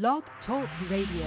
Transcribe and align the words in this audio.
Blog 0.00 0.22
Talk 0.46 0.66
Radio. 0.90 1.26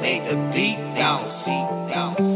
Make 0.00 0.22
the 0.30 0.36
beat 0.54 0.76
down. 0.96 1.18
time 1.98 2.14
for 2.16 2.27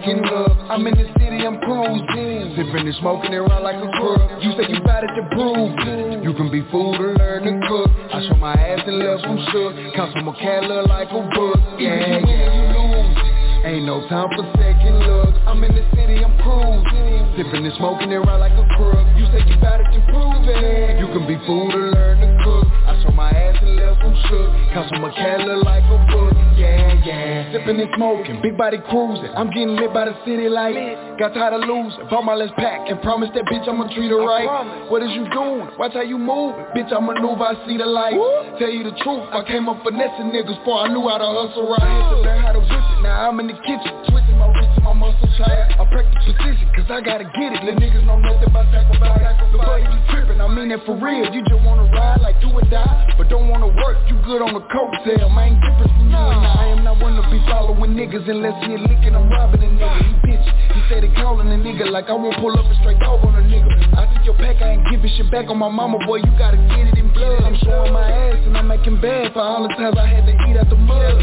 second 0.00 0.24
love. 0.24 0.56
I'm 0.70 0.86
in 0.86 0.96
the 0.96 1.06
city, 1.18 1.44
I'm 1.44 1.60
cruising. 1.60 2.56
Sipping 2.56 2.86
and 2.88 2.96
smoking 3.00 3.34
around 3.34 3.62
like 3.62 3.76
a 3.76 3.90
crook. 4.00 4.20
You 4.40 4.52
say 4.56 4.72
you 4.72 4.80
got 4.84 5.04
it 5.04 5.12
to 5.16 5.24
prove 5.32 6.24
You 6.24 6.32
can 6.34 6.50
be 6.50 6.64
fooled 6.70 7.00
or 7.00 7.14
learn 7.14 7.44
to 7.44 7.54
cook. 7.68 7.90
I 8.12 8.24
show 8.28 8.36
my 8.36 8.54
ass 8.54 8.80
and 8.86 8.98
left 8.98 9.22
some 9.22 9.40
shook. 9.52 9.76
Count 9.94 10.12
some 10.16 10.32
cat 10.40 10.64
look 10.64 10.88
like 10.88 11.08
a 11.10 11.22
book. 11.34 11.60
Yeah, 11.78 12.18
yeah, 12.24 12.48
you 12.48 12.64
lose 12.72 13.16
Ain't 13.64 13.84
no 13.84 14.00
time 14.08 14.28
for 14.36 14.44
second 14.56 15.04
look. 15.04 15.34
I'm 15.44 15.62
in 15.64 15.74
the 15.76 15.84
city, 15.92 16.24
I'm 16.24 16.32
cruising. 16.40 17.36
Sipping 17.36 17.64
and 17.64 17.76
smoking 17.76 18.12
around 18.12 18.40
like 18.40 18.56
a 18.56 18.66
crook. 18.76 19.04
You 19.20 19.28
say 19.28 19.44
you 19.44 19.60
got 19.60 19.80
it 19.80 19.90
to 19.92 20.00
prove 20.08 20.48
it. 20.48 20.96
You 20.96 21.06
can 21.12 21.28
be 21.28 21.36
fooled 21.44 21.74
or 21.74 21.92
learn 21.92 22.20
to 22.24 22.28
cook. 22.44 22.66
I 22.88 22.96
show 23.04 23.12
my 23.12 23.30
ass 23.30 23.59
some 23.78 24.16
shook 24.28 24.48
Count 24.72 24.88
some 24.90 25.04
cat 25.12 25.40
look 25.46 25.64
like 25.64 25.84
a 25.84 25.98
book 26.10 26.32
Yeah, 26.56 26.94
yeah. 27.04 27.52
Sipping 27.52 27.80
and 27.80 27.90
smoking, 27.96 28.40
big 28.42 28.56
body 28.56 28.78
cruising. 28.88 29.30
I'm 29.34 29.50
getting 29.50 29.74
lit 29.76 29.92
by 29.92 30.06
the 30.06 30.14
city 30.24 30.48
like 30.48 30.74
Got 31.18 31.34
tired 31.34 31.54
of 31.54 31.66
losing, 31.68 32.06
bought 32.08 32.24
my 32.24 32.34
last 32.34 32.54
pack 32.56 32.88
And 32.88 33.00
promised 33.02 33.34
that 33.34 33.44
bitch 33.46 33.68
I'ma 33.68 33.92
treat 33.94 34.10
her 34.10 34.22
right. 34.22 34.90
What 34.90 35.02
is 35.02 35.10
you 35.12 35.28
doing? 35.30 35.68
Watch 35.78 35.94
how 35.94 36.02
you 36.02 36.18
move. 36.18 36.54
Bitch 36.74 36.90
I 36.92 37.00
maneuver, 37.00 37.44
I 37.44 37.54
see 37.66 37.76
the 37.76 37.86
light. 37.86 38.14
Tell 38.58 38.70
you 38.70 38.84
the 38.84 38.94
truth, 39.02 39.26
I 39.32 39.42
came 39.46 39.68
up 39.68 39.82
finessing 39.82 40.30
niggas 40.32 40.58
Before 40.60 40.84
I 40.84 40.88
knew 40.88 41.06
how 41.08 41.18
to 41.18 41.28
hustle 41.28 41.68
right. 41.68 41.82
Had 41.82 42.10
to 42.10 42.18
learn 42.20 42.40
how 42.42 42.52
to 42.52 42.60
whip 42.60 42.70
it, 42.70 43.00
now 43.02 43.28
I'm 43.28 43.40
in 43.40 43.48
the 43.48 43.58
kitchen 43.64 43.92
Twisting 44.10 44.38
my 44.38 44.48
wrist 44.54 44.74
and 44.76 44.84
my 44.84 44.94
muscles 44.94 45.30
tight 45.40 45.72
I 45.80 45.84
practice 45.88 46.20
position, 46.28 46.68
cause 46.76 46.88
I 46.92 47.00
gotta 47.00 47.24
get 47.24 47.56
it. 47.56 47.64
Little 47.64 47.80
niggas 47.80 48.04
know 48.04 48.20
nothing 48.20 48.48
about 48.48 48.68
sacrifice. 48.68 49.40
The 49.52 49.58
buddy 49.58 49.88
you 49.88 50.00
tripping, 50.12 50.40
I 50.40 50.48
mean 50.48 50.68
that 50.68 50.84
for 50.84 50.96
real. 50.96 51.32
You 51.32 51.40
just 51.42 51.62
wanna 51.64 51.88
ride 51.90 52.20
like 52.20 52.40
do 52.40 52.52
or 52.52 52.60
die 52.68 53.14
But 53.16 53.28
don't 53.28 53.48
wanna 53.48 53.59
work, 53.68 53.98
you 54.08 54.16
good 54.24 54.40
on 54.40 54.54
the 54.54 54.64
coattail 54.72 55.28
Man, 55.34 55.60
difference 55.60 55.92
from 55.92 56.08
you 56.08 56.16
and 56.16 56.46
I. 56.46 56.64
I 56.64 56.64
am 56.72 56.84
not 56.84 57.00
one 57.00 57.16
to 57.20 57.24
be 57.28 57.40
following 57.50 57.92
niggas 57.92 58.28
Unless 58.28 58.64
he 58.64 58.74
a 58.74 58.78
licking, 58.78 59.14
I'm 59.14 59.28
robbing 59.28 59.62
a 59.62 59.70
nigga. 59.70 60.00
He 60.00 60.12
bitch, 60.24 60.46
he 60.72 60.80
said 60.88 61.04
he 61.04 61.10
calling 61.16 61.48
a 61.48 61.58
nigga 61.58 61.90
Like 61.90 62.08
I 62.08 62.14
won't 62.14 62.36
pull 62.38 62.56
up 62.56 62.64
a 62.64 62.74
straight 62.80 62.98
dog 63.00 63.24
on 63.24 63.36
a 63.36 63.44
nigga. 63.44 63.68
I 63.98 64.08
took 64.14 64.24
your 64.24 64.36
pack, 64.36 64.62
I 64.62 64.80
ain't 64.80 64.86
giving 64.90 65.10
shit 65.16 65.30
back 65.30 65.48
on 65.48 65.58
my 65.58 65.68
mama 65.68 65.98
Boy, 66.06 66.24
you 66.24 66.32
gotta 66.38 66.56
get 66.56 66.88
it 66.88 66.96
in 66.96 67.12
blood. 67.12 67.44
I'm 67.44 67.56
showing 67.60 67.92
my 67.92 68.08
ass 68.08 68.40
and 68.46 68.56
I'm 68.56 68.68
making 68.68 69.00
bad 69.00 69.32
For 69.32 69.40
all 69.42 69.62
the 69.66 69.74
times 69.76 69.96
I 69.98 70.06
had 70.06 70.24
to 70.24 70.34
eat 70.48 70.56
out 70.56 70.70
the 70.70 70.76
mud. 70.76 71.20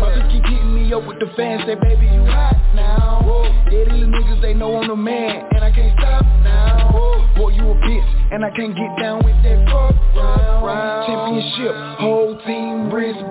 My 0.00 0.12
bitch 0.12 0.30
keep 0.32 0.42
getting 0.44 0.74
me 0.74 0.92
up 0.92 1.06
with 1.06 1.18
the 1.20 1.32
fans 1.36 1.62
Say, 1.64 1.76
baby, 1.80 2.06
you 2.12 2.24
hot 2.28 2.59
now. 2.74 3.20
Yeah, 3.70 3.84
these 3.86 4.02
niggas, 4.02 4.42
they 4.42 4.54
know 4.54 4.82
I'm 4.82 4.88
the 4.88 4.96
man 4.96 5.46
And 5.52 5.62
I 5.62 5.70
can't 5.70 5.96
stop 5.98 6.24
now. 6.42 6.90
Boy, 7.36 7.50
you 7.50 7.70
a 7.70 7.74
bitch 7.78 8.32
And 8.32 8.44
I 8.44 8.50
can't 8.50 8.74
get 8.74 8.90
down 8.98 9.22
with 9.22 9.38
that 9.46 9.62
fuck 9.70 9.94
round. 10.66 11.06
Championship, 11.06 11.74
whole 12.02 12.34
team 12.42 12.90
wrist 12.90 13.22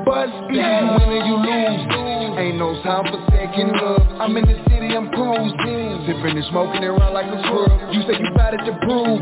Yeah, 0.55 0.79
you 0.79 0.87
win 0.95 1.09
or 1.11 1.21
you 1.27 1.35
lose. 1.43 2.39
Ain't 2.39 2.55
no 2.55 2.71
time 2.83 3.03
for 3.11 3.19
second 3.35 3.75
love. 3.75 3.99
I'm 4.15 4.37
in 4.37 4.47
the 4.47 4.55
city, 4.71 4.95
I'm 4.95 5.11
cruising. 5.11 6.07
Sipping 6.07 6.39
and 6.39 6.47
smoking 6.49 6.83
around 6.87 7.13
like 7.13 7.27
a 7.27 7.39
crook 7.51 7.91
You 7.91 7.99
say 8.07 8.15
you 8.15 8.31
got 8.39 8.55
it 8.55 8.63
to 8.63 8.73
prove. 8.87 9.19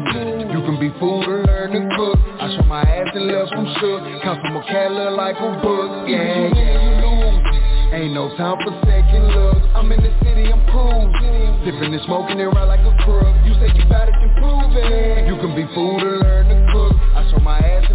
You 0.54 0.62
can 0.70 0.78
be 0.80 0.94
fooled 1.00 1.26
or 1.26 1.44
learn 1.50 1.74
to 1.74 1.82
cook. 1.98 2.20
I 2.38 2.54
show 2.56 2.66
my 2.70 2.82
ass 2.86 3.10
and 3.18 3.26
left 3.26 3.50
some 3.58 3.66
shook 3.82 4.22
Count 4.22 4.40
some 4.46 4.62
cat 4.70 4.92
look 4.92 5.18
like 5.18 5.36
a 5.42 5.50
book 5.66 6.08
Yeah, 6.08 6.54
yeah, 6.54 7.17
Ain't 7.94 8.14
no 8.14 8.28
time 8.36 8.58
for 8.64 8.76
second 8.84 9.24
look 9.32 9.64
I'm 9.74 9.92
in 9.92 10.04
the 10.04 10.12
city, 10.20 10.52
I'm 10.52 10.60
cruising 10.68 11.64
Sipping 11.64 11.94
and 11.94 12.04
smoking 12.04 12.42
around 12.42 12.68
like 12.68 12.84
a 12.84 12.92
crook 13.04 13.32
You 13.48 13.54
say 13.64 13.72
you 13.72 13.88
got 13.88 14.10
it 14.10 14.18
to 14.20 14.28
prove 14.44 14.76
it. 14.76 15.28
You 15.28 15.36
can 15.40 15.56
be 15.56 15.64
fooled 15.74 16.04
or 16.04 16.20
learn 16.20 16.48
to 16.52 16.58
cook. 16.72 16.94
I 17.16 17.24
show 17.32 17.40
my 17.40 17.60
ass 17.60 17.87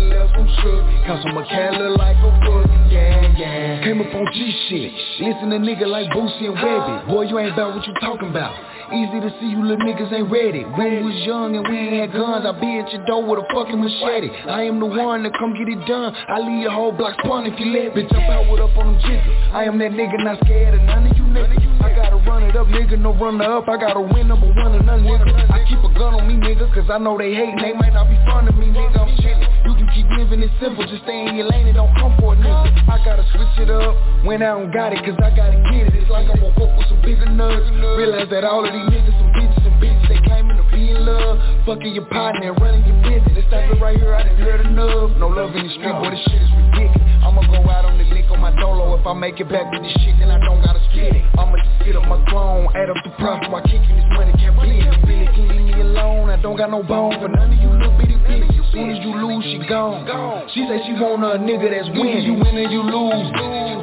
some 0.43 0.55
shook. 0.63 1.49
Cat 1.49 1.75
look 1.79 1.99
like 1.99 2.17
a 2.17 2.31
book 2.45 2.67
Yeah, 2.91 3.35
yeah. 3.37 3.85
Came 3.85 4.01
up 4.01 4.15
on 4.15 4.27
G 4.33 4.51
shit. 4.69 4.93
Listen 5.21 5.51
to 5.51 5.59
nigga 5.59 5.87
like 5.87 6.11
Boosie 6.11 6.47
and 6.47 6.57
Webbie. 6.57 7.07
Boy, 7.07 7.23
you 7.23 7.39
ain't 7.39 7.53
about 7.53 7.77
what 7.77 7.87
you 7.87 7.95
talking 8.01 8.31
about. 8.31 8.55
Easy 8.93 9.25
to 9.25 9.31
see 9.41 9.49
you 9.49 9.65
little 9.65 9.81
niggas 9.87 10.13
ain't 10.13 10.31
ready. 10.31 10.65
When 10.65 11.01
we 11.01 11.03
was 11.03 11.19
young 11.25 11.57
and 11.57 11.65
we 11.67 11.77
ain't 11.79 11.97
had 11.97 12.13
guns. 12.13 12.45
I 12.45 12.53
be 12.53 12.79
at 12.79 12.93
your 12.93 13.05
door 13.07 13.25
with 13.25 13.41
a 13.41 13.47
fucking 13.49 13.81
machete. 13.81 14.29
I 14.49 14.69
am 14.69 14.81
the 14.81 14.87
one 14.87 15.23
that 15.25 15.33
come 15.39 15.57
get 15.57 15.69
it 15.69 15.81
done. 15.89 16.13
I 16.13 16.39
leave 16.41 16.69
your 16.69 16.73
whole 16.73 16.93
block 16.93 17.17
spun 17.25 17.47
if 17.47 17.59
you 17.59 17.73
let 17.73 17.97
Bitch, 17.97 18.13
I'm 18.13 18.29
out 18.29 18.51
with 18.53 18.61
up 18.61 18.77
on 18.77 18.93
them 18.93 19.01
jiggers 19.01 19.37
I 19.53 19.65
am 19.65 19.79
that 19.79 19.93
nigga 19.93 20.21
not 20.25 20.41
scared 20.45 20.75
of 20.75 20.83
none 20.85 21.09
of 21.09 21.17
you 21.17 21.25
niggas. 21.25 21.65
I 21.81 21.97
gotta 21.97 22.17
run 22.29 22.43
it 22.45 22.57
up, 22.57 22.67
nigga, 22.69 22.99
no 22.99 23.13
runner 23.17 23.45
up. 23.45 23.69
I 23.69 23.77
gotta 23.77 24.01
win 24.01 24.29
number 24.29 24.49
one 24.49 24.77
and 24.77 24.87
none, 24.87 25.05
nigga. 25.05 25.51
I 25.51 25.65
keep 25.65 25.81
a 25.81 25.93
gun 25.93 26.15
on 26.15 26.29
me, 26.29 26.37
nigga 26.37 26.73
Cause 26.73 26.89
I 26.89 26.97
know 26.97 27.19
they 27.19 27.35
hate 27.35 27.53
and 27.53 27.61
they 27.61 27.73
might 27.73 27.93
not 27.93 28.09
be 28.09 28.17
fond 28.25 28.49
of 28.49 28.57
me, 28.57 28.73
nigga. 28.73 28.97
I'm 28.97 29.13
chillin' 29.21 29.45
You 29.69 29.75
can 29.77 29.89
keep 29.93 30.07
living 30.17 30.32
it 30.41 30.53
simple 30.63 30.87
Just 30.87 31.05
stay 31.05 31.29
in 31.29 31.37
your 31.37 31.51
lane 31.53 31.69
and 31.69 31.77
don't 31.77 31.93
come 32.01 32.17
for 32.17 32.33
a 32.33 32.37
nigga. 32.41 32.73
I 32.89 32.97
gotta 33.05 33.27
switch 33.37 33.69
it 33.69 33.69
up 33.69 33.93
When 34.25 34.41
I 34.41 34.57
don't 34.57 34.73
got 34.73 34.97
it 34.97 35.05
Cause 35.05 35.19
I 35.21 35.35
gotta 35.35 35.61
get 35.69 35.93
it. 35.93 35.95
It's 35.99 36.09
like 36.09 36.31
I 36.31 36.37
woke 36.41 36.57
up 36.57 36.73
with 36.79 36.89
some 36.89 37.03
bigger 37.03 37.29
nuts. 37.29 37.69
Realize 37.99 38.31
that 38.31 38.45
all 38.45 38.65
of 38.65 38.73
these 38.73 38.89
niggas 38.89 39.13
some 39.19 39.33
bitches 39.37 39.72
bitches 39.83 40.07
They 40.07 40.23
claiming 40.23 40.57
to 40.57 40.67
be 40.71 40.95
in 40.95 41.03
love 41.03 41.43
Fucking 41.67 41.95
your 41.95 42.07
partner 42.07 42.51
and 42.51 42.61
running 42.61 42.83
your 42.87 42.99
business. 43.03 43.35
This 43.39 43.47
type 43.51 43.71
of 43.71 43.81
right 43.81 43.99
here 43.99 44.15
I 44.15 44.23
done 44.23 44.39
heard 44.39 44.67
enough. 44.67 45.15
No 45.19 45.31
love 45.31 45.55
in 45.55 45.63
the 45.63 45.73
street, 45.79 45.95
boy 45.95 46.11
this 46.11 46.19
shit 46.27 46.43
is 46.43 46.51
ridiculous. 46.51 47.23
I'ma 47.23 47.43
go 47.47 47.63
out 47.71 47.87
on 47.87 47.99
the 47.99 48.07
lick 48.11 48.27
on 48.35 48.43
my 48.43 48.51
dolo. 48.59 48.99
If 48.99 49.07
I 49.07 49.15
make 49.15 49.39
it 49.39 49.47
back 49.47 49.71
with 49.71 49.83
this 49.83 49.95
shit 50.03 50.19
then 50.19 50.31
I 50.31 50.43
don't 50.43 50.63
gotta 50.63 50.83
split 50.91 51.15
it. 51.15 51.25
I'ma 51.39 51.55
just 51.59 51.87
get 51.87 51.95
up 51.95 52.07
my 52.11 52.19
throne 52.31 52.67
Add 52.75 52.91
up 52.91 52.99
the 53.03 53.15
profit 53.19 53.51
while 53.51 53.63
kicking 53.63 53.95
this 53.95 54.11
money 54.15 54.35
can't 54.39 54.59
bleed 54.59 54.83
it? 54.83 55.07
Really 55.07 55.27
can 55.31 55.47
leave 55.51 55.67
me 55.71 55.81
alone. 55.83 56.31
I 56.31 56.39
don't 56.43 56.59
got 56.59 56.71
no 56.71 56.83
bone 56.83 57.19
for 57.23 57.31
none 57.31 57.55
of 57.55 57.59
you 57.59 57.71
little 57.71 57.95
bitty 57.99 58.19
bitches 58.27 58.63
soon 58.73 58.91
as 58.91 58.99
you 59.05 59.13
lose 59.13 59.45
she 59.45 59.61
gone. 59.69 60.09
She 60.57 60.65
say 60.67 60.81
she 60.89 60.97
want 60.97 61.23
a 61.23 61.37
nigga 61.37 61.69
that's 61.69 61.93
winning. 61.93 62.25
You 62.25 62.35
win 62.41 62.57
or 62.57 62.69
you 62.73 62.83
lose. 62.83 63.29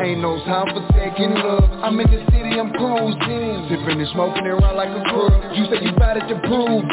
Ain't 0.02 0.20
no 0.20 0.42
time 0.44 0.66
for 0.74 0.82
second 0.98 1.36
look 1.38 1.64
I'm 1.86 2.00
in 2.00 2.10
the 2.10 2.26
city 2.34 2.58
I'm 2.58 2.74
cruising. 2.74 3.70
Sipping 3.70 4.02
and 4.02 4.10
smoking 4.12 4.48
around 4.50 4.76
like 4.76 4.90
a 4.90 5.04
crook 5.14 5.32
You 5.54 5.70
say 5.70 5.86
you 5.86 5.89
it 5.98 6.28
to 6.28 6.38
prove 6.46 6.86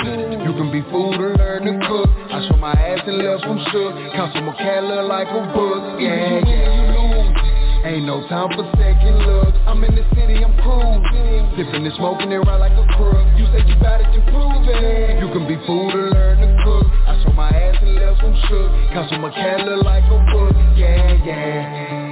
You 0.46 0.52
can 0.54 0.70
be 0.72 0.82
fooled 0.90 1.20
or 1.20 1.36
learn 1.36 1.64
to 1.64 1.74
cook. 1.86 2.08
I 2.30 2.46
show 2.48 2.56
my 2.56 2.72
ass 2.72 3.02
and 3.06 3.18
left 3.18 3.42
some 3.42 3.60
shook. 3.72 3.92
Count 4.14 4.32
some 4.34 4.48
cat 4.56 4.84
like 4.84 5.28
a 5.28 5.42
book. 5.52 6.00
Yeah, 6.00 6.40
yeah. 6.44 7.86
Ain't 7.86 8.04
no 8.04 8.26
time 8.28 8.50
for 8.50 8.66
second 8.76 9.18
look. 9.26 9.54
I'm 9.66 9.82
in 9.84 9.94
the 9.94 10.02
city, 10.14 10.42
I'm 10.42 10.50
cruising 10.58 11.54
Sipping 11.54 11.86
and 11.86 11.94
smoking 11.94 12.32
around 12.32 12.60
like 12.60 12.74
a 12.74 12.86
crook. 12.98 13.26
You 13.38 13.46
say 13.54 13.62
you 13.62 13.78
got 13.78 14.00
it 14.00 14.10
to 14.10 14.20
prove 14.30 14.66
it. 14.66 15.22
You 15.22 15.30
can 15.32 15.46
be 15.46 15.54
fooled 15.66 15.94
or 15.94 16.10
learn 16.10 16.38
to 16.42 16.50
cook. 16.64 16.86
I 17.06 17.22
show 17.22 17.32
my 17.32 17.48
ass 17.48 17.78
and 17.80 17.94
left 17.94 18.20
some 18.20 18.34
shook. 18.48 18.70
Count 18.92 19.10
some 19.10 19.22
cat 19.30 19.66
like 19.84 20.04
a 20.04 20.18
book. 20.34 20.56
Yeah, 20.76 21.24
yeah 21.24 22.05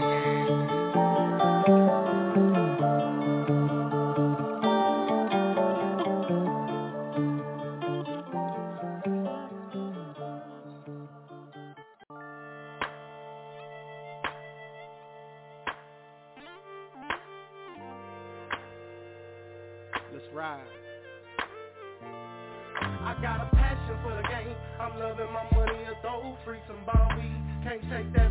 take 27.90 28.12
that 28.14 28.23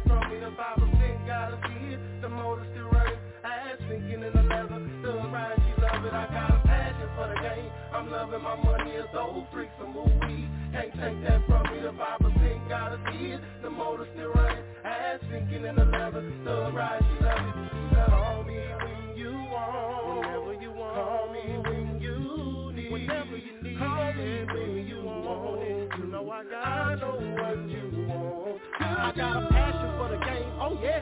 got 29.16 29.44
a 29.44 29.48
passion 29.50 29.92
for 29.98 30.10
the 30.10 30.18
game. 30.18 30.50
Oh 30.60 30.78
yeah. 30.82 31.02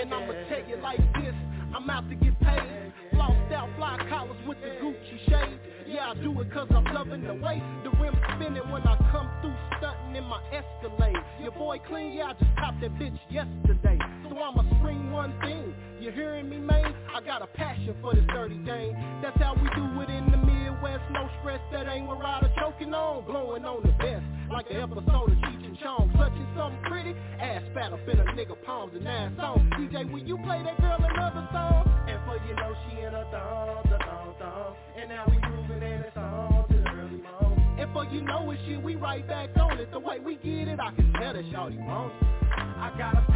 And 0.00 0.12
I'ma 0.12 0.32
tell 0.48 0.64
you 0.68 0.76
like 0.82 1.00
this, 1.14 1.34
I'm 1.74 1.88
out 1.90 2.08
to 2.08 2.14
get 2.14 2.38
paid. 2.40 2.92
Lost 3.12 3.52
out 3.52 3.68
fly 3.76 3.98
collars 4.08 4.36
with 4.46 4.58
the 4.62 4.68
Gucci 4.80 5.18
shade. 5.28 5.60
Yeah, 5.86 6.10
I 6.10 6.14
do 6.14 6.40
it 6.40 6.52
cause 6.52 6.68
I'm 6.70 6.84
loving 6.94 7.22
the 7.22 7.34
way 7.34 7.62
the 7.84 7.90
rim 8.00 8.16
spinning 8.34 8.68
when 8.70 8.82
I 8.82 8.96
come 9.12 9.28
through 9.42 9.54
stunting 9.78 10.16
in 10.16 10.24
my 10.24 10.40
Escalade. 10.52 11.16
Your 11.42 11.52
boy 11.52 11.78
clean, 11.86 12.12
yeah, 12.12 12.28
I 12.28 12.32
just 12.32 12.54
popped 12.56 12.80
that 12.80 12.92
bitch 12.94 13.18
yesterday. 13.28 13.98
So 14.24 14.38
I'ma 14.38 14.62
scream 14.78 15.10
one 15.12 15.34
thing. 15.40 15.74
You 16.00 16.12
hearing 16.12 16.48
me, 16.48 16.58
man? 16.58 16.94
I 17.14 17.20
got 17.20 17.42
a 17.42 17.46
passion 17.46 17.94
for 18.00 18.14
this 18.14 18.24
dirty 18.28 18.56
game. 18.64 18.96
That's 19.22 19.36
how 19.38 19.54
we 19.54 19.68
do 19.76 20.00
it 20.00 20.10
in 20.10 20.30
the 20.30 20.38
Midwest. 20.80 21.02
No 21.10 21.28
stress, 21.40 21.60
that 21.72 21.88
ain't 21.88 22.06
what 22.06 22.20
Ryder 22.20 22.50
choking 22.58 22.94
on. 22.94 23.24
Blowing 23.24 23.64
on 23.64 23.82
the 23.82 23.92
best, 23.92 24.24
like 24.50 24.68
the 24.68 24.80
episode 24.80 25.04
of 25.04 25.38
Cheech 25.38 25.64
and 25.64 25.78
Chong. 25.78 26.10
Clutching 26.16 26.46
something 26.56 26.80
pretty, 26.84 27.14
ass 27.40 27.62
fat 27.74 27.92
up 27.92 28.00
in 28.08 28.18
a 28.18 28.24
nigga 28.32 28.56
palms 28.64 28.92
and 28.94 29.06
ass 29.06 29.32
on. 29.38 29.70
DJ, 29.76 30.10
will 30.10 30.20
you 30.20 30.38
play 30.38 30.62
that 30.62 30.80
girl 30.80 30.96
another 30.98 31.48
song? 31.52 31.84
And 32.08 32.20
for 32.24 32.36
you 32.46 32.54
know 32.56 32.74
she 32.88 33.00
in 33.00 33.14
a 33.14 33.24
thong, 33.30 33.82
the 33.84 33.98
thong, 33.98 34.34
thong. 34.38 34.76
And 34.96 35.08
now 35.08 35.24
we 35.28 35.38
moving 35.48 35.82
and 35.82 36.04
it's 36.04 36.16
on 36.16 36.66
to 36.68 36.74
the 36.74 36.88
early 36.88 37.22
morning. 37.22 37.76
And 37.78 37.92
for 37.92 38.04
you 38.06 38.22
know 38.22 38.50
it's 38.50 38.62
shit, 38.66 38.82
we 38.82 38.96
right 38.96 39.26
back 39.26 39.50
on 39.56 39.78
it. 39.78 39.90
The 39.90 40.00
way 40.00 40.18
we 40.18 40.36
get 40.36 40.68
it, 40.68 40.80
I 40.80 40.92
can 40.94 41.12
tell 41.12 41.32
that 41.32 41.44
shawty 41.46 41.78
wants 41.86 42.16
it. 42.20 42.28
I 42.56 42.92
got 42.96 43.14
a 43.16 43.29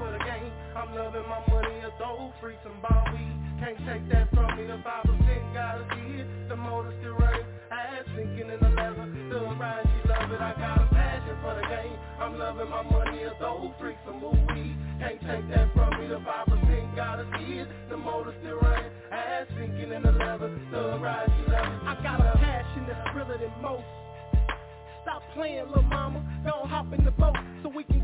for 0.00 0.10
the 0.10 0.22
game. 0.24 0.48
I'm 0.72 0.96
loving 0.96 1.28
my 1.28 1.44
money, 1.52 1.84
a 1.84 1.92
throw 2.00 2.32
free 2.40 2.56
some 2.64 2.80
ball 2.80 3.04
weed. 3.12 3.36
Can't 3.60 3.76
take 3.84 4.08
that 4.08 4.32
from 4.32 4.56
me. 4.56 4.64
The 4.64 4.80
five 4.80 5.04
percent 5.04 5.44
gotta 5.52 5.84
see 5.92 6.24
it. 6.24 6.26
The 6.48 6.56
motor 6.56 6.96
still 7.04 7.20
running, 7.20 7.44
ass 7.68 8.08
sinking 8.16 8.48
in 8.48 8.56
the 8.56 8.72
leather. 8.72 9.04
Still 9.28 9.52
ride, 9.60 9.84
she 9.84 10.08
love 10.08 10.32
it. 10.32 10.40
I 10.40 10.56
got 10.56 10.80
a 10.80 10.86
passion 10.88 11.36
for 11.44 11.52
the 11.52 11.66
game. 11.68 11.96
I'm 12.16 12.40
loving 12.40 12.70
my 12.72 12.82
money, 12.88 13.28
a 13.28 13.36
throw 13.36 13.68
free 13.78 13.94
some 14.08 14.24
more 14.24 14.32
weed. 14.32 14.76
Can't 15.04 15.20
take 15.20 15.44
that 15.52 15.68
from 15.76 15.92
me. 16.00 16.08
The 16.08 16.24
five 16.24 16.48
percent 16.48 16.96
gotta 16.96 17.28
see 17.36 17.60
it. 17.60 17.68
The 17.92 18.00
motor 18.00 18.32
still 18.40 18.56
running, 18.56 18.90
ass 19.12 19.46
sinking 19.52 19.92
in 19.92 20.00
the 20.00 20.16
leather. 20.16 20.48
Still 20.72 20.96
ride, 20.98 21.28
she 21.28 21.52
love 21.52 21.68
it. 21.68 21.80
I 21.84 21.94
got 22.00 22.24
a 22.24 22.32
passion 22.40 22.88
that's 22.88 23.04
realer 23.14 23.36
than 23.36 23.52
most. 23.60 23.84
Stop 25.04 25.22
playing, 25.34 25.68
little 25.68 25.82
mama. 25.84 26.24
Don't 26.44 26.68
hop 26.68 26.92
in 26.92 27.04
the 27.04 27.10
boat 27.12 27.36
so 27.62 27.68
we 27.68 27.84
can 27.84 28.00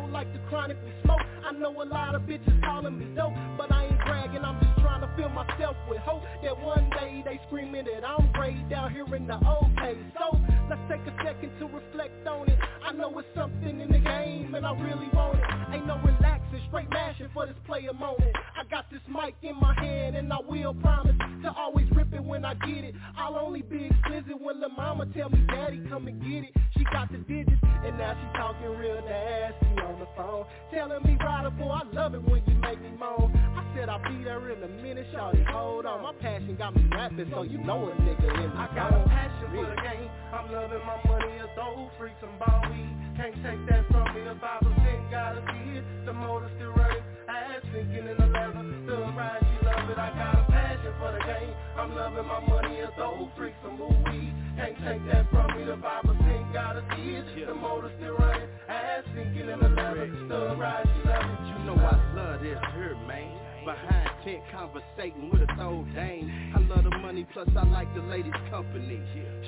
real 0.00 0.08
like 0.10 0.32
the 0.32 0.40
chronic 0.48 0.76
we 0.84 0.92
smoke. 1.04 1.20
I 1.44 1.52
know 1.52 1.82
a 1.82 1.84
lot 1.84 2.14
of 2.14 2.22
bitches 2.22 2.60
calling 2.62 2.98
me 2.98 3.06
dope, 3.16 3.32
but 3.56 3.72
I 3.72 3.86
ain't 3.86 3.98
bragging. 4.04 4.44
I'm 4.44 4.58
just 4.60 4.80
trying 4.80 5.00
to 5.02 5.10
fill 5.16 5.28
myself 5.30 5.76
with 5.88 5.98
hope 5.98 6.22
that 6.42 6.58
one 6.60 6.90
day 6.90 7.22
they 7.24 7.40
screaming 7.46 7.84
that 7.86 8.06
I'm 8.06 8.30
great 8.32 8.68
down 8.68 8.92
here 8.92 9.06
in 9.14 9.26
the 9.26 9.38
old 9.46 9.74
days. 9.76 10.04
So 10.18 10.38
let's 10.68 10.82
take 10.88 11.02
a 11.06 11.14
second 11.24 11.50
to 11.58 11.66
reflect 11.66 12.26
on 12.26 12.48
it. 12.48 12.58
I 12.84 12.92
know 12.92 13.16
it's 13.18 13.28
something 13.34 13.80
in 13.80 13.88
the 13.90 13.98
game 13.98 14.54
and 14.54 14.66
I 14.66 14.72
really 14.80 15.08
want 15.12 15.38
it. 15.38 15.44
Ain't 15.74 15.86
no 15.86 15.98
relaxing, 15.98 16.62
straight 16.68 16.90
mashing 16.90 17.28
for 17.34 17.46
this 17.46 17.56
player 17.66 17.92
moment. 17.92 18.34
I 18.56 18.64
got 18.70 18.90
this 18.90 19.02
mic 19.08 19.34
in 19.42 19.56
my 19.56 19.74
hand 19.74 20.16
and 20.16 20.32
I 20.32 20.38
will 20.46 20.74
promise 20.74 21.16
to 21.42 21.52
always 21.52 21.89
when 22.40 22.44
I 22.44 22.54
get 22.66 22.84
it. 22.84 22.94
I'll 23.18 23.36
only 23.36 23.62
be 23.62 23.86
explicit 23.86 24.40
when 24.40 24.60
the 24.60 24.68
mama 24.68 25.06
tell 25.14 25.28
me, 25.28 25.44
Daddy, 25.48 25.84
come 25.88 26.08
and 26.08 26.20
get 26.22 26.48
it. 26.48 26.56
She 26.76 26.84
got 26.84 27.12
the 27.12 27.18
digits 27.18 27.60
and 27.84 27.98
now 27.98 28.16
she 28.16 28.38
talking 28.38 28.68
real 28.78 29.00
nasty 29.04 29.66
on 29.84 30.00
the 30.00 30.08
phone, 30.16 30.46
telling 30.72 31.02
me, 31.04 31.16
Ryder, 31.20 31.50
boy, 31.50 31.68
I 31.68 31.82
love 31.92 32.14
it 32.14 32.22
when 32.22 32.42
you 32.46 32.54
make 32.54 32.80
me 32.80 32.92
moan. 32.98 33.32
I 33.36 33.64
said 33.76 33.88
I'll 33.88 34.02
be 34.04 34.24
there 34.24 34.40
in 34.50 34.62
a 34.62 34.68
minute, 34.68 35.06
shawty, 35.14 35.44
hold 35.46 35.84
on. 35.84 36.02
My 36.02 36.12
passion 36.20 36.56
got 36.56 36.74
me 36.74 36.88
rapping, 36.92 37.28
so 37.30 37.42
you 37.42 37.58
know 37.58 37.88
a 37.88 37.94
nigga 38.00 38.24
in 38.24 38.50
the 38.50 38.56
I 38.56 38.68
got 38.74 38.92
a 38.92 39.04
passion 39.04 39.48
for 39.52 39.68
the 39.68 39.76
game. 39.76 40.10
I'm 40.32 40.52
loving 40.52 40.84
my 40.86 40.96
money, 41.08 41.38
a 41.44 41.48
throw 41.54 41.90
free 41.98 42.12
some 42.20 42.38
ball 42.38 42.62
weed. 42.70 42.96
Can't 43.16 43.34
take 43.44 43.60
that 43.68 43.84
from 43.90 44.14
me. 44.14 44.24
The 44.24 44.36
five 44.40 44.60
percent 44.60 45.10
gotta 45.10 45.44
see 45.44 45.76
it. 45.76 45.84
The 46.06 46.12
motor 46.12 46.50
I'm 52.20 52.26
my 52.26 52.40
money, 52.46 52.80
a 52.80 52.92
throw 52.96 53.30
free 53.34 53.54
some 53.64 53.78
more 53.78 53.88
weed. 53.88 54.34
Can't 54.54 54.76
take 54.84 55.06
that 55.08 55.30
from 55.30 55.56
me. 55.56 55.64
The 55.64 55.80
five 55.80 56.04
percent 56.04 56.52
gotta 56.52 56.84
see 56.92 57.16
it. 57.16 57.46
The 57.46 57.54
motor 57.54 57.90
still 57.96 58.12
running, 58.16 58.48
ass 58.68 59.04
sinking 59.16 59.48
in 59.48 59.58
the 59.58 59.68
leather. 59.70 60.04
Still 60.26 60.54
ride, 60.56 60.84
she 60.84 61.08
love 61.08 61.24
it. 61.24 61.40
You 61.48 61.64
know 61.64 61.80
I 61.80 61.96
love 62.12 62.42
this 62.42 62.58
here, 62.76 62.94
man. 63.08 63.40
Behind 63.64 64.10
tent 64.22 64.42
conversating 64.52 65.30
with 65.30 65.40
a 65.40 65.46
throw 65.56 65.86
dame. 65.94 66.52
I 66.54 66.60
love 66.68 66.84
the 66.84 66.98
money, 66.98 67.26
plus 67.32 67.48
I 67.56 67.64
like 67.64 67.88
the 67.94 68.02
ladies' 68.02 68.34
company. 68.50 69.00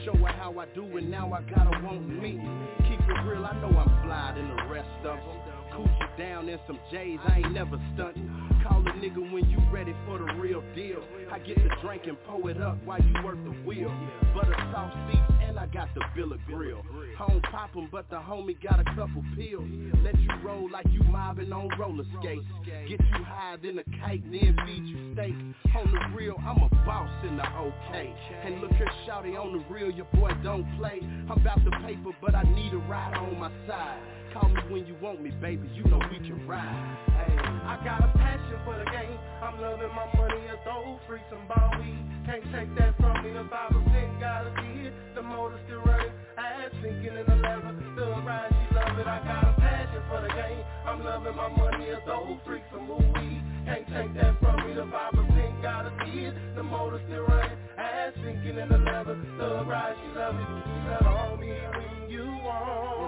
Show 0.07 0.17
her 0.17 0.33
how 0.33 0.59
I 0.59 0.65
do 0.75 0.97
it, 0.97 1.05
now 1.05 1.31
I 1.31 1.43
gotta 1.55 1.79
want 1.85 2.09
me. 2.09 2.41
Keep 2.89 3.01
it 3.01 3.21
real, 3.29 3.45
I 3.45 3.53
know 3.61 3.77
I'm 3.77 4.03
fly 4.03 4.33
than 4.35 4.49
the 4.49 4.73
rest 4.73 4.89
of 5.05 5.19
them. 5.21 5.52
Coochie 5.73 6.19
down 6.19 6.49
in 6.49 6.59
some 6.67 6.79
J's, 6.91 7.19
I 7.27 7.39
ain't 7.39 7.53
never 7.53 7.81
stunting. 7.95 8.31
Call 8.67 8.81
a 8.81 8.93
nigga 8.93 9.33
when 9.33 9.49
you 9.51 9.59
ready 9.73 9.95
for 10.07 10.19
the 10.19 10.33
real 10.35 10.63
deal. 10.75 11.03
I 11.31 11.39
get 11.39 11.57
the 11.57 11.71
drink 11.83 12.03
and 12.07 12.17
pour 12.25 12.51
it 12.51 12.61
up 12.61 12.79
while 12.85 13.01
you 13.01 13.25
work 13.25 13.43
the 13.43 13.51
wheel. 13.67 13.93
Butter 14.35 14.57
soft 14.73 14.97
seats 15.11 15.33
and 15.53 15.59
I 15.59 15.67
got 15.67 15.89
the 15.95 16.03
bill 16.15 16.33
of 16.33 16.41
Grill. 16.47 16.83
Home 17.19 17.43
poppin', 17.51 17.89
but 17.91 18.09
the 18.09 18.17
homie 18.17 18.57
got 18.63 18.81
a 18.81 18.85
couple 18.85 19.23
pills. 19.37 19.69
Let 20.03 20.19
you 20.19 20.31
roll 20.45 20.71
like 20.71 20.87
you 20.91 21.03
mobbing 21.05 21.53
on 21.53 21.69
roller 21.79 22.05
skates. 22.21 22.45
Get 22.65 23.01
you 23.01 23.25
higher 23.25 23.57
than 23.57 23.79
a 23.79 23.85
kite, 24.01 24.23
then 24.31 24.57
feed 24.67 24.85
you 24.87 25.13
steak. 25.13 25.35
On 25.77 25.91
the 25.93 26.17
real, 26.17 26.37
I'm 26.39 26.63
a 26.63 26.69
boss 26.87 27.11
in 27.27 27.37
the 27.37 27.47
okay. 27.47 28.15
And 28.45 28.61
look 28.61 28.73
here, 28.73 28.91
shouty 29.07 29.39
on 29.39 29.53
the 29.53 29.65
real, 29.75 29.91
your 29.91 30.07
boy 30.15 30.31
don't 30.43 30.67
play. 30.79 31.01
I'm 31.03 31.39
about 31.39 31.63
the 31.65 31.71
paper, 31.85 32.11
but 32.21 32.35
I 32.35 32.43
need 32.45 32.73
a 32.73 32.79
ride 32.89 33.17
on 33.17 33.39
my 33.39 33.51
side. 33.67 34.01
Call 34.33 34.49
me 34.49 34.61
when 34.71 34.87
you 34.87 34.97
want 35.03 35.23
me, 35.23 35.31
baby. 35.31 35.62
You 35.75 35.85
know 35.91 36.01
we 36.11 36.19
can 36.19 36.47
ride. 36.47 36.99
Hey. 37.15 37.37
I 37.39 37.79
got 37.85 38.03
a 38.03 38.11
passion 38.19 38.59
for 38.65 38.75
the 38.79 38.85
game. 38.91 39.19
I'm 39.43 39.61
loving 39.61 39.95
my 39.95 40.07
money, 40.19 40.43
a 40.51 40.59
throw 40.67 40.99
free 41.07 41.23
some 41.31 41.47
ball 41.47 41.71
weed. 41.79 42.03
Can't 42.27 42.43
take 42.51 42.71
that 42.79 42.99
from 42.99 43.23
me. 43.23 43.31
The 43.33 43.47
five 43.51 43.71
percent 43.71 44.19
gotta 44.21 44.51
see 44.59 44.91
it. 44.91 44.95
The 45.15 45.23
motor 45.23 45.59
still 45.67 45.83
running, 45.87 46.13
ass 46.39 46.71
sinking 46.83 47.15
in 47.15 47.27
the 47.27 47.37
leather. 47.39 47.75
Still 47.95 48.19
ride, 48.27 48.51
she 48.51 48.75
love 48.75 48.99
it. 48.99 49.07
I 49.07 49.19
got 49.23 49.45
a 49.51 49.55
passion 49.61 50.03
for 50.11 50.21
the 50.23 50.33
game. 50.35 50.63
I'm 50.87 51.03
loving 51.05 51.37
my 51.37 51.49
money, 51.49 51.91
a 51.91 51.99
throw 52.05 52.39
free 52.47 52.63
some 52.73 52.87
more 52.87 52.99
weed. 53.15 53.43
Can't 53.67 53.87
take 53.89 54.15
that 54.19 54.39
from 54.43 54.57
me. 54.67 54.75
The 54.75 54.87
five 54.91 55.13
percent 55.15 55.63
gotta 55.63 55.91
see 56.03 56.27
it. 56.27 56.35
The 56.57 56.63
motor 56.63 57.01
still 57.07 57.23
running, 57.27 57.59
ass 57.79 58.13
sinking 58.19 58.59
in 58.59 58.69
the 58.69 58.79
leather. 58.79 59.15
Still 59.39 59.65
ride, 59.65 59.95
she 59.99 60.09
love 60.19 60.35
it. 60.35 60.49
She 60.67 60.77
love 60.91 61.03
Call 61.07 61.37
me 61.39 61.51
when 61.51 62.11
you 62.11 62.27
want, 62.47 63.02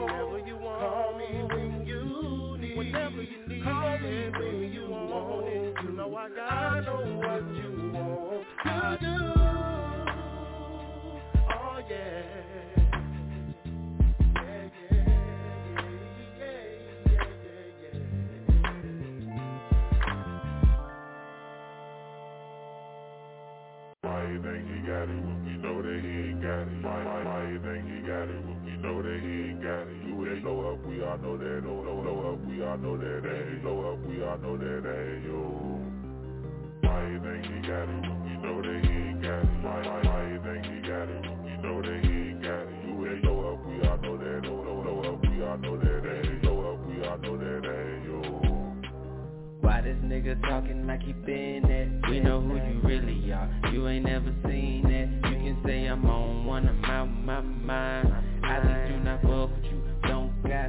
whenever 2.95 3.23
you 3.23 3.39
need. 3.49 3.65
You 4.75 4.89
want. 4.89 5.47
You 5.83 5.91
know 5.93 6.17
I 6.17 6.29
got. 6.31 6.53
I 6.53 6.81
know 6.81 7.01
what 7.19 7.43
you 7.57 7.93
want 7.93 9.01
to 9.01 9.07
do. 9.07 9.17
Oh 11.51 11.79
yeah. 11.91 12.23
Yeah, 14.35 14.43
yeah, 14.45 14.95
yeah, 14.95 16.41
yeah, 16.41 16.55
yeah, 17.11 17.23
yeah, 17.83 17.99
Why 24.03 24.19
you 24.31 24.39
think 24.43 24.65
he 24.69 24.79
got 24.87 25.03
it 25.03 25.09
when 25.09 25.39
we 25.45 25.53
know 25.63 25.79
that 25.83 26.01
he 26.03 26.09
ain't 26.09 26.43
got 26.43 26.63
it? 26.63 26.69
Why, 26.83 27.05
why, 27.05 27.21
why 27.25 27.41
you 27.51 27.59
think 27.61 27.85
he 27.87 27.99
got 28.07 28.29
it 28.29 28.41
when 28.45 28.59
we 28.65 28.73
know 28.79 29.03
that 29.03 29.21
he 29.21 29.29
ain't 29.29 29.44
blow 30.45 30.75
up, 30.75 30.87
we 30.87 31.03
all 31.03 31.17
know 31.19 31.39
that. 31.39 31.65
No, 31.65 31.83
no, 31.83 32.03
blow 32.03 32.33
up, 32.35 32.45
we 32.45 32.63
all 32.63 32.77
know 32.77 32.97
that. 32.99 33.25
Hey, 33.25 33.57
blow 33.63 33.93
up, 33.93 33.99
we 34.05 34.23
all 34.23 34.37
know 34.37 34.57
that. 34.59 34.85
Hey, 34.85 35.25
yo. 35.25 35.81
Why 36.85 37.01
you 37.09 37.19
think 37.25 37.47
he 37.49 37.59
got 37.67 37.89
it 37.89 38.05
when 38.05 38.19
we 38.29 38.37
know 38.45 38.61
that 38.61 38.85
he 38.85 38.93
ain't 38.93 39.23
got 39.23 39.41
it? 39.41 39.65
Why, 39.65 39.81
why, 39.89 40.01
why 40.05 40.21
you 40.29 40.39
think 40.45 40.67
he 40.69 40.79
got 40.87 41.09
it 41.09 41.21
when 41.25 41.39
we 41.49 41.57
know 41.65 41.81
that 41.81 42.05
he 42.05 42.13
ain't 42.13 42.43
got 42.43 42.61
it? 42.61 42.77
You 42.85 42.93
ain't 43.09 43.23
blow 43.23 43.55
up, 43.55 43.67
we 43.67 43.89
all 43.89 43.97
know 43.97 44.17
that. 44.21 44.43
No, 44.45 44.55
no, 44.63 44.83
blow 44.85 45.15
up, 45.15 45.23
we 45.25 45.43
all 45.43 45.57
know 45.57 45.77
that. 45.81 46.01
Hey, 46.05 46.35
blow 46.45 46.75
up, 46.75 46.87
we 46.87 47.07
all 47.09 47.19
know 47.19 47.37
that. 47.41 47.65
Hey, 47.65 48.05
yo. 48.05 48.45
Why 49.65 49.81
this 49.81 49.97
nigga 50.05 50.39
talking 50.43 50.87
like 50.87 51.01
he 51.01 51.15
been 51.15 51.63
that? 51.63 52.11
We 52.11 52.21
know 52.21 52.43
who 52.43 52.57
you 52.57 52.81
really 52.85 53.33
are. 53.33 53.49
You 53.73 53.89
ain't 53.89 54.05
never 54.05 54.35
seen 54.45 54.83
that. 54.83 55.31
You 55.31 55.37
can 55.41 55.63
say 55.65 55.87
I'm 55.87 56.05
on 56.05 56.45
one, 56.45 56.69
I'm 56.69 56.85
out 56.85 57.07
my 57.07 57.41
mind. 57.41 58.13
I 58.45 58.84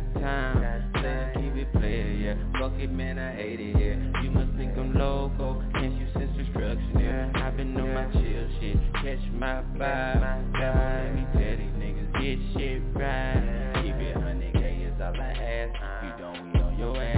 got 0.01 0.21
time. 0.21 0.91
Say 1.01 1.31
keep 1.35 1.55
it 1.55 1.71
player, 1.73 2.11
yeah. 2.11 2.59
Fuck 2.59 2.73
it, 2.79 2.91
man, 2.91 3.19
I 3.19 3.35
hate 3.35 3.59
it, 3.59 3.75
yeah. 3.77 4.21
You 4.21 4.31
must 4.31 4.57
think 4.57 4.77
I'm 4.77 4.93
loco. 4.93 5.63
Can't 5.73 5.93
you 5.93 6.07
sense 6.13 6.31
destruction, 6.37 6.99
yeah? 6.99 7.31
I've 7.35 7.57
been 7.57 7.75
on 7.77 7.93
my 7.93 8.05
chill 8.11 8.47
shit. 8.59 8.77
Catch 8.95 9.31
my 9.33 9.61
vibe. 9.77 10.53
Let 10.53 11.15
me 11.15 11.25
tell 11.33 11.57
these 11.57 11.75
niggas, 11.79 12.11
get 12.13 12.59
shit 12.59 12.81
right. 12.95 13.73
Keep 13.83 13.95
it 13.95 14.15
100K 14.17 14.87
is 14.87 15.01
all 15.01 15.15
I 15.15 15.31
ask. 15.31 15.75
You 16.03 16.23
don't, 16.23 16.53
we 16.53 16.59
on 16.59 16.79
your 16.79 16.97
ass. 16.97 17.15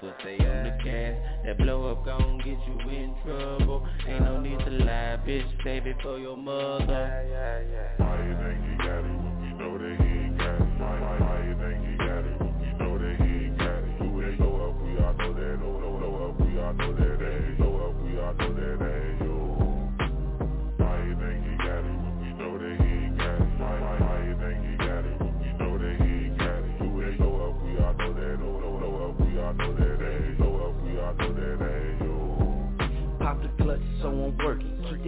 pistol, 0.00 0.14
stay 0.20 0.36
on 0.44 0.64
the 0.64 0.84
gas. 0.84 1.14
That 1.44 1.58
blow 1.58 1.90
up 1.90 2.04
gon' 2.04 2.38
get 2.38 2.58
you 2.66 2.90
in 2.90 3.14
trouble. 3.24 3.86
Ain't 4.08 4.24
no 4.24 4.40
need 4.40 4.58
to 4.58 4.70
lie, 4.70 5.18
bitch, 5.26 5.60
stay 5.60 5.80
before 5.80 6.18
your 6.18 6.36
mother. 6.36 6.86
Why 7.96 8.26
you 8.26 8.34
think 8.34 8.64
he 8.64 8.76
got 8.78 8.98
it 8.98 9.04
when 9.04 9.40
we 9.42 9.58
know 9.58 9.78
that 9.78 10.09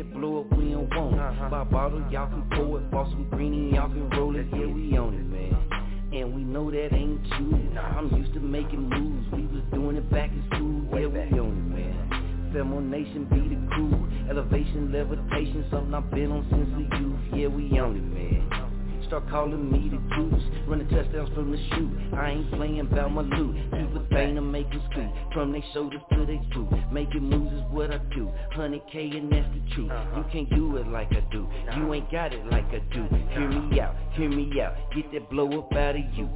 that 0.03 0.15
blow 0.15 0.41
up, 0.41 0.59
we 0.59 0.71
don't 0.71 0.91
want 0.95 1.15
it. 1.15 1.21
Uh-huh. 1.21 1.49
Buy 1.49 1.65
bottle, 1.65 2.03
y'all 2.11 2.29
can 2.29 2.49
pour 2.57 2.79
it. 2.79 2.91
Bought 2.91 3.11
some 3.11 3.29
greenie, 3.31 3.75
y'all 3.75 3.89
can 3.89 4.11
roll 4.11 4.35
it. 4.37 4.47
Yeah, 4.53 4.67
we 4.67 4.97
own 4.99 5.15
it, 5.15 5.27
man. 5.27 6.13
And 6.13 6.35
we 6.35 6.43
know 6.43 6.71
that 6.71 6.93
ain't 6.93 7.25
you. 7.39 7.79
I'm 7.79 8.15
used 8.17 8.35
to 8.35 8.41
making 8.41 8.89
moves. 8.89 9.27
We 9.33 9.47
was 9.47 9.63
doing 9.73 9.97
it 9.97 10.11
back 10.11 10.31
in 10.31 10.45
school. 10.53 11.01
Yeah, 11.01 11.07
we 11.07 11.39
own 11.39 11.57
it, 11.57 11.77
man. 11.77 12.53
Femo 12.53 12.83
Nation 12.83 13.25
be 13.31 13.55
the 13.55 13.75
crew. 13.75 14.09
Elevation, 14.29 14.93
levitation, 14.93 15.65
something 15.71 15.95
I've 15.95 16.11
been 16.11 16.33
on 16.33 16.47
since 16.51 16.69
the 16.77 16.99
youth. 16.99 17.41
Yeah, 17.41 17.47
we 17.49 17.79
own 17.81 17.97
it, 17.97 18.03
man. 18.03 18.72
Start 19.13 19.29
calling 19.29 19.71
me 19.71 19.91
the 19.91 19.99
juice. 20.17 20.43
Running 20.67 20.89
touchdowns 20.89 21.29
from 21.35 21.51
the 21.51 21.59
shoot. 21.69 22.17
I 22.17 22.31
ain't 22.31 22.51
playing 22.51 22.81
about 22.81 23.13
my 23.13 23.21
loot. 23.21 23.55
Keep 23.71 23.95
a 23.95 24.09
thing 24.09 24.37
to 24.37 24.41
make 24.41 24.71
them 24.71 24.81
scoot. 24.91 25.11
From 25.35 25.53
they 25.53 25.63
shoulders 25.75 26.01
to 26.15 26.25
they 26.25 26.41
boot. 26.55 26.73
Making 26.91 27.25
moves 27.25 27.53
is 27.53 27.61
what 27.71 27.91
I 27.91 27.99
do. 28.17 28.33
100K 28.57 29.19
and 29.19 29.31
that's 29.31 29.47
the 29.53 29.75
truth. 29.75 29.93
You 30.17 30.25
can't 30.33 30.49
do 30.57 30.79
it 30.79 30.89
like 30.89 31.13
I 31.13 31.21
do. 31.31 31.47
You 31.77 31.93
ain't 31.93 32.11
got 32.11 32.33
it 32.33 32.47
like 32.47 32.65
I 32.69 32.81
do. 32.91 33.07
Hear 33.33 33.49
me 33.51 33.81
out, 33.81 33.95
hear 34.13 34.31
me 34.31 34.51
out. 34.63 34.77
Get 34.97 35.13
that 35.13 35.29
blow 35.29 35.59
up 35.59 35.71
out 35.75 35.95
of 35.95 36.03
you. 36.15 36.31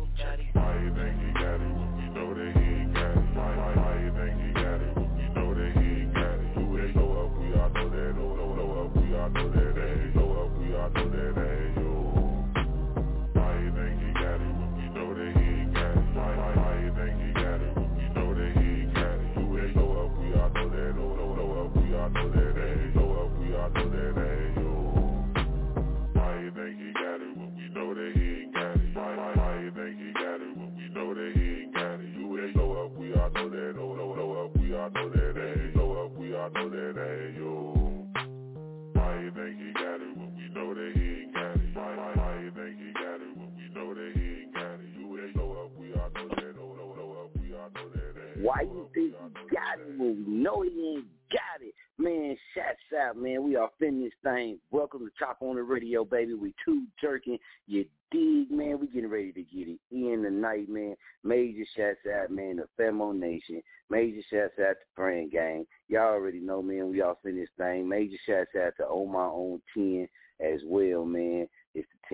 Why 48.46 48.60
you 48.60 48.88
think 48.94 49.12
he 49.12 49.56
got 49.56 49.80
it 49.80 49.98
when 49.98 50.24
we 50.24 50.32
know 50.32 50.62
he 50.62 50.68
ain't 50.68 51.06
got 51.32 51.60
it? 51.60 51.74
Man, 51.98 52.36
shouts 52.54 52.78
out, 52.96 53.16
man. 53.16 53.42
We 53.42 53.56
are 53.56 53.68
this 53.80 54.12
thing. 54.22 54.60
Welcome 54.70 55.00
to 55.00 55.10
Chop 55.18 55.38
on 55.40 55.56
the 55.56 55.64
Radio, 55.64 56.04
baby. 56.04 56.34
We 56.34 56.54
two 56.64 56.84
jerking. 57.00 57.38
You 57.66 57.86
dig, 58.12 58.52
man. 58.52 58.78
We 58.78 58.86
getting 58.86 59.10
ready 59.10 59.32
to 59.32 59.42
get 59.42 59.66
it 59.66 59.80
in 59.90 60.22
tonight, 60.22 60.68
man. 60.68 60.94
Major 61.24 61.64
shouts 61.76 61.98
out, 62.08 62.30
man, 62.30 62.58
the 62.58 62.68
Femo 62.80 63.12
Nation. 63.18 63.60
Major 63.90 64.22
shouts 64.30 64.60
out 64.60 64.74
to 64.74 64.86
Praying 64.94 65.30
Gang. 65.30 65.66
Y'all 65.88 66.12
already 66.12 66.38
know, 66.38 66.62
man. 66.62 66.88
We 66.88 67.02
all 67.02 67.18
this 67.24 67.48
thing. 67.58 67.88
Major 67.88 68.16
shouts 68.26 68.50
out 68.64 68.74
to 68.76 68.84
On 68.84 69.10
My 69.10 69.24
Own 69.24 69.60
10 69.74 70.06
as 70.38 70.60
well, 70.64 71.04
man. 71.04 71.48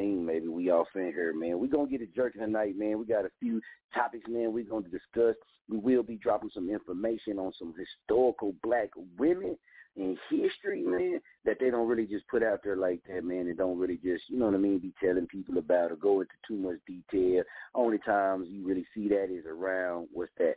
Team, 0.03 0.27
maybe. 0.27 0.49
We 0.49 0.71
all 0.71 0.87
finna 0.95 1.13
here, 1.13 1.33
man. 1.33 1.61
we 1.61 1.69
going 1.69 1.87
to 1.87 1.93
get 1.93 2.03
it 2.03 2.15
jerking 2.15 2.41
tonight, 2.41 2.77
man. 2.77 2.99
We 2.99 3.07
got 3.07 3.25
a 3.25 3.31
few 3.39 3.61
topics, 3.95 4.29
man, 4.29 4.53
we're 4.53 4.65
going 4.65 4.83
to 4.83 4.91
discuss. 4.91 5.37
We 5.69 5.79
will 5.79 6.03
be 6.03 6.17
dropping 6.17 6.51
some 6.53 6.69
information 6.69 7.39
on 7.39 7.53
some 7.57 7.73
historical 7.79 8.53
black 8.65 8.91
women 9.17 9.57
in 9.95 10.17
history, 10.29 10.83
man, 10.83 11.21
that 11.45 11.59
they 11.61 11.71
don't 11.71 11.87
really 11.87 12.07
just 12.07 12.27
put 12.27 12.43
out 12.43 12.61
there 12.65 12.77
like 12.77 13.01
that, 13.09 13.25
man, 13.25 13.47
and 13.47 13.57
don't 13.57 13.79
really 13.79 14.01
just, 14.03 14.25
you 14.29 14.39
know 14.39 14.47
what 14.47 14.55
I 14.55 14.59
mean, 14.59 14.79
be 14.79 14.93
telling 15.01 15.27
people 15.27 15.59
about 15.59 15.93
or 15.93 15.97
go 15.97 16.21
into 16.21 16.33
too 16.49 16.57
much 16.57 16.79
detail. 16.87 17.45
Only 17.75 17.99
times 17.99 18.49
you 18.51 18.67
really 18.67 18.87
see 18.95 19.09
that 19.09 19.29
is 19.31 19.45
around, 19.47 20.09
what's 20.13 20.33
that, 20.39 20.55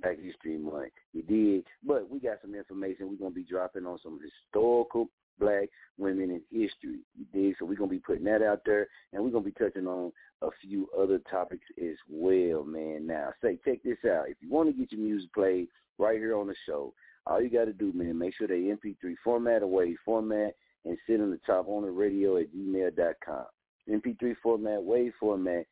Black 0.00 0.18
History 0.22 0.58
Month. 0.58 0.92
You 1.12 1.22
did. 1.22 1.64
But 1.84 2.08
we 2.08 2.20
got 2.20 2.38
some 2.42 2.54
information 2.54 3.08
we're 3.08 3.16
to 3.32 3.34
be 3.34 3.44
dropping 3.44 3.86
on 3.86 3.98
some 4.02 4.20
historical 4.22 5.08
black 5.38 5.68
women 5.98 6.30
in 6.30 6.40
history. 6.50 7.00
You 7.16 7.24
did. 7.32 7.56
So 7.58 7.64
we're 7.64 7.76
to 7.90 7.94
be 7.94 8.00
putting 8.00 8.24
that 8.24 8.42
out 8.42 8.62
there, 8.64 8.88
and 9.12 9.22
we're 9.22 9.30
to 9.44 9.50
be 9.50 9.64
touching 9.64 9.86
on 9.86 10.12
a 10.42 10.48
few 10.60 10.88
other 10.98 11.20
topics 11.30 11.64
as 11.80 11.96
well, 12.08 12.64
man. 12.64 13.06
Now, 13.06 13.32
say, 13.42 13.58
check 13.64 13.82
this 13.82 13.98
out. 14.04 14.28
If 14.28 14.36
you 14.40 14.50
want 14.50 14.68
to 14.68 14.78
get 14.78 14.92
your 14.92 15.00
music 15.00 15.32
played 15.32 15.68
right 15.98 16.18
here 16.18 16.36
on 16.36 16.48
the 16.48 16.54
show, 16.66 16.92
all 17.26 17.40
you 17.40 17.48
got 17.48 17.64
to 17.64 17.72
do, 17.72 17.92
man, 17.94 18.18
make 18.18 18.34
sure 18.36 18.46
they 18.46 18.54
MP3 18.54 19.14
format 19.22 19.62
or 19.62 19.86
format 20.04 20.54
and 20.84 20.98
send 21.06 21.20
them 21.20 21.32
to 21.32 21.46
top 21.46 21.68
on 21.68 21.82
the 21.82 21.90
radio 21.90 22.36
at 22.36 22.54
gmail.com. 22.54 23.44
MP3 23.88 24.34
format, 24.42 24.80
WAV 24.80 25.12
format, 25.18 25.64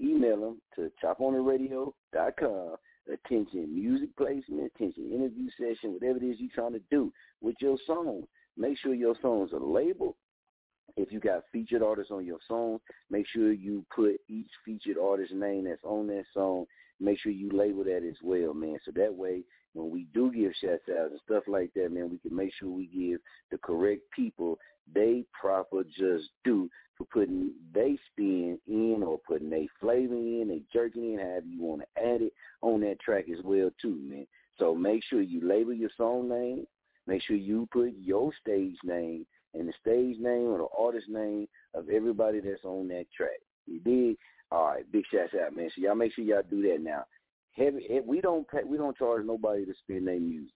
email 0.00 0.40
them 0.40 0.60
to 0.74 0.90
chopontheradio.com. 1.02 2.76
Attention 3.10 3.74
music 3.74 4.14
placement, 4.18 4.70
attention 4.74 5.10
interview 5.10 5.48
session, 5.58 5.94
whatever 5.94 6.18
it 6.18 6.24
is 6.24 6.36
you're 6.38 6.50
trying 6.54 6.74
to 6.74 6.82
do 6.90 7.10
with 7.40 7.56
your 7.58 7.78
song. 7.86 8.24
Make 8.58 8.76
sure 8.78 8.92
your 8.92 9.14
songs 9.22 9.52
are 9.52 9.60
labeled. 9.60 10.16
If 10.96 11.12
you 11.12 11.20
got 11.20 11.44
featured 11.52 11.82
artists 11.82 12.10
on 12.10 12.26
your 12.26 12.40
song, 12.48 12.80
make 13.08 13.26
sure 13.28 13.52
you 13.52 13.86
put 13.94 14.16
each 14.28 14.50
featured 14.64 14.98
artist 14.98 15.32
name 15.32 15.64
that's 15.64 15.84
on 15.84 16.08
that 16.08 16.24
song. 16.34 16.66
Make 16.98 17.20
sure 17.20 17.30
you 17.30 17.50
label 17.52 17.84
that 17.84 18.04
as 18.04 18.16
well, 18.20 18.52
man. 18.52 18.78
So 18.84 18.90
that 18.96 19.14
way, 19.14 19.44
when 19.74 19.90
we 19.90 20.08
do 20.12 20.32
give 20.32 20.50
shout 20.60 20.80
outs 20.90 21.12
and 21.12 21.20
stuff 21.24 21.44
like 21.46 21.70
that, 21.74 21.92
man, 21.92 22.10
we 22.10 22.18
can 22.18 22.34
make 22.34 22.52
sure 22.58 22.68
we 22.68 22.86
give 22.86 23.20
the 23.52 23.58
correct 23.58 24.02
people 24.14 24.58
they 24.92 25.24
proper 25.38 25.84
just 25.84 26.30
due 26.44 26.68
for 26.96 27.04
putting 27.12 27.52
they 27.72 27.96
spin 28.10 28.58
in 28.66 29.04
or 29.06 29.20
putting 29.28 29.50
they 29.50 29.68
flavor 29.80 30.14
in, 30.14 30.48
they 30.48 30.62
jerking 30.72 31.12
in, 31.12 31.20
however 31.20 31.46
you 31.46 31.62
want 31.62 31.82
to 31.82 32.02
add 32.02 32.22
it 32.22 32.32
on 32.62 32.80
that 32.80 32.98
track 32.98 33.26
as 33.30 33.44
well 33.44 33.70
too, 33.80 34.00
man. 34.02 34.26
So 34.58 34.74
make 34.74 35.04
sure 35.04 35.20
you 35.20 35.46
label 35.46 35.72
your 35.72 35.90
song 35.96 36.28
name. 36.28 36.66
Make 37.08 37.22
sure 37.22 37.36
you 37.36 37.66
put 37.72 37.94
your 37.98 38.30
stage 38.38 38.76
name 38.84 39.26
and 39.54 39.66
the 39.66 39.72
stage 39.80 40.18
name 40.20 40.48
or 40.48 40.58
the 40.58 40.68
artist 40.78 41.08
name 41.08 41.48
of 41.74 41.88
everybody 41.88 42.40
that's 42.40 42.64
on 42.64 42.86
that 42.88 43.06
track. 43.16 43.40
You 43.66 43.80
did? 43.80 44.16
All 44.52 44.66
right, 44.66 44.92
big 44.92 45.04
shouts 45.10 45.32
out, 45.34 45.56
man. 45.56 45.70
So 45.74 45.82
y'all 45.82 45.94
make 45.94 46.12
sure 46.12 46.24
y'all 46.24 46.42
do 46.48 46.62
that 46.68 46.82
now. 46.82 47.04
Heavy, 47.52 48.00
we 48.06 48.20
don't 48.20 48.46
pay, 48.48 48.62
we 48.64 48.76
don't 48.76 48.96
charge 48.96 49.24
nobody 49.24 49.64
to 49.64 49.72
spin 49.82 50.04
their 50.04 50.20
music. 50.20 50.52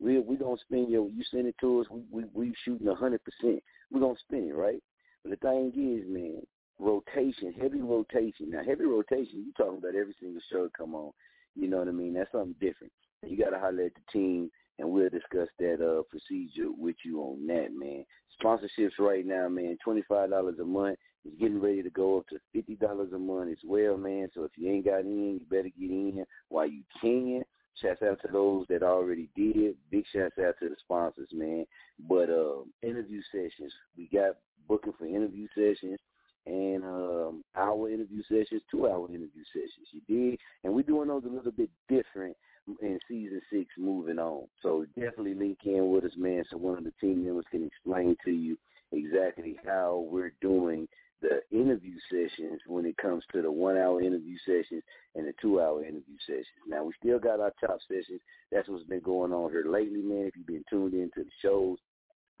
We 0.00 0.20
we 0.20 0.36
gonna 0.36 0.56
spin 0.62 0.88
your 0.88 1.08
you 1.08 1.24
send 1.30 1.48
it 1.48 1.56
to 1.60 1.80
us. 1.80 1.86
We 1.90 2.02
we 2.10 2.24
we 2.32 2.54
shooting 2.64 2.86
a 2.86 2.94
hundred 2.94 3.20
percent. 3.24 3.60
We 3.90 4.00
gonna 4.00 4.14
spin 4.20 4.48
it, 4.48 4.54
right? 4.54 4.82
But 5.24 5.30
the 5.30 5.48
thing 5.48 5.72
is, 5.74 6.08
man, 6.08 6.42
rotation, 6.78 7.52
heavy 7.60 7.80
rotation. 7.80 8.50
Now, 8.50 8.62
heavy 8.64 8.84
rotation, 8.84 9.44
you 9.44 9.52
talking 9.56 9.78
about 9.78 9.96
every 9.96 10.14
single 10.20 10.42
show 10.50 10.68
come 10.76 10.94
on. 10.94 11.10
You 11.56 11.68
know 11.68 11.78
what 11.78 11.88
I 11.88 11.92
mean? 11.92 12.14
That's 12.14 12.30
something 12.30 12.54
different. 12.60 12.92
You 13.26 13.36
got 13.36 13.50
to 13.50 13.58
holler 13.58 13.86
at 13.86 13.94
the 13.94 14.00
team, 14.12 14.50
and 14.78 14.90
we'll 14.90 15.08
discuss 15.08 15.48
that 15.58 15.80
uh 15.84 16.02
procedure 16.10 16.70
with 16.76 16.96
you 17.04 17.20
on 17.20 17.46
that, 17.46 17.68
man. 17.72 18.04
Sponsorships 18.42 18.98
right 18.98 19.26
now, 19.26 19.48
man, 19.48 19.76
twenty 19.82 20.02
five 20.08 20.30
dollars 20.30 20.58
a 20.60 20.64
month. 20.64 20.98
It's 21.24 21.38
getting 21.40 21.60
ready 21.60 21.82
to 21.82 21.90
go 21.90 22.18
up 22.18 22.28
to 22.28 22.38
fifty 22.52 22.76
dollars 22.76 23.12
a 23.12 23.18
month 23.18 23.50
as 23.50 23.58
well, 23.64 23.96
man. 23.96 24.28
So 24.34 24.44
if 24.44 24.52
you 24.56 24.70
ain't 24.70 24.84
got 24.84 25.00
in, 25.00 25.40
you 25.40 25.46
better 25.50 25.70
get 25.78 25.90
in 25.90 26.24
while 26.48 26.66
you 26.68 26.82
can. 27.00 27.42
Shouts 27.80 28.02
out 28.02 28.18
to 28.22 28.32
those 28.32 28.66
that 28.68 28.82
already 28.82 29.28
did. 29.36 29.76
Big 29.90 30.04
shouts 30.12 30.34
out 30.44 30.54
to 30.60 30.68
the 30.68 30.74
sponsors, 30.80 31.28
man. 31.32 31.64
But 32.08 32.28
uh, 32.28 32.62
interview 32.82 33.22
sessions, 33.30 33.72
we 33.96 34.08
got 34.12 34.36
booking 34.68 34.94
for 34.98 35.06
interview 35.06 35.46
sessions 35.54 36.00
and 36.46 36.82
um, 36.82 37.44
hour 37.56 37.90
interview 37.90 38.22
sessions, 38.28 38.62
two 38.70 38.88
hour 38.88 39.08
interview 39.08 39.44
sessions. 39.52 39.88
You 39.92 40.00
did, 40.08 40.40
and 40.64 40.74
we're 40.74 40.82
doing 40.82 41.08
those 41.08 41.24
a 41.24 41.28
little 41.28 41.52
bit 41.52 41.70
different 41.88 42.36
in 42.80 42.98
season 43.08 43.40
six. 43.52 43.66
Moving 43.78 44.18
on, 44.18 44.46
so 44.62 44.86
definitely 44.94 45.34
link 45.34 45.58
in 45.64 45.90
with 45.90 46.04
us, 46.04 46.12
man. 46.16 46.44
So 46.50 46.56
one 46.56 46.78
of 46.78 46.84
the 46.84 46.92
team 47.00 47.24
members 47.24 47.44
can 47.50 47.66
explain 47.66 48.16
to 48.24 48.30
you 48.30 48.56
exactly 48.92 49.56
how 49.66 50.06
we're 50.10 50.32
doing 50.40 50.88
the 51.20 51.40
interview 51.50 51.94
sessions 52.10 52.60
when 52.66 52.86
it 52.86 52.96
comes 52.96 53.24
to 53.32 53.42
the 53.42 53.50
one 53.50 53.76
hour 53.76 54.00
interview 54.00 54.36
sessions 54.46 54.82
and 55.14 55.26
the 55.26 55.34
two 55.40 55.60
hour 55.60 55.82
interview 55.82 56.16
sessions. 56.26 56.46
Now 56.68 56.84
we 56.84 56.92
still 57.00 57.18
got 57.18 57.40
our 57.40 57.52
chop 57.60 57.78
sessions. 57.88 58.20
That's 58.52 58.68
what's 58.68 58.84
been 58.84 59.00
going 59.00 59.32
on 59.32 59.50
here 59.50 59.64
lately, 59.68 60.02
man. 60.02 60.26
If 60.26 60.36
you've 60.36 60.46
been 60.46 60.64
tuned 60.70 60.94
into 60.94 61.24
the 61.24 61.30
shows, 61.42 61.78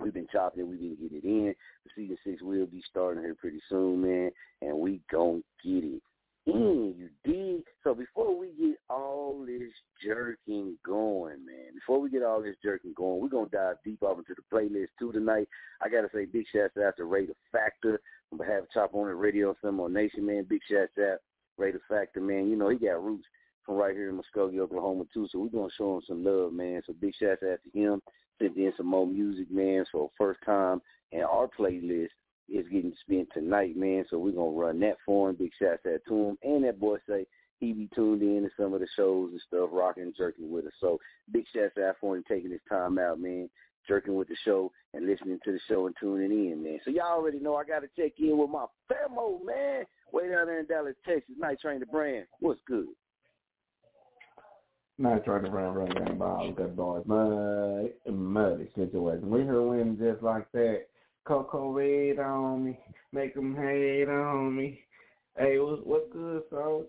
we've 0.00 0.14
been 0.14 0.28
chopping 0.30 0.60
it, 0.60 0.68
we've 0.68 0.78
been 0.78 0.96
getting 0.96 1.18
it 1.18 1.24
in. 1.24 1.54
The 1.84 1.90
season 1.96 2.16
six 2.24 2.42
will 2.42 2.66
be 2.66 2.82
starting 2.88 3.22
here 3.22 3.34
pretty 3.34 3.60
soon, 3.68 4.00
man, 4.00 4.30
and 4.62 4.78
we 4.78 5.00
gon' 5.10 5.42
get 5.64 5.84
it 5.84 6.02
in, 6.46 6.94
you 6.96 7.08
dig? 7.24 7.64
So 7.84 7.94
before 7.94 8.38
we 8.38 8.48
get 8.58 8.78
all 8.88 9.44
this 9.46 9.72
jerking 10.02 10.76
going, 10.84 11.44
man, 11.44 11.74
before 11.74 12.00
we 12.00 12.10
get 12.10 12.22
all 12.22 12.42
this 12.42 12.56
jerking 12.62 12.94
going, 12.96 13.20
we're 13.20 13.28
gonna 13.28 13.48
dive 13.50 13.76
deep 13.84 14.02
off 14.02 14.18
into 14.18 14.34
the 14.34 14.56
playlist 14.56 14.88
too 14.98 15.12
tonight. 15.12 15.48
I 15.82 15.88
gotta 15.88 16.08
say 16.12 16.24
big 16.24 16.46
shouts 16.52 16.76
out 16.76 16.96
to 16.96 17.04
the 17.04 17.34
Factor 17.52 18.00
on 18.32 18.38
behalf 18.38 18.62
of 18.62 18.70
Chop 18.70 18.94
on 18.94 19.08
the 19.08 19.14
Radio 19.14 19.54
Symbol 19.62 19.88
Nation, 19.88 20.26
man. 20.26 20.46
Big 20.48 20.60
shouts 20.70 20.92
out 20.98 21.18
the 21.58 21.80
Factor, 21.88 22.20
man. 22.20 22.48
You 22.48 22.56
know, 22.56 22.68
he 22.68 22.76
got 22.76 23.02
roots 23.02 23.26
from 23.64 23.76
right 23.76 23.94
here 23.94 24.08
in 24.08 24.16
Muskogee, 24.18 24.60
Oklahoma 24.60 25.04
too. 25.12 25.28
So 25.30 25.40
we're 25.40 25.48
gonna 25.48 25.68
show 25.76 25.96
him 25.96 26.02
some 26.06 26.24
love, 26.24 26.52
man. 26.52 26.82
So 26.86 26.94
big 27.00 27.14
shouts 27.20 27.42
out 27.42 27.58
to 27.64 27.78
him. 27.78 28.00
Sent 28.40 28.56
in 28.56 28.72
some 28.76 28.86
more 28.86 29.06
music, 29.06 29.50
man. 29.50 29.84
for 29.90 30.10
first 30.16 30.40
time 30.46 30.80
in 31.12 31.22
our 31.22 31.48
playlist 31.58 32.08
is 32.48 32.66
getting 32.68 32.94
spent 33.02 33.28
tonight, 33.32 33.76
man. 33.76 34.04
So 34.10 34.18
we're 34.18 34.32
gonna 34.32 34.50
run 34.50 34.80
that 34.80 34.96
for 35.04 35.30
him. 35.30 35.36
Big 35.36 35.52
shouts 35.60 35.86
out 35.86 36.00
to 36.08 36.28
him. 36.30 36.38
And 36.42 36.64
that 36.64 36.80
boy 36.80 36.96
say 37.08 37.26
he 37.58 37.72
be 37.72 37.88
tuned 37.94 38.22
in 38.22 38.44
to 38.44 38.50
some 38.56 38.72
of 38.72 38.80
the 38.80 38.88
shows 38.96 39.30
and 39.32 39.40
stuff, 39.46 39.70
rocking 39.72 40.04
and 40.04 40.16
jerking 40.16 40.50
with 40.50 40.66
us. 40.66 40.72
So 40.80 40.98
big 41.32 41.44
shouts 41.54 41.76
out 41.78 41.96
for 42.00 42.16
him 42.16 42.24
taking 42.28 42.50
his 42.50 42.60
time 42.68 42.98
out, 42.98 43.20
man, 43.20 43.50
jerking 43.86 44.14
with 44.14 44.28
the 44.28 44.36
show 44.44 44.70
and 44.94 45.06
listening 45.06 45.38
to 45.44 45.52
the 45.52 45.60
show 45.68 45.86
and 45.86 45.94
tuning 46.00 46.30
in, 46.30 46.62
man. 46.62 46.78
So 46.84 46.90
y'all 46.90 47.18
already 47.18 47.40
know 47.40 47.56
I 47.56 47.64
gotta 47.64 47.88
check 47.96 48.12
in 48.18 48.38
with 48.38 48.50
my 48.50 48.66
famo, 48.90 49.44
man. 49.44 49.84
Way 50.12 50.30
down 50.30 50.46
there 50.46 50.60
in 50.60 50.66
Dallas, 50.66 50.94
Texas. 51.04 51.34
Night 51.38 51.60
train 51.60 51.80
the 51.80 51.86
brand. 51.86 52.26
What's 52.40 52.60
good? 52.66 52.86
Night 54.96 55.24
train 55.24 55.42
the 55.42 55.50
brand 55.50 55.76
running 55.76 56.04
down 56.04 56.18
by 56.18 56.50
good 56.56 56.76
boys. 56.76 57.04
Mud 57.06 57.90
muddy 58.10 58.68
situation. 58.74 59.28
We 59.30 59.42
hear 59.42 59.62
women 59.62 59.98
just 59.98 60.22
like 60.22 60.50
that 60.52 60.86
Coco 61.28 61.72
Red 61.72 62.18
on 62.18 62.64
me, 62.64 62.78
make 63.12 63.34
them 63.34 63.54
hate 63.54 64.08
on 64.08 64.56
me. 64.56 64.80
Hey, 65.36 65.58
what's, 65.58 65.82
what's 65.84 66.10
good, 66.10 66.42
soldier? 66.48 66.86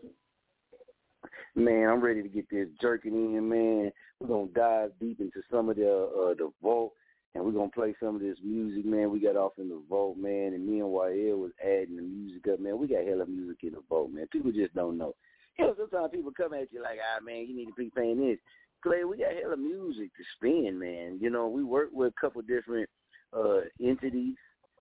Man, 1.55 1.89
I'm 1.89 1.99
ready 1.99 2.23
to 2.23 2.29
get 2.29 2.49
this 2.49 2.69
jerking 2.81 3.35
in, 3.35 3.49
man. 3.49 3.91
We're 4.19 4.27
gonna 4.29 4.47
dive 4.55 4.91
deep 5.01 5.19
into 5.19 5.41
some 5.51 5.67
of 5.67 5.75
the 5.75 5.91
uh, 5.91 6.33
the 6.35 6.51
vault, 6.63 6.93
and 7.35 7.43
we're 7.43 7.51
gonna 7.51 7.69
play 7.69 7.93
some 8.01 8.15
of 8.15 8.21
this 8.21 8.37
music, 8.41 8.85
man. 8.85 9.11
We 9.11 9.19
got 9.19 9.35
off 9.35 9.53
in 9.57 9.67
the 9.67 9.81
vault, 9.89 10.17
man, 10.17 10.53
and 10.53 10.65
me 10.65 10.79
and 10.79 10.87
YL 10.87 11.37
was 11.37 11.51
adding 11.61 11.97
the 11.97 12.01
music 12.01 12.47
up, 12.47 12.61
man. 12.61 12.79
We 12.79 12.87
got 12.87 13.05
hella 13.05 13.25
music 13.25 13.57
in 13.63 13.73
the 13.73 13.81
vault, 13.89 14.11
man. 14.11 14.27
People 14.31 14.53
just 14.53 14.73
don't 14.73 14.97
know. 14.97 15.15
You 15.57 15.65
know, 15.65 15.75
sometimes 15.77 16.11
people 16.13 16.31
come 16.31 16.53
at 16.53 16.71
you 16.71 16.81
like, 16.81 16.99
ah, 17.03 17.21
man, 17.21 17.45
you 17.45 17.53
need 17.53 17.65
to 17.65 17.73
be 17.73 17.89
playing 17.89 18.21
this. 18.21 18.37
Clay, 18.81 19.03
we 19.03 19.17
got 19.17 19.33
hella 19.33 19.57
music 19.57 20.11
to 20.15 20.23
spin, 20.37 20.79
man. 20.79 21.19
You 21.19 21.29
know, 21.29 21.49
we 21.49 21.65
work 21.65 21.89
with 21.91 22.13
a 22.17 22.21
couple 22.21 22.41
different 22.41 22.89
uh, 23.35 23.61
entities. 23.83 24.35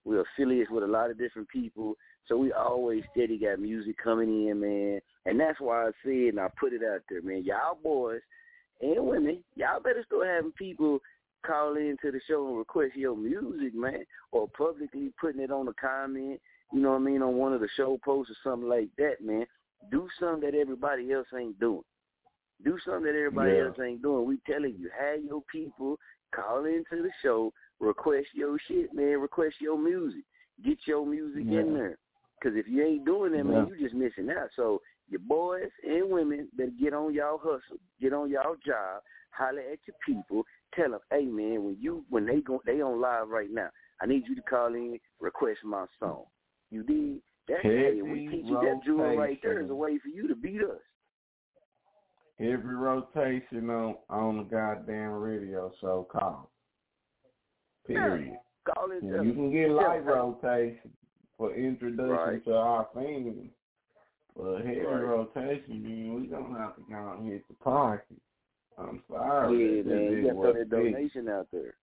We're 0.05 0.25
affiliates 0.35 0.71
with 0.71 0.85
a 0.85 0.87
lot 0.87 1.11
of 1.11 1.19
different 1.19 1.49
people. 1.49 1.95
So 2.26 2.37
we 2.37 2.52
always 2.52 3.02
steady 3.12 3.38
got 3.38 3.59
music 3.59 3.97
coming 4.02 4.49
in, 4.49 4.61
man. 4.61 5.00
And 5.26 5.38
that's 5.38 5.61
why 5.61 5.88
I 5.88 5.90
said 6.05 6.33
and 6.33 6.40
I 6.40 6.49
put 6.59 6.73
it 6.73 6.83
out 6.83 7.00
there, 7.09 7.23
man. 7.23 7.45
Y'all 7.45 7.78
boys 7.83 8.21
and 8.81 9.07
women, 9.07 9.43
y'all 9.57 9.81
better 9.81 10.05
start 10.07 10.26
having 10.26 10.52
people 10.52 11.00
call 11.46 11.77
into 11.77 12.11
the 12.11 12.20
show 12.29 12.46
and 12.49 12.59
request 12.59 12.96
your 12.96 13.16
music, 13.16 13.75
man, 13.75 14.05
or 14.33 14.49
publicly 14.57 15.12
putting 15.20 15.40
it 15.40 15.51
on 15.51 15.68
a 15.68 15.73
comment, 15.75 16.40
you 16.73 16.81
know 16.81 16.90
what 16.90 16.96
I 16.96 17.05
mean, 17.05 17.23
on 17.23 17.37
one 17.37 17.53
of 17.53 17.61
the 17.61 17.68
show 17.77 17.99
posts 18.05 18.33
or 18.33 18.51
something 18.51 18.68
like 18.68 18.88
that, 18.99 19.20
man. 19.23 19.46
Do 19.90 20.09
something 20.18 20.51
that 20.51 20.59
everybody 20.59 21.12
else 21.12 21.29
ain't 21.38 21.59
doing. 21.61 21.83
Do 22.64 22.79
something 22.85 23.05
that 23.05 23.16
everybody 23.16 23.53
Yeah. 23.53 23.66
else 23.66 23.79
ain't 23.79 24.03
doing. 24.03 24.27
We 24.27 24.38
telling 24.38 24.75
you, 24.77 24.90
have 24.99 25.23
your 25.23 25.42
people 25.51 25.99
call 26.35 26.64
into 26.64 27.03
the 27.03 27.11
show, 27.23 27.53
request 27.81 28.29
your 28.35 28.59
shit, 28.67 28.93
man. 28.93 29.21
Request 29.21 29.57
your 29.61 29.79
music. 29.79 30.25
Get 30.64 30.79
your 30.87 31.07
music 31.07 31.45
Yeah. 31.47 31.61
in 31.61 31.75
there. 31.75 31.99
Because 32.41 32.57
if 32.57 32.69
you 32.69 32.85
ain't 32.85 33.05
doing 33.05 33.33
that, 33.33 33.45
man, 33.45 33.67
Yeah. 33.67 33.75
you 33.75 33.77
just 33.77 33.95
missing 33.95 34.31
out. 34.31 34.51
So 34.55 34.81
your 35.09 35.21
boys 35.21 35.71
and 35.83 36.11
women 36.11 36.49
better 36.53 36.71
get 36.71 36.93
on 36.95 37.14
y'all 37.14 37.38
hustle, 37.38 37.79
get 38.01 38.12
on 38.12 38.31
y'all 38.31 38.57
job, 38.57 39.03
holler 39.31 39.61
at 39.61 39.79
your 39.87 39.97
people, 40.05 40.45
tell 40.75 40.91
them, 40.91 41.01
hey 41.11 41.25
man, 41.25 41.64
when 41.64 41.77
you 41.81 42.05
when 42.11 42.27
they 42.27 42.41
go 42.41 42.61
they 42.64 42.81
on 42.81 43.01
live 43.01 43.29
right 43.29 43.51
now, 43.51 43.71
I 44.01 44.07
need 44.07 44.29
you 44.29 44.35
to 44.35 44.43
call 44.43 44.75
in, 44.75 45.01
request 45.21 45.64
my 45.64 45.87
song. 45.99 46.25
You 46.71 46.83
did. 46.83 47.23
That's 47.49 47.62
hey, 47.62 48.03
we 48.03 48.29
teach 48.29 48.45
you 48.45 48.61
that 48.61 48.83
jewel 48.85 49.17
right 49.17 49.41
there 49.43 49.61
is 49.61 49.71
a 49.71 49.75
way 49.75 49.99
for 49.99 50.09
you 50.09 50.29
to 50.29 50.37
beat 50.37 50.62
us. 50.62 50.81
Every 52.38 52.77
rotation 52.77 53.71
on 53.71 53.97
on 54.11 54.37
the 54.37 54.43
goddamn 54.45 55.12
radio 55.12 55.73
show 55.81 56.07
call. 56.11 56.51
Period. 57.88 58.38
Yeah, 58.66 59.01
you 59.01 59.11
them. 59.11 59.35
can 59.35 59.51
get 59.51 59.70
light 59.70 60.05
rotation 60.05 60.92
for 61.37 61.55
introduction 61.55 62.09
Right. 62.11 62.44
to 62.44 62.55
our 62.55 62.88
fans. 62.94 63.51
But 64.37 64.61
heavy 64.64 64.81
Right. 64.81 65.03
rotation, 65.03 65.83
man, 65.83 66.14
we 66.20 66.27
don't 66.27 66.55
have 66.55 66.77
to 66.77 66.83
go 66.83 67.12
and 67.18 67.33
hit 67.33 67.48
the 67.48 67.55
pocket. 67.55 68.20
I'm 68.77 69.03
sorry. 69.11 69.79
Yeah, 69.79 69.83
man, 69.83 70.12
you 70.12 70.22
got 70.22 70.29
to 70.29 70.35
throw 70.35 70.53
that 70.53 70.70
donation 70.70 71.29
out 71.29 71.48
there. 71.51 71.74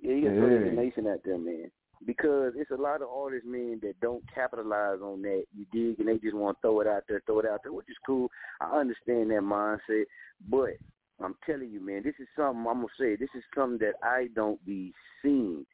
Yeah, 0.00 0.14
you 0.14 0.22
got 0.22 0.30
to 0.30 0.36
throw 0.40 0.48
that 0.48 0.70
donation 0.70 1.06
out 1.06 1.22
there, 1.24 1.38
man. 1.38 1.70
Because 2.06 2.54
it's 2.56 2.70
a 2.70 2.76
lot 2.76 3.02
of 3.02 3.08
artists, 3.08 3.46
man, 3.46 3.80
that 3.80 3.98
don't 4.00 4.22
capitalize 4.32 5.00
on 5.00 5.20
that. 5.22 5.44
You 5.54 5.66
dig, 5.72 5.98
and 6.00 6.08
they 6.08 6.18
just 6.18 6.34
want 6.34 6.56
to 6.58 6.60
throw 6.62 6.80
it 6.80 6.86
out 6.86 7.04
there, 7.08 7.20
throw 7.26 7.40
it 7.40 7.46
out 7.46 7.60
there, 7.62 7.72
which 7.72 7.88
is 7.88 7.96
cool. 8.06 8.30
I 8.60 8.78
understand 8.78 9.30
that 9.30 9.42
mindset, 9.42 10.04
but 10.48 10.76
I'm 11.22 11.34
telling 11.46 11.70
you, 11.70 11.84
man, 11.84 12.02
this 12.02 12.14
is 12.18 12.26
something 12.36 12.66
I'm 12.66 12.80
gonna 12.80 12.86
say. 12.98 13.16
This 13.16 13.30
is 13.36 13.42
something 13.54 13.78
that 13.78 13.94
I 14.02 14.28
don't 14.34 14.64
be 14.66 14.92
seeing. 15.22 15.64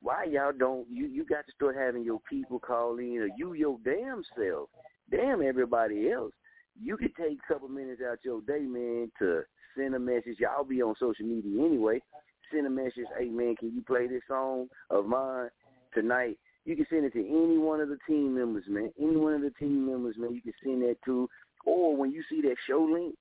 Why 0.00 0.24
y'all 0.24 0.52
don't? 0.56 0.86
You 0.90 1.06
you 1.06 1.24
got 1.24 1.46
to 1.46 1.52
start 1.52 1.76
having 1.76 2.04
your 2.04 2.20
people 2.28 2.58
call 2.58 2.98
in, 2.98 3.18
or 3.18 3.28
you 3.36 3.52
your 3.54 3.78
damn 3.84 4.22
self, 4.36 4.68
damn 5.10 5.42
everybody 5.42 6.10
else. 6.10 6.32
You 6.80 6.96
could 6.96 7.14
take 7.16 7.38
a 7.38 7.52
couple 7.52 7.68
minutes 7.68 8.00
out 8.08 8.18
your 8.24 8.40
day, 8.40 8.60
man, 8.60 9.12
to 9.20 9.42
send 9.76 9.94
a 9.94 9.98
message. 9.98 10.38
Y'all 10.40 10.64
be 10.64 10.82
on 10.82 10.94
social 10.98 11.26
media 11.26 11.64
anyway. 11.64 12.00
Send 12.52 12.66
a 12.66 12.70
message, 12.70 13.06
hey 13.18 13.28
man, 13.28 13.56
can 13.56 13.72
you 13.72 13.82
play 13.82 14.06
this 14.06 14.22
song 14.28 14.68
of 14.90 15.06
mine 15.06 15.48
tonight? 15.94 16.38
You 16.64 16.76
can 16.76 16.86
send 16.90 17.04
it 17.04 17.12
to 17.14 17.20
any 17.20 17.58
one 17.58 17.80
of 17.80 17.88
the 17.88 17.98
team 18.06 18.34
members, 18.34 18.64
man. 18.68 18.92
Any 19.00 19.16
one 19.16 19.34
of 19.34 19.40
the 19.42 19.50
team 19.58 19.86
members, 19.86 20.16
man. 20.18 20.34
You 20.34 20.42
can 20.42 20.52
send 20.62 20.82
that 20.82 20.96
to, 21.06 21.28
or 21.64 21.96
when 21.96 22.12
you 22.12 22.22
see 22.28 22.40
that 22.42 22.56
show 22.68 22.82
link, 22.82 23.14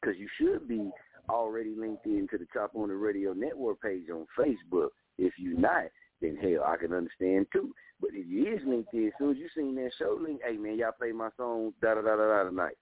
because 0.00 0.16
you 0.18 0.28
should 0.38 0.68
be 0.68 0.90
already 1.28 1.74
linked 1.76 2.06
into 2.06 2.38
the 2.38 2.46
Chop 2.52 2.72
on 2.74 2.88
the 2.88 2.94
Radio 2.94 3.32
Network 3.32 3.80
page 3.80 4.04
on 4.12 4.26
Facebook. 4.38 4.88
If 5.18 5.32
you're 5.38 5.58
not, 5.58 5.84
then 6.20 6.36
hell, 6.36 6.64
I 6.66 6.76
can 6.76 6.92
understand 6.92 7.46
too. 7.52 7.72
But 8.00 8.10
if 8.12 8.26
you 8.28 8.54
is 8.54 8.60
linked 8.66 8.92
in, 8.94 9.08
as 9.08 9.12
soon 9.18 9.30
as 9.32 9.36
you 9.38 9.48
seen 9.56 9.74
that 9.76 9.90
show 9.98 10.18
link, 10.20 10.40
hey 10.46 10.56
man, 10.56 10.78
y'all 10.78 10.92
play 10.96 11.12
my 11.12 11.30
song 11.36 11.72
da 11.80 11.94
da 11.94 12.02
da 12.02 12.16
da 12.16 12.26
da 12.26 12.44
tonight. 12.44 12.76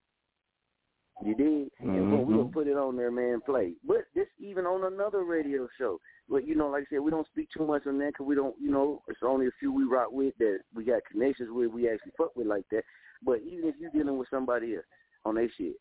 You 1.25 1.35
did, 1.37 1.71
and 1.79 2.11
boom, 2.11 2.27
we 2.27 2.35
gonna 2.35 2.49
Mhm. 2.49 2.53
put 2.53 2.67
it 2.67 2.77
on 2.77 2.97
there, 2.97 3.13
man. 3.13 3.41
Play, 3.43 3.77
but 3.85 4.05
this 4.15 4.27
even 4.39 4.67
on 4.67 4.93
another 4.93 5.23
radio 5.23 5.69
show. 5.79 6.01
But 6.29 6.45
you 6.45 6.57
know, 6.57 6.69
like 6.69 6.83
I 6.83 6.87
said, 6.91 7.01
we 7.01 7.13
don't 7.13 7.27
speak 7.29 7.49
too 7.51 7.65
much 7.65 7.87
on 7.87 7.99
that 7.99 8.09
because 8.09 8.27
we 8.27 8.35
don't, 8.35 8.59
you 8.61 8.71
know, 8.71 9.01
it's 9.07 9.23
only 9.23 9.47
a 9.47 9.53
few 9.61 9.73
we 9.73 9.85
rock 9.85 10.11
with 10.11 10.37
that 10.39 10.63
we 10.75 10.83
got 10.85 11.05
connections 11.05 11.51
with, 11.53 11.71
we 11.71 11.89
actually 11.89 12.13
fuck 12.19 12.35
with 12.35 12.49
like 12.49 12.69
that. 12.71 12.85
But 13.23 13.41
even 13.43 13.69
if 13.69 13.77
you're 13.79 13.91
dealing 13.93 14.19
with 14.19 14.29
somebody 14.29 14.75
else 14.75 14.87
on 15.25 15.37
their 15.37 15.49
shit, 15.51 15.77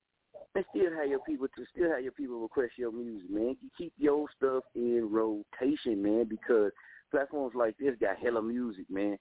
and 0.55 0.65
still 0.69 0.91
have 0.95 1.07
your 1.07 1.19
people 1.19 1.47
to 1.47 1.65
still 1.73 1.89
have 1.91 2.03
your 2.03 2.11
people 2.11 2.39
request 2.39 2.73
your 2.77 2.91
music, 2.91 3.29
man. 3.29 3.57
You 3.61 3.69
keep 3.77 3.93
your 3.97 4.27
stuff 4.37 4.63
in 4.75 5.09
rotation, 5.11 6.01
man, 6.01 6.25
because 6.25 6.71
platforms 7.11 7.53
like 7.55 7.77
this 7.77 7.95
got 7.99 8.17
hella 8.17 8.41
music, 8.41 8.85
man. 8.89 9.17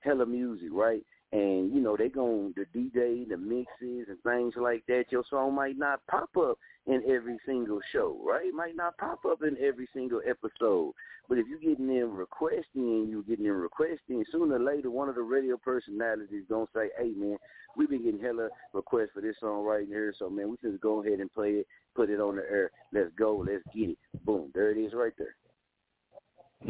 Hella 0.00 0.26
music, 0.26 0.68
right? 0.72 1.02
And 1.32 1.74
you 1.74 1.80
know, 1.80 1.96
they 1.96 2.08
gon' 2.08 2.54
the 2.56 2.66
DJ, 2.78 3.28
the 3.28 3.36
mixes 3.36 4.08
and 4.08 4.22
things 4.22 4.54
like 4.56 4.84
that, 4.86 5.06
your 5.10 5.24
song 5.28 5.54
might 5.54 5.76
not 5.76 6.06
pop 6.06 6.30
up 6.36 6.58
in 6.86 7.02
every 7.08 7.38
single 7.44 7.80
show, 7.92 8.16
right? 8.24 8.46
It 8.46 8.54
might 8.54 8.76
not 8.76 8.96
pop 8.96 9.24
up 9.24 9.42
in 9.42 9.56
every 9.60 9.88
single 9.92 10.20
episode. 10.26 10.92
But 11.28 11.38
if 11.38 11.46
you're 11.48 11.58
getting 11.58 11.90
in 11.90 12.12
requesting, 12.14 13.08
you're 13.10 13.24
getting 13.24 13.46
in 13.46 13.52
requesting, 13.52 14.24
sooner 14.30 14.54
or 14.54 14.60
later 14.60 14.90
one 14.90 15.08
of 15.08 15.16
the 15.16 15.22
radio 15.22 15.56
personalities 15.56 16.44
gonna 16.48 16.66
say, 16.72 16.90
Hey 16.96 17.10
man, 17.16 17.38
we've 17.76 17.90
been 17.90 18.04
getting 18.04 18.20
hella 18.20 18.48
requests 18.72 19.10
for 19.12 19.20
this 19.20 19.34
song 19.40 19.64
right 19.64 19.86
here, 19.88 20.14
so 20.16 20.30
man, 20.30 20.48
we 20.48 20.56
just 20.62 20.80
go 20.80 21.02
ahead 21.02 21.18
and 21.18 21.32
play 21.34 21.50
it, 21.50 21.66
put 21.96 22.08
it 22.08 22.20
on 22.20 22.36
the 22.36 22.42
air. 22.48 22.70
Let's 22.92 23.10
go, 23.18 23.44
let's 23.44 23.64
get 23.74 23.90
it. 23.90 23.98
Boom, 24.24 24.52
there 24.54 24.70
it 24.70 24.78
is 24.78 24.92
right 24.94 25.12
there. 25.18 25.34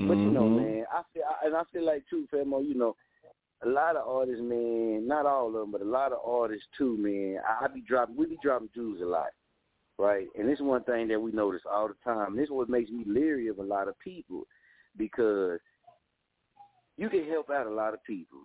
But 0.08 0.18
you 0.20 0.30
know, 0.30 0.48
Mhm. 0.48 0.56
man, 0.56 0.86
I 0.92 1.02
feel 1.12 1.24
and 1.44 1.54
I 1.54 1.64
feel 1.64 1.84
like 1.84 2.06
too, 2.08 2.26
Famo, 2.32 2.66
you 2.66 2.74
know, 2.74 2.96
a 3.64 3.68
lot 3.68 3.96
of 3.96 4.06
artists, 4.06 4.42
man, 4.42 5.06
not 5.06 5.26
all 5.26 5.48
of 5.48 5.54
them, 5.54 5.72
but 5.72 5.80
a 5.80 5.84
lot 5.84 6.12
of 6.12 6.18
artists 6.24 6.66
too, 6.76 6.96
man. 6.98 7.38
I, 7.60 7.66
be 7.68 7.80
dropping, 7.80 8.16
we 8.16 8.26
be 8.26 8.38
dropping 8.42 8.68
jewels 8.74 9.00
a 9.02 9.06
lot, 9.06 9.28
right? 9.98 10.26
And 10.38 10.48
this 10.48 10.58
is 10.58 10.64
one 10.64 10.84
thing 10.84 11.08
that 11.08 11.20
we 11.20 11.32
notice 11.32 11.62
all 11.70 11.88
the 11.88 11.94
time. 12.04 12.36
This 12.36 12.44
is 12.44 12.50
what 12.50 12.68
makes 12.68 12.90
me 12.90 13.04
leery 13.06 13.48
of 13.48 13.58
a 13.58 13.62
lot 13.62 13.88
of 13.88 13.98
people 13.98 14.46
because 14.98 15.58
you 16.98 17.08
can 17.08 17.26
help 17.28 17.50
out 17.50 17.66
a 17.66 17.70
lot 17.70 17.94
of 17.94 18.02
people, 18.04 18.40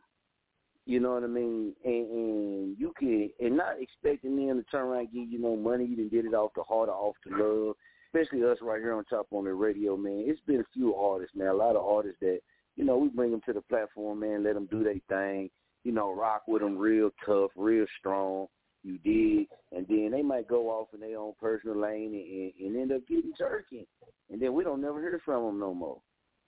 You 0.86 1.00
know 1.00 1.13
what 1.13 1.24
I 1.24 1.28
mean? 1.28 1.74
And, 1.84 2.12
and 2.12 2.78
you 2.78 2.93
can, 2.97 3.30
and 3.39 3.58
not 3.58 3.82
expecting 3.82 4.36
them 4.36 4.63
to 4.63 4.69
turn 4.69 4.88
around 4.88 5.00
and 5.00 5.13
give 5.13 5.30
you 5.30 5.39
no 5.39 5.56
money. 5.56 5.86
You 5.86 5.95
didn't 5.95 6.12
get 6.12 6.26
it 6.26 6.34
off 6.34 6.52
the 6.56 6.63
heart 6.63 6.89
or 6.89 6.95
off 6.95 7.15
the 7.26 7.36
love. 7.38 7.76
Especially 8.13 8.43
us 8.43 8.58
right 8.62 8.82
here 8.82 8.93
on 8.93 9.06
Chop 9.10 9.28
on 9.32 9.45
the 9.45 9.54
Radio, 9.54 9.95
man. 9.95 10.24
It's 10.26 10.41
been 10.41 10.60
a 10.60 10.65
few 10.74 10.93
artists, 10.95 11.36
man. 11.36 11.47
A 11.47 11.54
lot 11.54 11.78
of 11.78 11.86
artists 11.86 12.17
that, 12.19 12.39
you 12.82 12.88
know, 12.88 12.98
we 12.98 13.10
bring 13.10 13.30
them 13.30 13.41
to 13.46 13.54
the 13.54 13.62
platform, 13.62 14.22
man. 14.22 14.44
Let 14.44 14.56
them 14.56 14.67
do 14.72 14.84
their 14.84 14.96
thing. 15.08 15.52
You 15.84 15.91
know, 15.91 16.15
rock 16.15 16.48
with 16.48 16.63
them 16.63 16.80
real 16.80 17.12
tough, 17.24 17.52
real 17.56 17.86
strong. 18.00 18.48
You 18.84 18.98
dig, 18.98 19.48
and 19.72 19.86
then 19.88 20.10
they 20.12 20.24
might 20.24 20.48
go 20.48 20.70
off 20.70 20.88
in 20.96 21.02
their 21.02 21.20
own 21.20 21.34
personal 21.39 21.80
lane 21.80 22.52
and, 22.60 22.65
and, 22.65 22.82
end 22.82 22.91
up 22.91 23.08
getting 23.08 23.34
jerking, 23.38 23.86
and 24.32 24.41
then 24.41 24.54
we 24.56 24.63
don't 24.63 24.82
never 24.82 25.00
hear 25.00 25.22
from 25.24 25.46
them 25.46 25.60
no 25.60 25.76
more. 25.76 26.00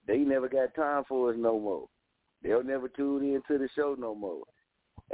They 0.08 0.18
never 0.18 0.50
got 0.50 0.74
time 0.74 1.04
for 1.08 1.30
us 1.30 1.36
no 1.38 1.60
more. 1.60 1.86
They'll 2.42 2.64
never 2.64 2.90
tune 2.90 3.24
in 3.24 3.44
to 3.48 3.60
the 3.60 3.70
show 3.76 3.96
no 3.98 4.16
more. 4.16 4.42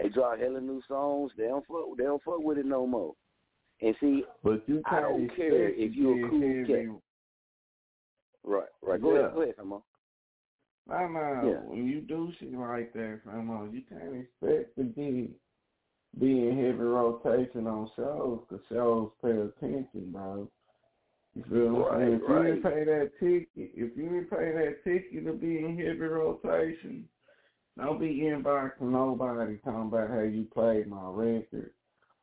They 0.02 0.08
drop 0.08 0.40
hella 0.40 0.62
new 0.62 0.82
songs. 0.88 1.34
They 1.38 1.48
don't 1.48 1.66
fuck. 1.68 1.98
They 1.98 2.06
don't 2.06 2.24
fuck 2.24 2.40
with 2.40 2.58
it 2.58 2.66
no 2.66 2.88
more. 2.88 3.14
And 3.82 3.94
see, 4.00 4.24
but 4.42 4.64
you 4.68 4.82
I 4.86 5.02
don't 5.02 5.28
care 5.36 5.68
if 5.68 5.94
you're 5.94 6.26
a 6.26 6.30
cool 6.30 6.66
cat. 6.66 7.02
Right, 8.46 8.70
right. 8.82 9.02
Go 9.02 9.14
Yeah. 9.14 9.20
ahead, 9.20 9.34
go 9.34 9.42
ahead, 9.42 9.58
come 9.58 9.74
on. 9.74 9.82
No, 10.90 11.08
no. 11.08 11.42
Yeah. 11.46 11.70
When 11.70 11.86
you 11.88 12.02
do 12.02 12.32
shit 12.40 12.54
like 12.54 12.94
that, 12.94 13.22
Famo, 13.26 13.72
you 13.72 13.82
can't 13.88 14.16
expect 14.16 14.76
to 14.78 14.84
be 14.84 15.32
be 16.20 16.48
in 16.48 16.58
heavy 16.58 16.80
rotation 16.80 17.68
on 17.68 17.90
shows 17.96 18.40
because 18.50 18.66
shows 18.70 19.12
pay 19.24 19.30
attention, 19.30 20.12
bro. 20.12 20.50
You 21.36 21.44
feel 21.50 21.86
I'm 21.86 22.00
saying? 22.00 22.14
If 22.14 22.22
you 22.22 22.44
didn't 22.44 22.64
pay 22.64 22.84
that 22.86 23.12
ticket, 23.20 23.50
if 23.56 23.98
you 23.98 24.04
didn't 24.10 24.30
pay 24.32 24.52
that 24.52 24.84
ticket 24.84 25.26
to 25.26 25.34
be 25.34 25.60
in 25.60 25.78
heavy 25.78 26.00
rotation, 26.00 27.08
don't 27.78 28.00
be 28.00 28.22
inboxing 28.22 28.82
nobody 28.82 29.58
talking 29.58 29.82
about 29.82 30.10
how 30.10 30.22
you 30.22 30.48
played 30.52 30.88
my 30.88 31.10
record 31.10 31.72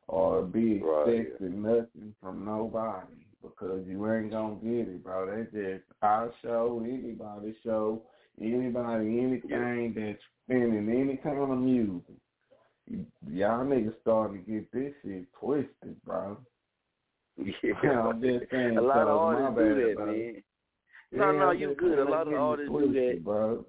or 0.08 0.42
be 0.42 0.80
Right. 0.80 1.20
expecting 1.20 1.62
nothing 1.62 2.14
from 2.20 2.44
nobody 2.44 3.14
because 3.40 3.86
you 3.86 4.10
ain't 4.12 4.32
gonna 4.32 4.56
get 4.56 4.88
it, 4.88 5.04
bro. 5.04 5.26
That's 5.26 5.52
just 5.52 5.84
our 6.02 6.32
show, 6.42 6.82
anybody's 6.84 7.56
show, 7.62 8.02
anybody, 8.40 9.20
anything 9.20 9.94
that's 9.96 10.18
spinning 10.44 10.88
any 10.88 11.16
kind 11.16 11.38
of 11.38 11.58
music. 11.58 12.14
Y'all 13.28 13.64
niggas 13.64 13.94
starting 14.02 14.44
to 14.44 14.50
get 14.50 14.72
this 14.72 14.92
shit 15.02 15.26
twisted, 15.40 15.96
bro. 16.04 16.36
Yeah, 17.36 17.72
I'm 17.90 18.20
just 18.22 18.50
saying, 18.50 18.78
a 18.78 18.80
lot 18.80 19.08
of 19.08 19.08
so, 19.08 19.18
artists 19.18 19.56
do 19.56 19.74
bad, 19.74 19.76
that, 19.76 19.94
bro. 19.96 20.06
man. 20.06 20.42
Yeah, 21.12 21.18
No, 21.18 21.32
no, 21.32 21.50
you 21.50 21.74
good. 21.76 21.98
A 21.98 22.04
lot 22.04 22.28
of 22.28 22.34
artists 22.34 22.72
do 22.72 22.92
that. 22.92 23.24
bro. 23.24 23.64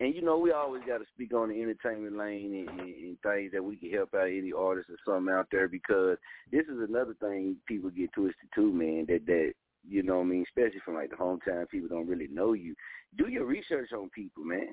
And 0.00 0.14
you 0.14 0.22
know, 0.22 0.38
we 0.38 0.52
always 0.52 0.82
got 0.86 0.98
to 0.98 1.04
speak 1.12 1.34
on 1.34 1.48
the 1.48 1.60
entertainment 1.60 2.16
lane 2.16 2.66
and, 2.68 2.80
and, 2.80 2.88
and 2.88 3.20
things 3.20 3.50
that 3.52 3.64
we 3.64 3.74
can 3.76 3.90
help 3.90 4.14
out 4.14 4.28
any 4.28 4.52
artist 4.56 4.88
or 4.90 4.96
something 5.04 5.34
out 5.34 5.48
there 5.50 5.66
because 5.66 6.16
this 6.52 6.66
is 6.66 6.78
another 6.88 7.14
thing 7.20 7.56
people 7.66 7.90
get 7.90 8.12
twisted 8.12 8.48
too, 8.54 8.72
man. 8.72 9.06
That 9.08 9.26
that 9.26 9.54
you 9.86 10.02
know, 10.02 10.16
what 10.16 10.24
I 10.24 10.26
mean, 10.26 10.44
especially 10.48 10.80
from 10.84 10.94
like 10.94 11.10
the 11.10 11.16
hometown 11.16 11.68
people 11.68 11.88
don't 11.88 12.08
really 12.08 12.28
know 12.28 12.52
you. 12.52 12.74
Do 13.16 13.28
your 13.28 13.46
research 13.46 13.92
on 13.92 14.10
people, 14.10 14.44
man. 14.44 14.68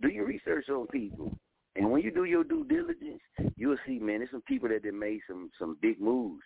Do 0.00 0.08
your 0.08 0.26
research 0.26 0.68
on 0.68 0.86
people. 0.88 1.36
And 1.76 1.90
when 1.90 2.02
you 2.02 2.10
do 2.10 2.24
your 2.24 2.44
due 2.44 2.64
diligence, 2.64 3.20
you'll 3.56 3.76
see, 3.86 3.98
man, 3.98 4.18
there's 4.18 4.30
some 4.30 4.42
people 4.42 4.68
that 4.68 4.82
done 4.82 4.98
made 4.98 5.20
some 5.28 5.50
some 5.58 5.76
big 5.80 6.00
moves. 6.00 6.42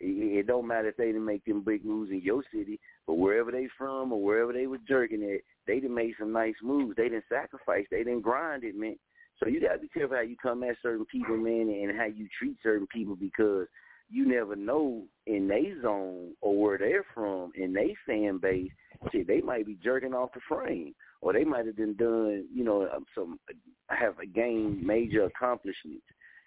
It, 0.00 0.38
it 0.38 0.46
don't 0.46 0.66
matter 0.66 0.88
if 0.88 0.96
they 0.96 1.06
didn't 1.06 1.24
make 1.24 1.44
them 1.44 1.62
big 1.62 1.84
moves 1.84 2.10
in 2.10 2.20
your 2.20 2.42
city, 2.52 2.80
but 3.06 3.14
wherever 3.14 3.52
they 3.52 3.68
from 3.78 4.12
or 4.12 4.22
wherever 4.22 4.52
they 4.52 4.66
was 4.66 4.80
jerking 4.88 5.22
at, 5.22 5.40
they 5.66 5.78
done 5.78 5.94
made 5.94 6.14
some 6.18 6.32
nice 6.32 6.54
moves. 6.62 6.96
They 6.96 7.08
didn't 7.08 7.24
sacrifice. 7.28 7.84
They 7.90 7.98
didn't 7.98 8.22
grind 8.22 8.64
it, 8.64 8.74
man. 8.74 8.96
So 9.38 9.48
you 9.48 9.60
gotta 9.60 9.78
be 9.78 9.88
careful 9.88 10.16
how 10.16 10.22
you 10.22 10.36
come 10.40 10.62
at 10.64 10.76
certain 10.82 11.06
people, 11.06 11.36
man, 11.36 11.68
and 11.68 11.96
how 11.96 12.06
you 12.06 12.28
treat 12.38 12.56
certain 12.62 12.86
people 12.92 13.16
because 13.16 13.66
you 14.12 14.26
never 14.26 14.54
know 14.54 15.04
in 15.26 15.48
they 15.48 15.72
zone 15.80 16.32
or 16.42 16.60
where 16.60 16.78
they're 16.78 17.04
from, 17.14 17.50
in 17.56 17.72
they 17.72 17.96
fan 18.06 18.38
base, 18.38 18.70
shit, 19.10 19.26
they 19.26 19.40
might 19.40 19.66
be 19.66 19.78
jerking 19.82 20.12
off 20.12 20.34
the 20.34 20.40
frame, 20.48 20.94
or 21.22 21.32
they 21.32 21.44
might 21.44 21.66
have 21.66 21.76
been 21.76 21.94
done, 21.94 22.44
you 22.54 22.62
know, 22.62 22.88
um, 22.94 23.06
some 23.14 23.38
have 23.88 24.14
gained 24.34 24.82
major 24.82 25.24
accomplishments. 25.24 26.04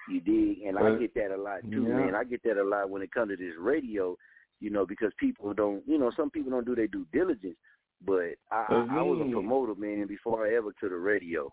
You 0.08 0.22
dig, 0.22 0.68
and 0.68 0.78
I 0.78 0.96
get 1.00 1.16
that 1.16 1.34
a 1.34 1.42
lot 1.42 1.62
too, 1.64 1.86
yeah. 1.88 1.96
man. 1.96 2.16
I 2.16 2.24
get 2.24 2.44
that 2.44 2.62
a 2.62 2.64
lot 2.64 2.92
when 2.92 3.02
it 3.02 3.12
comes 3.12 3.32
to 3.32 3.36
this 3.36 3.56
radio, 3.60 4.16
you 4.60 4.70
know, 4.70 4.86
because 4.86 5.12
people 5.20 5.52
don't, 5.54 5.82
you 5.88 5.98
know, 5.98 6.12
some 6.16 6.30
people 6.30 6.52
don't 6.52 6.66
do 6.66 6.76
their 6.76 6.88
due 6.88 7.08
diligence. 7.12 7.58
But 8.06 8.36
I, 8.52 8.66
I, 8.70 8.88
I 8.98 9.02
was 9.02 9.26
a 9.28 9.32
promoter, 9.32 9.74
man, 9.74 10.06
before 10.06 10.46
I 10.46 10.54
ever 10.56 10.72
to 10.80 10.90
the 10.90 10.96
radio. 10.96 11.50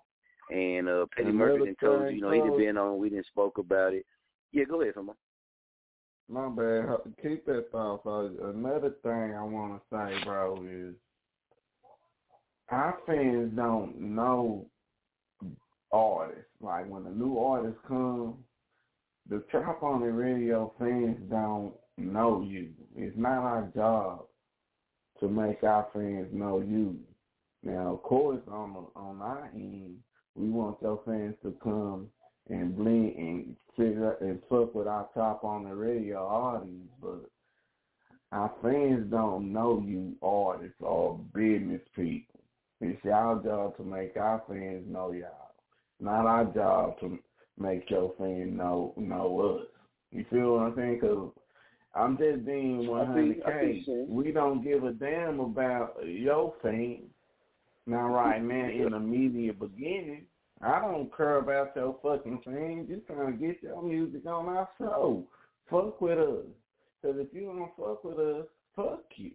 And 0.51 0.89
uh 0.89 1.07
Petty 1.17 1.33
Murphy 1.33 1.75
told 1.81 2.11
you, 2.11 2.17
you 2.17 2.21
know, 2.21 2.31
he 2.31 2.41
done 2.41 2.51
Coach. 2.51 2.59
been 2.59 2.77
on, 2.77 2.99
we 2.99 3.09
didn't 3.09 3.27
spoke 3.27 3.57
about 3.57 3.95
it. 3.95 4.05
Yeah, 4.53 4.65
go 4.65 4.83
ahead, 4.83 4.97
Famo. 4.97 5.15
My 6.29 6.49
bad. 6.49 6.89
Keep 7.23 7.47
that 7.47 7.67
thought. 7.71 8.03
So 8.05 8.31
another 8.45 8.95
thing 9.03 9.35
I 9.35 9.43
want 9.43 9.81
to 9.81 9.97
say, 9.97 10.25
bro, 10.25 10.65
is 10.69 10.95
our 12.71 12.99
fans 13.07 13.53
don't 13.55 14.01
know 14.01 14.67
artists. 15.93 16.45
Like 16.61 16.89
when 16.89 17.07
a 17.07 17.11
new 17.11 17.39
artist 17.39 17.77
comes, 17.87 18.37
the 19.29 19.43
Trap 19.51 19.83
on 19.83 20.01
the 20.01 20.11
Radio 20.11 20.73
fans 20.79 21.19
don't 21.31 21.75
know 21.99 22.43
you. 22.43 22.71
It's 22.97 23.17
not 23.17 23.43
our 23.43 23.71
job 23.75 24.25
to 25.21 25.29
make 25.29 25.63
our 25.63 25.87
fans 25.93 26.29
know 26.33 26.61
you. 26.61 26.97
Now, 27.63 27.95
of 27.95 28.03
course, 28.03 28.41
on 28.49 28.87
on 28.97 29.21
our 29.21 29.51
end, 29.55 29.97
we 30.35 30.49
want 30.49 30.79
your 30.83 31.01
fans 31.05 31.37
to 31.43 31.55
come 31.63 32.09
and 32.49 32.77
blend 32.77 33.15
and 33.17 33.57
figure 33.77 34.17
and 34.21 34.41
fuck 34.49 34.75
with 34.75 34.87
our 34.87 35.09
Chop 35.15 35.45
on 35.45 35.65
the 35.65 35.75
Radio 35.75 36.27
audience, 36.27 36.91
but 37.01 37.31
our 38.33 38.53
fans 38.63 39.11
don't 39.11 39.53
know 39.53 39.83
you 39.85 40.15
artists 40.23 40.77
or 40.81 41.19
business 41.35 41.81
people. 41.95 42.41
It's 42.81 43.03
y'all 43.05 43.39
job 43.41 43.77
to 43.77 43.85
make 43.85 44.17
our 44.17 44.43
fans 44.49 44.85
know 44.89 45.13
y'all. 45.13 45.55
Not 46.01 46.27
our 46.27 46.45
job 46.47 46.99
to 47.01 47.19
make 47.59 47.89
your 47.91 48.13
fans 48.19 48.57
know 48.57 48.93
know 48.97 49.59
us. 49.61 49.67
You 50.11 50.25
feel 50.31 50.55
what 50.55 50.63
I'm 50.63 50.77
saying? 50.77 50.99
Because 51.01 51.31
I'm 51.95 52.19
just 52.19 52.45
being 52.45 52.81
I 52.93 53.15
see- 53.15 53.43
I 53.45 53.61
see 53.61 53.85
100K. 53.87 53.87
what. 53.87 54.09
We 54.09 54.33
don't 54.33 54.63
give 54.63 54.85
a 54.85 54.93
damn 54.93 55.41
about 55.41 55.97
your 56.05 56.55
fans. 56.63 57.05
Now, 57.87 58.09
right 58.09 58.43
now, 58.43 58.69
in 58.69 58.93
the 58.93 59.01
media 59.01 59.53
beginning, 59.53 60.27
I 60.63 60.81
don't 60.81 61.15
care 61.17 61.39
about 61.39 61.75
your 61.75 61.97
fucking 62.03 62.41
fans. 62.45 62.89
Just 62.89 63.07
trying 63.07 63.39
to 63.39 63.47
get 63.47 63.63
your 63.63 63.83
music 63.83 64.25
on 64.27 64.47
our 64.47 64.69
show. 64.79 65.25
Fuck 65.69 66.01
with 66.01 66.19
us. 66.19 66.47
Because 67.01 67.17
if 67.19 67.29
you 67.33 67.47
don't 67.47 67.71
fuck 67.77 68.05
with 68.05 68.19
us, 68.19 68.47
fuck 68.77 69.05
you. 69.17 69.33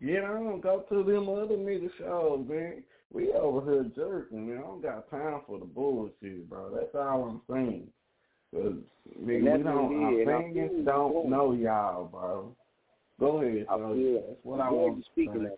Yeah, 0.00 0.20
I 0.24 0.32
don't 0.34 0.60
go 0.60 0.84
to 0.88 1.02
them 1.02 1.28
other 1.28 1.56
nigga 1.56 1.90
shows, 1.98 2.46
man. 2.48 2.82
We 3.12 3.32
over 3.32 3.70
here 3.70 3.90
jerking, 3.94 4.48
man. 4.48 4.58
I 4.58 4.60
don't 4.62 4.82
got 4.82 5.10
time 5.10 5.40
for 5.46 5.58
the 5.58 5.64
bullshit, 5.64 6.48
bro. 6.48 6.70
That's 6.74 6.94
all 6.94 7.42
I'm 7.48 7.54
saying. 7.54 7.88
Cause 8.54 8.74
nigga, 9.20 9.56
we 9.56 9.62
don't, 9.62 10.04
our 10.04 10.20
is. 10.20 10.28
I 10.28 10.30
fans 10.30 10.54
feel 10.54 10.84
don't 10.84 11.24
you. 11.24 11.30
know 11.30 11.52
y'all, 11.52 12.04
bro. 12.04 12.56
Go 13.18 13.42
ahead, 13.42 13.66
so 13.68 13.94
feel 13.94 14.14
that's 14.14 14.38
what 14.42 14.60
I'm 14.60 14.66
I 14.66 14.70
want 14.70 15.04
to 15.16 15.28
on. 15.28 15.50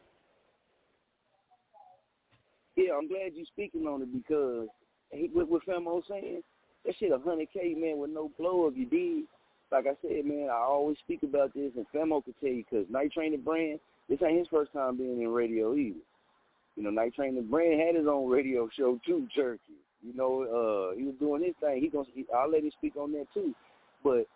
Yeah, 2.76 2.92
I'm 2.98 3.08
glad 3.08 3.32
you're 3.34 3.46
speaking 3.46 3.86
on 3.86 4.02
it 4.02 4.12
because 4.12 4.68
he, 5.14 5.30
what, 5.32 5.48
what 5.48 5.66
Famo 5.66 6.02
saying, 6.08 6.42
that 6.84 6.94
shit 6.98 7.12
a 7.12 7.18
hundred 7.18 7.48
K 7.52 7.74
man 7.74 7.98
with 7.98 8.10
no 8.10 8.30
blow 8.38 8.66
up 8.66 8.74
you 8.76 8.86
did. 8.86 9.24
Like 9.72 9.86
I 9.86 9.96
said, 10.02 10.24
man, 10.24 10.48
I 10.50 10.56
always 10.56 10.98
speak 10.98 11.22
about 11.22 11.54
this 11.54 11.72
and 11.76 11.86
Famo 11.94 12.24
could 12.24 12.34
tell 12.40 12.50
you 12.50 12.64
because 12.68 12.86
Night 12.90 13.12
Train 13.12 13.32
the 13.32 13.38
brand, 13.38 13.80
this 14.08 14.20
ain't 14.22 14.38
his 14.38 14.48
first 14.48 14.72
time 14.72 14.96
being 14.96 15.22
in 15.22 15.28
radio 15.28 15.74
either. 15.74 15.98
You 16.76 16.82
know, 16.82 16.90
Night 16.90 17.14
Train 17.14 17.34
the 17.34 17.42
brand 17.42 17.80
had 17.80 17.94
his 17.94 18.06
own 18.06 18.30
radio 18.30 18.68
show 18.76 19.00
too, 19.06 19.26
Jerky. 19.34 19.78
You 20.02 20.14
know, 20.14 20.42
uh, 20.42 20.96
he 20.96 21.04
was 21.04 21.14
doing 21.18 21.42
his 21.42 21.54
thing. 21.60 21.80
He 21.80 21.88
gonna, 21.88 22.04
he, 22.14 22.26
I'll 22.36 22.50
let 22.50 22.62
him 22.62 22.70
speak 22.76 22.96
on 22.96 23.12
that 23.12 23.26
too. 23.32 23.54
But 24.02 24.26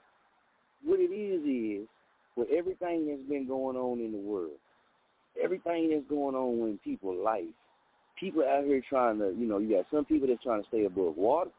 what 0.82 0.98
it 0.98 1.12
is 1.12 1.42
is, 1.44 1.88
with 2.36 2.48
everything 2.56 3.08
that's 3.08 3.28
been 3.28 3.46
going 3.46 3.76
on 3.76 3.98
in 3.98 4.12
the 4.12 4.18
world, 4.18 4.58
everything 5.42 5.90
that's 5.90 6.08
going 6.08 6.34
on 6.34 6.68
in 6.68 6.78
people's 6.78 7.22
life, 7.22 7.44
people 8.18 8.42
out 8.42 8.64
here 8.64 8.82
trying 8.88 9.18
to, 9.18 9.34
you 9.36 9.46
know, 9.46 9.58
you 9.58 9.76
got 9.76 9.86
some 9.90 10.04
people 10.04 10.28
that's 10.28 10.42
trying 10.42 10.62
to 10.62 10.68
stay 10.68 10.84
above 10.84 11.16
water. 11.16 11.50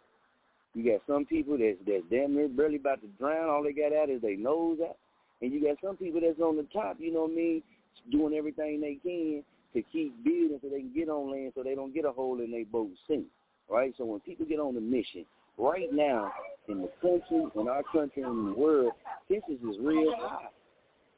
You 0.74 0.92
got 0.92 1.02
some 1.08 1.26
people 1.26 1.58
that's 1.58 1.78
that's 1.86 2.04
damn 2.12 2.36
near 2.36 2.48
barely 2.48 2.76
about 2.76 3.02
to 3.02 3.08
drown. 3.20 3.50
All 3.50 3.64
they 3.64 3.74
got 3.74 3.96
out 3.96 4.10
is 4.10 4.22
their 4.22 4.38
nose 4.38 4.78
out. 4.84 4.98
And 5.42 5.52
you 5.52 5.64
got 5.64 5.78
some 5.84 5.98
people 5.98 6.22
that's 6.22 6.40
on 6.40 6.58
the 6.58 6.68
top, 6.74 6.98
you 7.00 7.14
know 7.14 7.22
what 7.22 7.32
I 7.32 7.36
mean, 7.36 7.64
doing 8.12 8.34
everything 8.34 8.82
they 8.82 9.00
can 9.02 9.44
to 9.74 9.82
keep 9.92 10.24
building 10.24 10.60
so 10.62 10.70
they 10.70 10.80
can 10.80 10.94
get 10.94 11.10
on 11.10 11.32
land 11.32 11.54
so 11.56 11.64
they 11.64 11.76
don't 11.76 11.94
get 11.94 12.06
a 12.06 12.12
hole 12.12 12.42
in 12.42 12.52
their 12.52 12.66
boat 12.66 12.90
sink. 13.08 13.26
Right? 13.70 13.94
So 13.98 14.06
when 14.06 14.20
people 14.22 14.46
get 14.46 14.60
on 14.60 14.76
the 14.76 14.82
mission, 14.82 15.26
right 15.58 15.92
now 15.92 16.32
in 16.68 16.82
the 16.82 16.90
country, 17.02 17.46
in 17.56 17.68
our 17.68 17.84
country, 17.92 18.24
in 18.24 18.46
the 18.48 18.54
world, 18.54 18.94
tensions 19.28 19.60
is 19.62 19.78
real 19.80 20.14
high. 20.18 20.48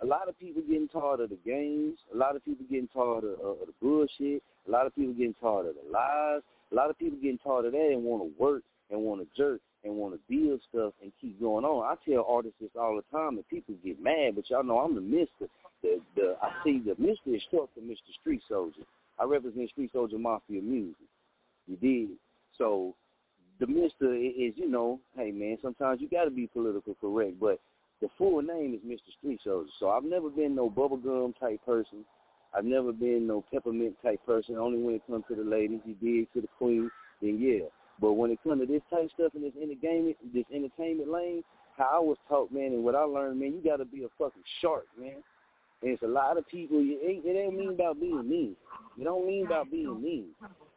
A 0.01 0.05
lot 0.05 0.27
of 0.27 0.39
people 0.39 0.63
getting 0.67 0.87
tired 0.87 1.19
of 1.19 1.29
the 1.29 1.37
games. 1.45 1.99
A 2.13 2.17
lot 2.17 2.35
of 2.35 2.43
people 2.43 2.65
getting 2.69 2.87
tired 2.87 3.23
of, 3.23 3.39
of 3.39 3.57
the 3.67 3.73
bullshit. 3.81 4.41
A 4.67 4.71
lot 4.71 4.85
of 4.87 4.95
people 4.95 5.13
getting 5.13 5.35
tired 5.41 5.67
of 5.67 5.75
the 5.75 5.91
lies. 5.91 6.41
A 6.71 6.75
lot 6.75 6.89
of 6.89 6.97
people 6.97 7.17
getting 7.21 7.37
tired 7.37 7.65
of 7.65 7.73
that 7.73 7.91
and 7.91 8.03
want 8.03 8.23
to 8.23 8.41
work 8.41 8.63
and 8.89 9.01
want 9.01 9.21
to 9.21 9.27
jerk 9.37 9.61
and 9.83 9.95
want 9.95 10.13
to 10.13 10.19
build 10.29 10.59
stuff 10.69 10.93
and 11.01 11.11
keep 11.19 11.39
going 11.39 11.65
on. 11.65 11.83
I 11.85 11.95
tell 12.09 12.25
artists 12.29 12.57
this 12.61 12.69
all 12.79 12.95
the 12.95 13.17
time, 13.17 13.35
and 13.35 13.47
people 13.47 13.75
get 13.83 14.01
mad, 14.01 14.35
but 14.35 14.49
y'all 14.49 14.63
know 14.63 14.79
I'm 14.79 14.95
the 14.95 15.01
Mister. 15.01 15.51
The 15.81 15.99
the 16.15 16.35
I 16.41 16.51
see 16.63 16.79
the 16.79 16.95
Mister 16.99 17.35
is 17.35 17.41
short 17.49 17.69
for 17.73 17.81
Mister 17.81 18.11
Street 18.19 18.41
Soldier. 18.47 18.83
I 19.19 19.25
represent 19.25 19.69
Street 19.69 19.91
Soldier 19.91 20.17
Mafia 20.17 20.61
music. 20.61 20.95
You 21.67 21.77
did. 21.77 22.17
So 22.57 22.95
the 23.59 23.67
Mister 23.67 24.13
is, 24.13 24.53
you 24.55 24.69
know, 24.69 24.99
hey 25.15 25.31
man, 25.31 25.57
sometimes 25.61 26.01
you 26.01 26.09
got 26.09 26.25
to 26.25 26.31
be 26.31 26.47
political 26.47 26.95
correct, 27.01 27.39
but 27.39 27.59
the 28.01 28.09
full 28.17 28.41
name 28.41 28.73
is 28.73 28.81
Mr. 28.81 29.13
Street 29.19 29.39
Soldier. 29.43 29.69
So 29.79 29.89
I've 29.89 30.03
never 30.03 30.29
been 30.29 30.55
no 30.55 30.69
bubblegum 30.69 31.39
type 31.39 31.63
person. 31.65 32.03
I've 32.53 32.65
never 32.65 32.91
been 32.91 33.27
no 33.27 33.45
peppermint 33.51 33.95
type 34.03 34.25
person. 34.25 34.57
Only 34.57 34.79
when 34.79 34.95
it 34.95 35.03
comes 35.07 35.23
to 35.29 35.35
the 35.35 35.43
ladies, 35.43 35.79
you 35.85 35.95
dig 36.01 36.33
to 36.33 36.41
the 36.41 36.47
queen, 36.57 36.89
then 37.21 37.39
yeah. 37.39 37.67
But 38.01 38.13
when 38.13 38.31
it 38.31 38.39
comes 38.43 38.61
to 38.61 38.65
this 38.65 38.81
type 38.89 39.09
stuff 39.13 39.33
in 39.35 39.43
this 39.43 39.53
entertainment, 39.61 40.17
this 40.33 40.45
entertainment 40.53 41.11
lane, 41.11 41.43
how 41.77 41.89
I 41.93 41.99
was 41.99 42.17
taught, 42.27 42.51
man, 42.51 42.73
and 42.73 42.83
what 42.83 42.95
I 42.95 43.03
learned, 43.03 43.39
man, 43.39 43.53
you 43.53 43.61
got 43.63 43.77
to 43.77 43.85
be 43.85 44.03
a 44.03 44.07
fucking 44.17 44.43
shark, 44.59 44.85
man. 44.99 45.23
And 45.83 45.91
it's 45.91 46.03
a 46.03 46.07
lot 46.07 46.37
of 46.37 46.47
people. 46.47 46.77
It 46.79 46.99
ain't, 47.07 47.25
it 47.25 47.37
ain't 47.37 47.57
mean 47.57 47.69
about 47.69 47.99
being 47.99 48.27
mean. 48.27 48.55
It 48.99 49.03
don't 49.03 49.25
mean 49.25 49.45
about 49.45 49.71
being 49.71 50.01
mean. 50.01 50.27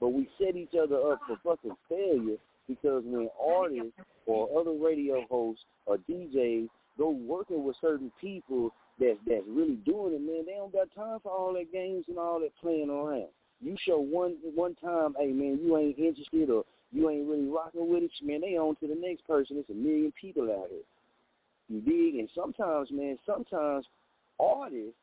But 0.01 0.09
we 0.09 0.29
set 0.39 0.57
each 0.57 0.75
other 0.81 0.97
up 0.97 1.21
for 1.27 1.37
fucking 1.43 1.77
failure 1.89 2.37
because 2.69 3.03
when 3.05 3.29
artists 3.43 3.99
or 4.27 4.49
other 4.59 4.73
radio 4.73 5.25
hosts 5.29 5.65
or 5.87 5.99
DJs 6.09 6.69
go 6.99 7.11
working 7.11 7.65
with 7.65 7.77
certain 7.81 8.13
people 8.21 8.73
that 8.99 9.17
that's 9.27 9.45
really 9.49 9.77
doing 9.85 10.15
it, 10.15 10.21
man, 10.21 10.45
they 10.47 10.55
don't 10.57 10.73
got 10.73 10.95
time 10.95 11.19
for 11.23 11.33
all 11.33 11.53
that 11.55 11.73
games 11.73 12.05
and 12.09 12.19
all 12.19 12.41
that 12.41 12.57
playing 12.61 12.91
around. 12.91 13.29
You 13.61 13.77
show 13.87 13.99
one 13.99 14.37
one 14.55 14.75
time, 14.77 15.15
hey 15.19 15.33
man, 15.33 15.59
you 15.63 15.77
ain't 15.77 15.99
interested 15.99 16.51
or 16.51 16.65
you 16.93 17.11
ain't 17.11 17.27
really 17.27 17.49
rocking 17.49 17.89
with 17.93 18.05
it, 18.05 18.11
man, 18.23 18.41
they 18.41 18.57
on 18.57 18.77
to 18.77 18.87
the 18.87 18.95
next 18.95 19.27
person. 19.27 19.57
It's 19.59 19.71
a 19.71 19.75
million 19.75 20.13
people 20.21 20.45
out 20.45 20.69
here. 20.71 20.85
You 21.69 21.81
dig? 21.81 22.21
And 22.21 22.29
sometimes, 22.35 22.91
man, 22.93 23.19
sometimes 23.27 23.87
artists 24.39 24.95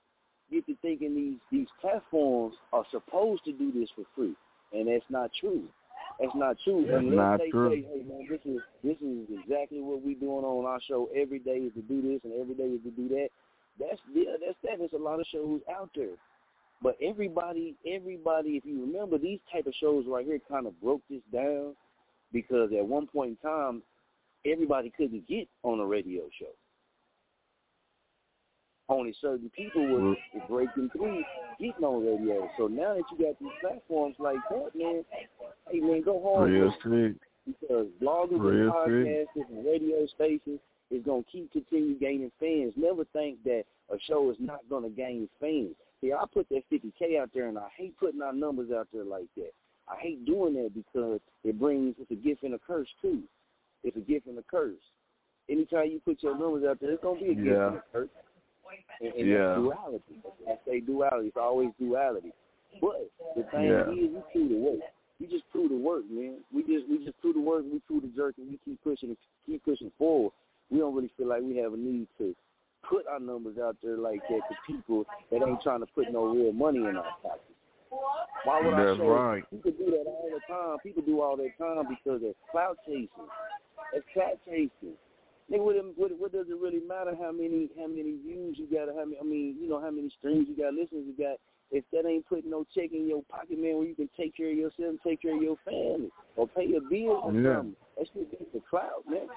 get 0.51 0.65
to 0.67 0.75
thinking 0.82 1.15
these 1.15 1.39
these 1.51 1.67
platforms 1.82 2.56
are 2.71 2.86
supposed 2.91 3.43
to 3.45 3.51
do 3.51 3.71
this 3.71 3.89
for 3.95 4.04
free, 4.15 4.36
and 4.73 4.88
that's 4.88 5.10
not 5.10 5.32
true. 5.39 5.63
That's 6.19 6.36
not 6.36 6.58
true. 6.63 6.86
That's 6.88 7.00
Unless 7.00 7.15
not 7.15 7.39
they 7.39 7.50
true. 7.50 7.69
say, 7.69 7.88
hey 7.88 8.04
man, 8.08 8.28
this 8.30 8.39
is 8.45 8.62
this 8.84 8.97
is 9.02 9.28
exactly 9.41 9.82
what 9.82 10.02
we 10.04 10.15
doing 10.15 10.43
on 10.45 10.65
our 10.65 10.80
show 10.88 11.10
every 11.15 11.39
day 11.39 11.58
is 11.58 11.74
to 11.74 11.82
do 11.82 12.02
this 12.02 12.21
and 12.24 12.34
every 12.39 12.56
day 12.56 12.76
is 12.76 12.82
to 12.84 12.91
do 12.91 13.08
that. 13.10 13.30
That's 13.80 14.00
yeah, 14.13 14.38
that's 14.45 14.58
that. 14.63 14.80
There's 14.80 14.93
a 14.93 15.04
lot 15.04 15.19
of 15.19 15.26
shows 15.32 15.62
out 15.69 15.89
there. 15.95 16.17
But 16.82 16.97
everybody 17.02 17.76
everybody 17.88 18.52
if 18.52 18.65
you 18.65 18.82
remember 18.82 19.17
these 19.17 19.39
type 19.52 19.67
of 19.67 19.74
shows 19.80 20.06
right 20.08 20.26
here 20.26 20.39
kind 20.50 20.67
of 20.67 20.80
broke 20.82 21.02
this 21.10 21.21
down 21.32 21.76
because 22.34 22.71
at 22.78 22.86
one 22.86 23.08
point 23.08 23.38
in 23.41 23.50
time 23.50 23.84
everybody 24.45 24.91
couldn't 24.95 25.28
get 25.28 25.47
on 25.63 25.80
a 25.80 25.86
radio 25.86 26.24
show. 26.39 26.54
Only 28.91 29.15
certain 29.21 29.49
people 29.56 29.88
were, 29.88 29.99
mm-hmm. 29.99 30.39
were 30.39 30.47
breaking 30.49 30.89
through 30.89 31.23
getting 31.60 31.84
on 31.84 32.06
radio. 32.06 32.49
So 32.58 32.67
now 32.67 32.93
that 32.95 33.04
you 33.10 33.25
got 33.25 33.39
these 33.39 33.49
platforms 33.62 34.15
like 34.19 34.36
that, 34.49 34.75
man, 34.75 35.04
hey 35.71 35.80
man, 35.80 36.01
go 36.04 36.43
Real 36.43 36.73
street. 36.80 37.15
because 37.45 37.88
bloggers 38.01 38.32
and 38.34 38.43
Real 38.43 38.71
podcasters 38.71 39.49
and 39.49 39.65
radio 39.65 40.06
stations 40.13 40.60
is 40.89 41.01
going 41.06 41.23
to 41.23 41.32
keep 41.32 41.51
continue 41.54 41.97
gaining 41.97 42.32
fans. 42.38 42.73
Never 42.75 43.06
think 43.13 43.41
that 43.45 43.63
a 43.89 43.97
show 44.10 44.30
is 44.30 44.36
not 44.39 44.60
going 44.69 44.84
to 44.84 44.89
gain 44.89 45.30
fans. 45.39 45.73
See, 46.01 46.12
I 46.12 46.25
put 46.34 46.49
that 46.49 46.63
50K 46.69 47.17
out 47.17 47.30
there, 47.34 47.47
and 47.47 47.58
I 47.58 47.69
hate 47.77 47.97
putting 47.97 48.21
our 48.21 48.34
numbers 48.34 48.71
out 48.75 48.89
there 48.91 49.06
like 49.06 49.27
that. 49.38 49.51
I 49.88 49.95
hate 50.01 50.25
doing 50.25 50.56
that 50.56 50.71
because 50.73 51.21
it 51.45 51.58
brings, 51.58 51.95
it's 51.97 52.12
a 52.12 52.15
gift 52.15 52.43
and 52.43 52.56
a 52.56 52.60
curse, 52.60 52.89
too. 53.01 53.21
It's 53.84 53.95
a 53.95 54.01
gift 54.01 54.27
and 54.27 54.38
a 54.38 54.43
curse. 54.49 54.82
Anytime 55.49 55.91
you 55.91 56.01
put 56.04 56.21
your 56.23 56.38
numbers 56.38 56.63
out 56.69 56.80
there, 56.82 56.91
it's 56.91 57.04
going 57.04 57.19
to 57.19 57.25
be 57.25 57.32
a 57.32 57.36
gift 57.36 57.47
Yeah. 57.47 57.67
and 57.67 57.77
a 57.77 57.84
curse. 57.93 58.10
And, 59.01 59.13
and 59.13 59.27
Yeah. 59.29 59.38
that's 59.38 59.60
duality. 59.62 60.15
I 60.47 60.57
say 60.65 60.79
duality. 60.79 61.27
It's 61.29 61.38
always 61.38 61.69
duality. 61.79 62.31
But 62.79 63.10
the 63.36 63.43
thing 63.51 63.65
Yeah. 63.65 63.81
is, 63.91 64.12
we 64.12 64.21
prove 64.31 64.49
the 64.49 64.57
work. 64.57 64.81
We 65.19 65.27
just 65.27 65.49
prove 65.51 65.69
the 65.69 65.77
work, 65.77 66.03
man. 66.10 66.43
We 66.51 66.63
just 66.63 66.88
we 66.89 67.03
just 67.05 67.19
prove 67.21 67.36
the 67.36 67.41
work. 67.41 67.63
We 67.71 67.79
prove 67.79 68.01
the 68.01 68.07
jerk, 68.10 68.36
and 68.38 68.49
we 68.49 68.57
keep 68.65 68.81
pushing, 68.84 69.15
keep 69.45 69.63
pushing 69.63 69.91
forward. 69.97 70.34
We 70.71 70.79
don't 70.79 70.95
really 70.95 71.12
feel 71.17 71.27
like 71.27 71.41
we 71.43 71.57
have 71.57 71.73
a 71.73 71.77
need 71.77 72.07
to 72.17 72.36
put 72.89 73.05
our 73.07 73.19
numbers 73.19 73.57
out 73.60 73.77
there 73.84 73.97
like 73.97 74.21
that 74.29 74.41
to 74.49 74.55
people 74.65 75.05
that 75.29 75.43
ain't 75.43 75.62
trying 75.62 75.81
to 75.81 75.86
put 75.86 76.12
no 76.12 76.25
real 76.25 76.53
money 76.53 76.79
in 76.79 76.97
our 76.97 77.05
pockets. 77.21 77.43
Why 78.45 78.62
would 78.62 78.73
I 78.73 78.86
That's 78.86 78.97
show? 78.97 79.07
right. 79.07 79.43
People 79.51 79.71
do 79.77 79.86
that 79.91 80.05
all 80.07 80.29
the 80.34 80.53
time. 80.53 80.79
People 80.79 81.03
do 81.05 81.21
all 81.21 81.38
that 81.38 81.55
time 81.57 81.86
because 81.89 82.21
they're 82.21 82.34
clout 82.51 82.77
chasing. 82.86 83.10
It's 83.93 84.05
clout 84.13 84.39
chasing. 84.45 84.95
Nigga, 85.51 85.59
what, 85.59 85.75
what, 85.97 86.11
what 86.17 86.31
does 86.31 86.47
it 86.47 86.55
really 86.55 86.79
matter 86.79 87.11
how 87.19 87.31
many 87.31 87.67
how 87.77 87.87
many 87.87 88.15
views 88.23 88.55
you 88.55 88.67
got? 88.71 88.87
Or 88.87 88.95
how 88.95 89.03
many? 89.03 89.19
I 89.19 89.23
mean, 89.23 89.57
you 89.59 89.67
know 89.67 89.81
how 89.81 89.91
many 89.91 90.09
streams 90.17 90.47
you 90.47 90.55
got, 90.55 90.73
listeners 90.73 91.03
you 91.03 91.15
got. 91.17 91.37
If 91.71 91.83
that 91.91 92.07
ain't 92.07 92.27
putting 92.27 92.51
no 92.51 92.65
check 92.75 92.91
in 92.91 93.07
your 93.07 93.23
pocket, 93.31 93.59
man, 93.59 93.75
where 93.75 93.87
you 93.87 93.95
can 93.95 94.09
take 94.15 94.35
care 94.35 94.51
of 94.51 94.57
yourself 94.57 94.95
and 94.95 94.99
take 95.03 95.21
care 95.21 95.35
of 95.35 95.41
your 95.41 95.55
family 95.63 96.11
or 96.35 96.47
pay 96.47 96.67
your 96.67 96.81
bills 96.81 97.23
or 97.23 97.31
Yeah. 97.31 97.63
something, 97.63 97.75
that 97.97 98.07
shit 98.13 98.31
gets 98.31 98.51
the 98.51 98.59
clout, 98.69 99.07
man. 99.07 99.27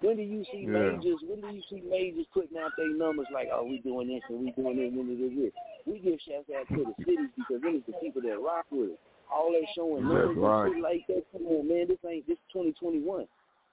When 0.00 0.16
do 0.16 0.22
you 0.22 0.44
see 0.44 0.64
Yeah. 0.64 0.96
majors? 0.96 1.20
When 1.22 1.40
do 1.40 1.48
you 1.48 1.62
see 1.68 1.80
majors 1.80 2.26
putting 2.32 2.56
out 2.56 2.76
their 2.76 2.88
numbers 2.88 3.26
like, 3.32 3.48
oh, 3.52 3.64
we 3.64 3.78
doing 3.78 4.08
this 4.08 4.22
and 4.28 4.40
we 4.40 4.52
doing 4.52 4.76
this 4.76 4.92
and 4.92 5.08
we 5.08 5.16
doing 5.16 5.40
this? 5.40 5.52
We 5.84 5.98
give 5.98 6.20
shouts 6.20 6.48
out 6.50 6.68
to 6.68 6.84
the 6.84 6.94
cities 7.04 7.30
because 7.36 7.64
it 7.64 7.74
is 7.74 7.82
the 7.86 7.94
people 7.94 8.22
that 8.22 8.38
rock 8.40 8.66
with 8.70 8.90
it. 8.90 9.00
All 9.32 9.52
that 9.52 9.66
showing 9.74 10.08
numbers 10.08 10.36
right. 10.36 10.66
and 10.66 10.74
shit 10.74 10.82
like 10.82 11.06
that. 11.08 11.24
Come 11.32 11.46
on, 11.48 11.68
man, 11.68 11.88
this 11.88 11.98
ain't 12.06 12.26
this 12.26 12.38
2021. 12.52 13.26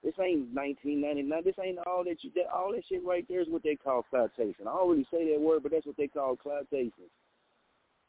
This 0.05 0.13
ain't 0.21 0.53
1999. 0.53 1.41
This 1.43 1.55
ain't 1.61 1.79
all 1.87 2.03
that 2.05 2.23
you. 2.23 2.29
That, 2.35 2.45
all 2.53 2.71
that 2.73 2.83
shit 2.87 3.03
right 3.03 3.25
there 3.27 3.41
is 3.41 3.47
what 3.49 3.63
they 3.63 3.75
call 3.75 4.03
cloud 4.03 4.29
chasing. 4.37 4.67
I 4.69 4.77
don't 4.77 4.91
really 4.91 5.07
say 5.09 5.33
that 5.33 5.41
word, 5.41 5.63
but 5.63 5.71
that's 5.71 5.85
what 5.87 5.97
they 5.97 6.07
call 6.07 6.35
cloud 6.35 6.67
chasing. 6.69 7.09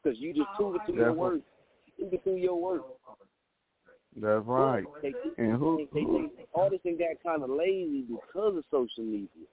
Because 0.03 0.19
you 0.19 0.31
just 0.31 0.47
prove 0.55 0.75
it 0.75 0.81
through 0.85 0.95
your 0.95 1.05
That's 1.07 1.17
what- 1.17 1.31
work. 1.33 1.41
Prove 1.97 2.13
it 2.13 2.23
through 2.23 2.35
your 2.35 2.61
work. 2.61 2.83
That's 4.15 4.45
right. 4.45 4.83
They, 5.01 5.13
And 5.39 5.57
who- 5.57 5.87
they, 5.91 6.01
who- 6.03 6.29
they, 6.37 6.45
artists 6.53 6.85
done 6.85 6.97
got 6.97 7.21
kind 7.23 7.41
of 7.43 7.49
lazy 7.49 8.03
because 8.03 8.57
of 8.57 8.63
social 8.69 9.03
media. 9.03 9.47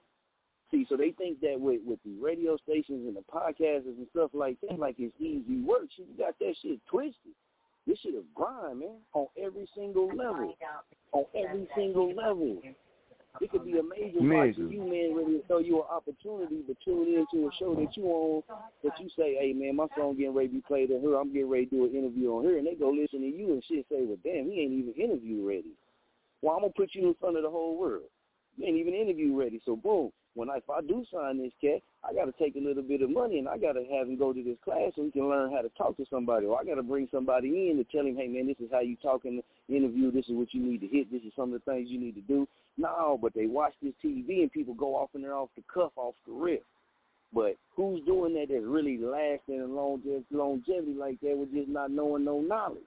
See, 0.69 0.85
so 0.87 0.97
they 0.97 1.11
think 1.11 1.39
that 1.41 1.59
with 1.59 1.81
with 1.83 1.99
the 2.03 2.13
radio 2.19 2.57
stations 2.57 3.07
and 3.07 3.15
the 3.15 3.21
podcasts 3.21 3.85
and 3.85 4.07
stuff 4.11 4.31
like 4.33 4.57
that, 4.61 4.77
like 4.79 4.95
it's 4.99 5.13
easy 5.19 5.61
work. 5.61 5.83
Shit, 5.95 6.07
you 6.09 6.17
got 6.17 6.37
that 6.39 6.55
shit 6.61 6.79
twisted. 6.87 7.33
This 7.87 7.99
shit 7.99 8.15
is 8.15 8.25
grind, 8.33 8.79
man, 8.79 8.97
on 9.13 9.27
every 9.37 9.67
single 9.75 10.07
level. 10.07 10.55
On 11.15 11.23
every 11.33 11.65
single 11.77 12.13
level. 12.13 12.59
It 13.41 13.51
could 13.51 13.63
be 13.63 13.79
a 13.79 13.83
major 13.83 14.19
watch 14.19 14.55
for 14.55 14.67
you, 14.67 14.83
man, 14.83 15.15
ready 15.15 15.39
to 15.39 15.47
throw 15.47 15.59
you 15.59 15.79
an 15.83 15.87
opportunity 15.91 16.63
to 16.67 16.75
tune 16.83 17.07
into 17.07 17.47
a 17.47 17.51
show 17.59 17.75
that 17.75 17.95
you 17.95 18.03
on, 18.07 18.43
that 18.83 18.99
you 18.99 19.09
say, 19.15 19.35
hey, 19.39 19.53
man, 19.53 19.75
my 19.75 19.87
song 19.95 20.15
getting 20.15 20.33
ready 20.33 20.47
to 20.49 20.53
be 20.55 20.61
played 20.61 20.91
on 20.91 20.99
here. 20.99 21.15
I'm 21.15 21.31
getting 21.31 21.49
ready 21.49 21.67
to 21.67 21.71
do 21.71 21.85
an 21.85 21.95
interview 21.95 22.31
on 22.31 22.43
here. 22.43 22.57
And 22.57 22.67
they 22.67 22.75
go 22.75 22.89
listen 22.91 23.19
to 23.19 23.27
you 23.27 23.53
and 23.53 23.63
shit 23.67 23.85
say, 23.89 24.03
well, 24.03 24.17
damn, 24.23 24.51
he 24.51 24.59
ain't 24.59 24.71
even 24.71 24.93
interview 24.93 25.45
ready. 25.45 25.71
Well, 26.41 26.55
I'm 26.55 26.61
going 26.61 26.73
to 26.73 26.79
put 26.79 26.95
you 26.95 27.07
in 27.07 27.15
front 27.15 27.37
of 27.37 27.43
the 27.43 27.49
whole 27.49 27.77
world. 27.77 28.07
You 28.57 28.67
ain't 28.67 28.77
even 28.77 28.93
interview 28.93 29.37
ready. 29.37 29.61
So, 29.65 29.75
boom, 29.75 30.11
when 30.35 30.49
I, 30.49 30.57
if 30.57 30.69
I 30.69 30.81
do 30.81 31.03
sign 31.11 31.41
this 31.41 31.53
cat, 31.61 31.81
I 32.03 32.13
got 32.13 32.25
to 32.25 32.33
take 32.33 32.55
a 32.55 32.59
little 32.59 32.83
bit 32.83 33.01
of 33.01 33.09
money 33.09 33.39
and 33.39 33.47
I 33.47 33.57
got 33.57 33.73
to 33.73 33.83
have 33.95 34.07
him 34.07 34.17
go 34.17 34.33
to 34.33 34.43
this 34.43 34.57
class 34.63 34.91
so 34.95 35.03
he 35.03 35.11
can 35.11 35.29
learn 35.29 35.51
how 35.51 35.61
to 35.61 35.69
talk 35.69 35.95
to 35.97 36.05
somebody. 36.09 36.45
Or 36.45 36.59
I 36.59 36.65
got 36.65 36.75
to 36.75 36.83
bring 36.83 37.07
somebody 37.11 37.47
in 37.47 37.77
to 37.77 37.83
tell 37.85 38.05
him, 38.05 38.17
hey, 38.17 38.27
man, 38.27 38.47
this 38.47 38.59
is 38.59 38.69
how 38.71 38.81
you 38.81 38.97
talk 38.97 39.23
in 39.23 39.41
the 39.69 39.75
interview. 39.75 40.11
This 40.11 40.25
is 40.25 40.35
what 40.35 40.53
you 40.53 40.61
need 40.61 40.81
to 40.81 40.87
hit. 40.87 41.11
This 41.11 41.23
is 41.23 41.31
some 41.35 41.53
of 41.53 41.61
the 41.63 41.71
things 41.71 41.89
you 41.89 41.99
need 41.99 42.15
to 42.15 42.21
do. 42.21 42.47
No, 42.77 43.17
but 43.21 43.33
they 43.33 43.45
watch 43.45 43.73
this 43.81 43.93
TV 44.03 44.41
and 44.41 44.51
people 44.51 44.73
go 44.73 44.95
off 44.95 45.09
and 45.13 45.23
they're 45.23 45.33
off 45.33 45.49
the 45.55 45.63
cuff, 45.73 45.93
off 45.95 46.15
the 46.27 46.33
rip. 46.33 46.63
But 47.33 47.55
who's 47.75 48.03
doing 48.05 48.33
that 48.33 48.47
that's 48.49 48.63
really 48.63 48.97
lasting 48.97 49.61
and 49.61 49.75
longevity, 49.75 50.25
longevity 50.31 50.93
like 50.93 51.19
that 51.21 51.37
with 51.37 51.53
just 51.53 51.69
not 51.69 51.91
knowing 51.91 52.25
no 52.25 52.41
knowledge? 52.41 52.83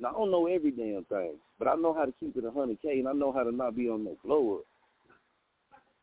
Now, 0.00 0.08
I 0.08 0.12
don't 0.12 0.30
know 0.30 0.46
every 0.46 0.70
damn 0.70 1.04
thing, 1.04 1.34
but 1.58 1.68
I 1.68 1.74
know 1.74 1.92
how 1.92 2.06
to 2.06 2.14
keep 2.20 2.36
it 2.36 2.44
a 2.44 2.50
100K 2.50 3.00
and 3.00 3.08
I 3.08 3.12
know 3.12 3.32
how 3.32 3.42
to 3.42 3.52
not 3.52 3.76
be 3.76 3.88
on 3.90 4.04
no 4.04 4.16
blow 4.24 4.56
up. 4.56 4.64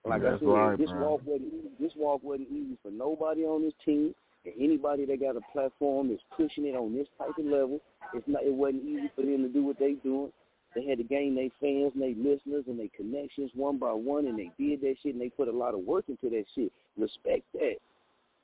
Like 0.08 0.22
That's 0.22 0.36
I 0.36 0.40
said, 0.40 0.48
right, 0.48 0.78
this 0.78 0.90
bro. 0.90 1.12
walk 1.12 1.22
wasn't 1.26 1.54
easy. 1.54 1.70
This 1.80 1.92
walk 1.96 2.24
wasn't 2.24 2.50
easy 2.50 2.78
for 2.82 2.92
nobody 2.92 3.44
on 3.44 3.62
this 3.62 3.74
team, 3.84 4.16
and 4.46 4.54
anybody 4.60 5.06
that 5.06 5.20
got 5.20 5.36
a 5.36 5.42
platform 5.52 6.10
that's 6.10 6.24
pushing 6.36 6.66
it 6.66 6.76
on 6.76 6.96
this 6.96 7.08
type 7.18 7.38
of 7.38 7.46
level. 7.46 7.82
It's 8.14 8.28
not. 8.28 8.44
It 8.44 8.54
wasn't 8.54 8.86
easy 8.86 9.12
for 9.16 9.24
them 9.24 9.44
to 9.44 9.50
do 9.50 9.64
what 9.64 9.80
they 9.80 9.94
doing. 10.04 10.32
They 10.76 10.86
had 10.86 11.00
to 11.00 11.04
gain 11.04 11.36
their 11.36 11.50
fans, 11.60 11.92
and 11.96 12.04
their 12.04 12.16
listeners, 12.16 12.66
and 12.68 12.80
their 12.80 12.92
connections 12.96 13.52
one 13.54 13.78
by 13.78 13.92
one, 13.92 14.28
and 14.28 14.38
they 14.38 14.52
did 14.58 14.82
that 14.82 14.96
shit, 15.02 15.14
and 15.14 15.22
they 15.22 15.30
put 15.30 15.48
a 15.48 15.52
lot 15.52 15.74
of 15.74 15.82
work 15.82 16.06
into 16.08 16.30
that 16.30 16.46
shit. 16.56 16.72
Respect 16.98 17.44
that. 17.54 17.76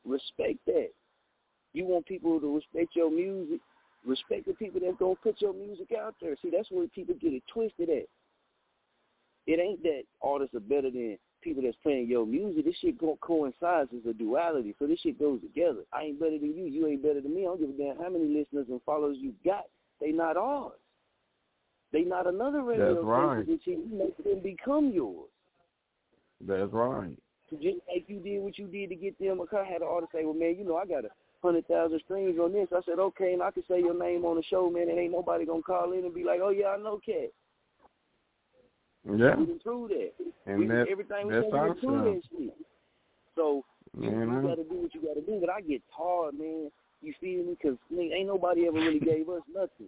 Respect 0.05 0.59
that. 0.65 0.89
You 1.73 1.85
want 1.85 2.05
people 2.05 2.39
to 2.39 2.55
respect 2.55 2.95
your 2.95 3.09
music. 3.09 3.59
Respect 4.05 4.47
the 4.47 4.53
people 4.53 4.81
that's 4.83 4.97
gonna 4.97 5.15
put 5.15 5.41
your 5.41 5.53
music 5.53 5.93
out 5.97 6.15
there. 6.21 6.35
See, 6.41 6.49
that's 6.49 6.69
where 6.71 6.87
people 6.87 7.15
get 7.21 7.33
it 7.33 7.43
twisted 7.51 7.89
at. 7.89 8.05
It 9.47 9.59
ain't 9.59 9.81
that 9.83 10.03
artists 10.21 10.55
are 10.55 10.59
better 10.59 10.91
than 10.91 11.17
people 11.43 11.63
that's 11.63 11.77
playing 11.83 12.07
your 12.07 12.25
music. 12.25 12.65
This 12.65 12.75
shit 12.81 12.97
go 12.97 13.17
coincides 13.21 13.89
as 13.93 14.09
a 14.09 14.13
duality. 14.13 14.75
So 14.79 14.87
this 14.87 14.99
shit 14.99 15.19
goes 15.19 15.41
together. 15.41 15.81
I 15.91 16.03
ain't 16.03 16.19
better 16.19 16.37
than 16.39 16.55
you. 16.55 16.65
You 16.65 16.87
ain't 16.87 17.03
better 17.03 17.21
than 17.21 17.35
me. 17.35 17.41
I 17.41 17.45
don't 17.45 17.59
give 17.59 17.69
a 17.69 17.73
damn 17.73 18.03
how 18.03 18.09
many 18.09 18.25
listeners 18.25 18.67
and 18.69 18.81
followers 18.85 19.17
you 19.19 19.33
got. 19.45 19.65
They 19.99 20.11
not 20.11 20.37
ours. 20.37 20.73
They 21.91 22.01
not 22.01 22.25
another 22.25 22.63
radio 22.63 22.95
That's 22.95 23.05
right. 23.05 23.43
station 23.43 23.59
that 23.65 23.67
you 23.67 23.97
make 23.97 24.23
them 24.23 24.39
become 24.41 24.91
yours. 24.91 25.29
That's 26.41 26.73
right. 26.73 27.15
So 27.49 27.57
just 27.57 27.77
like 27.87 28.05
you 28.07 28.19
did 28.19 28.41
what 28.41 28.57
you 28.57 28.67
did 28.67 28.89
to 28.89 28.95
get 28.95 29.17
them. 29.19 29.39
I 29.41 29.63
had 29.63 29.81
an 29.81 29.87
artist 29.87 30.11
say, 30.11 30.25
"Well, 30.25 30.33
man, 30.33 30.55
you 30.57 30.65
know, 30.65 30.77
I 30.77 30.85
got 30.85 31.05
a 31.05 31.09
hundred 31.43 31.67
thousand 31.67 32.01
streams 32.03 32.39
on 32.39 32.51
this." 32.51 32.67
I 32.75 32.81
said, 32.81 32.99
"Okay," 32.99 33.33
and 33.33 33.43
I 33.43 33.51
can 33.51 33.63
say 33.67 33.79
your 33.79 33.93
name 33.93 34.25
on 34.25 34.37
the 34.37 34.43
show, 34.43 34.69
man, 34.69 34.89
and 34.89 34.97
ain't 34.97 35.11
nobody 35.11 35.45
gonna 35.45 35.61
call 35.61 35.91
in 35.93 36.03
and 36.03 36.13
be 36.13 36.23
like, 36.23 36.39
"Oh 36.41 36.49
yeah, 36.49 36.69
I 36.69 36.77
know 36.77 36.99
Cat." 37.05 37.31
Yeah. 39.05 39.35
We 39.35 39.45
didn't 39.45 39.63
that. 39.87 40.11
And 40.45 40.59
we, 40.59 40.67
that- 40.67 40.87
everything 40.89 41.27
we 41.27 41.33
that's 41.33 41.45
said, 41.51 41.69
we 41.69 41.79
prove 41.81 42.03
that 42.05 42.21
shit. 42.37 42.53
So 43.35 43.65
you, 43.99 44.09
You 44.09 44.19
you 44.21 44.41
got 44.41 44.55
to 44.55 44.63
do 44.63 44.75
what 44.75 44.93
you 44.95 45.01
got 45.01 45.13
to 45.15 45.21
do. 45.21 45.39
But 45.41 45.49
I 45.49 45.61
get 45.61 45.81
tired, 45.95 46.37
man. 46.39 46.69
You 47.01 47.13
feel 47.19 47.43
me? 47.43 47.57
Because 47.61 47.77
ain't 47.91 48.27
nobody 48.27 48.67
ever 48.67 48.77
really 48.77 48.99
gave 48.99 49.27
us 49.29 49.41
nothing. 49.53 49.87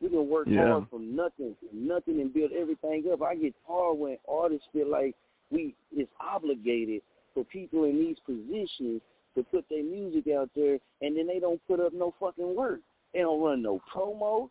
We 0.00 0.08
can 0.08 0.28
work 0.28 0.46
Yeah. 0.48 0.68
hard 0.68 0.88
from 0.90 1.14
nothing, 1.16 1.54
from 1.58 1.86
nothing, 1.86 2.20
and 2.20 2.32
build 2.32 2.52
everything 2.52 3.04
up. 3.12 3.22
I 3.22 3.34
get 3.34 3.54
tired 3.66 3.94
when 3.98 4.16
artists 4.28 4.66
feel 4.72 4.88
like 4.88 5.14
we 5.50 5.74
it's 5.94 6.10
obligated 6.20 7.02
for 7.34 7.44
people 7.44 7.84
in 7.84 7.98
these 7.98 8.16
positions 8.24 9.02
to 9.34 9.42
put 9.50 9.64
their 9.68 9.82
music 9.84 10.32
out 10.32 10.48
there, 10.54 10.78
and 11.02 11.16
then 11.16 11.26
they 11.26 11.38
don't 11.40 11.60
put 11.66 11.80
up 11.80 11.92
no 11.92 12.14
fucking 12.20 12.54
work. 12.56 12.80
They 13.12 13.20
don't 13.20 13.40
run 13.42 13.60
no 13.62 13.80
promo. 13.92 14.48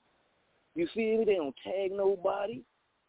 You 0.76 0.88
feel 0.94 1.20
me? 1.20 1.26
They 1.26 1.36
don't 1.36 1.56
tag 1.64 1.92
nobody. 1.94 2.62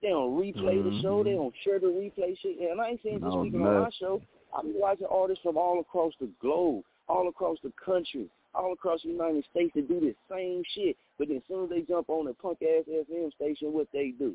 They 0.03 0.09
don't 0.09 0.33
replay 0.33 0.83
the 0.83 1.01
show. 1.03 1.23
They 1.23 1.31
mm-hmm. 1.31 1.43
don't 1.43 1.55
share 1.63 1.79
the 1.79 1.87
replay 1.87 2.39
shit. 2.41 2.59
And 2.59 2.81
I 2.81 2.91
ain't 2.91 3.01
saying 3.03 3.21
just 3.21 3.35
No, 3.35 3.43
speaking 3.43 3.67
on 3.67 3.83
my 3.83 3.91
show. 3.99 4.23
I'm 4.57 4.79
watching 4.79 5.07
artists 5.11 5.43
from 5.43 5.57
all 5.57 5.81
across 5.81 6.13
the 6.21 6.29
globe, 6.41 6.85
all 7.09 7.29
across 7.29 7.59
the 7.63 7.73
country, 7.85 8.27
all 8.55 8.73
across 8.73 9.03
the 9.03 9.11
United 9.11 9.45
States 9.51 9.73
that 9.75 9.89
do 9.89 10.01
the 10.01 10.15
same 10.31 10.63
shit. 10.75 10.97
But 11.19 11.29
then 11.29 11.37
as 11.39 11.43
soon 11.49 11.65
as 11.65 11.71
they 11.71 11.83
jump 11.83 12.09
on 12.09 12.27
a 12.29 12.35
punk 12.35 12.59
ass 12.63 12.85
FM 12.89 13.33
station, 13.35 13.73
what 13.73 13.89
they 13.93 14.13
do? 14.19 14.35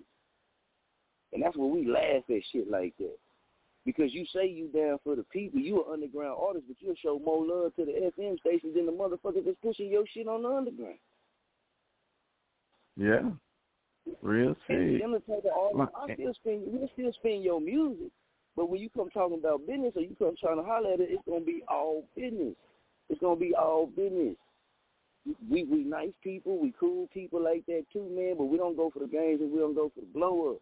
And 1.33 1.43
that's 1.43 1.57
where 1.57 1.67
we 1.67 1.85
laugh 1.85 2.23
at 2.29 2.41
shit 2.51 2.69
like 2.69 2.95
that. 2.99 3.17
Because 3.85 4.13
you 4.13 4.25
say 4.33 4.47
you 4.47 4.67
down 4.67 4.99
for 5.03 5.15
the 5.15 5.23
people, 5.23 5.59
you 5.59 5.83
an 5.83 5.93
underground 5.93 6.37
artist, 6.39 6.65
but 6.67 6.77
you'll 6.79 6.95
show 6.95 7.19
more 7.19 7.45
love 7.45 7.75
to 7.75 7.85
the 7.85 8.11
FM 8.17 8.39
stations 8.39 8.75
than 8.75 8.85
the 8.85 8.91
motherfuckers 8.91 9.45
that's 9.45 9.57
pushing 9.61 9.91
your 9.91 10.05
shit 10.11 10.27
on 10.27 10.43
the 10.43 10.49
underground. 10.49 10.97
Yeah. 12.97 13.29
Real 14.21 14.55
shit. 14.67 15.01
them 15.01 15.11
the 15.13 15.19
type 15.19 15.45
of 15.45 15.51
artists, 15.57 15.77
Like- 15.95 16.09
I 16.11 16.13
still 16.13 16.33
spin, 16.33 16.63
we'll 16.67 16.89
still 16.89 17.11
spin 17.13 17.41
your 17.41 17.59
music, 17.59 18.11
but 18.55 18.69
when 18.69 18.79
you 18.81 18.89
come 18.89 19.09
talking 19.09 19.37
about 19.37 19.65
business 19.65 19.93
or 19.95 20.01
you 20.01 20.15
come 20.17 20.35
trying 20.39 20.57
to 20.57 20.63
holler 20.63 20.93
at 20.93 20.99
it, 21.01 21.09
it's 21.11 21.23
gonna 21.27 21.41
be 21.45 21.63
all 21.67 22.07
business. 22.15 22.55
It's 23.09 23.19
gonna 23.19 23.39
be 23.39 23.53
all 23.55 23.87
business. 23.87 24.35
We 25.49 25.63
we 25.63 25.83
nice 25.83 26.13
people, 26.23 26.57
we 26.59 26.71
cool 26.79 27.07
people 27.07 27.41
like 27.41 27.65
that 27.65 27.85
too, 27.91 28.07
man. 28.09 28.35
But 28.37 28.45
we 28.45 28.57
don't 28.57 28.75
go 28.75 28.89
for 28.91 28.99
the 28.99 29.07
games 29.07 29.41
and 29.41 29.51
we 29.51 29.59
don't 29.59 29.73
go 29.73 29.89
for 29.89 30.01
the 30.01 30.07
blow 30.07 30.53
up. 30.53 30.61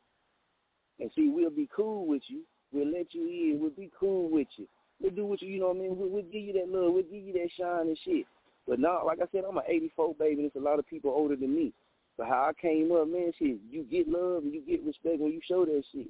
And 0.99 1.12
see, 1.15 1.27
we'll 1.29 1.49
be 1.49 1.67
cool 1.75 2.06
with 2.06 2.21
you. 2.27 2.43
We'll 2.71 2.88
let 2.91 3.13
you 3.13 3.27
in. 3.27 3.60
We'll 3.60 3.71
be 3.71 3.91
cool 3.99 4.29
with 4.29 4.47
you. 4.58 4.67
We'll 5.01 5.12
do 5.12 5.25
what 5.25 5.41
you, 5.41 5.49
you 5.49 5.60
know 5.60 5.67
what 5.69 5.77
I 5.77 5.79
mean. 5.82 5.97
We'll, 5.97 6.10
we'll 6.10 6.23
give 6.23 6.43
you 6.43 6.53
that 6.53 6.69
love. 6.69 6.93
We'll 6.93 7.03
give 7.03 7.23
you 7.23 7.34
that 7.34 7.49
shine 7.58 7.88
and 7.88 7.97
shit. 8.06 8.25
But 8.67 8.79
now, 8.79 9.06
like 9.06 9.19
I 9.19 9.25
said, 9.32 9.43
I'm 9.47 9.58
an 9.58 9.63
'84 9.67 10.15
baby. 10.15 10.43
and 10.43 10.51
There's 10.51 10.63
a 10.63 10.65
lot 10.65 10.79
of 10.79 10.88
people 10.88 11.12
older 11.12 11.36
than 11.36 11.53
me. 11.53 11.73
So 12.17 12.23
how 12.23 12.49
I 12.49 12.62
came 12.62 12.91
up, 12.91 13.08
man, 13.08 13.32
shit, 13.39 13.58
you 13.69 13.84
get 13.84 14.08
love 14.08 14.43
and 14.43 14.54
you 14.54 14.62
get 14.62 14.86
respect 14.86 15.19
when 15.19 15.32
you 15.32 15.41
show 15.47 15.65
that 15.65 15.84
shit. 15.91 16.08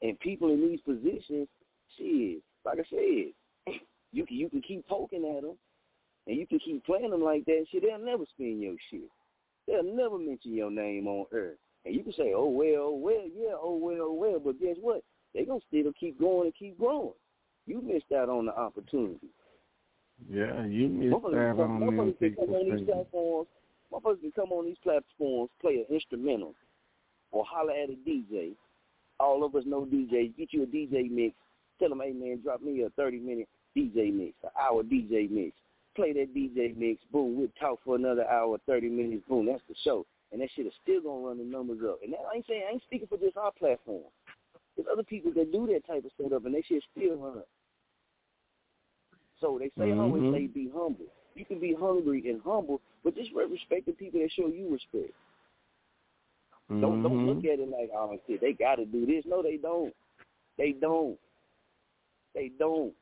And 0.00 0.18
people 0.20 0.50
in 0.52 0.60
these 0.68 0.80
positions, 0.80 1.48
shit, 1.96 2.40
like 2.64 2.78
I 2.78 2.84
said, 2.88 3.74
you 4.12 4.24
can 4.26 4.36
you 4.36 4.48
can 4.48 4.62
keep 4.62 4.86
poking 4.86 5.24
at 5.36 5.42
them, 5.42 5.56
and 6.28 6.36
you 6.36 6.46
can 6.46 6.60
keep 6.60 6.84
playing 6.86 7.10
them 7.10 7.22
like 7.22 7.44
that. 7.46 7.66
Shit, 7.70 7.82
they'll 7.82 7.98
never 7.98 8.24
spin 8.34 8.60
your 8.60 8.76
shit. 8.90 9.10
They'll 9.66 9.82
never 9.82 10.18
mention 10.18 10.54
your 10.54 10.70
name 10.70 11.08
on 11.08 11.26
earth. 11.32 11.58
And 11.84 11.94
you 11.94 12.02
can 12.04 12.12
say, 12.12 12.32
oh 12.34 12.48
well, 12.48 12.76
oh 12.78 12.96
well, 12.96 13.24
yeah, 13.36 13.54
oh 13.60 13.76
well, 13.76 13.98
oh 14.02 14.12
well. 14.12 14.38
But 14.38 14.60
guess 14.60 14.76
what? 14.80 15.02
They 15.34 15.44
gonna 15.44 15.60
still 15.66 15.92
keep 15.98 16.18
going 16.20 16.46
and 16.46 16.54
keep 16.56 16.78
growing. 16.78 17.12
You 17.66 17.82
missed 17.82 18.12
out 18.16 18.28
on 18.28 18.46
the 18.46 18.56
opportunity. 18.56 19.28
Yeah, 20.30 20.64
you 20.64 20.88
missed 20.88 21.12
out 21.14 21.24
on 21.24 21.56
come- 21.56 21.80
them 21.80 21.80
motherfuckers 21.90 22.18
can 22.18 22.34
come 22.34 22.46
people. 22.46 22.54
on 22.54 22.64
these 22.64 22.72
thinking- 22.74 22.86
platforms. 22.86 23.48
Motherfuckers 23.92 24.20
can 24.20 24.32
come 24.32 24.52
on 24.52 24.66
these 24.66 24.76
platforms, 24.82 25.50
play 25.60 25.76
an 25.76 25.86
instrumental, 25.90 26.54
or 27.30 27.44
holler 27.44 27.72
at 27.72 27.90
a 27.90 27.96
DJ. 28.08 28.52
All 29.20 29.44
of 29.44 29.54
us 29.54 29.64
know 29.66 29.86
DJs. 29.86 30.36
Get 30.36 30.52
you 30.52 30.62
a 30.62 30.66
DJ 30.66 31.10
mix. 31.10 31.34
Tell 31.78 31.88
them, 31.88 32.00
hey 32.02 32.12
man, 32.12 32.40
drop 32.42 32.60
me 32.60 32.82
a 32.82 32.90
thirty 32.90 33.18
minute 33.18 33.48
DJ 33.76 34.12
mix, 34.12 34.34
an 34.42 34.50
hour 34.60 34.82
DJ 34.82 35.30
mix. 35.30 35.56
Play 35.96 36.12
that 36.12 36.34
DJ 36.34 36.76
mix. 36.76 37.02
Boom, 37.12 37.36
we'll 37.36 37.48
talk 37.58 37.78
for 37.84 37.96
another 37.96 38.28
hour, 38.28 38.58
thirty 38.66 38.88
minutes. 38.88 39.22
Boom, 39.28 39.46
that's 39.46 39.62
the 39.68 39.74
show. 39.82 40.04
And 40.30 40.42
that 40.42 40.50
shit 40.54 40.66
is 40.66 40.72
still 40.82 41.00
gonna 41.00 41.26
run 41.26 41.38
the 41.38 41.44
numbers 41.44 41.80
up. 41.88 42.00
And 42.04 42.12
that, 42.12 42.20
I 42.30 42.36
ain't 42.36 42.46
saying 42.46 42.64
I 42.68 42.72
ain't 42.72 42.82
speaking 42.82 43.08
for 43.08 43.16
just 43.16 43.36
our 43.36 43.52
platform. 43.52 44.04
There's 44.76 44.88
other 44.92 45.02
people 45.02 45.32
that 45.34 45.50
do 45.50 45.66
that 45.68 45.86
type 45.86 46.04
of 46.04 46.10
setup, 46.20 46.44
and 46.44 46.54
they 46.54 46.62
shit 46.62 46.84
still 46.94 47.16
run 47.16 47.38
up. 47.38 47.48
So 49.40 49.58
they 49.58 49.70
say, 49.78 49.92
I 49.92 49.98
always 49.98 50.22
mm-hmm. 50.22 50.34
say, 50.34 50.46
be 50.46 50.70
humble. 50.72 51.06
You 51.38 51.44
can 51.44 51.60
be 51.60 51.72
hungry 51.78 52.28
and 52.28 52.40
humble, 52.44 52.80
but 53.04 53.14
just 53.14 53.30
respect 53.32 53.86
the 53.86 53.92
people 53.92 54.18
that 54.20 54.32
show 54.32 54.48
you 54.48 54.68
respect. 54.72 55.14
Don't 56.68 57.02
don't 57.02 57.18
Mhm. 57.18 57.26
look 57.26 57.44
at 57.44 57.60
it 57.60 57.68
like, 57.68 57.90
oh 57.94 58.18
shit, 58.26 58.40
they 58.40 58.52
got 58.52 58.76
to 58.76 58.84
do 58.84 59.06
this. 59.06 59.24
No, 59.24 59.40
they 59.40 59.56
don't. 59.56 59.94
They 60.56 60.72
don't. 60.72 61.18
They 62.34 62.48
don't. 62.58 62.92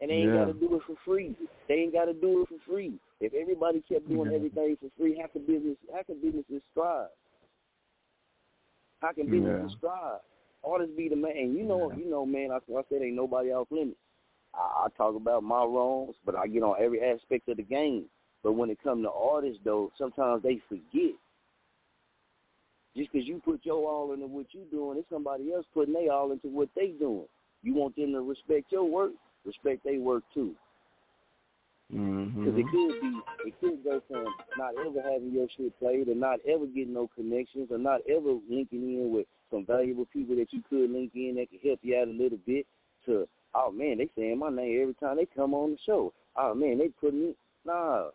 And 0.00 0.10
they 0.10 0.14
ain't 0.14 0.32
Yeah. 0.32 0.40
got 0.40 0.46
to 0.46 0.54
do 0.54 0.74
it 0.76 0.82
for 0.84 0.96
free. 1.04 1.36
They 1.68 1.74
ain't 1.74 1.92
got 1.92 2.06
to 2.06 2.14
do 2.14 2.42
it 2.42 2.48
for 2.48 2.58
free. 2.66 2.98
If 3.20 3.34
everybody 3.34 3.80
kept 3.82 4.08
doing 4.08 4.30
Yeah. 4.30 4.36
everything 4.36 4.76
for 4.78 4.90
free, 4.98 5.18
how 5.20 5.28
can 5.28 5.44
business 5.44 5.76
how 5.92 6.02
can 6.02 6.20
businesses 6.20 6.62
thrive? 6.72 7.10
How 9.00 9.12
can 9.12 9.28
businesses 9.28 9.72
Yeah. 9.72 9.80
thrive? 9.80 10.20
Artists 10.64 10.96
be 10.96 11.08
the 11.10 11.16
man. 11.16 11.54
You 11.54 11.64
know, 11.64 11.92
you 11.92 12.06
know, 12.06 12.24
man. 12.24 12.50
I, 12.50 12.56
I 12.56 12.82
said 12.88 13.02
ain't 13.02 13.14
nobody 13.16 13.52
off 13.52 13.70
limits. 13.70 13.98
I, 14.56 14.84
I 14.84 14.88
talk 14.96 15.16
about 15.16 15.42
my 15.42 15.64
wrongs, 15.64 16.16
but 16.24 16.36
I 16.36 16.46
get 16.46 16.62
on 16.62 16.76
every 16.80 17.02
aspect 17.02 17.48
of 17.48 17.56
the 17.56 17.62
game. 17.62 18.06
But 18.42 18.52
when 18.52 18.70
it 18.70 18.82
comes 18.82 19.04
to 19.04 19.10
artists, 19.10 19.60
though, 19.64 19.90
sometimes 19.96 20.42
they 20.42 20.60
forget. 20.68 21.14
Just 22.96 23.10
because 23.12 23.26
you 23.26 23.40
put 23.44 23.64
your 23.64 23.88
all 23.88 24.12
into 24.12 24.26
what 24.26 24.46
you're 24.52 24.64
doing, 24.66 24.98
it's 24.98 25.08
somebody 25.10 25.52
else 25.52 25.66
putting 25.74 25.94
their 25.94 26.12
all 26.12 26.30
into 26.30 26.48
what 26.48 26.68
they 26.76 26.88
doing. 26.88 27.26
You 27.62 27.74
want 27.74 27.96
them 27.96 28.12
to 28.12 28.20
respect 28.20 28.70
your 28.70 28.84
work, 28.84 29.12
respect 29.44 29.82
their 29.84 29.98
work 29.98 30.22
too. 30.32 30.54
Because 31.88 32.58
it 32.58 32.66
Mhm. 32.66 32.70
could 32.70 33.00
be, 33.00 33.20
it 33.46 33.60
could 33.60 33.84
go 33.84 34.00
from 34.06 34.26
not 34.56 34.74
ever 34.78 35.00
having 35.02 35.32
your 35.32 35.48
shit 35.56 35.76
played, 35.78 36.08
or 36.08 36.14
not 36.14 36.40
ever 36.46 36.66
getting 36.66 36.92
no 36.92 37.08
connections, 37.08 37.70
or 37.70 37.78
not 37.78 38.00
ever 38.08 38.38
linking 38.48 38.82
in 38.82 39.10
with 39.10 39.26
some 39.50 39.64
valuable 39.64 40.06
people 40.06 40.36
that 40.36 40.52
you 40.52 40.62
could 40.68 40.90
link 40.90 41.12
in 41.14 41.36
that 41.36 41.50
could 41.50 41.66
help 41.66 41.80
you 41.82 41.96
out 41.96 42.08
a 42.08 42.10
little 42.10 42.38
bit. 42.46 42.66
To 43.06 43.26
oh 43.54 43.70
man, 43.70 43.98
they 43.98 44.08
saying 44.16 44.38
my 44.38 44.50
name 44.50 44.80
every 44.80 44.94
time 44.94 45.16
they 45.16 45.26
come 45.26 45.54
on 45.54 45.72
the 45.72 45.78
show. 45.84 46.12
Oh 46.36 46.54
man, 46.54 46.78
they 46.78 46.88
putting 46.88 47.28
me 47.28 47.34
nah. 47.64 48.08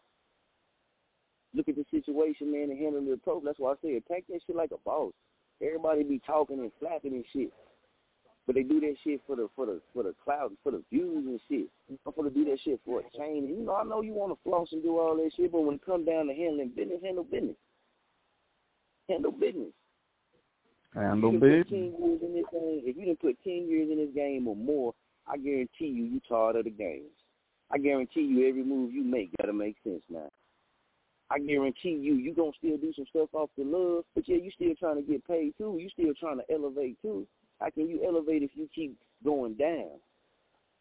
Look 1.54 1.67
at 1.67 1.75
the 1.75 1.86
situation, 1.89 2.52
man, 2.52 2.69
and 2.69 2.80
handle 2.80 3.04
the 3.04 3.13
approach. 3.13 3.43
That's 3.43 3.58
why 3.58 3.71
I 3.71 3.75
say 3.82 3.95
attack 3.95 4.25
that 4.30 4.41
shit 4.45 4.56
like 4.56 4.71
a 4.71 4.78
boss. 4.86 5.13
Everybody 5.62 6.04
be 6.04 6.21
talking 6.25 6.60
and 6.60 6.71
flapping 6.80 7.13
and 7.13 7.25
shit. 7.34 7.52
But 8.45 8.56
they 8.56 8.63
do 8.63 8.80
that 8.80 8.95
shit 9.04 9.21
for 9.28 9.36
the 9.36 9.47
for 9.56 9.65
the 9.65 9.82
for 9.93 10.04
the 10.04 10.15
cloud, 10.23 10.52
for 10.63 10.71
the 10.71 10.84
views 10.91 11.25
and 11.25 11.39
shit. 11.49 11.67
I'm 12.06 12.13
gonna 12.15 12.30
do 12.30 12.45
that 12.45 12.60
shit 12.63 12.80
for 12.86 12.99
a 12.99 13.17
chain. 13.17 13.45
And, 13.45 13.58
you 13.58 13.63
know, 13.63 13.75
I 13.75 13.84
know 13.84 14.02
you 14.02 14.13
want 14.13 14.32
to 14.32 14.39
floss 14.43 14.69
and 14.71 14.82
do 14.82 14.97
all 14.97 15.15
that 15.17 15.32
shit, 15.36 15.52
but 15.52 15.62
when 15.62 15.75
it 15.75 15.86
come 15.86 16.06
down 16.06 16.28
to 16.28 16.34
handling 16.34 16.69
business, 16.75 16.99
handle 17.04 17.23
business. 17.23 17.56
Handle 19.08 19.32
business. 19.32 19.73
Handle 20.96 21.31
done 21.31 21.40
put 21.40 21.50
business. 21.50 21.67
ten 21.69 21.94
years 22.02 22.21
in 22.23 22.33
this 22.33 22.46
game, 22.52 22.81
if 22.85 22.98
you 22.98 23.06
didn't 23.06 23.21
put 23.21 23.37
ten 23.44 23.67
years 23.69 23.90
in 23.92 23.98
this 23.98 24.13
game 24.15 24.48
or 24.48 24.56
more, 24.56 24.94
I 25.30 25.38
guarantee 25.38 25.88
you, 25.88 26.04
you 26.06 26.21
tired 26.27 26.56
of 26.56 26.65
the 26.65 26.71
games. 26.71 27.12
I 27.71 27.77
guarantee 27.77 28.21
you, 28.21 28.50
every 28.50 28.63
move 28.63 28.92
you 28.92 29.04
make 29.04 29.30
gotta 29.40 29.54
make 29.54 29.75
sense 29.84 30.02
now. 30.10 30.30
I 31.30 31.38
guarantee 31.38 32.00
you, 32.02 32.15
you 32.15 32.34
gonna 32.34 32.52
still 32.58 32.77
do 32.77 32.92
some 32.96 33.06
stuff 33.10 33.30
off 33.34 33.52
the 33.56 33.63
love, 33.63 34.06
but 34.15 34.27
yeah, 34.27 34.38
you 34.38 34.50
still 34.52 34.73
trying 34.80 34.96
to 34.96 35.04
get 35.04 35.25
paid 35.27 35.54
too. 35.58 35.77
You 35.80 35.90
still 35.90 36.13
trying 36.19 36.40
to 36.40 36.52
elevate 36.52 37.00
too. 37.04 37.27
How 37.60 37.69
can 37.69 37.88
you 37.88 38.04
elevate 38.06 38.42
if 38.42 38.52
you 38.56 38.67
keep 38.73 38.98
going 39.23 39.54
down? 39.54 40.00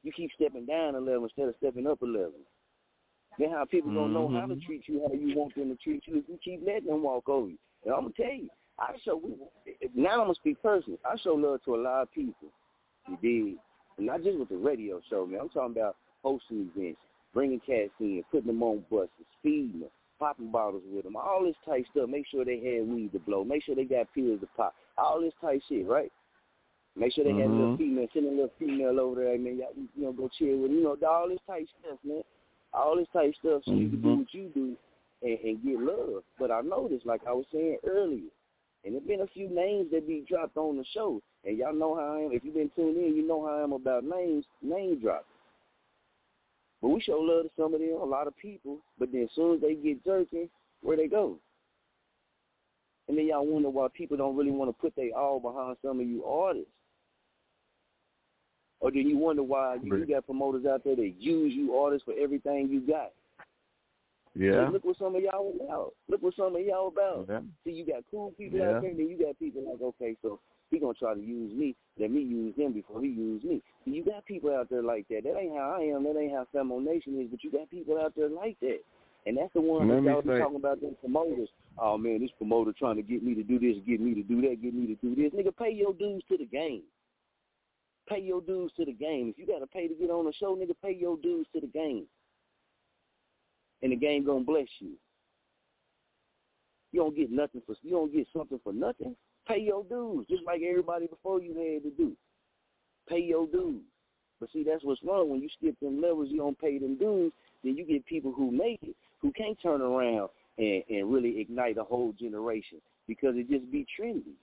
You 0.03 0.13
keep 0.13 0.31
stepping 0.33 0.65
down 0.65 0.95
a 0.95 1.01
level 1.01 1.25
instead 1.25 1.49
of 1.49 1.55
stepping 1.59 1.87
up 1.87 2.01
a 2.01 2.07
level. 2.07 2.41
Then 3.39 3.51
how 3.51 3.67
people 3.67 3.93
gonna 3.93 4.13
know 4.13 4.29
how 4.29 4.47
to 4.47 4.55
Mhm. 4.55 4.65
treat 4.65 4.89
you 4.89 5.03
how 5.07 5.13
you 5.13 5.37
want 5.37 5.55
them 5.55 5.69
to 5.69 5.77
treat 5.77 6.07
you 6.07 6.19
if 6.19 6.29
you 6.29 6.39
keep 6.39 6.65
letting 6.65 6.89
them 6.89 7.03
walk 7.03 7.29
over 7.29 7.51
you. 7.51 7.59
And 7.85 7.93
I'm 7.93 8.03
gonna 8.03 8.15
tell 8.15 8.33
you, 8.33 8.49
I 8.79 8.97
show 8.99 9.17
we 9.17 9.37
now 9.95 10.13
I'm 10.13 10.19
gonna 10.21 10.35
speak 10.35 10.63
personally. 10.63 10.99
I 11.05 11.17
show 11.17 11.35
love 11.35 11.63
to 11.65 11.75
a 11.75 11.77
lot 11.77 12.03
of 12.03 12.13
people. 12.13 12.51
You 13.09 13.17
did, 13.21 13.59
not 13.99 14.23
just 14.23 14.39
with 14.39 14.49
the 14.49 14.57
radio 14.57 15.01
show, 15.09 15.27
man. 15.27 15.41
I'm 15.41 15.49
talking 15.49 15.77
about 15.77 15.97
hosting 16.23 16.71
events, 16.75 17.01
bringing 17.35 17.61
cats 17.61 17.91
in, 18.01 18.23
putting 18.31 18.47
them 18.47 18.63
on 18.63 18.85
buses, 18.91 19.11
feeding 19.43 19.81
them, 19.81 19.91
popping 20.19 20.51
bottles 20.51 20.83
with 20.93 21.05
them, 21.05 21.17
all 21.17 21.45
this 21.45 21.57
type 21.65 21.85
stuff. 21.91 22.09
Make 22.09 22.27
sure 22.27 22.45
they 22.45 22.59
had 22.59 22.89
weed 22.89 23.13
to 23.13 23.19
blow. 23.19 23.45
Make 23.45 23.65
sure 23.65 23.75
they 23.75 23.85
got 23.85 24.13
pills 24.15 24.41
to 24.41 24.49
pop. 24.57 24.75
All 24.97 25.21
this 25.21 25.35
type 25.41 25.61
shit, 25.69 25.87
right? 25.87 26.13
Make 26.97 27.13
sure 27.13 27.25
they 27.25 27.35
had 27.35 27.51
a 27.51 27.53
little 27.53 27.69
Mhm. 27.75 27.79
female, 27.79 28.09
send 28.13 28.27
a 28.27 28.31
little 28.31 28.53
female 28.59 28.99
over 28.99 29.23
there, 29.23 29.39
man. 29.39 29.59
Y'all, 29.59 29.73
you 29.77 29.89
know, 30.03 30.13
go 30.13 30.29
chill 30.29 30.59
with, 30.59 30.73
you 30.73 30.83
know, 30.83 30.97
all 31.07 31.29
this 31.29 31.41
type 31.47 31.69
stuff, 31.81 31.99
man. 32.03 32.25
All 32.73 32.97
this 32.97 33.09
type 33.13 33.35
stuff, 33.37 33.63
so 33.65 33.73
you 33.73 33.89
can 33.89 34.03
do 34.03 34.09
Mhm. 34.09 34.19
what 34.19 34.35
you 34.35 34.49
do, 34.49 34.77
and, 35.23 35.39
and 35.39 35.63
get 35.63 35.79
love. 35.81 36.25
But 36.39 36.51
I 36.51 36.61
noticed, 36.61 37.07
like 37.07 37.25
I 37.27 37.33
was 37.33 37.47
saying 37.53 37.79
earlier, 37.85 38.31
and 38.85 38.95
there's 38.95 39.05
been 39.05 39.21
a 39.21 39.27
few 39.29 39.49
names 39.49 39.91
that 39.93 40.07
be 40.07 40.23
dropped 40.23 40.57
on 40.57 40.77
the 40.77 40.85
show, 40.85 41.23
and 41.45 41.57
y'all 41.57 41.75
know 41.75 41.95
how 41.95 42.17
I 42.17 42.21
am. 42.21 42.33
If 42.33 42.45
you've 42.45 42.55
been 42.55 42.71
tuned 42.75 42.97
in, 42.97 43.15
you 43.15 43.27
know 43.27 43.45
how 43.47 43.59
I 43.59 43.63
am 43.63 43.73
about 43.73 44.05
names, 44.05 44.45
name 44.63 45.01
dropping. 45.01 45.25
But 46.81 46.89
we 46.89 47.01
show 47.01 47.19
love 47.19 47.45
to 47.45 47.51
some 47.57 47.75
of 47.75 47.81
them, 47.81 47.99
a 48.01 48.05
lot 48.05 48.27
of 48.27 48.37
people. 48.37 48.79
But 48.99 49.11
then 49.13 49.23
as 49.23 49.29
soon 49.35 49.57
as 49.57 49.61
they 49.61 49.75
get 49.75 50.05
jerking, 50.05 50.49
where 50.83 50.97
they 50.97 51.09
go? 51.09 51.37
And 53.09 53.17
then 53.17 53.27
y'all 53.27 53.47
wonder 53.47 53.71
why 53.71 53.89
people 53.93 54.17
don't 54.17 54.37
really 54.37 54.51
want 54.51 54.69
to 54.69 54.81
put 54.81 54.95
their 54.95 55.17
all 55.17 55.41
behind 55.41 55.77
some 55.83 55.99
of 55.99 56.07
you 56.07 56.25
artists. 56.25 56.71
Or 58.81 58.93
then 58.93 59.09
you 59.09 59.19
wonder 59.19 59.43
why 59.43 59.79
you, 59.83 59.97
you 59.97 60.07
got 60.07 60.27
promoters 60.27 60.67
out 60.67 60.85
there 60.85 60.95
that 60.95 61.15
use 61.19 61.53
you 61.53 61.75
artists 61.75 62.05
for 62.05 62.15
everything 62.17 62.69
you 62.69 62.81
got. 62.81 63.13
Yeah. 64.37 64.67
Hey, 64.67 64.73
look 64.73 64.85
what 64.85 64.99
some 64.99 65.17
of 65.17 65.23
y'all 65.23 65.53
about. 65.61 65.95
Look 66.09 66.23
what 66.23 66.37
some 66.37 66.55
of 66.55 66.63
y'all 66.63 66.89
about. 66.89 67.27
Yeah. 67.29 67.41
See, 67.65 67.73
you 67.73 67.85
got 67.85 68.05
cool 68.09 68.31
people 68.39 68.61
Yeah. 68.61 68.77
out 68.77 68.83
there, 68.83 68.91
and 68.91 69.01
then 69.01 69.09
you 69.09 69.19
got 69.19 69.37
people 69.41 69.65
like, 69.69 69.83
okay, 69.83 70.17
so 70.23 70.39
he 70.71 70.79
gonna 70.79 70.95
try 70.95 71.15
to 71.15 71.21
use 71.21 71.53
me. 71.55 71.75
Let 71.99 72.11
me 72.11 72.21
use 72.21 72.55
him 72.57 72.73
before 72.73 73.01
he 73.01 73.09
use 73.09 73.43
me. 73.43 73.63
You 73.85 74.05
got 74.05 74.25
people 74.27 74.55
out 74.55 74.69
there 74.69 74.83
like 74.83 75.07
that. 75.09 75.25
That 75.25 75.39
ain't 75.39 75.57
how 75.57 75.79
I 75.79 75.85
am. 75.85 76.05
That 76.05 76.19
ain't 76.19 76.33
how 76.33 76.47
Femo 76.55 76.83
Nation 76.83 77.21
is. 77.21 77.29
But 77.31 77.43
you 77.43 77.51
got 77.51 77.71
people 77.71 77.99
out 77.99 78.13
there 78.17 78.29
like 78.29 78.59
that, 78.61 78.81
and 79.27 79.37
that's 79.37 79.53
the 79.55 79.61
one 79.61 79.89
that 79.89 80.03
y'all 80.03 80.23
be 80.23 80.29
say- 80.29 80.39
talking 80.39 80.57
about. 80.57 80.81
Them 80.81 80.97
promoters. 81.01 81.49
Oh 81.79 81.97
man, 81.97 82.21
this 82.21 82.31
promoter 82.37 82.73
trying 82.77 82.97
to 82.97 83.03
get 83.03 83.23
me 83.23 83.35
to 83.35 83.43
do 83.43 83.59
this, 83.59 83.77
get 83.87 84.01
me 84.01 84.15
to 84.15 84.23
do 84.23 84.41
that, 84.43 84.61
get 84.61 84.75
me 84.75 84.87
to 84.87 84.95
do 84.97 85.15
this. 85.15 85.33
Nigga, 85.33 85.57
pay 85.57 85.73
your 85.73 85.95
dues 85.95 86.23
to 86.29 86.37
the 86.37 86.47
game. 86.47 86.83
Pay 88.09 88.21
your 88.21 88.41
dues 88.41 88.73
to 88.77 88.85
the 88.85 88.93
game. 88.93 89.29
If 89.29 89.39
you 89.39 89.47
got 89.47 89.59
to 89.59 89.67
pay 89.67 89.87
to 89.87 89.95
get 89.95 90.11
on 90.11 90.25
the 90.25 90.33
show, 90.33 90.57
nigga, 90.57 90.73
pay 90.83 90.97
your 90.99 91.19
dues 91.19 91.47
to 91.55 91.61
the 91.61 91.67
game. 91.67 92.07
And 93.83 93.93
the 93.93 93.97
game 93.97 94.25
gonna 94.25 94.45
bless 94.45 94.67
you. 94.81 94.93
You 96.93 97.01
don't 97.01 97.17
get 97.17 97.31
nothing 97.31 97.63
for 97.67 97.77
you 97.83 97.91
don't 97.93 98.13
get 98.13 98.27
something 98.35 98.59
for 98.65 98.73
nothing. 98.73 99.15
Pay 99.49 99.61
your 99.61 99.83
dues, 99.85 100.27
just 100.29 100.45
like 100.45 100.61
everybody 100.63 101.07
before 101.07 101.41
you 101.41 101.55
had 101.55 101.83
to 101.83 101.91
do. 101.97 102.13
Pay 103.09 103.21
your 103.21 103.47
dues. 103.47 103.83
But 104.39 104.51
see, 104.53 104.63
that's 104.63 104.85
what's 104.85 105.03
wrong. 105.03 105.31
When 105.31 105.41
you 105.41 105.49
skip 105.57 105.75
them 105.81 106.03
levels, 106.03 106.29
you 106.31 106.37
don't 106.37 106.59
pay 106.59 106.79
them 106.79 106.97
dues, 106.99 107.33
then 107.65 107.77
you 107.77 107.85
get 107.85 108.05
people 108.07 108.33
who 108.33 108.51
make 108.51 108.79
it, 108.83 108.95
who 109.21 109.33
can't 109.33 109.59
turn 109.61 109.81
around 109.81 110.29
and, 110.59 110.83
and 110.89 111.13
really 111.13 111.41
ignite 111.41 111.79
a 111.79 111.83
whole 111.83 112.13
generation 112.13 112.79
because 113.09 113.35
it 113.37 113.49
just 113.49 113.71
be 113.73 113.87
trendy. 113.99 114.37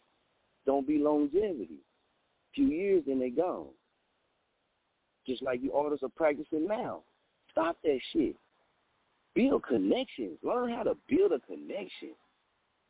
Don't 0.65 0.87
be 0.87 0.97
longevity. 0.97 1.79
Few 2.55 2.67
years, 2.67 3.03
then 3.05 3.19
they 3.19 3.29
gone. 3.29 3.67
Just 5.27 5.43
like 5.43 5.61
you 5.61 5.71
artists 5.73 6.03
are 6.03 6.09
practicing 6.09 6.67
now. 6.67 7.01
Stop 7.51 7.77
that 7.83 7.99
shit. 8.11 8.35
Build 9.35 9.63
connections. 9.63 10.37
Learn 10.43 10.71
how 10.71 10.83
to 10.83 10.97
build 11.07 11.31
a 11.31 11.39
connection 11.39 12.15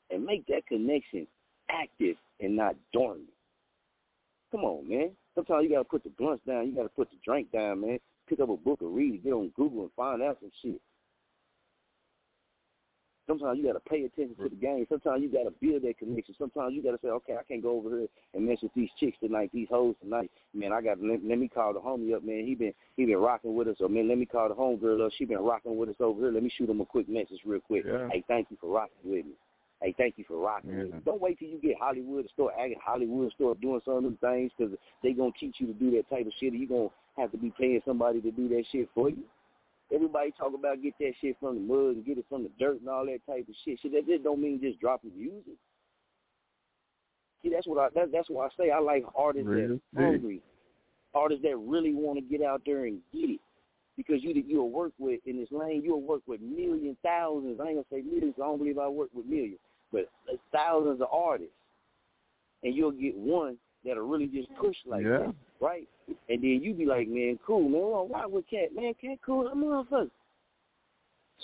and 0.10 0.26
make 0.26 0.46
that 0.48 0.66
connection 0.68 1.28
active 1.70 2.16
and 2.40 2.56
not 2.56 2.76
dormant. 2.94 3.30
Come 4.52 4.64
on, 4.64 4.88
man. 4.90 5.12
Sometimes 5.36 5.64
you 5.64 5.70
gotta 5.70 5.84
put 5.84 6.04
the 6.04 6.10
blunts 6.12 6.46
down, 6.46 6.68
you 6.68 6.76
gotta 6.76 6.90
put 6.90 7.10
the 7.10 7.18
drink 7.26 7.52
down, 7.52 7.82
man. 7.82 8.00
Pick 8.28 8.40
up 8.40 8.50
a 8.50 8.58
book 8.58 8.82
and 8.82 8.96
read 8.96 9.24
get 9.24 9.34
on 9.34 9.52
Google 9.56 9.82
and 9.82 9.92
find 9.96 10.22
out 10.22 10.38
some 10.40 10.52
shit. 10.62 10.82
Sometimes 13.28 13.58
you 13.58 13.66
gotta 13.66 13.80
pay 13.80 14.04
attention 14.04 14.36
to 14.36 14.50
the 14.50 14.56
game. 14.56 14.86
Sometimes 14.88 15.24
you 15.24 15.30
gotta 15.30 15.52
build 15.60 15.82
that 15.82 15.98
connection. 15.98 16.36
Sometimes 16.38 16.74
you 16.76 16.84
gotta 16.84 17.00
say, 17.02 17.10
okay, 17.10 17.34
I 17.34 17.44
can't 17.44 17.64
go 17.64 17.72
over 17.72 17.90
here 17.90 18.08
and 18.34 18.46
mess 18.46 18.60
with 18.62 18.74
these 18.76 18.90
chicks 19.00 19.18
tonight, 19.20 19.50
these 19.52 19.68
hoes 19.70 19.96
tonight. 20.02 20.30
Man, 20.54 20.72
I 20.72 20.82
got 20.82 21.02
let, 21.02 21.26
let 21.26 21.40
me 21.40 21.48
call 21.48 21.74
the 21.74 21.80
homie 21.80 22.16
up, 22.16 22.24
man. 22.24 22.46
He 22.46 22.54
been 22.54 22.74
he 22.98 23.06
been 23.06 23.18
rocking 23.18 23.56
with 23.56 23.68
us, 23.68 23.78
or 23.80 23.90
man, 23.90 24.08
let 24.08 24.20
me 24.20 24.28
call 24.28 24.48
the 24.48 24.56
homegirl 24.56 25.06
up. 25.06 25.12
She 25.18 25.26
been 25.26 25.40
rocking 25.40 25.76
with 25.76 25.90
us 25.90 25.96
over 26.00 26.22
here. 26.22 26.32
Let 26.32 26.44
me 26.44 26.52
shoot 26.56 26.70
him 26.70 26.82
a 26.82 26.86
quick 26.86 27.10
message 27.10 27.40
real 27.46 27.62
quick. 27.62 27.84
Yeah. 27.88 28.08
Hey, 28.12 28.24
thank 28.28 28.48
you 28.52 28.58
for 28.62 28.70
rocking 28.70 28.96
with 29.04 29.26
me. 29.26 29.34
Hey, 29.86 29.94
thank 30.00 30.18
you 30.18 30.26
for 30.28 30.38
rocking. 30.38 31.00
Don't 31.06 31.22
wait 31.22 31.38
till 31.38 31.48
you 31.48 31.60
get 31.60 31.78
Hollywood 31.80 32.26
to 32.26 32.34
start 32.34 32.56
acting 32.60 32.80
Hollywood, 32.84 33.26
and 33.26 33.32
start 33.34 33.62
doing 33.62 33.80
some 33.86 33.98
of 33.98 34.04
them 34.04 34.18
things 34.20 34.52
because 34.58 34.74
they're 35.04 35.14
gonna 35.14 35.30
teach 35.40 35.58
you 35.60 35.68
to 35.68 35.74
do 35.74 35.92
that 35.92 36.10
type 36.10 36.26
of 36.26 36.34
shit. 36.40 36.54
Or 36.54 36.56
you 36.56 36.68
gonna 36.68 36.90
have 37.18 37.32
to 37.34 37.38
be 37.38 37.54
paying 37.56 37.80
somebody 37.86 38.20
to 38.22 38.32
do 38.32 38.50
that 38.50 38.64
shit 38.72 38.90
for 38.96 39.12
you. 39.12 39.24
Everybody 39.94 40.32
talk 40.32 40.56
about 40.58 40.82
get 40.82 40.96
that 41.00 41.14
shit 41.22 41.38
from 41.40 41.54
the 41.54 41.62
mud 41.62 41.98
and 41.98 42.06
get 42.06 42.18
it 42.18 42.26
from 42.28 42.42
the 42.42 42.50
dirt 42.58 42.80
and 42.80 42.90
all 42.90 43.06
that 43.06 43.20
type 43.28 43.48
of 43.48 43.54
shit. 43.64 43.80
Shit 43.80 43.92
that 43.92 44.08
just 44.08 44.24
don't 44.24 44.42
mean 44.42 44.60
just 44.60 44.80
dropping 44.80 45.12
music. 45.16 45.54
See, 47.44 47.50
that's 47.50 47.68
what 47.68 47.78
I 47.78 47.90
that, 47.94 48.12
that's 48.12 48.30
why 48.32 48.48
I 48.48 48.50
say 48.58 48.72
I 48.72 48.80
like 48.80 49.06
artists 49.16 49.48
Real 49.48 49.68
that 49.68 49.82
big. 49.94 50.04
hungry, 50.04 50.42
artists 51.14 51.44
that 51.44 51.58
really 51.58 51.94
want 51.94 52.18
to 52.18 52.26
get 52.26 52.44
out 52.44 52.64
there 52.66 52.86
and 52.86 53.02
get 53.14 53.30
it. 53.30 53.40
Because 53.98 54.24
you 54.24 54.34
you'll 54.48 54.72
work 54.72 54.94
with 54.98 55.22
in 55.28 55.38
this 55.38 55.52
lane, 55.52 55.84
you'll 55.86 56.02
work 56.02 56.24
with 56.26 56.42
millions, 56.42 56.98
thousands. 57.04 57.60
I 57.62 57.68
ain't 57.68 57.76
gonna 57.76 57.86
say 57.92 58.02
millions. 58.02 58.34
I 58.38 58.42
don't 58.48 58.58
believe 58.58 58.80
I 58.80 58.88
work 58.88 59.10
with 59.14 59.28
millions, 59.28 59.60
but 59.92 60.10
thousands 60.52 61.02
of 61.02 61.08
artists, 61.12 61.54
and 62.64 62.76
you'll 62.76 62.92
get 62.92 63.16
one 63.16 63.58
that'll 63.84 64.08
really 64.08 64.28
just 64.28 64.48
push 64.60 64.76
like 64.86 65.04
Yeah. 65.04 65.20
that, 65.20 65.36
right? 65.60 65.88
And 66.08 66.42
then 66.42 66.60
you 66.62 66.74
be 66.74 66.86
like, 66.86 67.08
man, 67.08 67.40
cool, 67.46 67.70
man. 67.70 67.82
Well, 67.82 68.08
why 68.08 68.26
with 68.26 68.50
cat, 68.50 68.76
man? 68.76 68.94
Cat 69.00 69.18
cool, 69.26 69.48
I'm 69.48 69.64
motherfucker. 69.64 70.10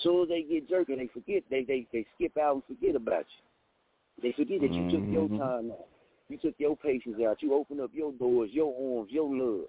Soon 0.01 0.23
as 0.23 0.29
they 0.29 0.43
get 0.43 0.69
jerky, 0.69 0.95
they 0.95 1.07
forget. 1.07 1.43
They 1.49 1.63
they 1.63 1.85
they 1.91 2.05
skip 2.15 2.37
out 2.37 2.55
and 2.55 2.63
forget 2.65 2.95
about 2.95 3.25
you. 3.27 4.23
They 4.23 4.31
forget 4.33 4.61
that 4.61 4.73
you 4.73 4.89
took 4.89 5.11
your 5.11 5.27
Mhm. 5.29 5.37
time 5.37 5.71
out. 5.71 5.87
You 6.29 6.37
took 6.37 6.55
your 6.57 6.77
patience 6.77 7.17
out. 7.27 7.41
You 7.41 7.53
opened 7.53 7.81
up 7.81 7.91
your 7.93 8.13
doors, 8.13 8.49
your 8.53 8.73
arms, 8.73 9.11
your 9.11 9.35
love. 9.35 9.67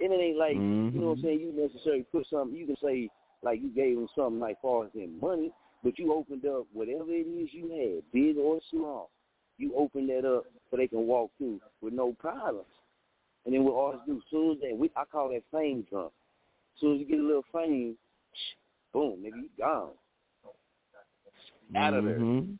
And 0.00 0.12
it 0.12 0.16
ain't 0.16 0.38
like 0.38 0.60
you 0.92 1.00
know 1.00 1.06
what 1.06 1.12
I'm 1.12 1.16
Mhm. 1.18 1.22
saying. 1.22 1.40
You 1.40 1.52
necessarily 1.52 2.02
put 2.04 2.26
something. 2.26 2.56
You 2.58 2.66
can 2.66 2.76
say 2.82 3.08
like 3.42 3.62
you 3.62 3.68
gave 3.68 3.96
them 3.96 4.08
something 4.14 4.40
like 4.40 4.60
far 4.60 4.86
as 4.86 4.90
in 4.94 5.18
money, 5.20 5.52
but 5.84 5.98
you 5.98 6.12
opened 6.12 6.46
up 6.46 6.66
whatever 6.72 7.10
it 7.10 7.28
is 7.28 7.50
you 7.52 7.68
had, 7.68 8.02
big 8.12 8.38
or 8.38 8.58
small. 8.70 9.10
You 9.58 9.76
opened 9.76 10.08
that 10.08 10.24
up 10.24 10.44
so 10.70 10.76
they 10.76 10.88
can 10.88 11.06
walk 11.06 11.30
through 11.38 11.60
with 11.80 11.92
no 11.92 12.14
problems. 12.14 12.66
And 13.44 13.54
then 13.54 13.62
what 13.62 13.78
artists 13.78 14.06
do, 14.06 14.20
soon 14.30 14.52
as 14.52 14.56
they, 14.62 14.72
we, 14.72 14.90
I 14.96 15.04
call 15.04 15.28
that 15.28 15.42
fame 15.52 15.86
drunk. 15.90 16.12
Soon 16.80 16.94
as 16.94 17.00
you 17.00 17.06
get 17.06 17.20
a 17.20 17.22
little 17.22 17.44
fame, 17.52 17.96
boom, 18.92 19.18
nigga, 19.22 19.36
you 19.36 19.48
gone. 19.58 19.90
Out 21.76 21.94
of 21.94 22.04
there. 22.04 22.18
Mhm. 22.18 22.58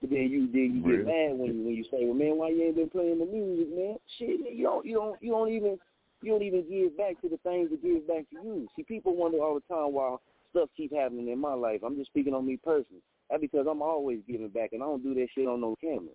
But 0.00 0.10
then 0.10 0.28
you 0.30 0.46
then 0.52 0.76
you 0.76 0.82
Real. 0.84 0.96
get 0.98 1.06
mad 1.06 1.38
when 1.38 1.54
you 1.54 1.64
when 1.64 1.74
you 1.74 1.84
say, 1.84 2.04
well, 2.04 2.14
man, 2.14 2.36
why 2.36 2.50
you 2.50 2.62
ain't 2.62 2.76
been 2.76 2.88
playing 2.88 3.18
the 3.18 3.26
music, 3.26 3.74
man? 3.74 3.96
Shit, 4.16 4.40
man, 4.40 4.56
you 4.56 4.64
don't 4.64 4.86
you 4.86 4.94
don't 4.94 5.22
you 5.22 5.30
don't 5.32 5.50
even 5.50 5.78
you 6.22 6.32
don't 6.32 6.42
even 6.42 6.68
give 6.68 6.96
back 6.96 7.20
to 7.22 7.28
the 7.28 7.36
things 7.38 7.70
that 7.70 7.82
give 7.82 8.06
back 8.06 8.28
to 8.30 8.36
you. 8.36 8.68
See, 8.76 8.84
people 8.84 9.16
wonder 9.16 9.38
all 9.38 9.54
the 9.54 9.74
time 9.74 9.92
why 9.92 10.16
stuff 10.50 10.68
keep 10.76 10.92
happening 10.94 11.28
in 11.28 11.38
my 11.38 11.54
life. 11.54 11.80
I'm 11.84 11.96
just 11.96 12.10
speaking 12.10 12.34
on 12.34 12.46
me 12.46 12.56
personally. 12.56 13.02
That's 13.30 13.40
because 13.40 13.66
I'm 13.70 13.82
always 13.82 14.20
giving 14.26 14.48
back, 14.48 14.70
and 14.72 14.82
I 14.82 14.86
don't 14.86 15.02
do 15.02 15.14
that 15.14 15.28
shit 15.34 15.46
on 15.46 15.60
no 15.60 15.76
camera. 15.80 16.14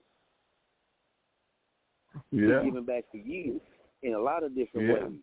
Yeah. 2.32 2.60
Been 2.60 2.66
giving 2.66 2.86
back 2.86 3.06
for 3.12 3.18
years 3.18 3.62
in 4.02 4.14
a 4.14 4.20
lot 4.20 4.44
of 4.44 4.56
different 4.56 4.88
Yeah. 4.88 5.08
ways. 5.08 5.20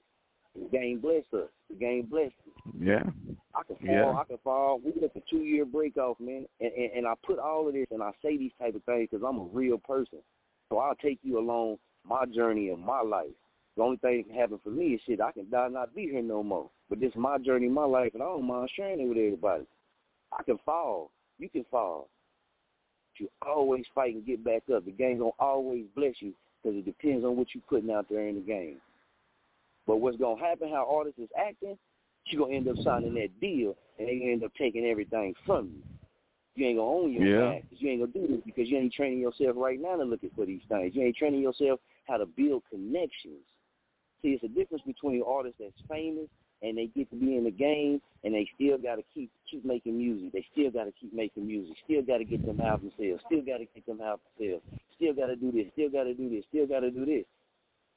The 0.55 0.77
game 0.77 0.99
blessed 0.99 1.33
us. 1.33 1.49
The 1.69 1.77
game 1.77 2.07
blessed 2.07 2.35
us. 2.49 2.75
Yeah. 2.81 3.03
I 3.55 3.63
can 3.63 3.77
fall. 3.77 3.87
Yeah. 3.95 4.13
I 4.13 4.25
can 4.25 4.39
fall. 4.39 4.79
We 4.85 4.93
took 4.93 5.15
a 5.15 5.21
two 5.31 5.45
year 5.45 5.65
break 5.65 5.97
off, 5.97 6.19
man, 6.19 6.47
and, 6.61 6.73
and 6.73 6.93
and 6.93 7.07
I 7.07 7.15
put 7.25 7.39
all 7.39 7.69
of 7.69 7.75
this 7.75 7.87
and 7.91 8.03
I 8.03 8.13
say 8.23 8.37
these 8.37 8.53
type 8.61 8.75
of 8.75 8.83
things 8.85 9.09
because 9.11 9.25
I'm 9.27 9.39
a 9.39 9.45
real 9.45 9.79
person. 9.79 10.19
So 10.69 10.79
I'll 10.79 10.97
take 10.97 11.19
you 11.23 11.39
along 11.39 11.79
my 12.05 12.25
journey 12.27 12.71
in 12.71 12.81
my 12.85 13.01
life. 13.01 13.31
The 13.77 13.83
only 13.83 13.99
thing 13.99 14.19
that 14.19 14.27
can 14.29 14.41
happen 14.41 14.59
for 14.63 14.71
me 14.71 14.95
is 14.95 15.01
shit. 15.07 15.21
I 15.21 15.31
can 15.33 15.49
die 15.51 15.67
and 15.67 15.75
not 15.75 15.95
be 15.95 16.09
here 16.09 16.23
no 16.23 16.43
more. 16.43 16.71
But 16.91 17.01
this 17.01 17.11
is 17.11 17.17
my 17.17 17.39
journey, 17.39 17.69
my 17.69 17.85
life, 17.85 18.11
and 18.15 18.23
I 18.23 18.27
don't 18.27 18.45
mind 18.47 18.69
sharing 18.75 19.01
it 19.01 19.09
with 19.09 19.17
everybody. 19.17 19.65
I 20.37 20.43
can 20.43 20.59
fall. 20.67 21.13
You 21.39 21.49
can 21.49 21.65
fall. 21.71 22.09
But 23.13 23.21
you 23.21 23.29
always 23.47 23.85
fight 23.95 24.15
and 24.15 24.27
get 24.27 24.45
back 24.45 24.63
up. 24.75 24.85
The 24.85 24.91
game 24.91 25.19
gonna 25.19 25.31
always 25.39 25.87
bless 25.95 26.15
you 26.19 26.35
because 26.63 26.77
it 26.77 26.85
depends 26.85 27.25
on 27.25 27.37
what 27.37 27.49
you're 27.55 27.63
putting 27.69 27.91
out 27.91 28.07
there 28.11 28.27
in 28.27 28.35
the 28.35 28.41
game. 28.43 28.81
But 29.87 29.97
what's 29.97 30.19
gonna 30.19 30.41
happen? 30.41 30.69
How 30.69 30.87
artists 30.91 31.21
is 31.21 31.31
acting? 31.39 31.79
you 32.27 32.39
gonna 32.39 32.55
end 32.55 32.69
up 32.69 32.77
signing 32.85 33.15
that 33.15 33.41
deal 33.41 33.77
and 33.99 34.09
they 34.09 34.31
end 34.31 34.45
up 34.45 34.53
taking 34.57 34.85
everything 34.87 35.35
from 35.47 35.67
you. 35.67 35.83
You 36.55 36.67
ain't 36.67 36.79
gonna 36.79 36.91
own 36.91 37.13
your 37.13 37.25
Yeah. 37.25 37.61
'cause 37.61 37.81
you 37.81 37.91
ain't 37.91 38.01
gonna 38.01 38.13
do 38.13 38.35
this 38.35 38.45
because 38.45 38.71
you 38.71 38.79
ain't 38.79 38.93
training 38.93 39.21
yourself 39.21 39.57
right 39.57 39.81
now 39.81 39.97
to 39.97 40.05
looking 40.05 40.31
for 40.31 40.45
these 40.45 40.63
things. 40.65 40.95
You 40.95 41.03
ain't 41.03 41.17
training 41.17 41.41
yourself 41.41 41.81
how 42.05 42.19
to 42.19 42.27
build 42.27 42.65
connections. 42.67 43.47
See, 44.23 44.35
it's 44.35 44.45
a 44.45 44.49
difference 44.49 44.85
between 44.85 45.23
artists 45.23 45.59
that's 45.59 45.81
famous 45.89 46.29
and 46.63 46.77
they 46.77 46.87
get 46.87 47.11
to 47.11 47.17
be 47.17 47.37
in 47.37 47.45
the 47.45 47.51
game 47.51 48.01
and 48.25 48.35
they 48.35 48.49
still 48.55 48.79
gotta 48.79 49.03
keep 49.15 49.31
keep 49.51 49.65
making 49.65 49.97
music. 49.97 50.33
They 50.33 50.47
still 50.53 50.71
gotta 50.71 50.93
keep 51.01 51.13
making 51.13 51.47
music. 51.47 51.77
Still 51.85 52.03
gotta 52.03 52.25
get 52.25 52.45
them 52.45 52.61
album 52.61 52.93
sales. 52.99 53.21
Still 53.27 53.41
gotta 53.41 53.65
get 53.75 53.87
them 53.87 54.01
album 54.01 54.27
sales. 54.39 54.63
Still 54.97 55.15
gotta 55.15 55.37
do 55.37 55.51
this. 55.51 55.67
Still 55.73 55.91
gotta 55.91 56.15
do 56.15 56.29
this. 56.29 56.45
Still 56.49 56.67
gotta 56.67 56.91
do 56.91 57.07
this. 57.07 57.25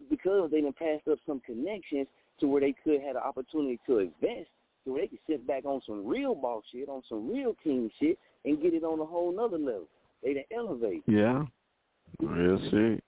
Because 0.10 0.52
they 0.52 0.62
done 0.62 0.74
passed 0.74 1.08
up 1.12 1.20
some 1.26 1.42
connections 1.46 2.08
to 2.40 2.48
where 2.48 2.62
they 2.62 2.74
could 2.84 3.02
have 3.02 3.16
the 3.16 3.24
opportunity 3.24 3.80
to 3.86 4.00
invest, 4.00 4.50
to 4.86 4.92
where 4.92 5.02
they 5.02 5.08
could 5.08 5.20
sit 5.28 5.46
back 5.46 5.66
on 5.66 5.82
some 5.86 6.06
real 6.06 6.36
boss 6.36 6.64
shit, 6.72 6.90
on 6.90 7.02
some 7.08 7.30
real 7.30 7.56
king 7.64 7.90
shit, 8.00 8.18
and 8.46 8.62
get 8.62 8.74
it 8.74 8.84
on 8.84 9.00
a 9.00 9.06
whole 9.06 9.36
nother 9.36 9.58
level. 9.58 9.88
They 10.24 10.34
done 10.34 10.44
elevate. 10.56 11.04
Yeah. 11.06 11.44
Real 12.20 12.60
shit. 12.70 13.04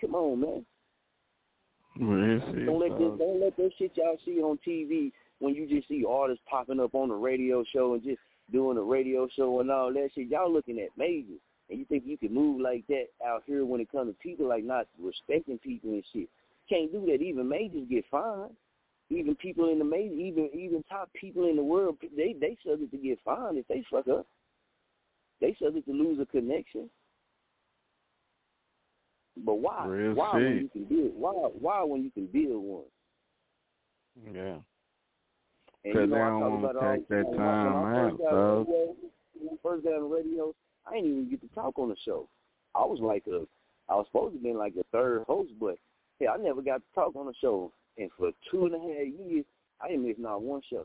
Come 0.00 0.14
on, 0.14 0.40
man. 0.40 0.66
Don't 2.66 2.80
let 2.80 2.98
this, 2.98 3.18
don't 3.18 3.40
let 3.40 3.56
that 3.56 3.70
shit 3.78 3.92
y'all 3.94 4.18
see 4.24 4.40
on 4.40 4.58
TV 4.66 5.12
when 5.38 5.54
you 5.54 5.68
just 5.68 5.88
see 5.88 6.04
artists 6.08 6.42
popping 6.48 6.80
up 6.80 6.94
on 6.94 7.08
the 7.08 7.14
radio 7.14 7.64
show 7.72 7.94
and 7.94 8.02
just 8.02 8.18
doing 8.52 8.78
a 8.78 8.82
radio 8.82 9.28
show 9.36 9.60
and 9.60 9.70
all 9.70 9.92
that 9.92 10.10
shit. 10.14 10.28
Y'all 10.28 10.52
looking 10.52 10.78
at 10.80 10.88
majors, 10.96 11.40
and 11.68 11.78
you 11.78 11.84
think 11.84 12.04
you 12.06 12.16
can 12.16 12.32
move 12.32 12.60
like 12.60 12.84
that 12.88 13.06
out 13.26 13.42
here 13.46 13.64
when 13.64 13.80
it 13.80 13.90
comes 13.92 14.12
to 14.12 14.18
people 14.18 14.48
like 14.48 14.64
not 14.64 14.86
respecting 14.98 15.58
people 15.58 15.90
and 15.90 16.04
shit. 16.12 16.28
Can't 16.68 16.92
do 16.92 17.04
that. 17.06 17.22
Even 17.22 17.48
majors 17.48 17.86
get 17.90 18.04
fined. 18.10 18.54
Even 19.10 19.34
people 19.34 19.70
in 19.70 19.78
the 19.78 19.84
major, 19.84 20.14
even 20.14 20.48
even 20.54 20.84
top 20.88 21.10
people 21.20 21.48
in 21.48 21.56
the 21.56 21.64
world, 21.64 21.96
they 22.16 22.34
they 22.40 22.56
subject 22.64 22.92
to 22.92 22.96
get 22.96 23.18
fined 23.24 23.58
if 23.58 23.66
they 23.66 23.84
fuck 23.90 24.06
up. 24.06 24.26
They 25.40 25.56
subject 25.60 25.86
to 25.86 25.92
lose 25.92 26.20
a 26.20 26.26
connection. 26.26 26.88
But 29.44 29.54
why? 29.54 29.86
Real 29.86 30.14
why 30.14 30.34
when 30.34 30.58
you 30.58 30.68
can 30.68 30.84
build? 30.84 31.12
Why? 31.16 31.32
Why 31.60 31.82
when 31.84 32.02
you 32.02 32.10
can 32.10 32.26
build 32.26 32.62
one? 32.62 32.84
Yeah. 34.34 34.56
And 35.84 35.94
Cause 35.94 36.00
you 36.02 36.06
know, 36.08 36.14
they 36.14 36.18
don't 36.18 36.64
it 36.64 36.76
all 36.76 36.96
take 36.96 37.08
the 37.08 37.16
that 37.16 37.24
time. 37.24 37.36
time 37.36 37.94
out, 37.94 38.10
first 38.10 38.18
got 38.18 38.32
on 38.32 38.56
dog. 38.56 38.66
the 38.66 38.72
radio, 38.72 39.52
I 39.52 39.56
first 39.62 39.84
got 39.84 39.92
on 39.94 40.10
the 40.10 40.14
radio, 40.14 40.54
I 40.86 40.94
didn't 40.94 41.10
even 41.10 41.30
get 41.30 41.40
to 41.40 41.54
talk 41.54 41.78
on 41.78 41.88
the 41.88 41.96
show. 42.04 42.28
I 42.74 42.84
was 42.84 42.98
like 43.00 43.24
a, 43.28 43.46
I 43.88 43.94
was 43.94 44.06
supposed 44.06 44.34
to 44.36 44.42
be 44.42 44.52
like 44.52 44.74
a 44.78 44.84
third 44.92 45.24
host, 45.26 45.52
but 45.58 45.76
hey, 46.18 46.26
I 46.28 46.36
never 46.36 46.60
got 46.60 46.76
to 46.78 46.82
talk 46.94 47.16
on 47.16 47.26
the 47.26 47.34
show. 47.40 47.72
And 47.96 48.10
for 48.18 48.30
two 48.50 48.66
and 48.66 48.74
a 48.74 48.78
half 48.78 49.26
years, 49.26 49.44
I 49.80 49.88
didn't 49.88 50.06
miss 50.06 50.16
not 50.18 50.42
one 50.42 50.60
show. 50.70 50.84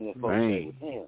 And 0.00 0.08
then 0.08 0.20
folks 0.20 0.34
say, 0.34 1.02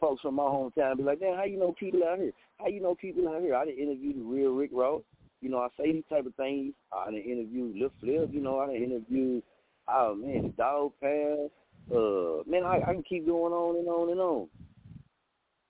folks 0.00 0.22
from 0.22 0.34
my 0.34 0.44
hometown 0.44 0.96
be 0.96 1.02
like, 1.02 1.20
damn, 1.20 1.36
how 1.36 1.44
you 1.44 1.58
know 1.58 1.74
people 1.78 2.00
out 2.08 2.18
here? 2.18 2.32
How 2.58 2.68
you 2.68 2.80
know 2.80 2.94
people 2.94 3.28
out 3.28 3.40
here? 3.40 3.54
I 3.54 3.64
didn't 3.64 3.82
interview 3.82 4.14
the 4.14 4.22
real 4.22 4.52
Rick 4.52 4.70
Ross. 4.72 5.02
You 5.40 5.50
know, 5.50 5.58
I 5.58 5.68
say 5.78 5.92
these 5.92 6.04
type 6.10 6.26
of 6.26 6.34
things. 6.34 6.74
I 6.92 7.10
didn't 7.10 7.30
interview 7.30 7.72
Lil 7.74 7.90
Flip. 8.00 8.30
You 8.32 8.40
know, 8.40 8.58
I 8.60 8.66
didn't 8.66 8.90
interview, 8.90 9.40
oh 9.88 10.14
man, 10.14 10.42
the 10.42 10.48
Dog 10.56 10.92
Pound. 11.00 11.50
Uh, 11.90 12.42
man, 12.50 12.64
I, 12.64 12.80
I 12.88 12.92
can 12.92 13.02
keep 13.02 13.26
going 13.26 13.52
on 13.52 13.76
and 13.76 13.88
on 13.88 14.10
and 14.10 14.20
on. 14.20 14.48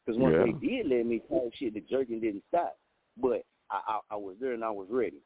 Because 0.05 0.19
once 0.19 0.35
Yeah. 0.39 0.45
they 0.47 0.67
did 0.67 0.87
let 0.89 1.07
me 1.07 1.21
talk 1.29 1.53
shit, 1.55 1.75
the 1.75 1.81
jerking 1.81 2.21
didn't 2.21 2.43
stop. 2.49 2.77
But 3.21 3.45
I, 3.71 3.81
I, 3.87 4.01
I 4.13 4.17
was 4.17 4.37
there 4.41 4.53
and 4.53 4.65
I 4.65 4.71
was 4.71 4.89
ready. 4.91 5.19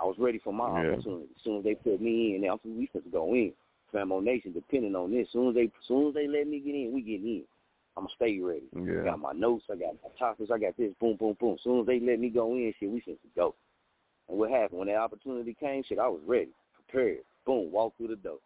I 0.00 0.04
was 0.04 0.16
ready 0.18 0.38
for 0.38 0.52
my 0.52 0.68
Yeah. 0.68 0.92
opportunity. 0.92 1.28
As 1.34 1.42
soon 1.42 1.58
as 1.58 1.64
they 1.64 1.74
put 1.74 2.00
me 2.00 2.36
in, 2.36 2.44
I'm 2.44 2.58
we 2.64 2.86
supposed 2.86 3.06
to 3.06 3.10
go 3.10 3.34
in. 3.34 3.52
Famo 3.92 4.22
Nation, 4.22 4.52
depending 4.52 4.96
on 4.96 5.10
this. 5.10 5.26
As 5.28 5.32
soon 5.32 5.48
as 5.48 5.54
they, 5.54 5.64
as 5.64 5.86
soon 5.86 6.08
as 6.08 6.14
they 6.14 6.26
let 6.26 6.46
me 6.46 6.60
get 6.60 6.74
in, 6.74 6.92
we 6.94 7.02
get 7.02 7.20
in. 7.20 7.44
I'm 7.96 8.04
gonna 8.04 8.14
stay 8.16 8.38
ready. 8.40 8.68
I 8.74 8.80
Yeah. 8.80 9.04
got 9.04 9.20
my 9.20 9.32
notes, 9.32 9.64
I 9.70 9.76
got 9.76 9.94
my 10.02 10.10
topics, 10.18 10.50
I 10.50 10.58
got 10.58 10.76
this, 10.76 10.92
boom, 11.00 11.16
boom, 11.16 11.36
boom. 11.38 11.54
As 11.54 11.62
soon 11.62 11.80
as 11.80 11.86
they 11.86 12.00
let 12.00 12.18
me 12.18 12.30
go 12.30 12.54
in, 12.54 12.72
shit, 12.78 12.90
we 12.90 13.00
supposed 13.00 13.20
go. 13.36 13.54
And 14.28 14.38
what 14.38 14.50
happened 14.50 14.78
when 14.78 14.88
that 14.88 14.96
opportunity 14.96 15.54
came? 15.58 15.82
Shit, 15.84 15.98
I 15.98 16.08
was 16.08 16.20
ready, 16.26 16.52
prepared. 16.74 17.24
Boom, 17.44 17.70
walk 17.70 17.96
through 17.96 18.08
the 18.08 18.16
door. 18.16 18.38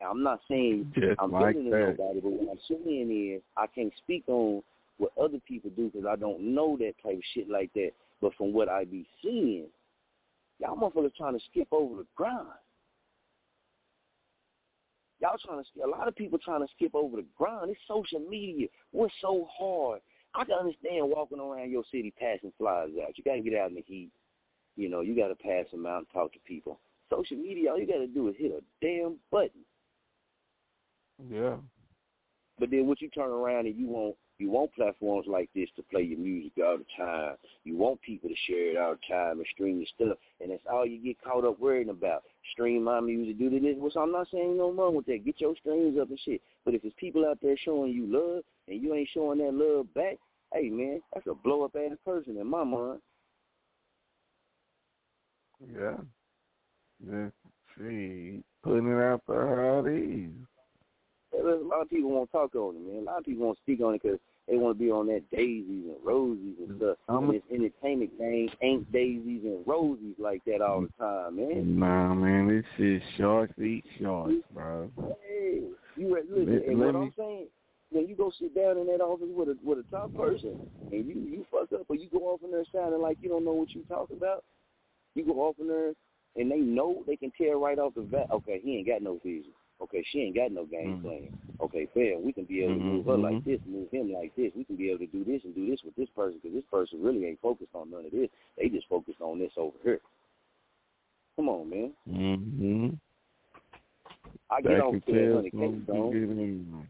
Now, 0.00 0.10
I'm 0.10 0.22
not 0.22 0.40
saying 0.48 0.92
Just 0.94 1.20
I'm 1.20 1.32
like 1.32 1.54
than 1.54 1.70
that. 1.70 1.96
nobody, 1.98 2.20
but 2.20 2.32
what 2.32 2.50
I'm 2.52 2.60
saying 2.68 3.34
is 3.34 3.42
I 3.56 3.66
can't 3.66 3.92
speak 3.98 4.24
on 4.28 4.62
what 4.98 5.12
other 5.20 5.38
people 5.46 5.70
do 5.76 5.90
because 5.90 6.06
I 6.06 6.16
don't 6.16 6.40
know 6.40 6.76
that 6.78 6.94
type 7.02 7.16
of 7.16 7.22
shit 7.34 7.48
like 7.48 7.72
that. 7.74 7.90
But 8.20 8.34
from 8.34 8.52
what 8.52 8.68
I 8.68 8.84
be 8.84 9.06
seeing, 9.22 9.66
y'all 10.58 10.76
motherfuckers 10.76 11.14
trying 11.16 11.38
to 11.38 11.44
skip 11.50 11.68
over 11.72 11.96
the 11.96 12.06
grind. 12.14 12.46
Y'all 15.26 15.38
trying 15.44 15.64
to, 15.64 15.84
a 15.84 15.90
lot 15.90 16.06
of 16.06 16.14
people 16.14 16.38
trying 16.38 16.60
to 16.60 16.72
skip 16.76 16.94
over 16.94 17.16
the 17.16 17.24
grind. 17.36 17.70
It's 17.70 17.80
social 17.88 18.20
media. 18.20 18.68
What's 18.92 19.12
so 19.20 19.48
hard? 19.58 20.00
I 20.34 20.44
can 20.44 20.54
understand 20.54 21.10
walking 21.10 21.40
around 21.40 21.70
your 21.70 21.82
city 21.90 22.12
passing 22.16 22.52
flyers 22.58 22.92
out. 23.02 23.18
You 23.18 23.24
got 23.24 23.34
to 23.34 23.40
get 23.40 23.58
out 23.58 23.70
in 23.70 23.74
the 23.74 23.84
heat. 23.86 24.10
You 24.76 24.88
know, 24.88 25.00
you 25.00 25.16
got 25.16 25.28
to 25.28 25.34
pass 25.34 25.64
them 25.72 25.86
out 25.86 25.98
and 25.98 26.06
talk 26.12 26.32
to 26.34 26.38
people. 26.46 26.78
Social 27.10 27.38
media, 27.38 27.70
all 27.70 27.78
you 27.78 27.86
got 27.86 27.98
to 27.98 28.06
do 28.06 28.28
is 28.28 28.36
hit 28.38 28.52
a 28.52 28.84
damn 28.84 29.16
button. 29.32 29.64
Yeah. 31.28 31.56
But 32.58 32.70
then 32.70 32.86
what 32.86 33.00
you 33.00 33.08
turn 33.08 33.30
around 33.30 33.66
and 33.66 33.76
you 33.76 33.88
want 33.88 34.16
you 34.38 34.50
want 34.50 34.74
platforms 34.74 35.26
like 35.28 35.48
this 35.54 35.68
to 35.76 35.82
play 35.82 36.02
your 36.02 36.18
music 36.18 36.52
all 36.58 36.78
the 36.78 36.84
time. 36.96 37.36
You 37.64 37.76
want 37.76 38.00
people 38.02 38.28
to 38.28 38.34
share 38.46 38.70
it 38.72 38.76
all 38.76 38.94
the 38.94 39.14
time 39.14 39.38
and 39.38 39.46
stream 39.52 39.78
your 39.78 39.86
stuff, 39.94 40.18
and 40.40 40.50
that's 40.50 40.62
all 40.70 40.86
you 40.86 41.02
get 41.02 41.22
caught 41.22 41.44
up 41.44 41.58
worrying 41.58 41.88
about. 41.88 42.22
Stream 42.52 42.84
my 42.84 43.00
music, 43.00 43.38
do 43.38 43.50
this. 43.50 43.76
So 43.92 44.00
I'm 44.00 44.12
not 44.12 44.28
saying 44.30 44.56
no 44.56 44.72
wrong 44.72 44.94
with 44.94 45.06
that. 45.06 45.24
Get 45.24 45.40
your 45.40 45.54
streams 45.56 45.98
up 46.00 46.10
and 46.10 46.20
shit. 46.24 46.42
But 46.64 46.74
if 46.74 46.82
there's 46.82 46.94
people 46.98 47.26
out 47.26 47.38
there 47.42 47.56
showing 47.64 47.92
you 47.92 48.06
love 48.06 48.44
and 48.68 48.82
you 48.82 48.94
ain't 48.94 49.08
showing 49.12 49.38
that 49.38 49.54
love 49.54 49.92
back, 49.94 50.18
hey 50.52 50.68
man, 50.68 51.00
that's 51.12 51.26
a 51.26 51.34
blow 51.34 51.64
up 51.64 51.74
ass 51.76 51.96
person 52.04 52.36
in 52.36 52.46
my 52.46 52.64
mind. 52.64 53.00
Yeah. 55.74 55.96
Just 57.04 57.34
see, 57.78 58.42
putting 58.62 58.88
it 58.88 59.02
out 59.02 59.22
there 59.26 59.56
how 59.56 59.84
it 59.86 59.92
is. 59.92 60.30
A 61.34 61.42
lot 61.42 61.82
of 61.82 61.90
people 61.90 62.10
won't 62.10 62.30
talk 62.32 62.54
on 62.54 62.76
it, 62.76 62.80
man. 62.80 63.02
A 63.02 63.04
lot 63.04 63.18
of 63.18 63.24
people 63.24 63.46
won't 63.46 63.58
speak 63.58 63.80
on 63.80 63.94
it 63.94 64.02
because 64.02 64.18
they 64.48 64.56
want 64.56 64.78
to 64.78 64.84
be 64.84 64.90
on 64.90 65.06
that 65.08 65.22
daisies 65.30 65.86
and 65.88 65.96
roses 66.04 66.54
and 66.58 66.76
stuff. 66.78 66.96
I'm 67.08 67.30
and 67.30 67.34
this 67.34 67.42
entertainment 67.52 68.16
game 68.18 68.48
ain't 68.62 68.90
daisies 68.92 69.42
and 69.44 69.66
roses 69.66 70.14
like 70.18 70.42
that 70.46 70.60
all 70.60 70.82
the 70.82 70.90
time, 70.98 71.36
man. 71.36 71.78
Nah, 71.78 72.14
man, 72.14 72.48
this 72.48 72.64
shit 72.76 73.02
sharks 73.16 73.58
eat 73.58 73.84
sharks, 74.00 74.34
bro. 74.52 74.90
Hey, 75.28 75.62
you 75.96 76.14
listen, 76.14 76.54
Let- 76.54 76.68
and 76.68 76.78
let 76.78 76.86
what 76.86 76.94
me- 76.94 77.06
I'm 77.06 77.12
saying, 77.16 77.46
when 77.90 78.08
you 78.08 78.14
go 78.14 78.30
sit 78.38 78.54
down 78.54 78.78
in 78.78 78.86
that 78.86 79.00
office 79.00 79.28
with 79.30 79.48
a 79.48 79.58
with 79.62 79.78
a 79.78 79.84
top 79.90 80.14
person 80.14 80.58
and 80.92 81.06
you 81.06 81.14
you 81.14 81.46
fuck 81.50 81.72
up 81.72 81.86
or 81.88 81.96
you 81.96 82.08
go 82.08 82.18
off 82.28 82.42
in 82.44 82.50
there 82.50 82.64
sounding 82.72 83.00
like 83.00 83.18
you 83.20 83.28
don't 83.28 83.44
know 83.44 83.52
what 83.52 83.74
you 83.74 83.84
talking 83.88 84.16
about, 84.16 84.44
you 85.14 85.24
go 85.24 85.40
off 85.42 85.56
in 85.60 85.68
there 85.68 85.92
and 86.36 86.50
they 86.50 86.58
know 86.58 87.02
they 87.06 87.16
can 87.16 87.32
tell 87.40 87.60
right 87.60 87.78
off 87.78 87.94
the 87.94 88.02
bat. 88.02 88.26
Okay, 88.30 88.60
he 88.62 88.76
ain't 88.76 88.86
got 88.86 89.02
no 89.02 89.18
vision. 89.24 89.52
Okay, 89.80 90.02
she 90.10 90.20
ain't 90.20 90.36
got 90.36 90.52
no 90.52 90.64
game 90.64 90.98
Mhm. 90.98 91.02
plan. 91.02 91.38
Okay, 91.60 91.86
fair. 91.92 92.18
We 92.18 92.32
can 92.32 92.44
be 92.44 92.64
able 92.64 92.74
to 92.74 92.80
Mhm, 92.80 92.84
move 92.84 93.06
her 93.06 93.16
like 93.16 93.36
mhm. 93.36 93.44
this, 93.44 93.60
move 93.66 93.90
him 93.90 94.12
like 94.12 94.34
this. 94.34 94.54
We 94.54 94.64
can 94.64 94.76
be 94.76 94.90
able 94.90 95.00
to 95.00 95.06
do 95.06 95.24
this 95.24 95.44
and 95.44 95.54
do 95.54 95.66
this 95.66 95.82
with 95.84 95.94
this 95.96 96.08
person 96.10 96.38
because 96.38 96.54
this 96.54 96.64
person 96.70 97.02
really 97.02 97.26
ain't 97.26 97.40
focused 97.40 97.74
on 97.74 97.90
none 97.90 98.06
of 98.06 98.10
this. 98.10 98.30
They 98.56 98.68
just 98.68 98.88
focused 98.88 99.20
on 99.20 99.38
this 99.38 99.52
over 99.56 99.76
here. 99.82 100.00
Come 101.36 101.48
on, 101.50 101.68
man. 101.68 101.92
Mm-hmm. 102.08 102.94
I 104.50 104.60
get 104.62 104.78
That 104.78 104.84
can 104.84 105.00
to 105.02 105.34
hundred 105.34 105.52
K 105.52 105.58
some 105.60 105.86
zone. 105.86 106.88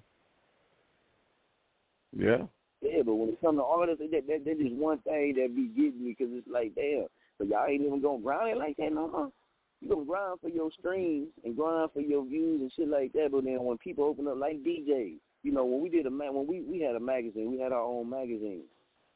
Yeah. 2.13 2.47
Yeah, 2.83 3.03
but 3.03 3.15
when 3.15 3.31
it 3.31 3.41
comes 3.41 3.59
to 3.59 3.65
artists, 3.65 4.01
that, 4.01 4.27
that 4.27 4.45
that 4.45 4.61
is 4.61 4.73
one 4.73 4.99
thing 4.99 5.35
that 5.37 5.57
be 5.57 5.69
getting 5.69 6.05
me 6.05 6.15
because 6.17 6.33
it's 6.33 6.47
like, 6.49 6.75
damn, 6.75 7.07
but 7.39 7.49
y'all 7.49 7.67
ain't 7.67 7.83
even 7.83 8.01
gonna 8.01 8.23
grind 8.23 8.51
it 8.51 8.59
like 8.59 8.77
that 8.77 8.93
no 8.93 9.09
more. 9.09 9.33
You 9.81 9.89
gonna 9.89 10.05
grind 10.05 10.41
for 10.41 10.49
your 10.49 10.71
streams 10.79 11.29
and 11.45 11.57
grind 11.57 11.91
for 11.93 12.01
your 12.01 12.25
views 12.25 12.61
and 12.61 12.73
shit 12.75 12.89
like 12.89 13.13
that. 13.13 13.29
But 13.33 13.45
then 13.45 13.63
when 13.63 13.79
people 13.79 14.05
open 14.05 14.27
up 14.27 14.39
like 14.39 14.63
DJs, 14.65 15.19
you 15.43 15.53
know, 15.53 15.65
when 15.65 15.83
we 15.83 15.89
did 15.89 16.07
a 16.07 16.11
ma- 16.11 16.31
when 16.31 16.47
we 16.47 16.63
we 16.63 16.81
had 16.81 16.97
a 16.97 17.01
magazine, 17.01 17.51
we 17.51 17.59
had 17.59 17.73
our 17.73 17.83
own 17.83 18.09
magazine. 18.09 18.63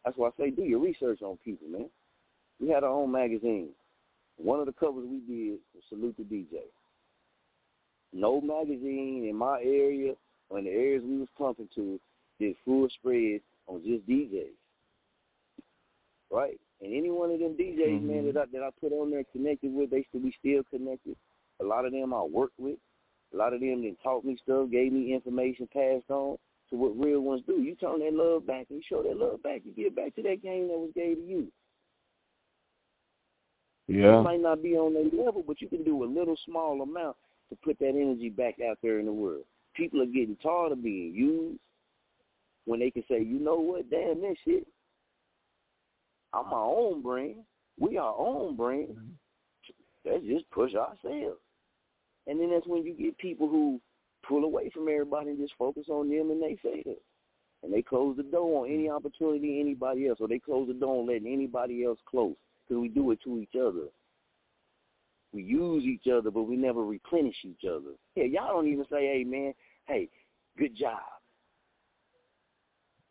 That's 0.04 0.16
why 0.16 0.28
I 0.28 0.30
say 0.38 0.50
do 0.50 0.62
your 0.62 0.80
research 0.80 1.22
on 1.22 1.38
people, 1.44 1.68
man. 1.68 1.88
We 2.60 2.68
had 2.68 2.84
our 2.84 2.90
own 2.90 3.10
magazine. 3.10 3.70
One 4.36 4.60
of 4.60 4.66
the 4.66 4.72
covers 4.72 5.06
we 5.06 5.20
did 5.20 5.58
was 5.74 5.82
Salute 5.88 6.16
the 6.16 6.24
DJ. 6.24 6.60
No 8.12 8.40
magazine 8.40 9.26
in 9.28 9.36
my 9.36 9.60
area 9.60 10.14
or 10.48 10.58
in 10.58 10.64
the 10.64 10.70
areas 10.70 11.02
we 11.04 11.18
was 11.18 11.28
pumping 11.36 11.68
to 11.74 12.00
did 12.38 12.56
full 12.64 12.88
spreads 12.98 13.42
on 13.66 13.82
just 13.84 14.06
DJs. 14.08 14.48
Right? 16.30 16.58
And 16.82 16.94
any 16.94 17.10
one 17.10 17.30
of 17.30 17.40
them 17.40 17.56
DJs, 17.56 18.02
man, 18.02 18.24
Mhm. 18.24 18.34
that 18.34 18.40
I, 18.40 18.46
that 18.52 18.62
I 18.62 18.70
put 18.80 18.92
on 18.92 19.10
there 19.10 19.24
connected 19.24 19.72
with, 19.72 19.90
they 19.90 20.02
still 20.04 20.22
we 20.22 20.32
still 20.32 20.62
connected. 20.64 21.16
A 21.60 21.64
lot 21.64 21.84
of 21.84 21.92
them 21.92 22.14
I 22.14 22.22
worked 22.22 22.58
with. 22.58 22.78
A 23.32 23.36
lot 23.36 23.52
of 23.52 23.60
them 23.60 23.82
then 23.82 23.96
taught 24.02 24.24
me 24.24 24.36
stuff, 24.36 24.70
gave 24.70 24.92
me 24.92 25.12
information 25.12 25.68
passed 25.72 26.10
on 26.10 26.38
to 26.70 26.76
what 26.76 26.98
real 26.98 27.20
ones 27.20 27.42
do. 27.46 27.62
You 27.62 27.74
turn 27.74 28.00
that 28.00 28.14
love 28.14 28.46
back 28.46 28.66
and 28.70 28.78
you 28.78 28.82
show 28.88 29.02
that 29.02 29.16
love 29.16 29.42
back. 29.42 29.62
You 29.64 29.72
give 29.72 29.94
back 29.94 30.14
to 30.16 30.22
that 30.22 30.42
game 30.42 30.68
that 30.68 30.78
was 30.78 30.90
gave 30.94 31.16
to 31.16 31.22
you. 31.22 31.52
You 33.88 34.00
Yeah. 34.00 34.22
might 34.22 34.40
not 34.40 34.62
be 34.62 34.76
on 34.76 34.94
that 34.94 35.12
level, 35.12 35.42
but 35.42 35.60
you 35.60 35.68
can 35.68 35.82
do 35.82 36.02
a 36.02 36.06
little 36.06 36.36
small 36.36 36.80
amount 36.80 37.16
to 37.50 37.56
put 37.56 37.78
that 37.80 37.88
energy 37.88 38.30
back 38.30 38.60
out 38.60 38.78
there 38.82 39.00
in 39.00 39.06
the 39.06 39.12
world. 39.12 39.44
People 39.74 40.00
are 40.00 40.06
getting 40.06 40.36
tired 40.36 40.72
of 40.72 40.82
being 40.82 41.12
used 41.12 41.60
when 42.64 42.80
they 42.80 42.90
can 42.90 43.04
say, 43.08 43.20
you 43.22 43.38
know 43.38 43.56
what, 43.56 43.90
damn 43.90 44.20
that 44.22 44.36
shit. 44.44 44.66
I'm 46.32 46.46
my 46.50 46.58
own 46.58 47.02
brain. 47.02 47.44
We 47.78 47.98
our 47.98 48.14
own 48.16 48.56
brand. 48.56 48.96
Let's 50.04 50.24
just 50.24 50.50
push 50.50 50.74
ourselves. 50.74 51.40
And 52.26 52.40
then 52.40 52.50
that's 52.50 52.66
when 52.66 52.84
you 52.84 52.94
get 52.94 53.18
people 53.18 53.48
who 53.48 53.80
pull 54.26 54.44
away 54.44 54.70
from 54.70 54.88
everybody 54.88 55.30
and 55.30 55.38
just 55.38 55.54
focus 55.58 55.86
on 55.88 56.08
them 56.08 56.30
and 56.30 56.42
they 56.42 56.56
fail. 56.62 56.94
And 57.62 57.72
they 57.72 57.82
close 57.82 58.16
the 58.16 58.22
door 58.22 58.64
on 58.64 58.72
any 58.72 58.88
opportunity 58.88 59.60
anybody 59.60 60.08
else, 60.08 60.18
or 60.20 60.28
they 60.28 60.38
close 60.38 60.68
the 60.68 60.74
door 60.74 61.00
on 61.00 61.06
letting 61.06 61.32
anybody 61.32 61.84
else 61.84 61.98
close 62.06 62.36
because 62.66 62.80
we 62.80 62.88
do 62.88 63.10
it 63.10 63.20
to 63.24 63.38
each 63.38 63.54
other. 63.60 63.88
We 65.32 65.42
use 65.42 65.84
each 65.84 66.10
other, 66.10 66.30
but 66.30 66.44
we 66.44 66.56
never 66.56 66.84
replenish 66.84 67.36
each 67.44 67.64
other. 67.68 67.92
Yeah, 68.16 68.24
y'all 68.24 68.48
don't 68.48 68.68
even 68.68 68.84
say, 68.90 69.06
"Hey, 69.06 69.24
man, 69.24 69.54
hey, 69.86 70.08
good 70.56 70.74
job." 70.74 71.02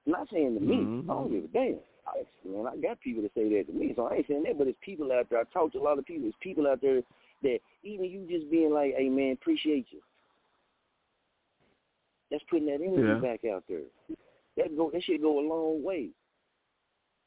I'm 0.05 0.13
not 0.13 0.30
saying 0.30 0.55
to 0.55 0.59
me. 0.59 0.78
Mhm. 0.78 1.03
I 1.03 1.13
don't 1.13 1.30
give 1.30 1.43
a 1.43 1.47
damn. 1.47 1.80
I, 2.16 2.47
man, 2.47 2.68
I 2.68 2.76
got 2.78 2.99
people 3.01 3.24
that 3.24 3.34
say 3.34 3.49
that 3.49 3.68
to 3.68 3.74
me, 3.74 3.93
so 3.95 4.07
I 4.07 4.16
ain't 4.16 4.28
saying 4.28 4.43
that. 4.43 4.57
But 4.57 4.68
it's 4.68 4.78
people 4.82 5.12
out 5.12 5.30
there. 5.30 5.39
I 5.39 5.43
talk 5.53 5.72
to 5.74 5.80
a 5.80 5.84
lot 5.84 5.99
of 5.99 6.05
people. 6.05 6.28
It's 6.28 6.38
people 6.41 6.68
out 6.68 6.82
there 6.82 7.01
that 7.43 7.60
even 7.84 8.05
you 8.05 8.28
just 8.30 8.49
being 8.51 8.72
like, 8.74 8.95
"Hey, 8.95 9.10
man, 9.10 9.34
appreciate 9.34 9.88
you." 9.91 10.01
That's 12.32 12.43
putting 12.49 12.68
that 12.68 12.82
energy 12.82 13.01
Yeah. 13.01 13.20
back 13.20 13.45
out 13.45 13.64
there. 13.68 13.84
That 14.57 14.76
go 14.76 14.91
that 14.91 15.03
shit 15.03 15.22
go 15.22 15.39
a 15.39 15.45
long 15.47 15.84
way. 15.84 16.10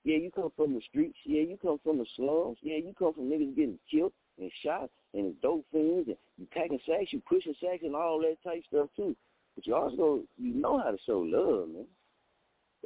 Yeah, 0.05 0.16
you 0.18 0.30
come 0.30 0.51
from 0.57 0.74
the 0.74 0.80
streets. 0.80 1.18
Yeah, 1.24 1.43
you 1.43 1.57
come 1.57 1.78
from 1.78 1.99
the 1.99 2.07
slums. 2.16 2.59
Yeah, 2.61 2.76
you 2.76 2.93
come 2.99 3.14
from 3.14 3.30
niggas 3.30 3.55
getting 3.55 3.78
killed 3.89 4.12
and 4.39 4.51
shot 4.62 4.91
and 5.14 5.41
dope 5.41 5.64
fiends 5.70 6.09
and 6.09 6.16
you 6.39 6.47
packing 6.51 6.80
sacks, 6.87 7.12
you 7.12 7.20
pushing 7.28 7.55
sacks 7.61 7.83
and 7.83 7.95
all 7.95 8.18
that 8.20 8.37
type 8.43 8.64
stuff 8.66 8.89
too. 8.97 9.14
But 9.55 9.66
you 9.66 9.74
also 9.74 10.24
you 10.39 10.55
know 10.55 10.78
how 10.78 10.91
to 10.91 10.99
show 11.07 11.20
love, 11.20 11.68
man. 11.68 11.87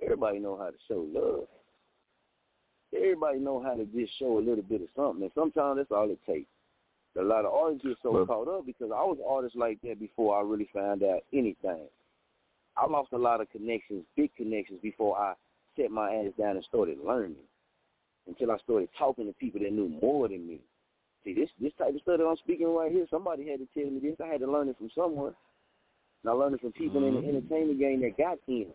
Everybody 0.02 0.38
know 0.40 0.56
how 0.56 0.70
to 0.70 0.76
show 0.88 1.06
love. 1.10 1.48
Everybody 2.96 3.38
know 3.38 3.60
how 3.60 3.74
to 3.74 3.84
just 3.86 4.18
show 4.18 4.38
a 4.38 4.40
little 4.40 4.62
bit 4.62 4.82
of 4.82 4.88
something, 4.96 5.22
and 5.22 5.32
sometimes 5.34 5.78
that's 5.78 5.92
all 5.92 6.10
it 6.10 6.18
takes. 6.26 6.48
A 7.18 7.22
lot 7.22 7.44
of 7.46 7.52
artists 7.52 7.86
get 7.86 7.96
so 8.02 8.12
Well- 8.12 8.26
caught 8.26 8.48
up 8.48 8.66
because 8.66 8.90
I 8.90 9.02
was 9.02 9.18
artist 9.26 9.56
like 9.56 9.80
that 9.82 9.98
before 9.98 10.36
I 10.36 10.42
really 10.42 10.66
found 10.66 11.02
out 11.02 11.22
anything. 11.32 11.88
I 12.76 12.86
lost 12.86 13.12
a 13.12 13.18
lot 13.18 13.40
of 13.40 13.48
connections, 13.50 14.04
big 14.16 14.34
connections, 14.34 14.80
before 14.82 15.16
I 15.16 15.34
set 15.76 15.90
my 15.90 16.14
ass 16.14 16.32
down 16.38 16.56
and 16.56 16.64
started 16.64 16.98
learning. 17.02 17.36
Until 18.26 18.50
I 18.50 18.58
started 18.58 18.90
talking 18.98 19.26
to 19.26 19.32
people 19.34 19.60
that 19.60 19.72
knew 19.72 19.88
more 19.88 20.28
than 20.28 20.46
me. 20.46 20.60
See, 21.24 21.32
this 21.32 21.48
this 21.58 21.72
type 21.74 21.94
of 21.94 22.00
stuff 22.02 22.18
that 22.18 22.26
I'm 22.26 22.36
speaking 22.36 22.66
right 22.74 22.92
here, 22.92 23.06
somebody 23.08 23.48
had 23.48 23.60
to 23.60 23.66
tell 23.66 23.90
me 23.90 24.00
this. 24.00 24.20
I 24.20 24.26
had 24.26 24.40
to 24.40 24.50
learn 24.50 24.68
it 24.68 24.76
from 24.76 24.90
somewhere. 24.90 25.34
And 26.22 26.30
I 26.30 26.32
learned 26.32 26.56
it 26.56 26.60
from 26.60 26.72
people 26.72 27.04
in 27.04 27.14
the 27.14 27.20
Mhm. 27.20 27.28
entertainment 27.28 27.78
game 27.78 28.00
that 28.00 28.16
got 28.18 28.38
M's. 28.48 28.74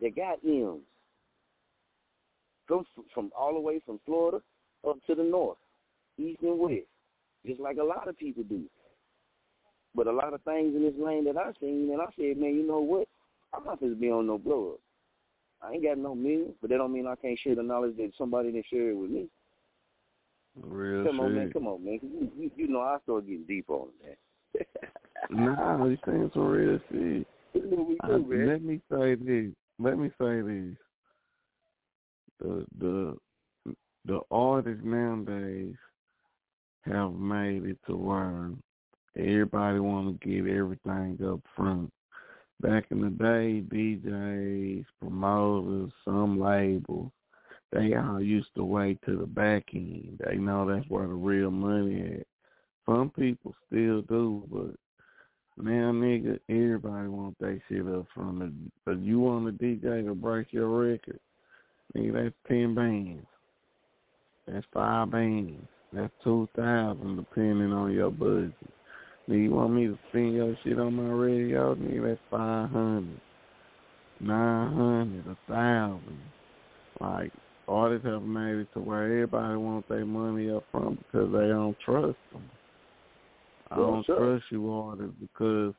That 0.00 0.14
got 0.14 0.42
M's. 0.44 0.86
From 2.70 3.04
from 3.12 3.32
all 3.36 3.54
the 3.54 3.60
way 3.60 3.80
from 3.84 3.98
Florida 4.06 4.40
up 4.88 4.96
to 5.08 5.14
the 5.16 5.24
north, 5.24 5.58
east 6.18 6.40
and 6.42 6.58
west, 6.58 6.86
just 7.44 7.60
like 7.60 7.78
a 7.78 7.82
lot 7.84 8.08
of 8.08 8.16
people 8.16 8.44
do. 8.44 8.62
But 9.94 10.06
a 10.06 10.12
lot 10.12 10.34
of 10.34 10.42
things 10.42 10.74
in 10.76 10.82
this 10.84 10.94
lane 10.96 11.24
that 11.24 11.36
I 11.36 11.50
seen, 11.60 11.90
and 11.92 12.00
I 12.00 12.06
said, 12.16 12.38
man, 12.38 12.54
you 12.54 12.66
know 12.66 12.78
what? 12.78 13.08
I'm 13.52 13.64
not 13.64 13.80
supposed 13.80 13.96
to 13.96 14.00
be 14.00 14.10
on 14.10 14.28
no 14.28 14.38
blow 14.38 14.74
up. 14.74 14.80
I 15.62 15.72
ain't 15.72 15.82
got 15.82 15.98
no 15.98 16.14
million, 16.14 16.54
but 16.60 16.70
that 16.70 16.76
don't 16.76 16.92
mean 16.92 17.08
I 17.08 17.16
can't 17.16 17.38
share 17.38 17.56
the 17.56 17.62
knowledge 17.62 17.96
that 17.96 18.12
somebody 18.16 18.52
didn't 18.52 18.66
share 18.70 18.90
it 18.90 18.96
with 18.96 19.10
me. 19.10 19.28
Real 20.62 21.06
come 21.06 21.20
on, 21.20 21.34
man, 21.34 21.50
come 21.52 21.66
on, 21.66 21.84
man. 21.84 21.98
You, 22.02 22.30
you, 22.36 22.50
you 22.56 22.68
know 22.68 22.80
I 22.80 22.98
start 23.02 23.26
getting 23.26 23.44
deep 23.46 23.68
on 23.68 23.88
man. 24.04 24.16
Nah, 25.30 25.84
you 25.84 25.96
saying 26.04 26.30
some 26.34 26.46
real 26.46 26.78
shit. 26.90 27.26
This 27.54 27.62
is 27.62 27.70
what 27.70 27.86
we 27.88 27.98
I- 28.02 28.06
uh, 28.06 28.18
let 28.18 28.62
me 28.62 28.80
say 28.90 29.14
this. 29.14 29.52
Let 29.78 29.98
me 29.98 30.10
say 30.20 30.40
this. 30.40 30.76
The 32.40 32.66
the 32.78 33.16
the 34.06 34.20
artists 34.30 34.82
nowadays 34.84 35.74
have 36.82 37.12
made 37.12 37.64
it 37.64 37.78
to 37.86 37.96
where 37.96 38.50
everybody 39.16 39.78
want 39.78 40.20
to 40.20 40.28
get 40.28 40.50
everything 40.50 41.18
up 41.26 41.40
front. 41.54 41.92
Back 42.60 42.86
in 42.90 43.00
the 43.00 43.10
day, 43.10 43.62
DJs, 43.68 44.84
promoters, 45.00 45.92
some 46.04 46.40
labels, 46.40 47.10
they 47.72 47.94
all 47.94 48.20
used 48.20 48.54
to 48.56 48.64
wait 48.64 48.98
to 49.06 49.16
the 49.16 49.26
back 49.26 49.64
end. 49.74 50.20
They 50.26 50.36
know 50.36 50.66
that's 50.66 50.88
where 50.88 51.06
the 51.06 51.14
real 51.14 51.50
money 51.50 52.18
at. 52.20 52.26
Some 52.86 53.10
people 53.10 53.54
still 53.66 54.02
do, 54.02 54.44
but 54.50 54.74
now, 55.62 55.92
nigga, 55.92 56.38
everybody 56.48 57.08
want 57.08 57.38
that 57.38 57.60
shit 57.68 57.86
up 57.86 58.06
front. 58.14 58.42
If 58.86 58.98
you 59.02 59.20
want 59.20 59.48
a 59.48 59.52
DJ 59.52 60.06
to 60.06 60.14
break 60.14 60.52
your 60.52 60.68
record, 60.68 61.20
nigga, 61.96 62.24
that's 62.24 62.34
ten 62.48 62.74
bands. 62.74 63.26
That's 64.46 64.66
five 64.72 65.10
bands. 65.10 65.66
That's 65.92 66.12
two 66.22 66.48
thousand, 66.56 67.16
depending 67.16 67.72
on 67.72 67.92
your 67.92 68.10
budget. 68.10 68.52
Nigga, 69.28 69.42
you 69.44 69.50
want 69.50 69.72
me 69.72 69.86
to 69.86 69.98
spin 70.08 70.32
your 70.32 70.56
shit 70.62 70.78
on 70.78 70.94
my 70.94 71.12
radio? 71.12 71.74
Nigga, 71.74 72.08
that's 72.08 72.20
five 72.30 72.70
hundred, 72.70 73.20
nine 74.20 74.72
hundred, 74.72 75.26
a 75.26 75.52
thousand. 75.52 76.20
Like 77.00 77.32
artists 77.68 78.06
have 78.06 78.22
made 78.22 78.56
it 78.56 78.68
to 78.74 78.80
where 78.80 79.04
everybody 79.04 79.56
wants 79.56 79.88
their 79.88 80.04
money 80.04 80.50
up 80.50 80.64
front 80.72 80.98
because 80.98 81.32
they 81.32 81.48
don't 81.48 81.76
trust 81.84 82.18
them. 82.32 82.50
I 83.70 83.76
don't 83.76 84.04
sure. 84.04 84.18
trust 84.18 84.44
you 84.50 84.70
artists 84.70 85.14
because 85.20 85.74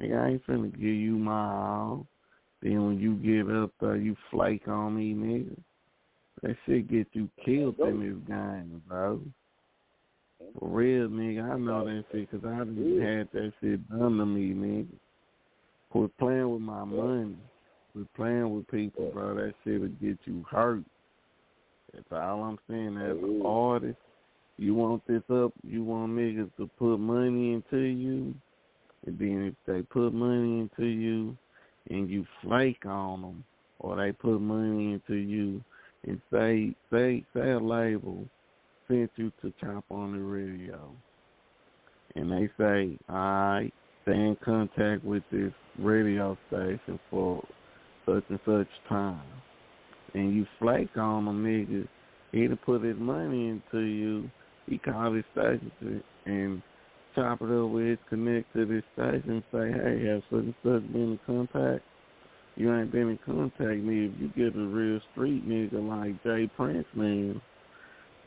nigga 0.00 0.22
I 0.22 0.28
ain't 0.30 0.46
finna 0.46 0.72
give 0.72 0.82
you 0.82 1.16
my 1.16 1.52
all. 1.52 2.06
Then 2.64 2.86
when 2.86 2.98
you 2.98 3.14
give 3.16 3.54
up 3.54 3.72
there 3.78 3.96
you 3.96 4.16
flake 4.30 4.66
on 4.68 4.96
me, 4.96 5.12
nigga. 5.12 5.56
That 6.42 6.56
shit 6.64 6.90
get 6.90 7.06
you 7.12 7.28
killed 7.44 7.78
in 7.78 8.00
this 8.00 8.26
game, 8.26 8.82
bro. 8.88 9.20
For 10.58 10.68
real, 10.68 11.08
nigga, 11.08 11.42
I 11.44 11.58
know 11.58 11.84
that 11.84 12.04
shit 12.10 12.30
'cause 12.30 12.44
I 12.44 12.56
done 12.58 13.00
had 13.00 13.30
that 13.32 13.52
shit 13.60 13.86
done 13.90 14.16
to 14.16 14.26
me, 14.26 14.54
nigga. 14.54 14.96
Quit 15.90 16.16
playing 16.16 16.50
with 16.50 16.62
my 16.62 16.84
money. 16.84 17.36
Quit 17.92 18.12
playing 18.14 18.54
with 18.54 18.66
people, 18.68 19.10
bro. 19.12 19.34
That 19.34 19.54
shit'll 19.62 19.88
get 20.00 20.18
you 20.26 20.42
hurt. 20.50 20.84
That's 21.92 22.12
all 22.12 22.44
I'm 22.44 22.58
saying. 22.66 22.96
As 22.96 23.16
an 23.18 23.42
artist, 23.44 23.98
you 24.56 24.74
want 24.74 25.06
this 25.06 25.22
up, 25.30 25.52
you 25.62 25.84
want 25.84 26.12
niggas 26.12 26.50
to 26.56 26.66
put 26.78 26.98
money 26.98 27.52
into 27.52 27.78
you, 27.78 28.34
and 29.06 29.18
then 29.18 29.42
if 29.44 29.54
they 29.66 29.82
put 29.82 30.14
money 30.14 30.60
into 30.60 30.86
you 30.86 31.36
and 31.90 32.08
you 32.08 32.26
flake 32.42 32.84
on 32.86 33.22
them, 33.22 33.44
or 33.80 33.96
they 33.96 34.12
put 34.12 34.40
money 34.40 34.94
into 34.94 35.14
you 35.14 35.62
and 36.06 36.20
say, 36.32 36.74
say, 36.92 37.24
say 37.34 37.50
a 37.50 37.58
label 37.58 38.24
sent 38.88 39.10
you 39.16 39.32
to 39.42 39.52
Chop 39.60 39.84
on 39.90 40.12
the 40.12 40.22
Radio, 40.22 40.90
and 42.14 42.30
they 42.30 42.48
say, 42.58 42.98
all 43.08 43.16
right, 43.16 43.72
stay 44.02 44.12
in 44.12 44.36
contact 44.44 45.04
with 45.04 45.22
this 45.32 45.52
radio 45.78 46.36
station 46.48 46.98
for 47.10 47.42
such 48.06 48.24
and 48.28 48.40
such 48.44 48.68
time, 48.88 49.22
and 50.14 50.34
you 50.34 50.46
flake 50.58 50.96
on 50.96 51.24
them 51.24 51.44
niggas, 51.44 51.88
he 52.32 52.46
to 52.46 52.56
put 52.56 52.82
his 52.82 52.96
money 52.98 53.48
into 53.48 53.80
you, 53.80 54.30
he 54.66 54.78
called 54.78 55.16
his 55.16 55.24
station 55.32 56.02
and 56.26 56.62
chop 57.14 57.42
it 57.42 57.50
up 57.50 57.70
with 57.70 57.98
connect 58.08 58.52
to 58.54 58.66
this 58.66 58.82
station 58.94 59.42
say, 59.52 59.70
hey, 59.72 60.06
have 60.06 60.22
such 60.30 60.40
and 60.40 60.54
such 60.62 60.92
been 60.92 61.12
in 61.12 61.20
contact? 61.26 61.84
You 62.56 62.74
ain't 62.74 62.92
been 62.92 63.10
in 63.10 63.18
contact, 63.24 63.82
me. 63.82 64.06
If 64.06 64.12
you 64.20 64.28
get 64.36 64.56
a 64.56 64.64
real 64.64 65.00
street 65.12 65.48
nigga 65.48 65.86
like 65.86 66.22
Jay 66.22 66.50
Prince, 66.56 66.86
man, 66.94 67.40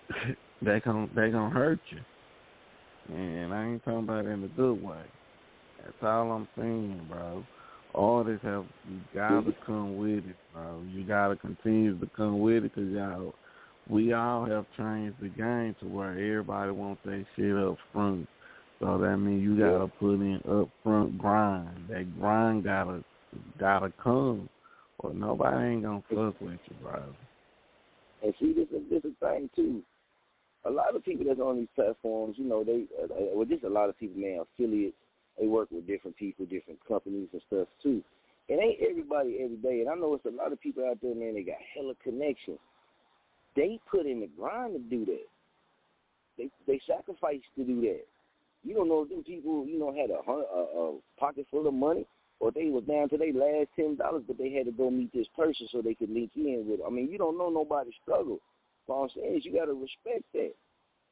they 0.61 0.81
gon' 0.83 1.09
they 1.15 1.29
gon' 1.29 1.51
hurt 1.51 1.79
you. 1.89 3.15
And 3.15 3.53
I 3.53 3.65
ain't 3.65 3.85
talking 3.85 3.99
about 3.99 4.25
in 4.25 4.43
a 4.43 4.47
good 4.49 4.83
way. 4.83 5.03
That's 5.81 5.95
all 6.01 6.31
I'm 6.31 6.47
saying, 6.57 7.07
bro. 7.09 7.43
Artists 7.95 8.43
have 8.43 8.65
you 8.89 8.99
gotta 9.15 9.55
come 9.65 9.97
with 9.97 10.25
it, 10.25 10.35
bro. 10.53 10.83
You 10.89 11.05
gotta 11.05 11.37
continue 11.37 11.97
to 11.97 12.09
come 12.15 12.41
with 12.41 12.65
it, 12.65 12.75
cause 12.75 12.83
y'all, 12.89 13.33
we 13.89 14.11
all 14.11 14.45
have 14.45 14.65
changed 14.77 15.15
the 15.21 15.29
game 15.29 15.75
to 15.79 15.87
where 15.87 16.11
everybody 16.11 16.71
wants 16.71 17.01
that 17.05 17.25
shit 17.35 17.55
up 17.55 17.77
front. 17.93 18.27
So 18.79 18.97
that 18.99 19.17
means 19.17 19.43
you 19.43 19.57
gotta 19.57 19.87
put 19.87 20.15
in 20.15 20.39
upfront 20.47 21.17
grind. 21.17 21.87
That 21.89 22.19
grind 22.19 22.63
gotta 22.63 23.03
gotta 23.59 23.91
come, 24.01 24.49
or 24.99 25.13
nobody 25.13 25.73
ain't 25.73 25.83
gonna 25.83 26.03
fuck 26.09 26.39
with 26.39 26.59
you, 26.69 26.75
bro. 26.81 27.03
And 28.23 28.33
see, 28.39 28.53
this 28.53 28.67
is 28.69 28.83
this 28.89 29.03
is 29.03 29.13
a 29.21 29.25
thing 29.25 29.49
too. 29.55 29.81
A 30.65 30.69
lot 30.69 30.95
of 30.95 31.03
people 31.03 31.25
that's 31.27 31.39
on 31.39 31.57
these 31.57 31.67
platforms, 31.75 32.35
you 32.37 32.45
know, 32.45 32.63
they 32.63 32.85
uh, 33.01 33.07
well, 33.33 33.45
just 33.45 33.63
a 33.63 33.69
lot 33.69 33.89
of 33.89 33.97
people, 33.97 34.21
man, 34.21 34.41
affiliates. 34.41 34.95
They 35.39 35.47
work 35.47 35.69
with 35.71 35.87
different 35.87 36.17
people, 36.17 36.45
different 36.45 36.79
companies 36.87 37.29
and 37.31 37.41
stuff 37.47 37.67
too. 37.81 38.03
It 38.47 38.59
ain't 38.61 38.89
everybody 38.89 39.39
every 39.43 39.57
day, 39.57 39.81
and 39.81 39.89
I 39.89 39.95
know 39.95 40.13
it's 40.13 40.25
a 40.25 40.29
lot 40.29 40.51
of 40.51 40.61
people 40.61 40.85
out 40.85 40.99
there, 41.01 41.13
man. 41.13 41.33
They 41.33 41.43
got 41.43 41.57
hella 41.75 41.93
connections. 42.03 42.59
They 43.55 43.79
put 43.89 44.05
in 44.05 44.19
the 44.19 44.29
grind 44.37 44.73
to 44.73 44.79
do 44.79 45.05
that. 45.05 45.25
They 46.37 46.49
they 46.67 46.79
sacrifice 46.87 47.41
to 47.55 47.63
do 47.63 47.81
that. 47.81 48.05
You 48.63 48.73
don't 48.75 48.89
know 48.89 49.03
if 49.03 49.09
them 49.09 49.23
people, 49.23 49.65
you 49.65 49.79
know, 49.79 49.93
had 49.93 50.09
a, 50.09 50.19
a, 50.29 50.95
a 50.95 50.99
pocket 51.19 51.47
full 51.49 51.67
of 51.67 51.73
money, 51.73 52.05
or 52.39 52.51
they 52.51 52.69
was 52.69 52.83
down 52.83 53.09
to 53.09 53.17
their 53.17 53.33
last 53.33 53.69
ten 53.75 53.95
dollars, 53.95 54.23
but 54.27 54.37
they 54.37 54.51
had 54.51 54.65
to 54.65 54.71
go 54.71 54.89
meet 54.91 55.13
this 55.13 55.27
person 55.35 55.67
so 55.71 55.81
they 55.81 55.95
could 55.95 56.09
link 56.09 56.31
in 56.35 56.65
with. 56.67 56.79
Them. 56.79 56.87
I 56.87 56.89
mean, 56.91 57.09
you 57.09 57.17
don't 57.17 57.37
know 57.37 57.49
nobody's 57.49 57.93
struggle. 58.03 58.39
What 58.85 59.03
I'm 59.03 59.09
saying 59.15 59.37
is, 59.37 59.45
you 59.45 59.53
got 59.53 59.65
to 59.65 59.73
respect 59.73 60.25
that. 60.33 60.53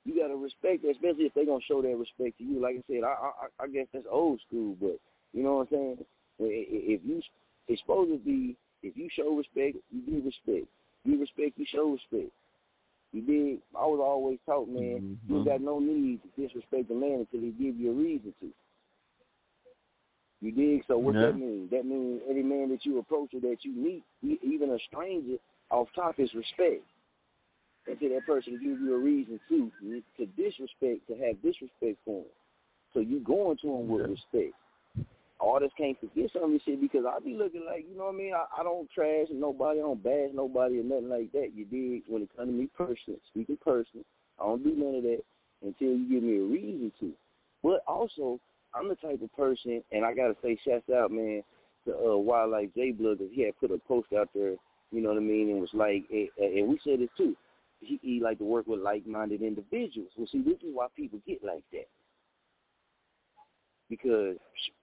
You 0.06 0.22
got 0.22 0.28
to 0.28 0.36
respect 0.36 0.84
that, 0.84 0.92
especially 0.92 1.26
if 1.26 1.34
they're 1.34 1.46
gonna 1.46 1.66
show 1.68 1.82
that 1.82 1.98
respect 1.98 2.38
to 2.38 2.44
you. 2.44 2.62
Like 2.62 2.76
I 2.78 2.84
said, 2.88 3.04
I, 3.04 3.16
I 3.16 3.64
I 3.64 3.68
guess 3.68 3.88
that's 3.94 4.06
old 4.10 4.40
school, 4.48 4.76
but 4.80 5.00
you 5.34 5.44
know 5.44 5.58
what 5.58 5.68
I'm 5.72 5.98
saying. 5.98 6.06
If 6.40 7.02
you, 7.06 7.22
it's 7.68 7.82
supposed 7.82 8.12
to 8.12 8.20
be, 8.20 8.56
if 8.84 8.96
you 8.98 9.10
show 9.16 9.36
respect, 9.36 9.78
you 9.92 10.02
give 10.06 10.26
respect. 10.26 10.68
You 11.06 11.20
respect, 11.20 11.58
you 11.58 11.66
show 11.72 11.92
respect. 11.92 12.32
You 13.12 13.22
did. 13.22 13.62
I 13.78 13.86
was 13.86 14.00
always 14.04 14.40
taught, 14.46 14.68
man, 14.68 15.18
you 15.28 15.36
mm-hmm. 15.36 15.48
got 15.48 15.62
no 15.62 15.80
need 15.80 16.20
to 16.24 16.42
disrespect 16.42 16.92
a 16.92 16.94
man 16.94 17.26
until 17.26 17.42
he 17.42 17.52
give 17.52 17.78
you 17.78 17.92
a 17.92 17.94
reason 17.94 18.34
to. 18.42 18.52
You 20.42 20.52
dig? 20.52 20.86
So 20.88 20.98
what 20.98 21.16
Yeah. 21.16 21.28
that 21.28 21.38
mean? 21.38 21.70
That 21.70 21.86
means 21.86 22.22
any 22.28 22.44
man 22.44 22.70
that 22.70 22.86
you 22.86 23.00
approach 23.00 23.34
or 23.34 23.40
that 23.42 23.64
you 23.64 23.72
meet, 23.72 24.04
even 24.22 24.72
a 24.72 24.80
stranger, 24.80 25.38
off 25.72 25.92
top 25.94 26.20
is 26.20 26.34
respect. 26.34 26.84
Until 27.88 28.10
that 28.10 28.26
person 28.26 28.54
give 28.54 28.80
you 28.82 28.96
a 28.96 28.98
reason 28.98 29.40
to 29.50 29.72
to 30.18 30.26
disrespect, 30.26 31.08
to 31.08 31.16
have 31.18 31.42
disrespect 31.42 31.98
for 32.04 32.22
him. 32.22 32.32
So 32.94 33.00
you 33.00 33.20
going 33.20 33.58
to 33.58 33.68
him 33.76 33.88
with 33.88 34.10
respect. 34.10 34.56
Artists 35.46 35.76
can't 35.78 36.00
forget 36.00 36.30
some 36.34 36.46
of 36.46 36.52
this 36.52 36.62
shit 36.66 36.82
because 36.82 37.06
I 37.06 37.20
be 37.20 37.36
looking 37.36 37.66
like, 37.66 37.86
you 37.90 37.98
know 37.98 38.06
what 38.06 38.16
I 38.16 38.18
mean? 38.18 38.34
I, 38.34 38.62
I 38.62 38.64
don't 38.64 38.90
trash 38.90 39.28
nobody, 39.32 39.80
I 39.80 39.84
don't 39.84 40.04
bash 40.04 40.32
nobody 40.34 40.80
or 40.80 40.84
nothing 40.84 41.10
like 41.10 41.32
that. 41.34 41.52
You 41.54 41.66
dig? 41.66 42.04
When 42.08 42.24
it 42.24 42.30
comes 42.36 42.50
to 42.50 42.54
me 42.54 42.70
personally, 42.76 43.22
speaking 43.30 43.58
personally, 43.64 44.06
I 44.40 44.44
don't 44.44 44.64
do 44.64 44.74
none 44.76 44.96
of 44.96 45.04
that 45.04 45.22
until 45.62 45.96
you 45.96 46.10
give 46.10 46.24
me 46.24 46.38
a 46.40 46.44
reason 46.44 46.92
to. 47.00 47.12
But 47.64 47.84
also, 47.88 48.40
I'm 48.74 48.90
the 48.90 48.96
type 48.96 49.22
of 49.22 49.34
person, 49.36 49.84
and 49.92 50.04
I 50.04 50.14
gotta 50.14 50.36
say, 50.42 50.58
shouts 50.66 50.90
out, 50.90 51.12
man, 51.12 51.44
to 51.86 51.96
uh, 51.96 52.18
Wildlife 52.18 52.70
J 52.76 52.92
Blood, 52.92 53.20
because 53.20 53.34
he 53.34 53.44
had 53.44 53.58
put 53.60 53.72
a 53.72 53.78
post 53.88 54.08
out 54.18 54.30
there, 54.34 54.56
you 54.92 55.02
know 55.02 55.10
what 55.10 55.18
I 55.18 55.22
mean, 55.22 55.50
and 55.50 55.62
was 55.62 55.70
like, 55.74 56.04
and, 56.12 56.30
and 56.38 56.68
we 56.68 56.80
said 56.84 57.02
it 57.02 57.10
too. 57.16 57.36
He, 57.80 58.00
he 58.02 58.20
like 58.20 58.40
to 58.40 58.46
work 58.46 58.68
with 58.68 58.80
like-minded 58.80 59.42
individuals. 59.42 60.10
Well, 60.18 60.28
see, 60.32 60.42
this 60.42 60.58
is 60.64 60.74
why 60.74 60.88
people 60.96 61.20
get 61.28 61.44
like 61.44 61.64
that 61.72 61.88
because 63.90 64.36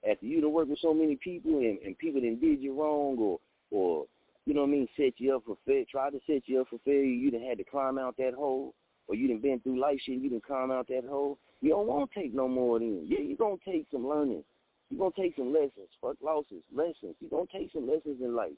after 0.08 0.26
you 0.26 0.40
to 0.40 0.48
work 0.48 0.68
with 0.68 0.78
so 0.80 0.94
many 0.94 1.16
people 1.16 1.58
and, 1.58 1.78
and 1.84 1.98
people 1.98 2.20
that 2.20 2.40
did 2.40 2.60
you 2.60 2.74
wrong 2.80 3.16
or 3.18 3.38
or 3.70 4.04
you 4.44 4.54
know 4.54 4.62
what 4.62 4.68
I 4.68 4.72
mean, 4.72 4.88
set 4.96 5.14
you 5.18 5.36
up 5.36 5.44
for 5.46 5.56
failure, 5.66 5.84
try 5.90 6.10
to 6.10 6.18
set 6.26 6.42
you 6.46 6.60
up 6.60 6.68
for 6.68 6.78
failure, 6.84 7.04
you 7.04 7.30
done 7.30 7.42
had 7.42 7.58
to 7.58 7.64
climb 7.64 7.96
out 7.96 8.16
that 8.18 8.34
hole, 8.34 8.74
or 9.06 9.14
you 9.14 9.28
done 9.28 9.38
been 9.40 9.60
through 9.60 9.80
life 9.80 9.98
shit, 10.04 10.18
you 10.20 10.30
done 10.30 10.42
climb 10.44 10.70
out 10.72 10.88
that 10.88 11.04
hole. 11.08 11.38
You 11.60 11.70
don't 11.70 11.86
want 11.86 12.10
to 12.10 12.20
take 12.20 12.34
no 12.34 12.48
more 12.48 12.78
than 12.80 13.06
yeah, 13.06 13.20
you 13.20 13.36
gonna 13.36 13.56
take 13.64 13.86
some 13.92 14.06
learning. 14.06 14.42
You're 14.90 14.98
gonna 14.98 15.12
take 15.16 15.36
some 15.36 15.52
lessons, 15.52 15.88
fuck 16.00 16.16
losses, 16.22 16.62
lessons. 16.74 17.14
You're 17.20 17.30
gonna 17.30 17.44
take 17.52 17.70
some 17.72 17.88
lessons 17.88 18.20
in 18.20 18.34
life. 18.34 18.50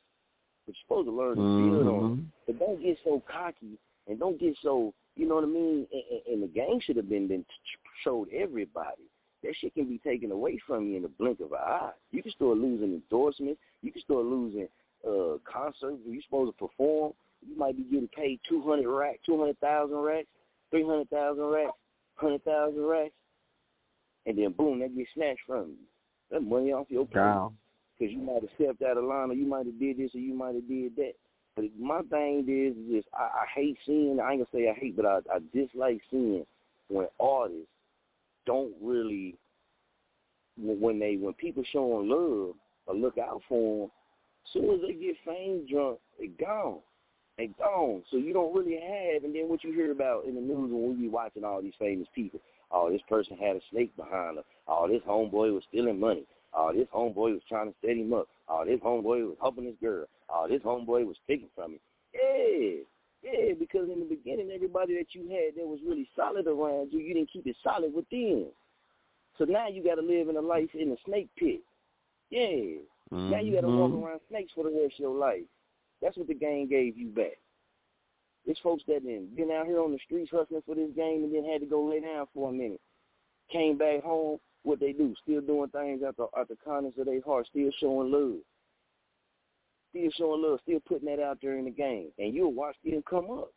But 0.66 0.74
you're 0.74 0.84
supposed 0.86 1.08
to 1.08 1.12
learn 1.12 1.36
to 1.36 1.42
build 1.42 1.86
Mm-hmm. 1.86 2.04
on. 2.04 2.32
But 2.46 2.58
don't 2.58 2.82
get 2.82 2.96
so 3.04 3.22
cocky 3.30 3.78
and 4.08 4.18
don't 4.18 4.40
get 4.40 4.56
so 4.62 4.92
you 5.16 5.28
know 5.28 5.36
what 5.36 5.44
I 5.44 5.48
mean. 5.48 5.86
And, 5.92 6.02
and, 6.10 6.22
and 6.32 6.42
the 6.42 6.48
game 6.48 6.80
should 6.80 6.96
have 6.96 7.08
been 7.10 7.28
been 7.28 7.44
showed 8.02 8.28
everybody 8.32 9.02
that 9.44 9.54
shit 9.60 9.74
can 9.74 9.84
be 9.88 9.98
taken 9.98 10.32
away 10.32 10.58
from 10.66 10.88
you 10.88 10.96
in 10.96 11.02
the 11.02 11.08
blink 11.08 11.40
of 11.40 11.52
an 11.52 11.58
eye. 11.60 11.90
You 12.10 12.22
can 12.22 12.32
start 12.32 12.56
losing 12.56 12.94
endorsements. 12.94 13.60
You 13.82 13.92
can 13.92 14.02
start 14.02 14.24
losing 14.24 14.68
uh 15.06 15.36
concerts 15.44 15.98
you're 16.06 16.22
supposed 16.22 16.56
to 16.56 16.66
perform. 16.66 17.12
You 17.46 17.56
might 17.56 17.76
be 17.76 17.82
getting 17.84 18.08
paid 18.08 18.40
two 18.48 18.62
hundred 18.62 18.90
racks, 18.90 19.18
two 19.26 19.38
hundred 19.38 19.60
thousand 19.60 19.98
racks, 19.98 20.28
three 20.70 20.84
hundred 20.84 21.10
thousand 21.10 21.44
racks, 21.44 21.76
hundred 22.16 22.44
thousand 22.44 22.82
racks, 22.82 23.12
and 24.26 24.38
then 24.38 24.52
boom, 24.52 24.80
that 24.80 24.96
gets 24.96 25.10
snatched 25.14 25.40
from 25.46 25.68
you. 25.68 25.76
That 26.30 26.40
money 26.40 26.72
off 26.72 26.86
your 26.88 27.04
plate 27.04 27.20
Down. 27.20 27.54
because 27.98 28.12
you 28.14 28.20
might 28.20 28.40
have 28.40 28.50
stepped 28.54 28.82
out 28.82 28.96
of 28.96 29.04
line, 29.04 29.30
or 29.30 29.34
you 29.34 29.46
might 29.46 29.66
have 29.66 29.78
did 29.78 29.98
this, 29.98 30.14
or 30.14 30.20
you 30.20 30.34
might 30.34 30.54
have 30.54 30.66
did 30.66 30.96
that. 30.96 31.12
But 31.54 31.66
my 31.78 32.00
thing 32.02 32.46
is, 32.48 32.74
is 32.92 33.04
I, 33.12 33.24
I 33.24 33.44
hate 33.54 33.76
seeing. 33.84 34.18
I 34.20 34.32
ain't 34.32 34.40
gonna 34.40 34.64
say 34.64 34.70
I 34.70 34.74
hate, 34.74 34.96
but 34.96 35.04
I, 35.04 35.18
I 35.32 35.38
dislike 35.52 36.00
seeing 36.10 36.46
when 36.88 37.06
artists 37.20 37.68
don't 38.46 38.72
really 38.82 39.36
when 40.56 40.98
they 40.98 41.16
when 41.16 41.34
people 41.34 41.64
showing 41.72 42.08
love 42.08 42.54
or 42.86 42.94
look 42.94 43.18
out 43.18 43.42
for 43.48 43.82
them. 43.82 43.90
Soon 44.52 44.74
as 44.74 44.80
they 44.82 44.92
get 44.92 45.16
fame 45.24 45.66
drunk, 45.70 45.98
they 46.18 46.26
gone. 46.26 46.78
They 47.38 47.48
gone. 47.58 48.02
So 48.10 48.18
you 48.18 48.32
don't 48.32 48.54
really 48.54 48.78
have. 48.78 49.24
And 49.24 49.34
then 49.34 49.48
what 49.48 49.64
you 49.64 49.72
hear 49.72 49.90
about 49.90 50.26
in 50.26 50.34
the 50.34 50.40
news 50.40 50.70
when 50.70 50.90
we 50.90 51.04
be 51.04 51.08
watching 51.08 51.44
all 51.44 51.62
these 51.62 51.72
famous 51.78 52.06
people. 52.14 52.40
Oh, 52.70 52.90
this 52.90 53.00
person 53.08 53.36
had 53.36 53.56
a 53.56 53.60
snake 53.70 53.96
behind 53.96 54.36
her. 54.36 54.44
Oh, 54.68 54.86
this 54.88 55.02
homeboy 55.08 55.54
was 55.54 55.64
stealing 55.68 55.98
money. 55.98 56.24
Oh, 56.52 56.72
this 56.72 56.86
homeboy 56.94 57.32
was 57.32 57.42
trying 57.48 57.68
to 57.68 57.74
set 57.80 57.96
him 57.96 58.12
up. 58.12 58.28
Oh, 58.48 58.64
this 58.64 58.80
homeboy 58.80 59.26
was 59.26 59.36
helping 59.40 59.64
this 59.64 59.74
girl. 59.80 60.06
Oh, 60.28 60.46
this 60.48 60.62
homeboy 60.62 61.06
was 61.06 61.16
taking 61.28 61.48
from 61.54 61.72
him. 61.72 61.80
Yeah, 62.14 62.82
yeah, 63.24 63.54
because 63.58 63.88
in 63.88 64.00
the 64.00 64.06
beginning, 64.06 64.50
everybody 64.54 64.94
that 64.96 65.14
you 65.14 65.22
had 65.22 65.56
that 65.56 65.66
was 65.66 65.80
really 65.86 66.08
solid 66.14 66.46
around 66.46 66.92
you, 66.92 67.00
you 67.00 67.14
didn't 67.14 67.30
keep 67.32 67.46
it 67.46 67.56
solid 67.62 67.92
within. 67.94 68.46
So 69.38 69.44
now 69.44 69.68
you 69.68 69.82
got 69.82 69.96
to 69.96 70.02
live 70.02 70.28
in 70.28 70.36
a 70.36 70.40
life 70.40 70.68
in 70.74 70.92
a 70.92 70.96
snake 71.04 71.28
pit. 71.36 71.60
Yeah. 72.30 72.78
Now 73.10 73.40
you 73.40 73.54
got 73.54 73.62
to 73.62 73.68
walk 73.68 73.92
Mhm. 73.92 74.02
around 74.02 74.20
snakes 74.28 74.52
for 74.52 74.64
the 74.64 74.70
rest 74.70 74.94
of 74.94 75.00
your 75.00 75.14
life. 75.14 75.44
That's 76.00 76.16
what 76.16 76.26
the 76.26 76.34
game 76.34 76.66
gave 76.66 76.96
you 76.96 77.08
back. 77.08 77.38
It's 78.46 78.60
folks 78.60 78.84
that 78.86 79.04
then 79.04 79.26
been 79.34 79.50
out 79.50 79.66
here 79.66 79.80
on 79.80 79.92
the 79.92 79.98
streets 79.98 80.30
hustling 80.30 80.62
for 80.62 80.74
this 80.74 80.90
game 80.92 81.24
and 81.24 81.34
then 81.34 81.44
had 81.44 81.60
to 81.60 81.66
go 81.66 81.82
lay 81.84 82.00
down 82.00 82.26
for 82.34 82.50
a 82.50 82.52
minute. 82.52 82.80
Came 83.50 83.78
back 83.78 84.02
home, 84.02 84.38
what 84.64 84.80
they 84.80 84.92
do? 84.92 85.14
Still 85.22 85.40
doing 85.40 85.70
things 85.70 86.02
out 86.02 86.16
the 86.16 86.28
out 86.36 86.48
the 86.48 86.56
kindness 86.56 86.98
of 86.98 87.06
their 87.06 87.20
heart, 87.22 87.46
still 87.46 87.70
showing 87.78 88.10
love. 88.10 88.40
Still 89.94 90.10
showing 90.16 90.42
love, 90.42 90.58
still 90.64 90.80
putting 90.88 91.06
that 91.06 91.22
out 91.22 91.38
there 91.40 91.56
in 91.56 91.66
the 91.66 91.70
game. 91.70 92.08
And 92.18 92.34
you'll 92.34 92.52
watch 92.52 92.74
them 92.84 93.04
come 93.08 93.30
up. 93.30 93.52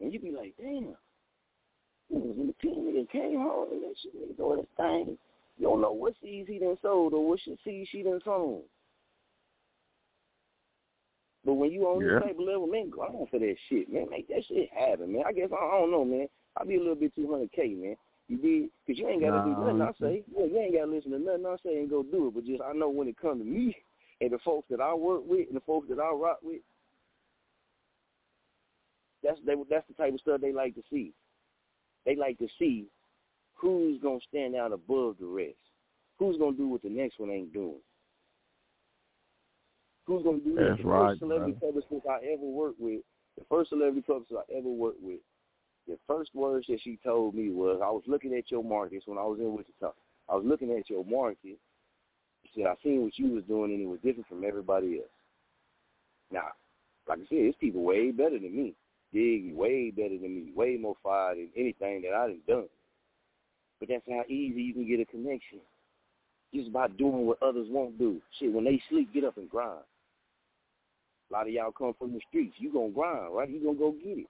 And 0.00 0.12
you 0.12 0.20
be 0.20 0.30
like, 0.30 0.54
damn. 0.56 0.94
He 2.08 2.16
was 2.16 2.36
in 2.38 2.46
the 2.46 2.54
team 2.62 2.94
and 2.96 3.10
came 3.10 3.40
home 3.40 3.68
and 3.72 3.82
that 3.82 3.94
shit 4.00 4.14
nigga 4.14 4.36
doing 4.36 4.58
his 4.58 4.68
thing. 4.76 5.18
You 5.58 5.66
don't 5.66 5.80
know 5.80 5.92
what 5.92 6.14
seeds 6.22 6.48
he 6.48 6.58
done 6.58 6.76
sold 6.82 7.14
or 7.14 7.28
what 7.28 7.40
seeds 7.64 7.88
she 7.90 8.02
done 8.02 8.20
sown. 8.24 8.62
But 11.44 11.54
when 11.54 11.72
you 11.72 11.86
on 11.88 12.04
Yeah. 12.04 12.20
this 12.20 12.22
type 12.28 12.38
of 12.38 12.44
level, 12.44 12.66
man, 12.66 12.90
go 12.90 13.02
on 13.02 13.26
for 13.26 13.38
that 13.38 13.56
shit, 13.68 13.92
man. 13.92 14.08
Make 14.10 14.28
that 14.28 14.44
shit 14.46 14.70
happen, 14.70 15.12
man. 15.12 15.24
I 15.26 15.32
guess 15.32 15.50
I, 15.52 15.56
I 15.56 15.80
don't 15.80 15.90
know, 15.90 16.04
man. 16.04 16.28
I'll 16.56 16.66
be 16.66 16.76
a 16.76 16.78
little 16.78 16.94
bit 16.94 17.14
200K, 17.16 17.76
man. 17.76 17.96
You 18.28 18.36
did, 18.38 18.70
because 18.86 19.00
you 19.00 19.08
ain't 19.08 19.22
got 19.22 19.30
to 19.30 19.42
do 19.42 19.56
nothing 19.58 19.82
I 19.82 19.90
say. 20.00 20.24
Yeah, 20.36 20.46
you 20.46 20.58
ain't 20.58 20.74
got 20.74 20.84
to 20.84 20.90
listen 20.90 21.10
to 21.10 21.18
nothing 21.18 21.46
I 21.46 21.56
say 21.64 21.78
and 21.78 21.90
go 21.90 22.04
do 22.04 22.28
it. 22.28 22.34
But 22.34 22.46
just 22.46 22.62
I 22.62 22.72
know 22.72 22.88
when 22.88 23.08
it 23.08 23.16
comes 23.16 23.40
to 23.40 23.44
me 23.44 23.76
and 24.20 24.30
the 24.30 24.38
folks 24.38 24.68
that 24.70 24.80
I 24.80 24.94
work 24.94 25.22
with 25.26 25.48
and 25.48 25.56
the 25.56 25.60
folks 25.60 25.88
that 25.88 25.98
I 25.98 26.10
rock 26.12 26.38
with, 26.42 26.60
that's 29.22 29.38
they, 29.46 29.54
that's 29.68 29.86
the 29.88 29.94
type 29.94 30.14
of 30.14 30.20
stuff 30.20 30.40
they 30.40 30.52
like 30.52 30.74
to 30.74 30.82
see. 30.90 31.12
They 32.06 32.16
like 32.16 32.38
to 32.38 32.48
see 32.58 32.86
who's 33.54 34.00
gonna 34.00 34.20
stand 34.28 34.56
out 34.56 34.72
above 34.72 35.16
the 35.20 35.26
rest. 35.26 35.56
Who's 36.18 36.36
gonna 36.38 36.56
do 36.56 36.68
what 36.68 36.82
the 36.82 36.88
next 36.88 37.18
one 37.18 37.30
ain't 37.30 37.52
doing? 37.52 37.80
Who's 40.06 40.22
gonna 40.22 40.38
do 40.38 40.54
That's 40.54 40.76
that? 40.76 40.82
The 40.82 40.88
right, 40.88 41.08
first 41.10 41.20
celebrity 41.20 41.56
publicist 41.60 42.06
I 42.08 42.32
ever 42.32 42.42
worked 42.42 42.80
with, 42.80 43.02
the 43.38 43.44
first 43.48 43.70
celebrity 43.70 44.02
publicist 44.02 44.38
I 44.38 44.56
ever 44.56 44.68
worked 44.68 45.02
with, 45.02 45.20
the 45.86 45.98
first 46.06 46.34
words 46.34 46.66
that 46.68 46.80
she 46.82 46.98
told 47.04 47.34
me 47.34 47.50
was, 47.50 47.80
I 47.82 47.90
was 47.90 48.02
looking 48.06 48.34
at 48.34 48.50
your 48.50 48.64
markets 48.64 49.06
when 49.06 49.18
I 49.18 49.22
was 49.22 49.38
in 49.40 49.54
Wichita. 49.54 49.92
I 50.28 50.34
was 50.34 50.44
looking 50.44 50.70
at 50.72 50.88
your 50.88 51.04
market. 51.04 51.58
Said, 52.54 52.66
I 52.66 52.74
seen 52.82 53.02
what 53.02 53.18
you 53.18 53.30
was 53.30 53.44
doing 53.44 53.72
and 53.72 53.82
it 53.82 53.88
was 53.88 54.00
different 54.04 54.28
from 54.28 54.44
everybody 54.44 54.98
else. 54.98 55.08
Now, 56.32 56.48
like 57.08 57.18
I 57.18 57.22
said, 57.22 57.38
it's 57.38 57.58
people 57.58 57.82
way 57.82 58.10
better 58.10 58.38
than 58.38 58.54
me. 58.54 58.74
Dig 59.12 59.54
way 59.54 59.90
better 59.90 60.18
than 60.18 60.34
me, 60.34 60.52
way 60.54 60.76
more 60.76 60.96
fire 61.02 61.34
than 61.34 61.48
anything 61.56 62.02
that 62.02 62.14
I 62.14 62.28
done 62.28 62.40
done. 62.46 62.68
But 63.80 63.88
that's 63.88 64.04
how 64.08 64.22
easy 64.28 64.62
you 64.62 64.74
can 64.74 64.86
get 64.86 65.00
a 65.00 65.04
connection. 65.04 65.58
Just 66.54 66.72
by 66.72 66.88
doing 66.88 67.26
what 67.26 67.42
others 67.42 67.66
won't 67.70 67.98
do. 67.98 68.20
Shit, 68.38 68.52
when 68.52 68.64
they 68.64 68.80
sleep, 68.88 69.12
get 69.12 69.24
up 69.24 69.36
and 69.36 69.48
grind. 69.48 69.84
A 71.30 71.32
lot 71.32 71.46
of 71.46 71.52
y'all 71.52 71.72
come 71.72 71.94
from 71.98 72.12
the 72.12 72.20
streets. 72.28 72.54
You 72.58 72.72
gonna 72.72 72.90
grind, 72.90 73.34
right? 73.34 73.48
You 73.48 73.60
gonna 73.60 73.78
go 73.78 73.92
get 73.92 74.18
it. 74.18 74.26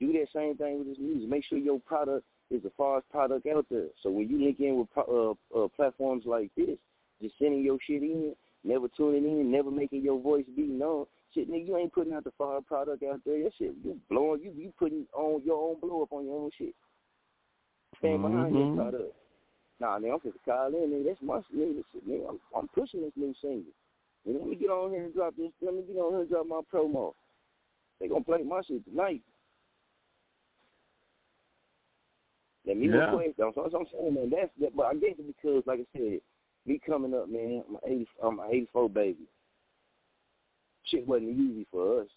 Do 0.00 0.12
that 0.12 0.28
same 0.34 0.56
thing 0.56 0.78
with 0.78 0.88
this 0.88 0.98
music. 0.98 1.28
Make 1.28 1.44
sure 1.44 1.58
your 1.58 1.80
product 1.80 2.24
is 2.50 2.62
the 2.62 2.70
farthest 2.76 3.10
product 3.10 3.46
out 3.46 3.66
there. 3.70 3.88
So 4.02 4.10
when 4.10 4.28
you 4.28 4.42
link 4.42 4.60
in 4.60 4.78
with 4.78 4.88
uh, 4.96 5.30
uh, 5.30 5.68
platforms 5.76 6.24
like 6.24 6.50
this, 6.56 6.78
just 7.20 7.38
sending 7.38 7.62
your 7.62 7.78
shit 7.86 8.02
in, 8.02 8.34
never 8.64 8.88
tuning 8.96 9.24
in, 9.24 9.50
never 9.50 9.70
making 9.70 10.02
your 10.02 10.20
voice 10.20 10.44
be 10.56 10.62
known. 10.62 11.06
Shit, 11.34 11.50
nigga, 11.50 11.66
you 11.66 11.76
ain't 11.76 11.92
putting 11.92 12.12
out 12.12 12.24
the 12.24 12.32
far 12.36 12.60
product 12.60 13.02
out 13.04 13.20
there. 13.24 13.42
That 13.44 13.52
shit, 13.58 13.74
you 13.84 13.98
blowing, 14.08 14.42
you 14.42 14.52
you 14.56 14.72
putting 14.78 15.06
on 15.14 15.42
your 15.44 15.70
own 15.70 15.80
blow 15.80 16.02
up 16.02 16.12
on 16.12 16.24
your 16.24 16.40
own 16.40 16.50
shit. 16.58 16.74
Stand 17.98 18.22
behind 18.22 18.54
Mhm. 18.54 18.58
your 18.58 18.74
product. 18.74 19.14
Nah, 19.78 19.98
nigga, 19.98 20.14
I'm 20.14 20.20
finna 20.20 20.44
call 20.44 20.74
in, 20.74 20.90
nigga. 20.90 21.04
That's 21.04 21.22
my 21.22 21.38
nigga. 21.54 21.84
Shit, 21.92 22.08
nigga. 22.08 22.28
I'm, 22.28 22.40
I'm 22.54 22.68
pushing 22.68 23.02
this 23.02 23.12
new 23.16 23.34
single. 23.40 23.72
And 24.26 24.36
let 24.36 24.46
me 24.46 24.56
get 24.56 24.70
on 24.70 24.90
here 24.90 25.04
and 25.04 25.14
drop 25.14 25.34
this. 25.36 25.52
Let 25.62 25.74
me 25.74 25.82
get 25.82 25.96
on 25.96 26.12
here 26.12 26.20
and 26.20 26.28
drop 26.28 26.46
my 26.46 26.60
promo. 26.72 27.14
They 27.98 28.08
gonna 28.08 28.24
play 28.24 28.42
my 28.42 28.62
shit 28.62 28.84
tonight. 28.84 29.22
Let 32.66 32.76
me 32.76 32.88
Yeah. 32.88 33.10
request. 33.10 33.36
That's 33.38 33.56
what 33.56 33.74
I'm 33.74 33.86
saying, 33.92 34.14
man. 34.14 34.30
That's 34.30 34.50
that. 34.60 34.76
But 34.76 34.86
I 34.86 34.94
guess 34.94 35.16
because, 35.16 35.62
like 35.66 35.80
I 35.80 35.98
said, 35.98 36.20
me 36.66 36.80
coming 36.84 37.14
up, 37.14 37.28
man. 37.28 37.62
I'm 37.68 37.76
80. 37.84 38.08
I'm 38.22 38.38
an 38.40 38.46
84 38.50 38.90
baby. 38.90 39.28
Shit 40.84 41.06
wasn't 41.06 41.30
easy 41.30 41.66
for 41.70 42.02
us. 42.02 42.08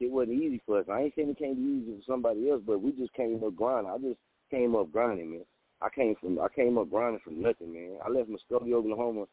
It 0.00 0.10
wasn't 0.10 0.42
easy 0.42 0.60
for 0.66 0.80
us. 0.80 0.86
I 0.90 1.02
ain't 1.02 1.14
saying 1.14 1.30
it 1.30 1.38
can't 1.38 1.56
be 1.56 1.62
easy 1.62 1.96
for 1.98 2.12
somebody 2.12 2.50
else, 2.50 2.62
but 2.66 2.82
we 2.82 2.92
just 2.92 3.12
came 3.14 3.42
up 3.44 3.54
grinding. 3.54 3.92
I 3.92 3.98
just 3.98 4.18
came 4.50 4.74
up 4.74 4.90
grinding, 4.92 5.30
man. 5.30 5.44
I 5.80 5.88
came 5.88 6.14
from 6.20 6.38
I 6.40 6.48
came 6.54 6.78
up 6.78 6.90
grinding 6.90 7.20
from 7.24 7.40
nothing, 7.40 7.72
man. 7.72 7.98
I 8.04 8.08
left 8.08 8.28
Muskogee, 8.28 8.72
Oklahoma 8.72 9.26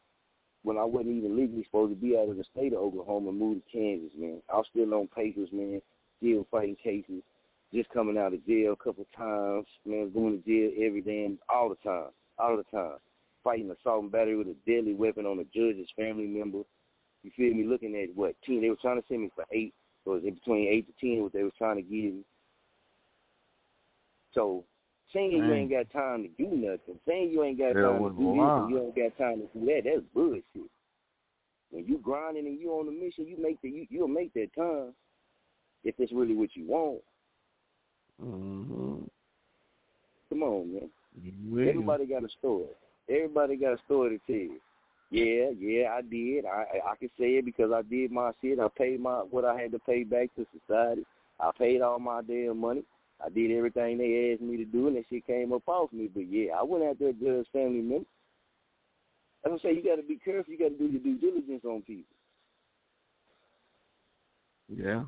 when 0.62 0.76
I 0.76 0.84
wasn't 0.84 1.16
even 1.16 1.36
legally 1.36 1.64
supposed 1.64 1.92
to 1.92 2.00
be 2.00 2.16
out 2.16 2.28
of 2.28 2.36
the 2.36 2.44
state 2.44 2.72
of 2.72 2.80
Oklahoma 2.80 3.30
and 3.30 3.38
moved 3.38 3.62
to 3.64 3.78
Kansas, 3.78 4.12
man. 4.18 4.42
I 4.52 4.56
was 4.56 4.66
still 4.70 4.92
on 4.94 5.08
papers, 5.08 5.48
man, 5.52 5.80
still 6.18 6.46
fighting 6.50 6.76
cases, 6.82 7.22
just 7.72 7.88
coming 7.90 8.18
out 8.18 8.34
of 8.34 8.46
jail 8.46 8.74
a 8.74 8.84
couple 8.84 9.06
times, 9.16 9.66
man, 9.86 10.12
going 10.12 10.42
to 10.42 10.48
jail 10.48 10.70
every 10.86 11.00
day, 11.00 11.30
all 11.52 11.70
the 11.70 11.76
time, 11.76 12.10
all 12.38 12.56
the 12.56 12.64
time. 12.76 12.98
Fighting 13.42 13.70
assault 13.70 14.02
and 14.02 14.12
battery 14.12 14.36
with 14.36 14.48
a 14.48 14.56
deadly 14.66 14.94
weapon 14.94 15.26
on 15.26 15.38
a 15.38 15.44
judge's 15.44 15.88
family 15.96 16.26
member. 16.26 16.62
You 17.22 17.30
feel 17.36 17.54
me? 17.54 17.64
Looking 17.64 17.96
at 17.96 18.14
what, 18.16 18.34
10, 18.44 18.60
they 18.60 18.70
were 18.70 18.76
trying 18.80 19.00
to 19.00 19.06
send 19.08 19.22
me 19.22 19.30
for 19.34 19.44
eight, 19.52 19.74
so 20.04 20.12
it 20.12 20.14
was 20.16 20.24
in 20.24 20.34
between 20.34 20.68
eight 20.68 20.86
to 20.86 20.92
ten 21.00 21.22
what 21.22 21.32
they 21.32 21.42
was 21.42 21.52
trying 21.58 21.76
to 21.76 21.82
give 21.82 22.14
me. 22.14 22.24
So 24.34 24.64
Saying 25.12 25.32
you 25.32 25.52
ain't 25.52 25.70
got 25.70 25.90
time 25.90 26.22
to 26.22 26.28
do 26.28 26.54
nothing. 26.54 27.00
Saying 27.06 27.30
you 27.30 27.42
ain't 27.42 27.58
got 27.58 27.74
That 27.74 27.82
time 27.82 28.02
to 28.02 28.10
do 28.10 28.30
this 28.30 28.70
you 28.70 28.78
ain't 28.78 28.94
got 28.94 29.18
time 29.18 29.40
to 29.40 29.58
do 29.58 29.66
that. 29.66 29.82
That's 29.84 30.06
bullshit. 30.14 30.70
When 31.70 31.84
you 31.84 31.98
grinding 31.98 32.46
and 32.46 32.60
you 32.60 32.70
on 32.70 32.86
the 32.86 32.92
mission, 32.92 33.26
you 33.26 33.36
make 33.40 33.60
the 33.60 33.70
you, 33.70 33.86
you'll 33.90 34.08
make 34.08 34.32
that 34.34 34.54
time 34.56 34.92
if 35.82 35.94
it's 35.98 36.12
really 36.12 36.34
what 36.34 36.50
you 36.54 36.66
want. 36.66 37.00
Mm-hmm. 38.22 39.04
Come 40.28 40.42
on, 40.42 40.74
man. 40.74 40.90
Everybody 41.68 42.06
got 42.06 42.24
a 42.24 42.28
story. 42.38 42.66
Everybody 43.10 43.56
got 43.56 43.74
a 43.74 43.78
story 43.84 44.18
to 44.18 44.26
tell. 44.26 44.56
Yeah, 45.10 45.50
yeah, 45.58 45.90
I 45.92 46.02
did. 46.02 46.44
I 46.44 46.92
I 46.92 46.96
can 46.96 47.10
say 47.18 47.30
it 47.38 47.44
because 47.44 47.72
I 47.72 47.82
did 47.82 48.12
my 48.12 48.30
shit. 48.40 48.60
I 48.60 48.68
paid 48.68 49.00
my 49.00 49.18
what 49.30 49.44
I 49.44 49.60
had 49.60 49.72
to 49.72 49.80
pay 49.80 50.04
back 50.04 50.28
to 50.36 50.46
society. 50.56 51.02
I 51.40 51.50
paid 51.58 51.80
all 51.80 51.98
my 51.98 52.22
damn 52.22 52.58
money. 52.58 52.84
I 53.24 53.28
did 53.28 53.50
everything 53.50 53.98
they 53.98 54.32
asked 54.32 54.42
me 54.42 54.56
to 54.58 54.64
do, 54.64 54.86
and 54.86 54.96
that 54.96 55.04
shit 55.10 55.26
came 55.26 55.52
up 55.52 55.66
off 55.66 55.92
me. 55.92 56.08
But 56.14 56.30
yeah, 56.30 56.52
I 56.58 56.62
went 56.62 56.84
out 56.84 56.98
there 57.00 57.12
to 57.12 57.18
judge 57.18 57.46
family 57.52 57.82
members. 57.82 58.06
As 59.44 59.52
I 59.52 59.62
say, 59.62 59.74
you 59.74 59.82
got 59.82 59.96
to 59.96 60.02
be 60.02 60.16
careful. 60.16 60.52
You 60.52 60.58
got 60.58 60.68
to 60.68 60.78
do 60.78 60.86
your 60.86 61.02
due 61.02 61.18
diligence 61.18 61.64
on 61.64 61.82
people. 61.82 62.16
Yeah. 64.68 65.04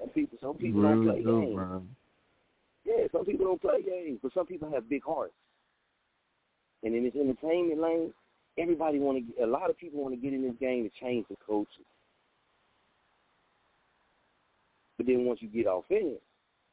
Some 0.00 0.08
people, 0.08 0.38
some 0.40 0.54
people 0.54 0.82
don't 0.82 1.06
play 1.06 1.22
do, 1.22 1.40
games. 1.40 1.54
bro. 1.54 1.82
Yeah, 2.84 3.06
some 3.12 3.24
people 3.24 3.46
don't 3.46 3.60
play 3.60 3.82
games, 3.82 4.18
but 4.22 4.32
some 4.34 4.46
people 4.46 4.70
have 4.72 4.88
big 4.88 5.04
hearts. 5.04 5.34
And 6.82 6.94
in 6.94 7.04
this 7.04 7.14
entertainment 7.14 7.80
lane, 7.80 8.12
everybody 8.58 8.98
want 8.98 9.24
to. 9.36 9.44
A 9.44 9.46
lot 9.46 9.70
of 9.70 9.78
people 9.78 10.02
want 10.02 10.14
to 10.14 10.20
get 10.20 10.32
in 10.32 10.42
this 10.42 10.56
game 10.60 10.88
to 10.88 11.00
change 11.00 11.26
the 11.28 11.36
culture. 11.46 11.68
But 14.96 15.06
then 15.06 15.24
once 15.24 15.40
you 15.42 15.48
get 15.48 15.66
off 15.66 15.84
in 15.90 16.18
it, 16.18 16.22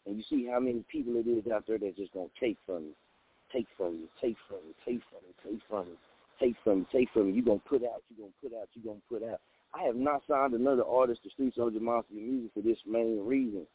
and 0.06 0.18
you 0.18 0.24
see 0.30 0.48
how 0.52 0.60
many 0.60 0.84
people 0.92 1.16
it 1.16 1.28
is 1.28 1.52
out 1.52 1.66
there 1.68 1.78
that's 1.78 1.98
just 1.98 2.14
gonna 2.14 2.28
take 2.40 2.58
from 2.66 2.84
you, 2.84 2.94
take 3.54 3.68
from 3.78 3.94
you, 3.94 4.08
take 4.22 4.38
from 4.48 4.60
you, 4.68 4.74
take 4.86 5.02
from 5.10 5.22
you, 5.28 5.34
take 5.44 5.62
from 5.70 5.86
you, 5.88 5.98
take 6.40 6.56
from 6.64 6.78
you, 6.80 6.86
take 6.92 7.10
from 7.12 7.28
you. 7.28 7.34
You 7.36 7.44
gonna 7.44 7.60
put 7.60 7.84
out, 7.84 8.04
you 8.10 8.18
gonna 8.18 8.40
put 8.42 8.60
out, 8.60 8.68
you 8.74 8.82
gonna 8.84 9.00
put 9.10 9.24
out. 9.30 9.40
I 9.74 9.84
have 9.84 9.96
not 9.96 10.24
signed 10.28 10.54
another 10.54 10.84
artist 10.84 11.24
to 11.24 11.30
Street 11.30 11.54
Soldier 11.56 11.80
Monster 11.80 12.16
Music 12.16 12.52
for 12.54 12.62
this 12.62 12.78
main 12.88 13.24
reason. 13.26 13.68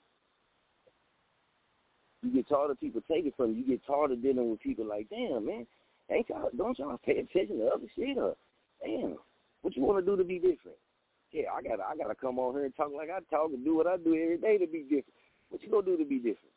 You 2.22 2.32
get 2.32 2.49
tired 2.49 2.70
of 2.70 2.80
people 2.80 3.03
taking 3.09 3.32
from 3.37 3.51
you. 3.51 3.59
You 3.59 3.66
get 3.66 3.87
tired 3.87 4.11
of 4.11 4.22
dealing 4.22 4.51
with 4.51 4.61
people 4.61 4.87
like, 4.87 5.09
damn, 5.11 5.47
man, 5.47 5.66
ain't 6.11 6.28
y'all, 6.28 6.50
don't 6.57 6.78
y'all 6.78 6.98
pay 7.05 7.18
attention 7.18 7.59
to 7.59 7.68
other 7.68 7.86
shit? 7.96 8.18
Or, 8.18 8.34
damn, 8.84 9.16
what 9.62 9.76
you 9.76 9.82
want 9.82 10.05
to 10.05 10.11
do 10.11 10.16
to 10.16 10.24
be 10.24 10.38
different? 10.38 10.78
Yeah, 11.32 11.50
I 11.57 11.62
gotta, 11.62 11.82
I 11.82 11.96
gotta 11.96 12.14
come 12.14 12.38
on 12.38 12.55
here 12.55 12.64
and 12.64 12.76
talk 12.76 12.90
like 12.96 13.11
I 13.11 13.18
talk 13.34 13.50
and 13.52 13.64
do 13.64 13.74
what 13.74 13.86
I 13.86 13.96
do 13.96 14.14
every 14.14 14.38
day 14.38 14.59
to 14.59 14.66
be 14.66 14.82
different. 14.82 15.14
What 15.50 15.62
you 15.62 15.70
gonna 15.70 15.86
do 15.86 15.96
to 15.96 16.05
be 16.05 16.16
different? 16.16 16.55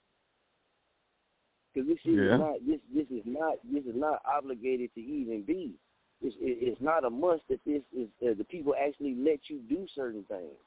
Because 1.73 1.89
this 1.89 1.97
shit 2.03 2.13
Yeah. 2.13 2.33
is 2.33 2.39
not, 2.39 2.55
this, 2.65 2.79
this 2.93 3.07
is 3.09 3.23
not, 3.25 3.57
this 3.63 3.85
is 3.85 3.95
not 3.95 4.21
obligated 4.25 4.93
to 4.95 5.01
even 5.01 5.41
be. 5.43 5.73
It's, 6.21 6.35
it, 6.39 6.57
it's 6.61 6.81
not 6.81 7.05
a 7.05 7.09
must 7.09 7.41
that 7.49 7.59
this 7.65 7.81
is 7.95 8.07
uh, 8.21 8.33
the 8.37 8.43
people 8.43 8.73
actually 8.75 9.15
let 9.15 9.39
you 9.49 9.59
do 9.69 9.85
certain 9.95 10.23
things. 10.25 10.57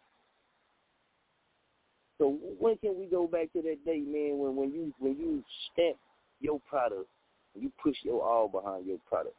So 2.19 2.37
when 2.59 2.77
can 2.77 2.99
we 2.99 3.07
go 3.07 3.27
back 3.27 3.53
to 3.55 3.63
that 3.63 3.85
day, 3.85 4.01
man, 4.01 4.39
when 4.39 4.55
when 4.55 4.73
you 4.73 4.93
when 4.99 5.17
you 5.17 5.43
stamp 5.73 5.97
your 6.41 6.61
product, 6.69 7.09
you 7.55 7.73
push 7.83 7.97
your 8.03 8.23
all 8.23 8.49
behind 8.49 8.87
your 8.87 8.99
product, 9.09 9.37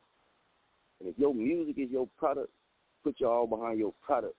and 1.00 1.10
if 1.10 1.18
your 1.18 1.34
music 1.34 1.76
is 1.78 1.90
your 1.90 2.08
product, 2.18 2.50
put 3.04 3.20
your 3.20 3.32
all 3.32 3.48
behind 3.48 3.80
your 3.80 3.94
product, 4.02 4.36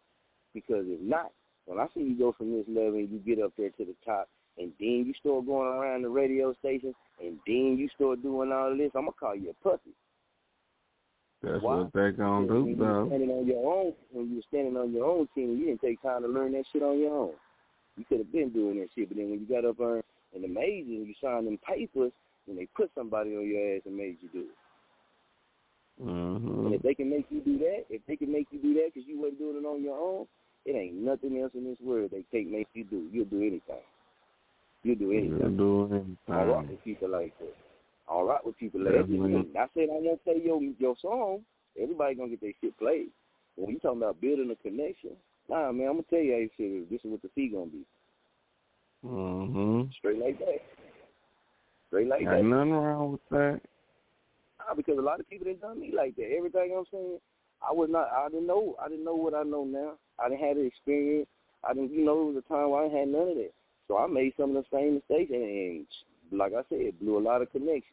because 0.55 0.85
if 0.87 1.01
not, 1.01 1.33
when 1.67 1.79
I 1.79 1.87
see 1.95 2.01
you 2.01 2.19
go 2.19 2.33
from 2.33 2.53
this 2.53 2.67
level 2.69 2.95
and 2.95 3.11
you 3.11 3.19
get 3.19 3.43
up 3.43 3.53
there 3.57 3.71
to 3.71 3.85
the 3.85 3.95
top, 4.05 4.29
and 4.59 4.73
then 4.79 5.05
you 5.07 5.15
start 5.19 5.47
going 5.47 5.69
around 5.69 6.03
the 6.03 6.09
radio 6.09 6.53
station, 6.55 6.95
and 7.21 7.39
then 7.47 7.77
you 7.79 7.89
start 7.95 8.23
doing 8.23 8.53
all 8.53 8.77
this, 8.77 8.91
I'm 8.95 9.03
gonna 9.03 9.13
call 9.13 9.35
you 9.35 9.51
a 9.51 9.65
puppy. 9.65 9.91
That's 11.43 11.63
Why? 11.63 11.79
what 11.79 11.93
they 11.93 12.11
gonna 12.13 12.47
do, 12.47 12.65
when 12.65 12.79
though. 12.79 13.07
standing 13.09 13.31
on 13.31 13.47
your 13.47 13.75
own, 13.75 13.95
when 14.11 14.29
you 14.31 14.37
were 14.37 14.43
standing 14.49 14.77
on 14.77 14.93
your 14.93 15.07
own 15.07 15.29
team, 15.35 15.59
you 15.59 15.67
didn't 15.67 15.81
take 15.81 16.03
time 16.03 16.23
to 16.23 16.29
learn 16.29 16.53
that 16.53 16.65
shit 16.73 16.83
on 16.83 16.99
your 16.99 17.17
own. 17.17 17.33
You 17.97 18.05
could 18.05 18.19
have 18.19 18.33
been 18.33 18.51
doing 18.51 18.79
that 18.81 18.89
shit, 18.95 19.09
but 19.09 19.17
then 19.17 19.31
when 19.31 19.41
you 19.41 19.47
got 19.47 19.65
up 19.69 19.79
there 19.79 20.03
the 20.41 20.49
majors 20.49 20.87
you 20.87 21.15
signed 21.23 21.47
them 21.47 21.59
papers, 21.67 22.13
when 22.47 22.57
they 22.57 22.67
put 22.77 22.91
somebody 22.95 23.31
on 23.37 23.47
your 23.47 23.77
ass 23.77 23.83
and 23.87 23.97
made 23.97 24.17
you 24.21 24.29
do 24.33 24.41
it. 24.41 24.57
Mm-hmm. 26.03 26.67
And 26.67 26.75
if 26.75 26.83
they 26.83 26.95
can 26.95 27.11
make 27.11 27.27
you 27.31 27.41
do 27.41 27.59
that, 27.59 27.85
if 27.91 28.03
they 28.07 28.17
can 28.17 28.33
make 28.33 28.49
you 28.51 28.59
do 28.59 28.75
that 28.75 28.91
because 28.93 29.07
you 29.07 29.21
wasn't 29.21 29.39
doing 29.39 29.57
it 29.63 29.67
on 29.67 29.83
your 29.83 29.99
own, 29.99 30.27
it 30.65 30.77
ain't 30.77 30.95
nothing 30.95 31.39
else 31.41 31.53
in 31.55 31.65
this 31.65 31.79
world 31.83 32.11
they 32.13 32.25
can't 32.33 32.51
make 32.51 32.69
you 32.75 32.85
do. 32.85 33.09
You'll 33.13 33.27
do 33.27 33.41
anything. 33.41 33.85
You'll 34.83 34.97
do 34.97 35.13
anything. 35.13 35.39
You'll 35.39 35.51
do 35.51 35.95
anything. 35.95 36.19
All 36.29 36.47
right 36.47 36.69
with 36.69 36.85
people 36.85 37.11
like 37.11 37.39
that. 37.39 37.55
All 38.09 38.25
right 38.25 38.45
with 38.45 38.59
people 38.59 38.83
like 38.83 38.95
that. 38.95 39.61
I 39.61 39.67
said 39.75 39.89
I 39.91 40.01
won't 40.01 40.25
play 40.25 40.41
your 40.45 40.61
your 40.79 40.95
song. 41.01 41.41
Everybody 41.81 42.15
gonna 42.15 42.31
get 42.31 42.41
their 42.41 42.53
shit 42.61 42.79
played. 42.79 43.09
When 43.57 43.71
you 43.71 43.79
talking 43.79 44.03
about 44.03 44.21
building 44.21 44.51
a 44.51 44.57
connection, 44.57 45.11
nah, 45.49 45.73
man, 45.73 45.89
I'm 45.89 45.93
gonna 45.95 46.05
tell 46.11 46.21
you 46.21 46.33
how 46.33 46.57
shit 46.57 46.73
is. 46.73 46.89
This 46.91 47.01
is 47.05 47.11
what 47.11 47.23
the 47.23 47.29
fee 47.35 47.49
gonna 47.49 47.67
be. 47.67 47.85
Mm-hmm. 49.05 49.91
Straight 49.99 50.19
like 50.19 50.39
that. 50.39 50.63
Straight 51.93 52.09
like 52.09 52.25
that. 52.25 52.43
Nothing 52.43 52.73
wrong 52.73 53.13
with 53.13 53.21
that. 53.33 53.61
Nah, 54.59 54.75
because 54.75 54.97
a 54.97 55.03
lot 55.03 55.21
of 55.21 55.29
people 55.29 55.45
didn't 55.45 55.61
done 55.61 55.79
me 55.79 55.93
like 55.95 56.17
that. 56.17 56.33
Everything 56.35 56.75
I'm 56.75 56.87
saying, 56.91 57.19
I 57.61 57.71
was 57.71 57.91
not. 57.93 58.09
I 58.11 58.31
didn't 58.31 58.47
know. 58.47 58.77
I 58.83 58.89
didn't 58.89 59.05
know 59.05 59.15
what 59.15 59.35
I 59.35 59.43
know 59.43 59.65
now. 59.65 59.93
I 60.19 60.31
didn't 60.31 60.41
have 60.41 60.57
the 60.57 60.63
experience. 60.63 61.29
I 61.69 61.75
didn't. 61.75 61.93
You 61.93 62.03
know, 62.03 62.23
it 62.23 62.33
was 62.33 62.43
a 62.43 62.49
time 62.49 62.71
where 62.71 62.87
I 62.87 62.89
had 62.89 63.09
none 63.09 63.29
of 63.29 63.37
that. 63.37 63.53
So 63.89 63.99
I 63.99 64.07
made 64.07 64.33
some 64.39 64.57
of 64.57 64.65
the 64.65 64.77
same 64.77 64.95
mistakes, 64.95 65.33
and, 65.35 65.45
and 65.45 65.87
like 66.33 66.53
I 66.55 66.63
said, 66.71 66.99
blew 66.99 67.19
a 67.19 67.21
lot 67.21 67.43
of 67.43 67.53
connections. 67.53 67.85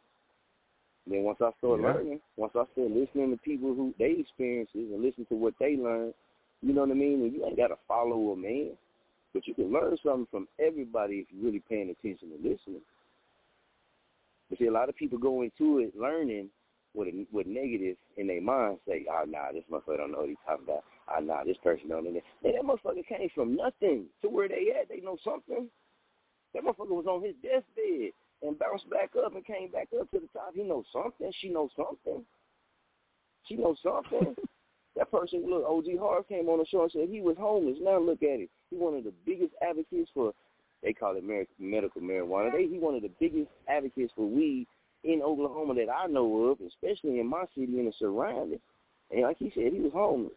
Then 1.06 1.24
once 1.24 1.40
I 1.42 1.52
started 1.58 1.84
Yeah. 1.84 1.92
learning, 1.92 2.22
once 2.38 2.54
I 2.56 2.64
started 2.72 2.96
listening 2.96 3.32
to 3.32 3.38
people 3.44 3.76
who 3.76 3.94
they 4.00 4.12
experiences 4.12 4.94
and 4.94 5.02
listen 5.02 5.26
to 5.26 5.36
what 5.36 5.56
they 5.60 5.76
learn, 5.76 6.14
you 6.62 6.72
know 6.72 6.88
what 6.88 6.92
I 6.92 6.94
mean. 6.94 7.22
And 7.24 7.34
you 7.34 7.46
ain't 7.46 7.58
got 7.58 7.68
to 7.68 7.78
follow 7.86 8.32
a 8.32 8.38
man, 8.38 8.78
but 9.34 9.46
you 9.46 9.54
can 9.56 9.74
learn 9.74 9.98
something 10.02 10.28
from 10.32 10.48
everybody 10.58 11.16
if 11.16 11.28
you're 11.32 11.44
really 11.44 11.64
paying 11.68 11.90
attention 11.90 12.32
and 12.32 12.44
listening. 12.44 12.82
But 14.50 14.60
see, 14.60 14.68
a 14.68 14.72
lot 14.72 14.90
of 14.90 14.96
people 14.96 15.18
go 15.18 15.42
into 15.42 15.80
it 15.80 15.96
learning 15.96 16.50
with 16.94 17.08
a, 17.08 17.26
with 17.32 17.48
negative 17.48 17.98
in 18.18 18.28
their 18.28 18.42
mind. 18.42 18.80
Say, 18.88 19.06
"Oh, 19.10 19.26
nah, 19.28 19.52
this 19.52 19.64
motherfucker 19.72 19.98
don't 19.98 20.12
know 20.12 20.20
what 20.20 20.30
he's 20.30 20.38
talking 20.46 20.66
about. 20.66 20.84
Oh, 21.16 21.22
nah, 21.22 21.44
this 21.44 21.58
person 21.64 21.90
don't 21.90 22.04
know 22.04 22.14
that." 22.14 22.24
Man, 22.44 22.54
that 22.54 22.64
motherfucker 22.64 23.06
came 23.06 23.30
from 23.36 23.56
nothing 23.56 24.06
to 24.22 24.30
where 24.30 24.48
they 24.48 24.74
at. 24.80 24.90
They 24.90 25.02
know 25.02 25.18
something. 25.24 25.70
That 26.54 26.64
motherfucker 26.64 26.90
was 26.90 27.06
on 27.06 27.24
his 27.24 27.36
deathbed 27.44 28.12
and 28.42 28.58
bounced 28.58 28.90
back 28.90 29.12
up 29.24 29.36
and 29.36 29.46
came 29.46 29.70
back 29.70 29.90
up 30.00 30.10
to 30.12 30.20
the 30.20 30.28
top. 30.34 30.54
He 30.56 30.64
knows 30.64 30.86
something. 30.92 31.32
She 31.40 31.50
knows 31.50 31.70
something. 31.76 32.26
She 33.46 33.56
knows 33.56 33.78
something. 33.84 34.36
that 34.96 35.12
person, 35.12 35.46
look, 35.48 35.66
OG 35.68 36.00
Hart 36.00 36.28
came 36.28 36.50
on 36.50 36.60
the 36.60 36.66
show 36.66 36.84
and 36.84 36.92
said 36.92 37.10
he 37.10 37.22
was 37.22 37.38
homeless. 37.38 37.78
Now 37.82 38.00
look 38.00 38.24
at 38.24 38.40
it. 38.40 38.50
He 38.70 38.78
one 38.78 38.96
of 38.96 39.04
the 39.04 39.14
biggest 39.26 39.54
advocates 39.62 40.10
for, 40.14 40.34
they 40.84 40.94
call 40.94 41.16
it 41.18 41.24
mer- 41.24 41.46
medical 41.60 42.02
marijuana. 42.02 42.52
They, 42.52 42.68
he 42.68 42.80
one 42.80 42.96
of 42.96 43.02
the 43.02 43.12
biggest 43.20 43.50
advocates 43.68 44.14
for 44.16 44.28
weed 44.28 44.68
in 45.04 45.22
Oklahoma 45.22 45.76
that 45.76 45.90
I 45.92 46.08
know 46.08 46.46
of, 46.46 46.60
especially 46.66 47.20
in 47.20 47.28
my 47.28 47.46
city 47.56 47.80
and 47.80 47.88
the 47.88 47.94
surroundings. 48.00 48.62
And 49.12 49.24
like 49.24 49.38
he 49.38 49.52
said, 49.56 49.74
he 49.74 49.80
was 49.80 49.92
homeless. 49.94 50.34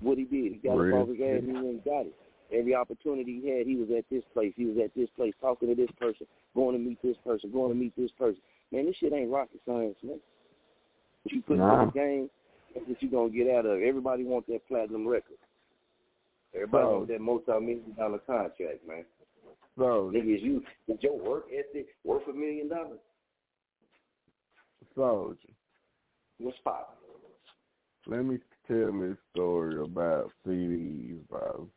What 0.00 0.18
he 0.18 0.24
did, 0.24 0.52
he 0.52 0.60
got 0.62 0.74
Real 0.76 0.96
up 0.96 1.02
off 1.02 1.08
his 1.08 1.20
ass 1.20 1.38
and 1.38 1.46
he 1.46 1.52
went 1.52 1.66
and 1.66 1.84
got 1.84 2.06
it. 2.06 2.14
Every 2.52 2.74
opportunity 2.74 3.40
he 3.40 3.48
had, 3.48 3.66
he 3.66 3.76
was 3.76 3.88
at 3.96 4.04
this 4.10 4.24
place, 4.34 4.52
he 4.56 4.66
was 4.66 4.76
at 4.82 4.94
this 4.94 5.08
place, 5.16 5.32
talking 5.40 5.68
to 5.68 5.74
this 5.74 5.90
person, 5.98 6.26
going 6.54 6.76
to 6.76 6.82
meet 6.82 7.00
this 7.02 7.16
person, 7.24 7.50
going 7.50 7.70
to 7.72 7.78
meet 7.78 7.94
this 7.96 8.10
person. 8.18 8.40
Man, 8.72 8.86
this 8.86 8.96
shit 8.96 9.12
ain't 9.12 9.30
rocket 9.30 9.60
science, 9.64 9.96
man. 10.02 10.18
If 11.24 11.32
you 11.32 11.42
put 11.42 11.58
Nah. 11.58 11.80
in 11.80 11.86
the 11.86 11.92
game, 11.92 12.30
that's 12.74 12.86
what 12.88 13.02
you 13.02 13.08
gonna 13.10 13.30
get 13.30 13.48
out 13.48 13.66
of 13.66 13.78
it. 13.78 13.86
Everybody 13.86 14.24
wants 14.24 14.48
that 14.48 14.66
platinum 14.66 15.06
record. 15.06 15.36
Everybody 16.54 16.84
So- 16.84 16.92
wants 16.98 17.08
that 17.08 17.20
multi-million 17.20 17.94
dollar 17.96 18.18
contract, 18.18 18.86
man. 18.86 19.04
So, 19.76 20.10
Nigga, 20.10 20.36
is 20.36 20.42
you 20.42 20.62
is 20.88 21.02
your 21.02 21.18
work 21.18 21.46
ethic 21.52 21.86
worth 22.04 22.26
a 22.28 22.32
million 22.32 22.68
dollars? 22.68 22.98
Soldier, 24.94 25.48
What's 26.38 26.58
poppin'? 26.58 26.96
let 28.06 28.24
me 28.24 28.38
tell 28.68 28.92
this 28.92 29.16
story 29.30 29.82
about 29.82 30.30
CDs, 30.46 31.26
bro. 31.28 31.68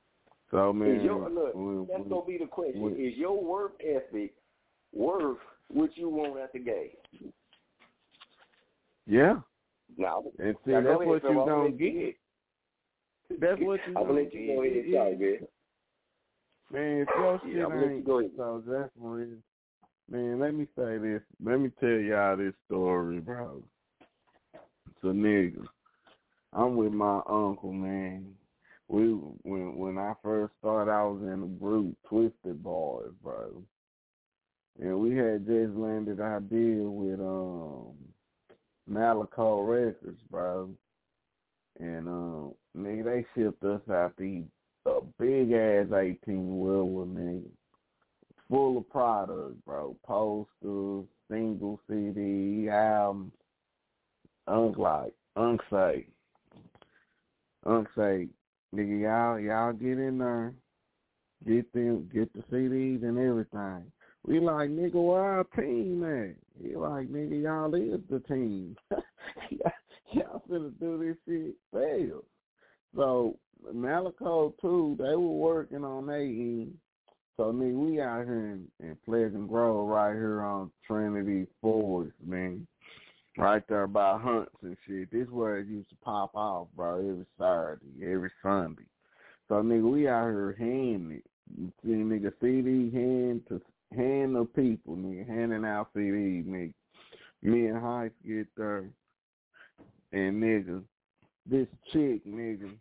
So, 0.51 0.73
man, 0.73 1.01
your, 1.03 1.29
look, 1.29 1.55
when- 1.55 1.85
that's 1.87 2.07
gonna 2.09 2.25
be 2.25 2.37
the 2.37 2.47
question. 2.47 2.81
when- 2.81 2.97
is 2.97 3.15
your 3.17 3.41
work 3.41 3.81
ethic 3.81 4.33
worth 4.91 5.39
what 5.69 5.95
you 5.97 6.09
want 6.09 6.37
at 6.37 6.51
the 6.51 6.59
game? 6.59 6.97
yeah. 9.07 9.39
Now, 9.97 10.23
And 10.39 10.57
see, 10.65 10.71
now 10.71 10.81
that's 10.81 10.97
what 11.05 11.23
you 11.23 11.29
I'm 11.29 11.35
gonna 11.35 11.51
gonna 11.51 11.63
let 11.69 11.79
you- 11.79 11.91
get. 11.91 12.15
That's 13.29 13.61
what 13.61 13.79
you 13.87 13.95
I'm 13.97 14.07
gonna 14.07 14.13
let 14.13 14.33
you 14.33 14.47
go 14.47 14.63
ahead 14.63 14.77
and 14.77 14.93
talk, 14.93 15.19
man. 15.19 15.47
Man, 16.71 17.01
if 17.01 17.07
your 17.17 17.39
shit 17.43 17.55
Yeah, 17.55 17.63
I'm 17.65 17.69
gonna 17.69 17.81
let 17.81 17.89
you 17.89 17.95
ain't 17.97 18.05
go 18.05 18.19
ahead. 18.19 18.31
so 18.37 18.63
that's 18.67 18.91
real. 18.97 19.27
Man, 20.09 20.39
let 20.39 20.53
me 20.53 20.67
say 20.77 20.97
this. 20.97 21.21
Let 21.43 21.59
me 21.59 21.71
tell 21.79 21.89
y'all 21.89 22.37
this 22.37 22.53
story, 22.67 23.19
bro. 23.19 23.63
So 25.01 25.07
nigga, 25.07 25.67
I'm 26.53 26.75
with 26.75 26.93
my 26.93 27.17
uncle, 27.27 27.73
man. 27.73 28.33
We 28.87 29.13
when 29.41 29.75
when 29.77 29.97
I 29.97 30.13
first 30.23 30.53
started, 30.59 30.91
I 30.91 31.03
was 31.03 31.21
in 31.23 31.43
a 31.43 31.59
group, 31.59 31.95
Twisted 32.07 32.61
Boys, 32.61 33.11
bro. 33.23 33.63
and 34.79 34.99
we 34.99 35.15
had 35.15 35.45
just 35.47 35.73
landed 35.73 36.19
our 36.19 36.39
deal 36.39 36.89
with 36.91 37.19
um 37.19 37.95
Malaco 38.89 39.67
Records, 39.67 40.21
bro. 40.29 40.69
And 41.79 42.07
um, 42.07 42.53
nigga, 42.77 43.03
they 43.03 43.25
shipped 43.35 43.63
us 43.63 43.81
out 43.91 44.13
these 44.17 44.43
a 44.85 44.99
big 45.19 45.51
ass 45.51 45.87
eighteen 45.93 46.59
wheeler, 46.59 47.05
nigga, 47.05 47.49
full 48.49 48.77
of 48.77 48.89
products, 48.89 49.55
bro. 49.65 49.95
Posters, 50.05 51.05
single 51.29 51.79
CD, 51.89 52.69
albums, 52.69 53.31
unlike, 54.47 55.13
unsafe, 55.35 56.05
unsafe. 57.65 58.29
Nigga, 58.75 59.01
y'all, 59.01 59.39
y'all 59.39 59.73
get 59.73 59.97
in 59.97 60.17
there, 60.17 60.53
get 61.47 61.71
them, 61.73 62.09
get 62.13 62.31
the 62.33 62.41
CDs 62.51 63.03
and 63.03 63.17
everything. 63.17 63.91
We 64.25 64.39
like, 64.39 64.69
nigga, 64.69 64.95
where 64.95 65.21
our 65.21 65.43
team 65.55 66.03
at? 66.03 66.35
He 66.61 66.75
like, 66.75 67.07
nigga, 67.07 67.43
y'all 67.43 67.73
is 67.75 68.01
the 68.09 68.19
team. 68.21 68.75
y'all 70.23 70.41
finna 70.49 70.71
do 70.79 70.97
this 70.97 71.17
shit 71.27 71.55
fail. 71.73 72.23
So 72.95 73.37
Malaco 73.73 74.53
too, 74.61 74.95
they 74.97 75.15
were 75.15 75.17
working 75.17 75.83
on 75.83 76.07
their 76.07 76.21
end. 76.21 76.75
So 77.37 77.51
nigga, 77.51 77.73
we 77.73 77.99
out 77.99 78.23
here 78.23 78.53
in, 78.53 78.67
in 78.79 78.97
Pleasant 79.05 79.49
Grove 79.49 79.89
right 79.89 80.13
here 80.13 80.41
on 80.41 80.71
Trinity 80.87 81.47
Forest, 81.61 82.15
man. 82.25 82.65
Right 83.37 83.63
there 83.67 83.87
by 83.87 84.17
Hunts 84.17 84.55
and 84.61 84.77
shit. 84.87 85.11
This 85.11 85.27
where 85.29 85.57
it 85.57 85.67
used 85.67 85.89
to 85.89 85.95
pop 85.97 86.33
off, 86.35 86.67
bro, 86.73 86.99
every 86.99 87.25
Saturday, 87.37 88.13
every 88.13 88.31
Sunday. 88.41 88.83
So 89.49 89.55
nigga, 89.55 89.91
we 89.91 90.07
out 90.07 90.29
here 90.29 90.55
handing 90.57 91.17
it. 91.17 91.23
You 91.59 91.71
see 91.83 91.89
nigga 91.89 92.31
CD 92.41 92.89
hand 92.95 93.41
to 93.49 93.61
hand 93.93 94.37
of 94.37 94.53
people, 94.55 94.95
nigga, 94.95 95.27
handing 95.27 95.65
out 95.65 95.89
CDs, 95.93 96.47
nigga. 96.47 96.73
Me 97.43 97.67
and 97.67 97.81
Heist 97.81 98.11
get 98.25 98.47
there 98.55 98.85
and 100.15 100.41
nigga, 100.41 100.81
this 101.45 101.67
chick, 101.91 102.25
nigga, 102.25 102.71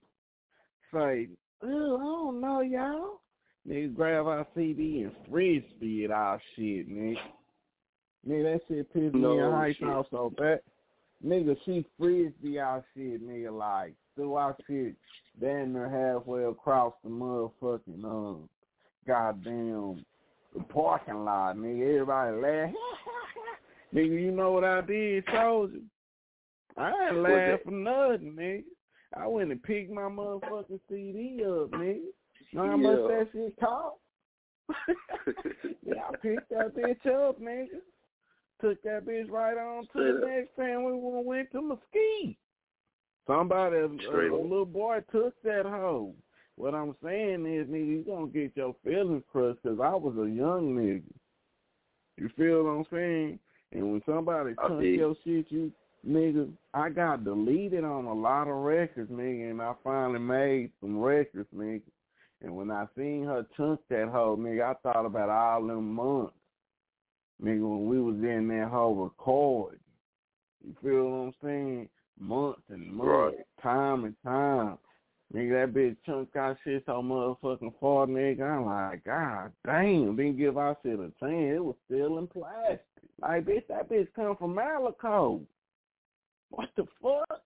say, 0.93 1.29
oh, 1.63 1.97
I 1.97 2.03
don't 2.03 2.41
know, 2.41 2.61
y'all. 2.61 3.21
Nigga 3.69 3.95
grab 3.95 4.27
our 4.27 4.47
CD 4.55 5.03
and 5.03 5.13
frisbee 5.29 6.05
it 6.05 6.13
our 6.13 6.41
shit, 6.55 6.89
nigga. 6.89 7.17
Nigga, 8.29 8.53
that 8.53 8.61
shit 8.69 8.93
pissed 8.95 9.15
No 9.17 9.37
me 9.37 9.43
and 9.43 9.53
Heist 9.53 9.79
shit. 9.79 9.89
off 9.89 10.07
so 10.13 10.33
bad. 10.39 10.61
Nigga, 11.27 11.57
she 11.65 11.85
frisbee 11.99 12.61
our 12.61 12.85
shit, 12.95 13.27
nigga, 13.27 13.57
like, 13.57 13.95
threw 14.15 14.35
our 14.35 14.57
shit 14.69 14.95
damn 15.41 15.73
near 15.73 15.89
halfway 15.89 16.45
across 16.45 16.95
the 17.03 17.11
motherfucking, 17.11 18.05
um, 18.05 18.49
goddamn 19.09 20.05
parking 20.69 21.25
lot, 21.25 21.57
nigga. 21.57 22.01
Everybody 22.01 22.37
laugh. 22.37 22.71
nigga, 23.95 24.23
you 24.23 24.31
know 24.31 24.53
what 24.53 24.63
I 24.63 24.83
did, 24.83 25.25
soldier? 25.33 25.79
I 26.77 27.09
ain't 27.09 27.19
laugh 27.19 27.61
for 27.65 27.71
nothing, 27.71 28.35
nigga. 28.37 28.65
I 29.17 29.27
went 29.29 29.53
and 29.53 29.63
picked 29.63 29.91
my 29.93 30.03
motherfucking 30.03 30.81
CD 30.89 31.43
up, 31.45 31.71
nigga. 31.71 32.01
Know 32.53 32.67
how 32.67 32.77
much 32.77 32.99
Yeah. 33.01 33.09
that 33.09 33.29
shit 33.33 33.57
cost? 33.61 33.97
yeah, 35.87 36.03
I 36.11 36.17
picked 36.17 36.49
that 36.51 36.75
bitch 36.75 37.07
up, 37.07 37.41
nigga. 37.41 37.81
Took 38.61 38.83
that 38.83 39.05
bitch 39.05 39.31
right 39.31 39.57
on 39.57 39.83
to 39.85 39.89
Straight 39.91 40.13
the 40.13 40.19
up. 40.19 40.29
next 40.29 40.57
time 40.57 40.85
we 40.85 40.93
went 41.25 41.51
to 41.53 41.61
Mesquite. 41.63 42.39
Somebody, 43.27 43.77
a, 43.77 43.89
Straight 44.09 44.31
a 44.31 44.35
up. 44.35 44.43
little 44.43 44.67
boy 44.67 45.01
took 45.13 45.41
that 45.43 45.65
hoe. 45.67 46.15
What 46.57 46.75
I'm 46.75 46.95
saying 47.03 47.47
is, 47.47 47.67
nigga, 47.69 47.87
you 47.87 48.05
gonna 48.07 48.27
get 48.29 48.57
your 48.57 48.75
feelings 48.85 49.25
crushed 49.31 49.63
'cause 49.63 49.81
I 49.81 49.95
was 49.95 50.17
a 50.19 50.29
young 50.31 50.77
nigga. 50.77 51.13
You 52.17 52.29
feel 52.31 52.65
what 52.65 52.71
I'm 52.71 52.85
saying? 52.91 53.39
And 53.73 53.91
when 53.93 54.03
somebody 54.07 54.55
took 54.55 54.81
your 54.83 55.17
shit, 55.25 55.51
you 55.51 55.73
nigga, 56.07 56.51
I 56.73 56.91
got 56.91 57.25
deleted 57.25 57.85
on 57.85 58.05
a 58.05 58.13
lot 58.13 58.49
of 58.49 58.57
records, 58.57 59.11
nigga, 59.11 59.51
and 59.51 59.63
I 59.63 59.73
finally 59.83 60.19
made 60.19 60.71
some 60.81 60.99
records, 60.99 61.49
nigga. 61.55 61.83
And 62.43 62.55
when 62.55 62.71
I 62.71 62.87
seen 62.97 63.25
her 63.25 63.47
chunk 63.57 63.81
that 63.89 64.09
hoe, 64.09 64.37
nigga, 64.37 64.71
I 64.71 64.75
thought 64.83 65.07
about 65.07 65.31
all 65.31 65.67
them 65.67 65.95
months, 65.95 66.35
nigga, 67.43 67.61
when 67.61 67.87
we 67.87 68.01
was 68.01 68.17
in 68.17 68.49
that 68.49 68.69
whole 68.71 68.95
record. 68.95 69.79
You 70.65 70.75
feel 70.83 71.05
what 71.05 71.17
I'm 71.17 71.35
saying? 71.43 71.89
Months 72.19 72.63
and 72.69 72.93
months, 72.93 73.39
time 73.63 74.05
and 74.05 74.15
time. 74.23 74.79
Nigga, 75.35 75.67
that 75.67 75.75
bitch 75.75 75.97
chunk 76.07 76.33
got 76.33 76.57
shit 76.63 76.83
so 76.87 77.03
motherfucking 77.03 77.75
far, 77.81 78.07
nigga. 78.07 78.43
I'm 78.43 78.67
like, 78.67 79.05
God 79.05 79.51
damn, 79.67 80.15
didn't 80.17 80.37
give 80.37 80.59
our 80.59 80.77
shit 80.83 81.01
a 81.01 81.11
chance. 81.19 81.57
It 81.57 81.65
was 81.65 81.77
still 81.87 82.19
in 82.19 82.27
plastic. 82.27 82.81
Like, 83.21 83.45
bitch, 83.47 83.67
that 83.69 83.89
bitch 83.91 84.09
come 84.15 84.37
from 84.37 84.55
Malaco. 84.55 85.41
What 86.55 86.69
the 86.77 86.85
fuck? 87.03 87.41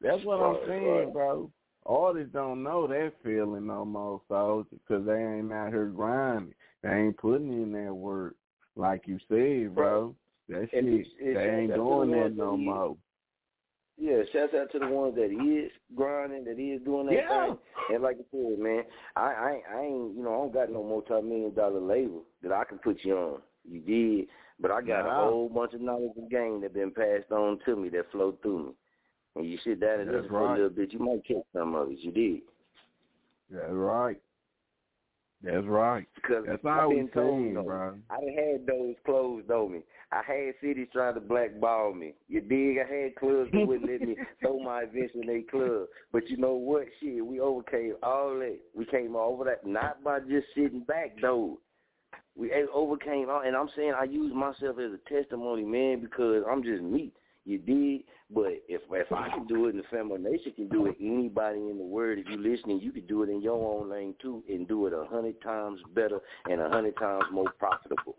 That's 0.00 0.24
what 0.24 0.40
I'm 0.40 0.58
saying, 0.66 1.04
right. 1.06 1.12
bro. 1.12 1.50
Artists 1.86 2.32
don't 2.32 2.62
know 2.62 2.86
that 2.86 3.12
feeling 3.24 3.66
no 3.66 3.84
more, 3.84 4.20
so 4.28 4.66
because 4.70 5.06
they 5.06 5.16
ain't 5.22 5.52
out 5.52 5.68
here 5.70 5.86
grinding. 5.86 6.54
They 6.82 6.90
ain't 6.90 7.16
putting 7.16 7.52
in 7.52 7.72
that 7.72 7.92
work, 7.94 8.34
like 8.76 9.06
you 9.06 9.18
said, 9.28 9.74
bro. 9.74 10.14
That 10.48 10.68
shit, 10.70 10.84
it's- 10.84 11.06
it's- 11.20 11.34
they 11.36 11.50
ain't 11.62 11.74
doing 11.74 12.10
that 12.10 12.36
no 12.36 12.52
thing. 12.56 12.64
more. 12.66 12.96
Yeah, 13.96 14.22
shouts 14.32 14.54
out 14.54 14.70
to 14.72 14.78
the 14.78 14.88
ones 14.88 15.14
that 15.16 15.30
is 15.30 15.70
grinding, 15.94 16.44
that 16.44 16.58
is 16.58 16.80
doing 16.82 17.06
that 17.06 17.14
Yeah. 17.14 17.46
thing. 17.46 17.58
And 17.92 18.02
like 18.02 18.16
I 18.18 18.24
said, 18.30 18.58
man, 18.58 18.84
I, 19.14 19.32
I 19.32 19.52
ain't- 19.52 19.66
I 19.68 19.80
ain't 19.82 20.16
you 20.16 20.22
know, 20.22 20.32
I 20.32 20.36
don't 20.38 20.52
got 20.52 20.70
no 20.70 20.82
multi 20.82 21.20
million 21.20 21.52
dollar 21.54 21.80
label 21.80 22.24
that 22.42 22.52
I 22.52 22.64
can 22.64 22.78
put 22.78 23.04
you 23.04 23.16
on. 23.16 23.42
You 23.64 23.80
did. 23.80 24.28
But 24.60 24.70
I 24.70 24.82
got 24.82 25.06
Nah. 25.06 25.26
a 25.26 25.30
whole 25.30 25.48
bunch 25.48 25.72
of 25.74 25.80
knowledge 25.80 26.12
and 26.16 26.30
game 26.30 26.60
that 26.60 26.74
been 26.74 26.90
passed 26.92 27.32
on 27.32 27.58
to 27.64 27.76
me 27.76 27.88
that 27.90 28.10
flowed 28.12 28.40
through 28.42 28.66
me. 28.68 28.72
And 29.36 29.46
you 29.46 29.58
sit 29.64 29.80
down 29.80 30.00
and 30.00 30.08
That's 30.08 30.16
listen 30.22 30.30
for 30.30 30.40
right. 30.44 30.50
a 30.52 30.54
little 30.54 30.70
bit, 30.70 30.92
you 30.92 30.98
might 30.98 31.24
catch 31.24 31.44
some 31.52 31.74
of 31.74 31.90
it. 31.90 31.98
You 32.00 32.12
did. 32.12 32.42
That's 33.50 33.72
right. 33.72 34.20
That's 35.42 35.66
right. 35.66 36.06
Because 36.14 36.44
That's 36.46 36.62
I've 36.66 36.80
all 36.82 36.88
we 36.90 36.96
been 36.96 37.08
told, 37.08 37.40
saying, 37.42 37.54
bro. 37.64 37.94
I 38.10 38.20
done 38.20 38.34
had 38.36 38.66
those 38.66 38.94
closed 39.06 39.50
on 39.50 39.72
me. 39.72 39.80
I 40.12 40.22
had 40.26 40.54
cities 40.60 40.88
trying 40.92 41.14
to 41.14 41.20
blackball 41.20 41.94
me. 41.94 42.12
You 42.28 42.42
dig? 42.42 42.76
I 42.78 42.92
had 42.92 43.16
clubs 43.16 43.50
that 43.52 43.66
wouldn't 43.66 43.90
let 43.90 44.02
me 44.06 44.16
throw 44.40 44.58
my 44.62 44.82
events 44.82 45.14
in 45.14 45.26
their 45.26 45.42
club. 45.50 45.86
But 46.12 46.28
you 46.28 46.36
know 46.36 46.54
what? 46.54 46.84
Shit, 47.00 47.24
we 47.24 47.40
overcame 47.40 47.94
all 48.02 48.34
that. 48.40 48.58
We 48.74 48.84
came 48.84 49.16
over 49.16 49.44
that 49.44 49.66
not 49.66 50.04
by 50.04 50.20
just 50.20 50.46
sitting 50.54 50.80
back 50.80 51.16
though. 51.22 51.58
We 52.36 52.52
overcame 52.72 53.28
all, 53.28 53.42
and 53.42 53.56
I'm 53.56 53.68
saying 53.76 53.92
I 53.98 54.04
use 54.04 54.32
myself 54.34 54.78
as 54.78 54.92
a 54.92 55.00
testimony, 55.12 55.64
man, 55.64 56.00
because 56.00 56.44
I'm 56.48 56.62
just 56.62 56.82
me. 56.82 57.12
You 57.44 57.58
dig? 57.58 58.04
But 58.32 58.62
if 58.68 58.82
if 58.90 59.10
I 59.12 59.28
can 59.30 59.46
do 59.46 59.66
it 59.66 59.74
and 59.74 59.82
the 59.82 59.88
family 59.88 60.18
nation 60.18 60.52
can 60.54 60.68
do 60.68 60.86
it, 60.86 60.96
anybody 61.00 61.58
in 61.58 61.78
the 61.78 61.84
world, 61.84 62.18
if 62.18 62.26
you're 62.28 62.38
listening, 62.38 62.80
you 62.80 62.92
can 62.92 63.06
do 63.06 63.22
it 63.24 63.30
in 63.30 63.42
your 63.42 63.56
own 63.56 63.90
lane 63.90 64.14
too, 64.22 64.44
and 64.48 64.68
do 64.68 64.86
it 64.86 64.92
a 64.92 65.04
hundred 65.04 65.40
times 65.42 65.80
better 65.94 66.20
and 66.48 66.60
a 66.60 66.68
hundred 66.68 66.96
times 66.96 67.24
more 67.32 67.50
profitable. 67.58 68.14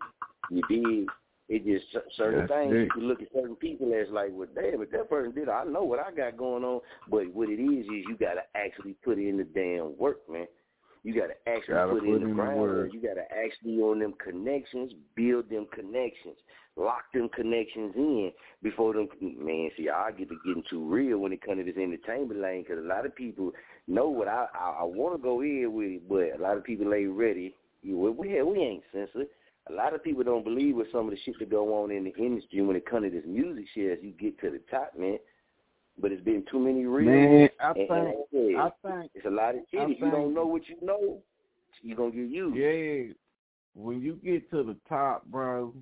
You 0.50 0.60
dig? 0.68 1.08
It 1.48 1.64
just 1.64 1.84
certain 2.16 2.40
That's 2.40 2.52
things 2.52 2.72
it. 2.74 2.84
you 2.84 2.90
can 2.90 3.08
look 3.08 3.20
at 3.20 3.28
certain 3.34 3.56
people 3.56 3.92
as 3.94 4.06
like, 4.10 4.28
well, 4.32 4.48
damn, 4.54 4.80
if 4.80 4.90
that 4.90 5.10
person 5.10 5.32
did, 5.32 5.48
it, 5.48 5.50
I 5.50 5.64
know 5.64 5.82
what 5.82 5.98
I 5.98 6.10
got 6.10 6.36
going 6.36 6.64
on. 6.64 6.80
But 7.10 7.32
what 7.34 7.48
it 7.48 7.60
is 7.60 7.84
is 7.84 8.06
you 8.08 8.16
got 8.18 8.34
to 8.34 8.42
actually 8.54 8.94
put 9.04 9.18
in 9.18 9.36
the 9.36 9.44
damn 9.44 9.96
work, 9.98 10.18
man. 10.30 10.46
You 11.04 11.14
got 11.14 11.28
to 11.28 11.50
actually 11.50 11.74
Gotta 11.74 11.92
put, 11.92 12.00
put 12.04 12.08
in 12.08 12.20
the 12.22 12.28
in 12.28 12.36
the 12.36 12.42
work. 12.42 12.90
You 12.92 13.02
got 13.02 13.14
to 13.14 13.24
actually 13.32 13.78
on 13.80 13.98
them 13.98 14.14
connections, 14.22 14.92
build 15.16 15.50
them 15.50 15.66
connections, 15.72 16.36
lock 16.76 17.04
them 17.12 17.28
connections 17.34 17.92
in 17.96 18.32
before 18.62 18.94
them. 18.94 19.08
Man, 19.20 19.70
see, 19.76 19.88
I 19.88 20.12
get 20.12 20.28
to 20.28 20.36
getting 20.46 20.62
too 20.70 20.88
real 20.88 21.18
when 21.18 21.32
it 21.32 21.42
comes 21.42 21.58
to 21.58 21.64
this 21.64 21.76
entertainment 21.76 22.40
lane 22.40 22.62
because 22.62 22.78
a 22.78 22.86
lot 22.86 23.04
of 23.04 23.16
people 23.16 23.50
know 23.88 24.08
what 24.08 24.28
I 24.28 24.46
I, 24.54 24.76
I 24.80 24.84
want 24.84 25.16
to 25.16 25.22
go 25.22 25.40
in 25.40 25.72
with 25.72 25.90
it, 25.90 26.08
but 26.08 26.38
a 26.38 26.42
lot 26.42 26.56
of 26.56 26.64
people 26.64 26.94
ain't 26.94 27.16
ready. 27.16 27.54
You, 27.82 27.98
we, 27.98 28.10
we, 28.10 28.42
we 28.42 28.58
ain't 28.60 28.84
censored. 28.92 29.26
A 29.70 29.72
lot 29.72 29.94
of 29.94 30.02
people 30.02 30.22
don't 30.22 30.44
believe 30.44 30.76
with 30.76 30.90
some 30.92 31.06
of 31.06 31.10
the 31.10 31.18
shit 31.24 31.38
that 31.38 31.50
go 31.50 31.82
on 31.82 31.90
in 31.90 32.04
the 32.04 32.14
industry 32.16 32.62
when 32.62 32.76
it 32.76 32.86
comes 32.86 33.06
to 33.06 33.10
this 33.10 33.26
music 33.26 33.64
shit 33.74 33.92
as 33.92 33.98
you 34.02 34.12
get 34.12 34.40
to 34.40 34.50
the 34.50 34.60
top, 34.70 34.92
man. 34.96 35.18
But 35.98 36.12
it's 36.12 36.22
been 36.22 36.44
too 36.50 36.58
many 36.58 36.84
real. 36.86 37.10
Man, 37.10 37.48
I 37.60 37.72
think, 37.74 37.90
and 37.90 38.56
I 38.56 38.66
I 38.66 38.70
think, 38.82 39.12
it's 39.14 39.26
a 39.26 39.30
lot 39.30 39.54
of 39.54 39.60
shit. 39.70 39.90
If 39.90 40.00
you 40.00 40.10
don't 40.10 40.34
know 40.34 40.46
what 40.46 40.62
you 40.68 40.76
know, 40.82 41.22
you're 41.82 41.96
gonna 41.96 42.10
get 42.10 42.28
used. 42.28 42.56
yeah, 42.56 43.12
when 43.74 44.00
you 44.00 44.18
get 44.24 44.50
to 44.50 44.62
the 44.62 44.76
top, 44.88 45.26
bro, 45.26 45.74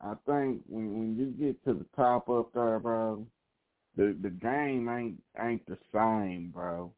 I 0.00 0.14
think 0.26 0.62
when 0.68 0.98
when 0.98 1.16
you 1.16 1.26
get 1.26 1.64
to 1.64 1.74
the 1.74 1.86
top 1.96 2.28
up 2.28 2.52
there, 2.52 2.78
bro, 2.78 3.26
the 3.96 4.16
the 4.22 4.30
game 4.30 4.88
ain't 4.88 5.22
ain't 5.40 5.66
the 5.66 5.78
same, 5.92 6.50
bro. 6.52 6.92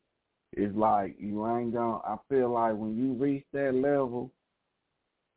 It's 0.53 0.76
like 0.76 1.16
you 1.18 1.46
ain't 1.46 1.72
gonna. 1.72 1.98
I 1.98 2.16
feel 2.28 2.51
like 2.51 2.74
when 2.74 2.96
you 2.96 3.12
reach 3.12 3.44
that 3.53 3.74
level, 3.74 4.32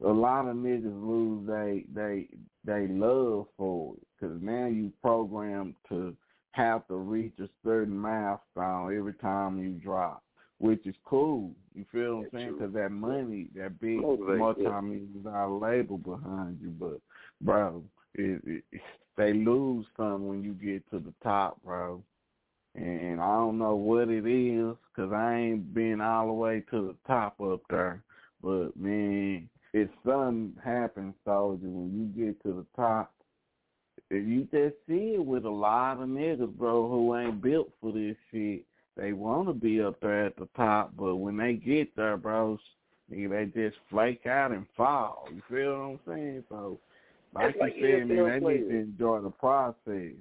a 0.04 0.10
lot 0.10 0.48
of 0.48 0.56
niggas 0.56 0.84
lose 0.84 1.48
they 1.48 1.86
they 1.94 2.28
they 2.66 2.88
love 2.92 3.48
for 3.58 3.94
it 3.96 4.08
because 4.20 4.42
now 4.42 4.66
you 4.66 4.92
programmed 5.02 5.76
to 5.90 6.16
have 6.54 6.88
to 6.88 6.96
reach 6.96 7.34
a 7.40 7.50
certain 7.64 7.98
milestone 7.98 8.98
every 8.98 9.14
time 9.14 9.60
you 9.62 9.72
drop. 9.72 10.24
which 10.60 10.86
is 10.88 10.96
cool. 11.04 11.52
You 11.76 11.86
feel 11.92 12.18
what 12.18 12.28
I'm 12.34 12.40
saying? 12.40 12.54
Because 12.54 12.74
that 12.74 12.92
money, 12.92 13.48
that 13.56 13.80
big 13.82 14.00
multi-million 14.02 15.22
dollar 15.24 15.60
label 15.60 15.98
behind 15.98 16.60
you. 16.62 16.70
But 16.70 17.02
bro, 17.42 17.84
it, 18.16 18.42
it, 18.46 18.82
they 19.18 19.34
lose 19.34 19.86
some 19.98 20.28
when 20.28 20.44
you 20.44 20.54
get 20.54 20.90
to 20.92 21.00
the 21.00 21.14
top, 21.22 21.62
bro. 21.64 22.02
And 22.76 23.22
I 23.22 23.36
don't 23.36 23.60
know 23.60 23.76
what 23.76 24.10
it 24.10 24.26
is 24.26 24.76
because 24.96 25.12
I 25.12 25.36
ain't 25.36 25.74
been 25.74 26.02
all 26.02 26.28
the 26.28 26.34
way 26.34 26.64
to 26.72 26.88
the 26.88 26.96
top 27.06 27.40
up 27.42 27.62
there. 27.70 28.02
But 28.42 28.76
man, 28.78 29.50
if 29.74 29.90
something 30.06 30.56
happens, 30.64 31.14
soldier, 31.26 31.68
when 31.68 32.14
you 32.16 32.26
get 32.26 32.42
to 32.44 32.54
the 32.54 32.66
top, 32.76 33.13
you 34.10 34.48
just 34.52 34.76
see 34.88 35.16
it 35.16 35.26
with 35.26 35.46
a 35.46 35.50
lot 35.50 36.02
of 36.02 36.10
niggas, 36.10 36.56
bro, 36.58 36.88
who 36.88 37.16
ain't 37.16 37.42
built 37.42 37.72
for 37.82 37.92
this 37.92 38.16
shit. 38.32 38.64
They 38.96 39.14
want 39.14 39.48
to 39.48 39.54
be 39.54 39.82
up 39.82 40.00
there 40.02 40.28
at 40.28 40.36
the 40.36 40.48
top, 40.56 40.94
but 40.96 41.16
when 41.16 41.38
they 41.38 41.54
get 41.54 41.96
there, 41.96 42.16
bros, 42.16 42.60
they 43.10 43.52
just 43.54 43.78
flake 43.90 44.26
out 44.28 44.52
and 44.52 44.66
fall. 44.78 45.28
You 45.34 45.42
feel 45.50 45.72
what 45.72 45.84
I'm 45.84 46.00
saying? 46.08 46.44
So, 46.50 46.80
like, 47.34 47.56
like 47.60 47.74
you 47.76 48.00
said, 48.00 48.08
man, 48.08 48.40
they 48.40 48.48
need 48.48 48.70
to 48.70 48.76
enjoy 48.76 49.22
the 49.22 49.32
process. 49.32 50.14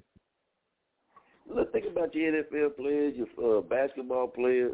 Look, 1.53 1.71
think 1.71 1.85
about 1.85 2.15
your 2.15 2.31
NFL 2.31 2.77
players, 2.77 3.13
your 3.15 3.57
uh, 3.57 3.61
basketball 3.61 4.27
players, 4.27 4.73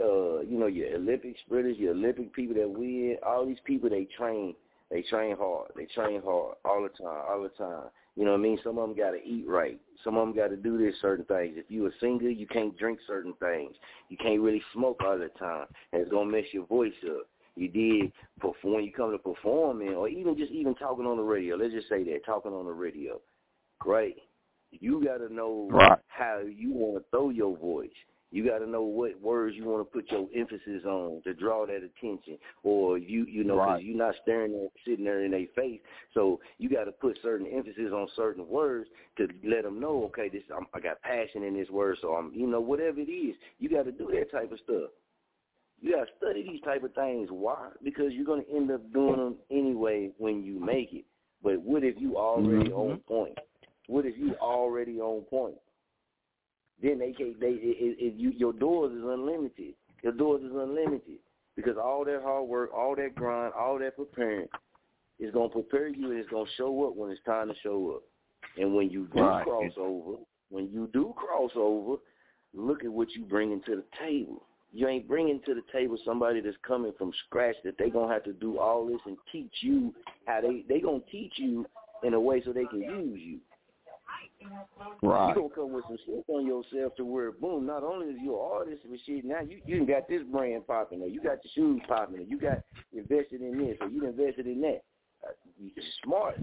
uh, 0.00 0.40
you 0.40 0.58
know, 0.58 0.66
your 0.66 0.94
Olympic 0.96 1.36
sprinters, 1.44 1.78
your 1.78 1.92
Olympic 1.92 2.32
people 2.32 2.54
that 2.54 2.68
win. 2.68 3.16
All 3.26 3.46
these 3.46 3.56
people, 3.64 3.90
they 3.90 4.06
train. 4.16 4.54
They 4.90 5.02
train 5.02 5.36
hard. 5.36 5.70
They 5.74 5.86
train 5.86 6.20
hard 6.22 6.56
all 6.64 6.82
the 6.82 6.90
time, 6.90 7.24
all 7.28 7.42
the 7.42 7.48
time. 7.50 7.88
You 8.16 8.24
know 8.24 8.32
what 8.32 8.40
I 8.40 8.42
mean? 8.42 8.58
Some 8.62 8.78
of 8.78 8.88
them 8.88 8.96
got 8.96 9.12
to 9.12 9.22
eat 9.24 9.46
right. 9.48 9.80
Some 10.04 10.16
of 10.16 10.26
them 10.26 10.36
got 10.36 10.48
to 10.48 10.56
do 10.56 10.76
this 10.76 10.94
certain 11.00 11.24
things. 11.24 11.54
If 11.56 11.70
you 11.70 11.86
a 11.86 11.90
singer, 12.00 12.28
you 12.28 12.46
can't 12.46 12.76
drink 12.76 12.98
certain 13.06 13.34
things. 13.40 13.74
You 14.08 14.16
can't 14.16 14.40
really 14.40 14.62
smoke 14.74 15.00
all 15.04 15.18
the 15.18 15.28
time. 15.38 15.66
And 15.92 16.02
it's 16.02 16.10
going 16.10 16.30
to 16.30 16.36
mess 16.36 16.46
your 16.52 16.66
voice 16.66 16.92
up. 17.06 17.26
You 17.56 17.68
did 17.68 18.12
perform, 18.40 18.74
when 18.74 18.84
you 18.84 18.92
come 18.92 19.12
to 19.12 19.18
performing 19.18 19.90
or 19.94 20.08
even 20.08 20.36
just 20.36 20.52
even 20.52 20.74
talking 20.74 21.06
on 21.06 21.18
the 21.18 21.22
radio. 21.22 21.56
Let's 21.56 21.72
just 21.74 21.88
say 21.88 22.02
that, 22.04 22.24
talking 22.24 22.52
on 22.52 22.64
the 22.64 22.72
radio, 22.72 23.20
right? 23.84 24.16
You 24.70 25.04
got 25.04 25.18
to 25.18 25.32
know 25.32 25.68
Right. 25.70 25.98
how 26.08 26.40
you 26.40 26.72
want 26.72 27.04
to 27.04 27.10
throw 27.10 27.28
your 27.28 27.56
voice. 27.56 27.90
You 28.32 28.48
got 28.48 28.58
to 28.58 28.66
know 28.66 28.82
what 28.82 29.20
words 29.20 29.54
you 29.54 29.64
want 29.66 29.86
to 29.86 29.92
put 29.92 30.10
your 30.10 30.26
emphasis 30.34 30.84
on 30.86 31.20
to 31.24 31.34
draw 31.34 31.66
that 31.66 31.76
attention, 31.84 32.38
or 32.62 32.96
you 32.96 33.26
you 33.26 33.44
know 33.44 33.56
Right. 33.58 33.84
you're 33.84 33.96
not 33.96 34.14
staring 34.22 34.52
there, 34.52 34.68
sitting 34.86 35.04
there 35.04 35.24
in 35.24 35.30
their 35.32 35.46
face. 35.54 35.80
So 36.14 36.40
you 36.56 36.70
got 36.70 36.84
to 36.84 36.92
put 36.92 37.18
certain 37.22 37.46
emphasis 37.46 37.92
on 37.92 38.08
certain 38.16 38.48
words 38.48 38.88
to 39.18 39.28
let 39.44 39.64
them 39.64 39.78
know, 39.78 40.04
okay, 40.04 40.30
this 40.30 40.42
I'm, 40.56 40.66
I 40.74 40.80
got 40.80 41.00
passion 41.02 41.44
in 41.44 41.54
this 41.54 41.68
word, 41.68 41.98
so 42.00 42.14
I'm 42.14 42.32
you 42.34 42.46
know 42.46 42.60
whatever 42.60 43.00
it 43.00 43.10
is, 43.10 43.36
you 43.58 43.68
got 43.68 43.84
to 43.84 43.92
do 43.92 44.08
that 44.12 44.32
type 44.32 44.50
of 44.50 44.58
stuff. 44.64 44.90
You 45.82 45.96
got 45.96 46.04
to 46.04 46.10
study 46.16 46.42
these 46.48 46.60
type 46.62 46.84
of 46.84 46.94
things. 46.94 47.28
Why? 47.30 47.68
Because 47.82 48.12
you're 48.12 48.24
going 48.24 48.44
to 48.44 48.56
end 48.56 48.70
up 48.70 48.92
doing 48.92 49.18
them 49.18 49.36
anyway 49.50 50.10
when 50.16 50.42
you 50.42 50.58
make 50.58 50.92
it. 50.92 51.04
But 51.42 51.60
what 51.60 51.82
if 51.84 52.00
you 52.00 52.16
already 52.16 52.70
Mhm. 52.70 52.92
on 52.92 53.00
point? 53.00 53.36
What 53.88 54.06
if 54.06 54.16
you 54.16 54.34
already 54.36 55.00
on 55.00 55.22
point? 55.24 55.56
Then 56.82 56.98
they 56.98 57.12
can 57.12 57.34
they 57.40 57.52
it, 57.52 57.96
it, 57.98 58.14
you 58.14 58.30
your 58.30 58.52
doors 58.52 58.92
is 58.92 59.04
unlimited. 59.04 59.74
Your 60.02 60.12
doors 60.12 60.42
is 60.42 60.50
unlimited 60.52 61.18
because 61.54 61.76
all 61.76 62.04
that 62.04 62.22
hard 62.22 62.48
work, 62.48 62.70
all 62.74 62.96
that 62.96 63.14
grind, 63.14 63.52
all 63.54 63.78
that 63.78 63.96
preparing 63.96 64.48
is 65.20 65.32
gonna 65.32 65.48
prepare 65.48 65.88
you 65.88 66.10
and 66.10 66.18
it's 66.18 66.28
gonna 66.28 66.50
show 66.56 66.88
up 66.88 66.96
when 66.96 67.10
it's 67.10 67.22
time 67.24 67.48
to 67.48 67.54
show 67.62 67.92
up. 67.96 68.02
And 68.56 68.74
when 68.74 68.90
you 68.90 69.06
do 69.14 69.20
Right. 69.20 69.44
cross 69.44 69.72
over, 69.78 70.18
when 70.50 70.68
you 70.70 70.88
do 70.92 71.14
cross 71.16 71.52
over, 71.54 71.98
look 72.52 72.84
at 72.84 72.90
what 72.90 73.10
you 73.14 73.24
bringing 73.24 73.62
to 73.62 73.76
the 73.76 73.84
table. 73.98 74.44
You 74.72 74.88
ain't 74.88 75.06
bringing 75.06 75.40
to 75.42 75.54
the 75.54 75.62
table 75.70 75.96
somebody 76.04 76.40
that's 76.40 76.56
coming 76.58 76.92
from 76.98 77.12
scratch 77.26 77.56
that 77.62 77.78
they 77.78 77.90
gonna 77.90 78.12
have 78.12 78.24
to 78.24 78.32
do 78.32 78.58
all 78.58 78.86
this 78.86 79.00
and 79.06 79.16
teach 79.30 79.52
you 79.60 79.94
how 80.26 80.40
they 80.40 80.64
they 80.68 80.80
gonna 80.80 81.00
teach 81.10 81.38
you 81.38 81.64
in 82.02 82.14
a 82.14 82.20
way 82.20 82.42
so 82.42 82.52
they 82.52 82.66
can 82.66 82.82
use 82.82 83.20
you. 83.20 83.38
Right. 85.02 85.28
You 85.28 85.34
gonna 85.34 85.54
come 85.54 85.72
with 85.72 85.84
some 85.88 85.98
shit 86.06 86.24
on 86.28 86.46
yourself 86.46 86.94
to 86.96 87.04
where 87.04 87.32
boom, 87.32 87.66
not 87.66 87.82
only 87.82 88.08
is 88.08 88.16
you 88.22 88.34
an 88.34 88.48
artist 88.52 88.82
but 88.88 88.98
shit, 89.06 89.24
now 89.24 89.40
you 89.40 89.60
you 89.66 89.86
got 89.86 90.08
this 90.08 90.22
brand 90.30 90.66
popping 90.66 91.02
or 91.02 91.08
you 91.08 91.20
got 91.20 91.38
your 91.44 91.52
shoes 91.54 91.82
popping 91.88 92.18
or 92.18 92.22
you 92.22 92.38
got 92.38 92.62
invested 92.92 93.40
in 93.40 93.58
this 93.58 93.76
or 93.80 93.88
you 93.88 94.06
invested 94.06 94.46
in 94.46 94.60
that. 94.62 94.82
Uh, 95.26 95.32
you 95.58 95.70
smart. 96.04 96.36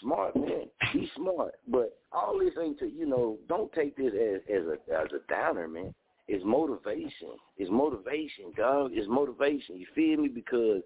Smart 0.00 0.34
man. 0.36 0.66
Be 0.92 1.10
smart. 1.16 1.54
But 1.68 1.96
all 2.12 2.38
this 2.38 2.54
ain't 2.60 2.78
to 2.80 2.86
you 2.86 3.06
know, 3.06 3.38
don't 3.48 3.72
take 3.72 3.96
this 3.96 4.12
as 4.12 4.40
as 4.48 4.62
a 4.66 5.00
as 5.00 5.08
a 5.12 5.32
downer, 5.32 5.68
man. 5.68 5.94
It's 6.28 6.44
motivation. 6.44 7.34
It's 7.56 7.70
motivation, 7.70 8.52
dog. 8.56 8.92
It's 8.94 9.08
motivation. 9.08 9.76
You 9.76 9.86
feel 9.94 10.18
me? 10.18 10.28
Because 10.28 10.82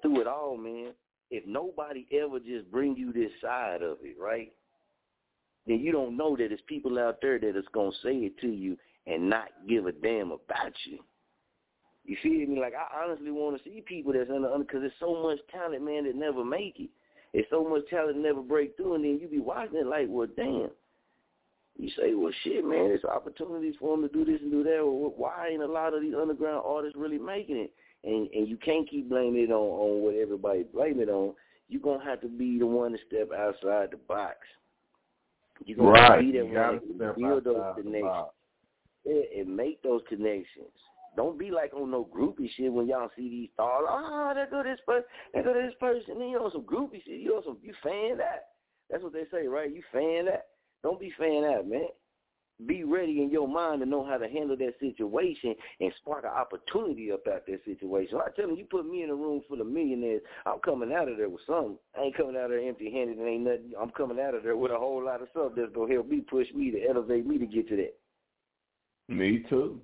through 0.00 0.20
it 0.20 0.26
all, 0.26 0.56
man, 0.56 0.92
if 1.30 1.46
nobody 1.46 2.06
ever 2.12 2.38
just 2.38 2.70
bring 2.70 2.96
you 2.96 3.12
this 3.12 3.30
side 3.40 3.82
of 3.82 3.98
it, 4.02 4.16
right? 4.20 4.52
Then 5.66 5.78
you 5.78 5.92
don't 5.92 6.16
know 6.16 6.36
that 6.36 6.48
there's 6.48 6.60
people 6.66 6.98
out 6.98 7.18
there 7.22 7.38
that 7.38 7.56
is 7.56 7.64
gonna 7.72 7.92
say 8.02 8.14
it 8.16 8.38
to 8.40 8.48
you 8.48 8.76
and 9.06 9.28
not 9.28 9.48
give 9.68 9.86
a 9.86 9.92
damn 9.92 10.32
about 10.32 10.72
you. 10.84 10.98
You 12.04 12.16
feel 12.22 12.48
me? 12.48 12.60
Like 12.60 12.74
I 12.74 13.04
honestly 13.04 13.30
want 13.30 13.56
to 13.56 13.64
see 13.64 13.82
people 13.86 14.12
that's 14.12 14.30
under 14.30 14.50
under 14.50 14.64
because 14.64 14.80
there's 14.80 14.92
so 14.98 15.22
much 15.22 15.38
talent, 15.50 15.84
man, 15.84 16.04
that 16.04 16.16
never 16.16 16.44
make 16.44 16.80
it. 16.80 16.90
There's 17.32 17.46
so 17.50 17.64
much 17.66 17.88
talent 17.88 18.16
that 18.16 18.22
never 18.22 18.42
break 18.42 18.76
through, 18.76 18.94
and 18.94 19.04
then 19.04 19.18
you 19.20 19.28
be 19.28 19.38
watching 19.38 19.76
it 19.76 19.86
like, 19.86 20.06
well, 20.08 20.28
damn. 20.36 20.70
You 21.78 21.88
say, 21.96 22.14
well, 22.14 22.32
shit, 22.44 22.64
man, 22.64 22.88
there's 22.88 23.04
opportunities 23.04 23.74
for 23.80 23.96
them 23.96 24.06
to 24.06 24.12
do 24.12 24.24
this 24.30 24.42
and 24.42 24.50
do 24.50 24.62
that. 24.62 24.80
Well, 24.84 25.14
why 25.16 25.48
ain't 25.50 25.62
a 25.62 25.66
lot 25.66 25.94
of 25.94 26.02
these 26.02 26.14
underground 26.14 26.62
artists 26.66 26.98
really 26.98 27.18
making 27.18 27.56
it? 27.56 27.72
And 28.04 28.28
and 28.32 28.48
you 28.48 28.56
can't 28.56 28.88
keep 28.88 29.08
blaming 29.08 29.44
it 29.44 29.52
on 29.52 29.56
on 29.56 30.02
what 30.02 30.14
everybody 30.16 30.64
blame 30.64 31.00
it 31.00 31.08
on. 31.08 31.34
You're 31.68 31.80
gonna 31.80 32.04
have 32.04 32.20
to 32.22 32.28
be 32.28 32.58
the 32.58 32.66
one 32.66 32.92
to 32.92 32.98
step 33.06 33.30
outside 33.32 33.92
the 33.92 33.96
box. 34.08 34.38
You're 35.66 35.78
gonna 35.78 35.90
Right. 35.90 36.20
be 36.20 36.32
that 36.32 36.38
You 36.38 36.44
one 36.44 36.54
gotta 36.54 36.76
that 36.76 36.86
can 36.86 36.96
step 36.96 37.16
build 37.16 37.44
those 37.44 37.74
connections. 37.76 38.28
And 39.04 39.56
make 39.56 39.82
those 39.82 40.02
connections. 40.08 40.70
Don't 41.16 41.38
be 41.38 41.50
like 41.50 41.74
on 41.74 41.90
no 41.90 42.04
groupie 42.04 42.48
shit 42.56 42.72
when 42.72 42.86
y'all 42.86 43.10
see 43.16 43.28
these 43.28 43.50
stars. 43.52 43.86
Oh, 43.88 44.32
there 44.34 44.46
go 44.46 44.62
this 44.62 44.80
person, 44.86 45.04
there 45.34 45.42
go 45.42 45.52
this 45.52 45.74
person. 45.78 46.18
Then 46.18 46.28
you 46.28 46.38
on 46.38 46.52
some 46.52 46.62
groupie 46.62 47.02
shit. 47.04 47.20
You 47.20 47.36
on 47.36 47.44
some 47.44 47.58
you 47.62 47.74
fan 47.82 48.16
that. 48.18 48.48
That's 48.88 49.02
what 49.02 49.12
they 49.12 49.24
say, 49.30 49.46
right? 49.46 49.70
You 49.72 49.82
fan 49.92 50.26
that. 50.26 50.46
Don't 50.82 50.98
be 50.98 51.10
fan 51.18 51.42
that, 51.42 51.66
man. 51.66 51.88
Be 52.66 52.84
ready 52.84 53.22
in 53.22 53.30
your 53.30 53.48
mind 53.48 53.80
to 53.80 53.86
know 53.86 54.04
how 54.04 54.18
to 54.18 54.28
handle 54.28 54.56
that 54.56 54.74
situation 54.78 55.54
and 55.80 55.92
spark 55.98 56.24
an 56.24 56.30
opportunity 56.30 57.10
up 57.10 57.26
out 57.26 57.46
that 57.46 57.64
situation. 57.64 58.18
I 58.24 58.30
tell 58.36 58.46
them, 58.46 58.56
you 58.56 58.66
put 58.70 58.86
me 58.86 59.02
in 59.02 59.10
a 59.10 59.14
room 59.14 59.42
full 59.48 59.60
of 59.60 59.66
millionaires, 59.66 60.22
I'm 60.46 60.60
coming 60.60 60.92
out 60.92 61.08
of 61.08 61.16
there 61.16 61.28
with 61.28 61.40
something. 61.46 61.76
I 61.98 62.02
ain't 62.02 62.16
coming 62.16 62.36
out 62.36 62.44
of 62.44 62.50
there 62.50 62.68
empty-handed 62.68 63.18
and 63.18 63.28
ain't 63.28 63.44
nothing. 63.44 63.72
I'm 63.80 63.90
coming 63.90 64.20
out 64.20 64.34
of 64.34 64.44
there 64.44 64.56
with 64.56 64.70
a 64.70 64.78
whole 64.78 65.04
lot 65.04 65.22
of 65.22 65.28
stuff 65.30 65.52
that's 65.56 65.72
gonna 65.74 65.92
help 65.92 66.08
me 66.08 66.20
push 66.20 66.46
me 66.54 66.70
to 66.70 66.86
elevate 66.88 67.26
me 67.26 67.38
to 67.38 67.46
get 67.46 67.68
to 67.68 67.76
that. 67.76 67.94
Me 69.08 69.44
too. 69.48 69.80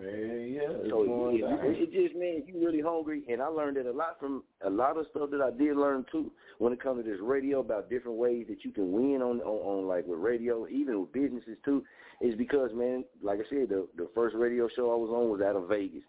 Yeah, 0.00 0.06
yeah. 0.06 0.70
It's 0.70 0.90
So 0.90 1.02
it, 1.32 1.42
it, 1.42 1.92
just 1.92 2.14
man, 2.16 2.42
you 2.46 2.64
really 2.64 2.80
hungry, 2.80 3.24
and 3.28 3.42
I 3.42 3.46
learned 3.46 3.76
it 3.76 3.86
a 3.86 3.92
lot 3.92 4.20
from 4.20 4.44
a 4.64 4.70
lot 4.70 4.96
of 4.96 5.06
stuff 5.10 5.30
that 5.30 5.40
I 5.40 5.50
did 5.50 5.76
learn 5.76 6.04
too 6.12 6.30
when 6.58 6.72
it 6.72 6.80
comes 6.80 7.04
to 7.04 7.10
this 7.10 7.20
radio 7.20 7.60
about 7.60 7.90
different 7.90 8.16
ways 8.16 8.46
that 8.48 8.64
you 8.64 8.70
can 8.70 8.92
win 8.92 9.22
on 9.22 9.40
on, 9.40 9.78
on 9.80 9.88
like 9.88 10.06
with 10.06 10.20
radio, 10.20 10.68
even 10.68 11.00
with 11.00 11.12
businesses 11.12 11.56
too, 11.64 11.84
is 12.20 12.36
because 12.36 12.70
man, 12.74 13.04
like 13.22 13.40
I 13.40 13.48
said, 13.50 13.70
the 13.70 13.88
the 13.96 14.08
first 14.14 14.36
radio 14.36 14.68
show 14.76 14.92
I 14.92 14.96
was 14.96 15.10
on 15.10 15.30
was 15.30 15.40
out 15.40 15.56
of 15.56 15.68
Vegas. 15.68 16.02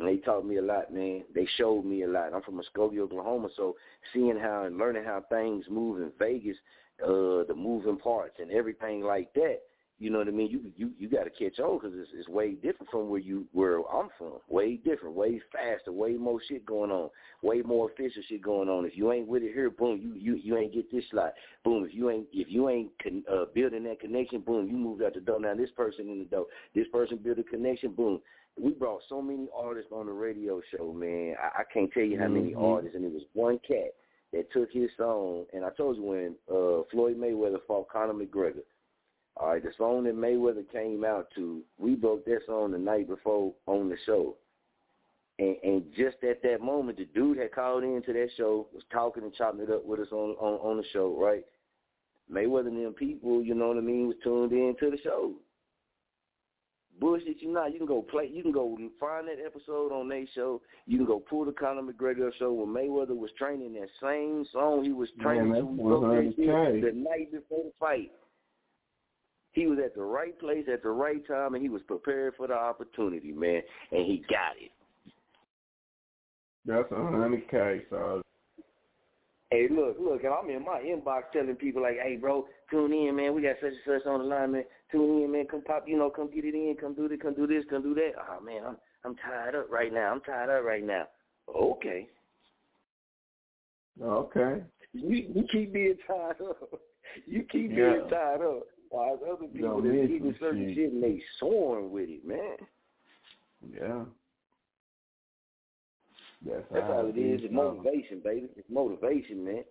And 0.00 0.08
they 0.08 0.16
taught 0.16 0.44
me 0.44 0.56
a 0.56 0.62
lot, 0.62 0.92
man. 0.92 1.22
They 1.36 1.46
showed 1.56 1.84
me 1.84 2.02
a 2.02 2.08
lot. 2.08 2.34
I'm 2.34 2.42
from 2.42 2.60
Muskogee, 2.60 2.98
Oklahoma, 2.98 3.48
so 3.56 3.76
seeing 4.12 4.36
how 4.36 4.64
and 4.64 4.76
learning 4.76 5.04
how 5.04 5.22
things 5.30 5.66
move 5.70 6.02
in 6.02 6.10
Vegas, 6.18 6.56
uh, 7.00 7.46
the 7.46 7.54
moving 7.56 7.98
parts 7.98 8.34
and 8.40 8.50
everything 8.50 9.02
like 9.02 9.32
that, 9.34 9.60
you 10.04 10.10
know 10.10 10.18
what 10.18 10.28
I 10.28 10.32
mean? 10.32 10.50
You 10.50 10.70
you 10.76 10.90
you 10.98 11.08
got 11.08 11.24
to 11.24 11.30
catch 11.30 11.58
on 11.58 11.78
because 11.78 11.96
it's, 11.98 12.10
it's 12.14 12.28
way 12.28 12.52
different 12.52 12.90
from 12.90 13.08
where 13.08 13.18
you 13.18 13.46
where 13.52 13.78
I'm 13.78 14.10
from. 14.18 14.34
Way 14.50 14.76
different, 14.76 15.14
way 15.16 15.40
faster, 15.50 15.92
way 15.92 16.12
more 16.12 16.38
shit 16.46 16.66
going 16.66 16.90
on, 16.90 17.08
way 17.42 17.62
more 17.62 17.88
official 17.90 18.22
shit 18.28 18.42
going 18.42 18.68
on. 18.68 18.84
If 18.84 18.98
you 18.98 19.12
ain't 19.12 19.26
with 19.26 19.42
it 19.42 19.54
here, 19.54 19.70
boom, 19.70 19.98
you 20.02 20.12
you 20.12 20.38
you 20.42 20.58
ain't 20.58 20.74
get 20.74 20.92
this 20.92 21.04
slot. 21.10 21.32
Boom, 21.64 21.86
if 21.86 21.94
you 21.94 22.10
ain't 22.10 22.26
if 22.34 22.48
you 22.50 22.68
ain't 22.68 22.90
con, 23.02 23.24
uh, 23.32 23.46
building 23.54 23.84
that 23.84 23.98
connection, 24.00 24.40
boom, 24.40 24.68
you 24.68 24.76
moved 24.76 25.02
out 25.02 25.14
the 25.14 25.20
door. 25.20 25.40
Now 25.40 25.54
this 25.54 25.70
person 25.74 26.10
in 26.10 26.18
the 26.18 26.26
door, 26.26 26.44
this 26.74 26.86
person 26.92 27.16
built 27.16 27.38
a 27.38 27.42
connection, 27.42 27.92
boom. 27.92 28.20
We 28.62 28.72
brought 28.72 29.00
so 29.08 29.22
many 29.22 29.48
artists 29.56 29.90
on 29.90 30.04
the 30.04 30.12
radio 30.12 30.60
show, 30.76 30.92
man. 30.92 31.34
I, 31.42 31.60
I 31.60 31.64
can't 31.72 31.90
tell 31.92 32.04
you 32.04 32.18
how 32.18 32.28
many 32.28 32.52
Mhm. 32.52 32.62
artists, 32.62 32.94
and 32.94 33.06
it 33.06 33.12
was 33.12 33.24
one 33.32 33.58
cat 33.66 33.94
that 34.34 34.52
took 34.52 34.70
his 34.70 34.90
song. 34.98 35.46
And 35.54 35.64
I 35.64 35.70
told 35.70 35.96
you 35.96 36.02
when 36.02 36.34
uh, 36.50 36.82
Floyd 36.90 37.16
Mayweather 37.18 37.62
fought 37.66 37.88
Conor 37.88 38.12
McGregor. 38.12 38.62
All 39.36 39.48
right, 39.48 39.62
the 39.62 39.72
song 39.76 40.04
that 40.04 40.16
Mayweather 40.16 40.70
came 40.70 41.04
out 41.04 41.28
to, 41.34 41.62
we 41.78 41.96
broke 41.96 42.24
that 42.26 42.40
song 42.46 42.70
the 42.70 42.78
night 42.78 43.08
before 43.08 43.52
on 43.66 43.88
the 43.88 43.96
show. 44.06 44.36
And, 45.40 45.56
and 45.64 45.82
just 45.96 46.22
at 46.22 46.40
that 46.44 46.60
moment, 46.60 46.98
the 46.98 47.06
dude 47.06 47.38
had 47.38 47.52
called 47.52 47.82
into 47.82 48.12
that 48.12 48.28
show, 48.36 48.68
was 48.72 48.84
talking 48.92 49.24
and 49.24 49.34
chopping 49.34 49.62
it 49.62 49.70
up 49.70 49.84
with 49.84 49.98
us 49.98 50.12
on 50.12 50.36
on, 50.38 50.54
on 50.60 50.76
the 50.76 50.84
show, 50.92 51.16
right? 51.20 51.44
Mayweather 52.32 52.68
and 52.68 52.84
them 52.84 52.92
people, 52.92 53.42
you 53.42 53.54
know 53.54 53.68
what 53.68 53.76
I 53.76 53.80
mean, 53.80 54.06
was 54.06 54.16
tuned 54.22 54.52
in 54.52 54.76
to 54.80 54.90
the 54.90 54.98
show. 55.02 55.32
bullshit 57.00 57.42
you 57.42 57.52
not. 57.52 57.72
You 57.72 57.78
can 57.78 57.88
go 57.88 58.02
play. 58.02 58.30
You 58.32 58.42
can 58.42 58.52
go 58.52 58.78
find 59.00 59.26
that 59.26 59.44
episode 59.44 59.92
on 59.92 60.08
their 60.08 60.24
show. 60.34 60.62
You 60.86 60.98
can 60.98 61.06
go 61.06 61.18
pull 61.18 61.44
the 61.44 61.52
Conor 61.52 61.82
McGregor 61.82 62.30
show 62.38 62.52
when 62.52 62.68
Mayweather 62.68 63.16
was 63.16 63.30
training 63.36 63.74
that 63.74 63.88
same 64.00 64.46
song 64.52 64.84
he 64.84 64.92
was 64.92 65.08
training 65.20 65.50
Man, 65.50 65.60
to 65.62 65.66
that's 65.66 65.76
go 65.78 66.00
100K. 66.00 66.80
the 66.80 66.92
night 66.96 67.32
before 67.32 67.64
the 67.64 67.72
fight. 67.80 68.12
He 69.54 69.66
was 69.66 69.78
at 69.84 69.94
the 69.94 70.02
right 70.02 70.38
place 70.38 70.66
at 70.72 70.82
the 70.82 70.90
right 70.90 71.26
time, 71.26 71.54
and 71.54 71.62
he 71.62 71.68
was 71.68 71.82
prepared 71.82 72.34
for 72.36 72.46
the 72.46 72.54
opportunity, 72.54 73.32
man, 73.32 73.62
and 73.92 74.04
he 74.04 74.24
got 74.28 74.56
it. 74.60 74.70
That's 76.66 76.90
a 76.90 76.94
hundred 76.96 77.48
K, 77.50 77.82
so 77.90 78.22
Hey, 79.50 79.68
look, 79.70 79.96
look, 80.00 80.24
and 80.24 80.34
I'm 80.34 80.50
in 80.50 80.64
my 80.64 80.80
inbox 80.80 81.30
telling 81.32 81.54
people 81.54 81.82
like, 81.82 81.98
hey, 82.02 82.16
bro, 82.16 82.46
tune 82.72 82.92
in, 82.92 83.14
man. 83.14 83.34
We 83.34 83.42
got 83.42 83.54
such 83.60 83.70
and 83.86 84.00
such 84.02 84.06
on 84.06 84.18
the 84.18 84.24
line, 84.24 84.50
man. 84.50 84.64
Tune 84.90 85.22
in, 85.22 85.30
man. 85.30 85.46
Come 85.48 85.62
pop, 85.62 85.84
you 85.86 85.96
know, 85.96 86.10
come 86.10 86.28
get 86.34 86.44
it 86.44 86.54
in. 86.54 86.74
Come 86.80 86.94
do 86.94 87.06
this, 87.08 87.20
come 87.22 87.34
do 87.34 87.46
this, 87.46 87.62
come 87.70 87.82
do 87.82 87.94
that. 87.94 88.12
Oh, 88.18 88.42
man, 88.42 88.62
I'm 88.66 88.76
I'm 89.04 89.14
tied 89.16 89.54
up 89.54 89.70
right 89.70 89.92
now. 89.92 90.10
I'm 90.12 90.20
tied 90.22 90.48
up 90.48 90.64
right 90.64 90.84
now. 90.84 91.04
Okay. 91.54 92.08
okay. 94.02 94.62
You, 94.92 95.26
you 95.34 95.46
keep 95.52 95.72
being 95.72 95.96
tied 96.06 96.40
up. 96.40 96.70
You 97.28 97.44
keep 97.44 97.70
Yeah. 97.70 97.76
being 97.76 98.08
tied 98.10 98.40
up. 98.40 98.64
While 98.94 99.18
other 99.28 99.46
people 99.48 99.82
that's 99.82 99.92
miss 99.92 100.10
eating 100.10 100.36
certain 100.38 100.68
shit. 100.68 100.76
shit 100.76 100.92
and 100.92 101.02
they 101.02 101.20
soaring 101.40 101.90
with 101.90 102.08
it, 102.08 102.24
man. 102.24 102.56
Yeah. 103.72 104.04
That's, 106.46 106.62
That's 106.70 106.86
all 106.90 107.08
it 107.08 107.18
is. 107.18 107.40
It's 107.42 107.52
motivation, 107.52 108.20
baby. 108.22 108.46
It's 108.54 108.70
motivation, 108.70 109.44
man. 109.44 109.64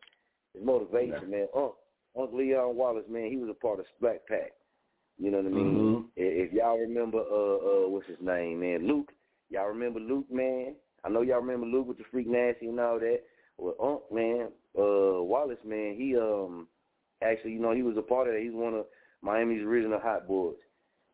It's 0.53 0.65
motivation, 0.65 1.31
man. 1.31 1.47
Unc, 1.55 1.71
Uncle 2.19 2.37
Leon 2.37 2.75
Wallace, 2.75 3.05
man, 3.09 3.29
he 3.29 3.37
was 3.37 3.49
a 3.49 3.53
part 3.53 3.79
of 3.79 3.85
Black 4.01 4.27
Pack. 4.27 4.51
You 5.17 5.31
know 5.31 5.37
what 5.37 5.45
I 5.45 5.49
mean? 5.49 5.75
Mhm. 5.75 6.05
If 6.17 6.47
if 6.47 6.53
y'all 6.53 6.77
remember, 6.79 7.19
uh, 7.19 7.85
uh, 7.85 7.89
what's 7.89 8.07
his 8.07 8.19
name, 8.19 8.59
man? 8.59 8.87
Luke. 8.87 9.13
Y'all 9.49 9.67
remember 9.67 10.01
Luke, 10.01 10.29
man? 10.29 10.75
I 11.05 11.09
know 11.09 11.21
y'all 11.21 11.39
remember 11.39 11.65
Luke 11.67 11.87
with 11.87 11.97
the 11.97 12.03
freak 12.11 12.27
nasty 12.27 12.67
and 12.67 12.79
all 12.79 12.99
that. 12.99 13.21
Well, 13.57 13.75
Unc, 13.79 14.11
man, 14.11 14.47
uh, 14.77 15.23
Wallace, 15.23 15.63
man, 15.63 15.95
he 15.95 16.17
um, 16.17 16.67
actually, 17.21 17.53
you 17.53 17.59
know, 17.59 17.71
he 17.71 17.83
was 17.83 17.95
a 17.95 18.01
part 18.01 18.27
of 18.27 18.33
that. 18.33 18.41
He's 18.41 18.53
one 18.53 18.73
of 18.73 18.85
Miami's 19.23 19.63
original 19.63 19.99
hot 19.99 20.27
boys. 20.27 20.55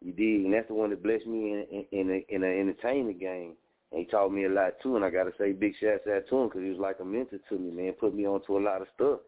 You 0.01 0.11
dig? 0.11 0.45
And 0.45 0.53
that's 0.53 0.67
the 0.67 0.73
one 0.73 0.89
that 0.89 1.03
blessed 1.03 1.27
me 1.27 1.51
in 1.51 1.85
in 1.91 2.23
in, 2.29 2.43
an 2.43 2.59
entertainment 2.59 3.19
game. 3.19 3.53
And 3.91 4.01
he 4.01 4.05
taught 4.05 4.33
me 4.33 4.45
a 4.45 4.49
lot 4.49 4.73
too. 4.81 4.95
And 4.95 5.05
I 5.05 5.09
gotta 5.09 5.31
say, 5.37 5.51
big 5.51 5.73
shouts 5.79 6.07
out 6.11 6.23
to 6.29 6.37
him 6.37 6.47
because 6.47 6.61
he 6.61 6.69
was 6.69 6.79
like 6.79 6.97
a 6.99 7.05
mentor 7.05 7.39
to 7.49 7.57
me, 7.57 7.71
man. 7.71 7.93
Put 7.93 8.15
me 8.15 8.25
onto 8.25 8.57
a 8.57 8.59
lot 8.59 8.81
of 8.81 8.87
stuff. 8.95 9.19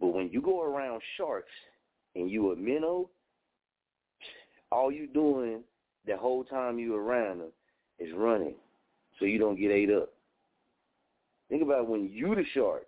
But 0.00 0.08
when 0.08 0.28
you 0.30 0.42
go 0.42 0.62
around 0.62 1.00
sharks 1.16 1.52
and 2.14 2.30
you 2.30 2.52
a 2.52 2.56
minnow, 2.56 3.08
all 4.70 4.90
you 4.90 5.06
doing 5.06 5.62
the 6.06 6.16
whole 6.16 6.44
time 6.44 6.78
you 6.78 6.94
around 6.94 7.40
them 7.40 7.52
is 7.98 8.12
running, 8.14 8.54
so 9.18 9.24
you 9.24 9.38
don't 9.38 9.58
get 9.58 9.70
ate 9.70 9.90
up. 9.90 10.10
Think 11.48 11.62
about 11.62 11.88
when 11.88 12.10
you 12.12 12.34
the 12.34 12.44
shark, 12.54 12.86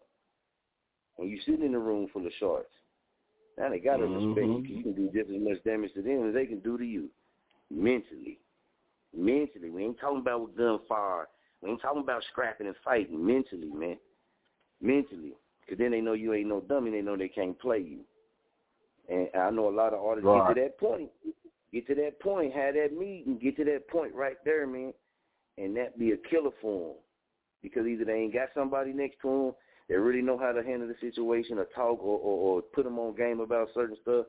when 1.16 1.28
you 1.28 1.38
sitting 1.46 1.64
in 1.64 1.74
a 1.74 1.78
room 1.78 2.08
full 2.12 2.26
of 2.26 2.32
sharks. 2.38 2.70
Now 3.58 3.70
they 3.70 3.78
gotta 3.78 4.06
respect 4.06 4.46
you 4.46 4.76
you 4.76 4.82
can 4.82 4.92
do 4.94 5.10
just 5.12 5.30
as 5.30 5.40
much 5.40 5.62
damage 5.64 5.92
to 5.94 6.02
them 6.02 6.28
as 6.28 6.34
they 6.34 6.46
can 6.46 6.60
do 6.60 6.78
to 6.78 6.84
you, 6.84 7.08
mentally. 7.70 8.38
Mentally, 9.16 9.70
we 9.70 9.84
ain't 9.84 9.98
talking 9.98 10.20
about 10.20 10.42
with 10.42 10.56
gunfire. 10.56 11.28
We 11.62 11.70
ain't 11.70 11.82
talking 11.82 12.02
about 12.02 12.22
scrapping 12.30 12.66
and 12.66 12.76
fighting. 12.84 13.24
Mentally, 13.24 13.70
man. 13.72 13.96
Mentally, 14.80 15.32
because 15.60 15.78
then 15.78 15.90
they 15.90 16.00
know 16.00 16.12
you 16.12 16.34
ain't 16.34 16.48
no 16.48 16.60
dummy. 16.60 16.90
They 16.90 17.00
know 17.00 17.16
they 17.16 17.28
can't 17.28 17.58
play 17.58 17.78
you. 17.78 18.00
And 19.08 19.28
I 19.34 19.50
know 19.50 19.68
a 19.68 19.74
lot 19.74 19.94
of 19.94 20.04
artists 20.04 20.26
Right. 20.26 20.46
get 20.46 20.54
to 20.54 20.60
that 20.60 20.78
point. 20.78 21.10
Get 21.72 21.86
to 21.88 21.94
that 21.96 22.20
point, 22.20 22.52
have 22.54 22.74
that 22.74 22.92
meeting, 22.92 23.38
get 23.38 23.56
to 23.56 23.64
that 23.64 23.88
point 23.88 24.14
right 24.14 24.36
there, 24.44 24.66
man, 24.66 24.94
and 25.58 25.76
that 25.76 25.98
be 25.98 26.12
a 26.12 26.16
killer 26.16 26.52
for 26.62 26.94
them. 26.94 26.96
Because 27.62 27.86
either 27.86 28.04
they 28.04 28.14
ain't 28.14 28.32
got 28.32 28.48
somebody 28.54 28.92
next 28.92 29.20
to 29.22 29.28
them 29.28 29.54
that 29.88 30.00
really 30.00 30.22
know 30.22 30.38
how 30.38 30.52
to 30.52 30.62
handle 30.62 30.88
the 30.88 30.94
situation 31.00 31.58
or 31.58 31.64
talk 31.74 32.02
or, 32.02 32.18
or, 32.18 32.56
or 32.56 32.62
put 32.62 32.84
them 32.84 32.98
on 32.98 33.16
game 33.16 33.40
about 33.40 33.68
certain 33.74 33.96
stuff. 34.02 34.26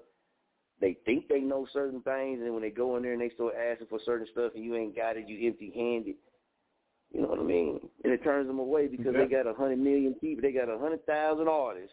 They 0.80 0.98
think 1.06 1.28
they 1.28 1.42
know 1.42 1.68
certain 1.74 2.02
things, 2.02 2.40
and 2.42 2.54
when 2.54 2.62
they 2.64 2.70
go 2.70 2.96
in 2.96 3.04
there 3.04 3.12
and 3.12 3.22
they 3.22 3.32
start 3.32 3.54
asking 3.56 3.88
for 3.88 4.00
certain 4.06 4.28
stuff 4.32 4.54
and 4.56 4.64
you 4.64 4.76
ain't 4.76 4.96
got 4.96 5.18
it, 5.18 5.28
you 5.28 5.48
empty-handed. 5.48 6.16
You 7.12 7.22
know 7.22 7.28
what 7.28 7.40
I 7.40 7.44
mean? 7.44 7.80
And 8.04 8.14
it 8.14 8.24
turns 8.24 8.48
them 8.48 8.60
away 8.60 8.88
because 8.88 9.14
they 9.14 9.26
got 9.26 9.48
a 9.48 9.54
hundred 9.54 9.80
million 9.80 10.14
people. 10.14 10.42
They 10.42 10.52
got 10.52 10.70
a 10.70 10.78
hundred 10.78 11.06
thousand 11.06 11.48
artists 11.48 11.92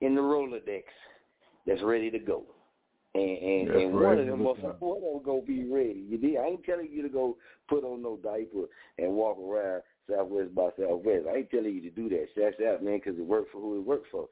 in 0.00 0.14
the 0.14 0.20
Rolodex 0.20 0.84
that's 1.66 1.82
ready 1.82 2.10
to 2.10 2.18
go. 2.18 2.44
And 3.14 3.24
and, 3.24 3.68
That's 3.68 3.78
and 3.80 3.94
one 3.94 4.18
of 4.18 4.26
them 4.26 4.40
motherfuckers 4.40 4.80
one 4.80 4.96
of 4.98 5.02
them 5.02 5.22
gonna 5.24 5.42
be 5.42 5.64
ready. 5.68 6.04
You 6.08 6.18
did. 6.18 6.36
I 6.36 6.46
ain't 6.46 6.64
telling 6.64 6.88
you 6.90 7.02
to 7.02 7.08
go 7.08 7.36
put 7.68 7.82
on 7.82 8.02
no 8.02 8.16
diaper 8.16 8.66
and 8.98 9.12
walk 9.12 9.38
around 9.38 9.82
Southwest 10.10 10.54
by 10.54 10.70
Southwest. 10.78 11.26
I 11.30 11.38
ain't 11.38 11.50
telling 11.50 11.74
you 11.74 11.82
to 11.82 11.90
do 11.90 12.08
that. 12.10 12.26
That's 12.36 12.56
out, 12.66 12.82
man, 12.82 13.00
because 13.02 13.18
it 13.18 13.24
worked 13.24 13.52
for 13.52 13.60
who 13.60 13.78
it 13.78 13.86
worked 13.86 14.08
for. 14.10 14.28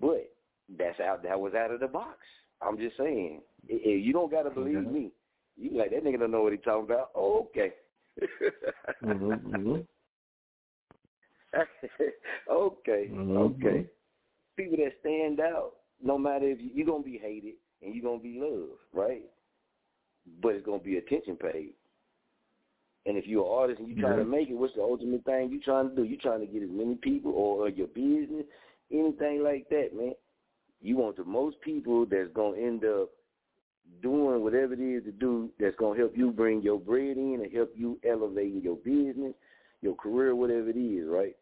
But 0.00 0.32
that's 0.78 1.00
out. 1.00 1.22
That 1.22 1.40
was 1.40 1.54
out 1.54 1.70
of 1.70 1.80
the 1.80 1.88
box. 1.88 2.18
I'm 2.62 2.78
just 2.78 2.96
saying. 2.96 3.42
If 3.68 4.04
you 4.04 4.12
don't 4.12 4.30
gotta 4.30 4.50
believe 4.50 4.78
Okay. 4.78 4.90
me, 4.90 5.12
you 5.56 5.76
like 5.76 5.90
that 5.90 6.04
nigga 6.04 6.18
don't 6.18 6.30
know 6.30 6.42
what 6.42 6.52
he 6.52 6.58
talking 6.58 6.84
about. 6.84 7.10
Oh, 7.14 7.48
okay. 7.50 7.74
Mhm, 9.02 9.40
mhm. 9.42 9.86
okay, 12.50 13.08
Mhm. 13.12 13.36
okay. 13.36 13.86
People 14.56 14.76
that 14.78 14.92
stand 15.00 15.40
out, 15.40 15.72
no 16.02 16.18
matter 16.18 16.46
if 16.46 16.60
you, 16.60 16.70
you're 16.74 16.86
gonna 16.86 17.02
be 17.02 17.18
hated 17.18 17.54
and 17.82 17.94
you're 17.94 18.04
gonna 18.04 18.22
be 18.22 18.38
loved, 18.38 18.80
right? 18.92 19.24
But 20.42 20.54
it's 20.54 20.66
gonna 20.66 20.78
be 20.82 20.98
attention 20.98 21.36
paid. 21.36 21.74
And 23.10 23.18
if 23.18 23.26
you're 23.26 23.44
an 23.44 23.52
artist 23.52 23.80
and 23.80 23.88
you're 23.88 24.06
trying 24.06 24.18
to 24.18 24.24
make 24.24 24.48
it, 24.48 24.54
what's 24.54 24.76
the 24.76 24.82
ultimate 24.82 25.24
thing 25.24 25.50
you're 25.50 25.60
trying 25.64 25.90
to 25.90 25.96
do? 25.96 26.04
You're 26.04 26.20
trying 26.20 26.38
to 26.40 26.46
get 26.46 26.62
as 26.62 26.68
many 26.70 26.94
people 26.94 27.32
or, 27.32 27.66
or 27.66 27.68
your 27.68 27.88
business, 27.88 28.46
anything 28.92 29.42
like 29.42 29.68
that, 29.70 29.88
man. 29.92 30.12
You 30.80 30.96
want 30.96 31.16
the 31.16 31.24
most 31.24 31.60
people 31.60 32.06
that's 32.06 32.32
gonna 32.32 32.56
end 32.56 32.84
up 32.84 33.08
doing 34.00 34.44
whatever 34.44 34.74
it 34.74 34.80
is 34.80 35.02
to 35.06 35.10
do 35.10 35.50
that's 35.58 35.74
gonna 35.74 35.98
help 35.98 36.16
you 36.16 36.30
bring 36.30 36.62
your 36.62 36.78
bread 36.78 37.16
in 37.16 37.40
and 37.42 37.52
help 37.52 37.72
you 37.74 37.98
elevate 38.08 38.62
your 38.62 38.76
business, 38.76 39.34
your 39.82 39.96
career, 39.96 40.36
whatever 40.36 40.70
it 40.70 40.78
is, 40.78 41.08
right? 41.08 41.34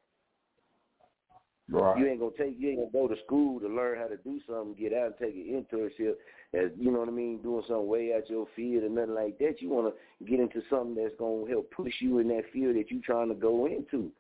Right. 1.71 1.99
You 1.99 2.07
ain't 2.07 2.21
gonna 2.21 2.33
take 2.39 2.57
you 2.59 2.71
ain't 2.71 2.93
gonna 2.93 3.07
go 3.07 3.13
to 3.13 3.21
school 3.25 3.61
to 3.61 3.69
learn 3.69 3.99
how 3.99 4.07
to 4.07 4.17
do 4.17 4.41
something, 4.49 4.75
get 4.75 4.95
out 4.95 5.07
and 5.07 5.15
take 5.21 5.35
an 5.35 5.65
internship 5.65 6.15
as 6.55 6.71
you 6.79 6.91
know 6.91 7.01
what 7.01 7.09
I 7.09 7.13
mean, 7.13 7.43
doing 7.43 7.63
something 7.69 7.87
way 7.87 8.15
out 8.15 8.31
your 8.31 8.47
field 8.57 8.85
or 8.85 8.89
nothing 8.89 9.15
like 9.15 9.39
that. 9.39 9.61
You 9.61 9.69
wanna 9.69 9.91
get 10.27 10.41
into 10.41 10.63
something 10.71 10.95
that's 10.95 11.15
gonna 11.19 11.49
help 11.49 11.71
push 11.71 11.93
you 12.01 12.19
in 12.21 12.29
that 12.29 12.45
field 12.53 12.77
that 12.77 12.91
you're 12.91 13.03
trying 13.03 13.29
to 13.29 13.35
go 13.35 13.67
into. 13.67 14.11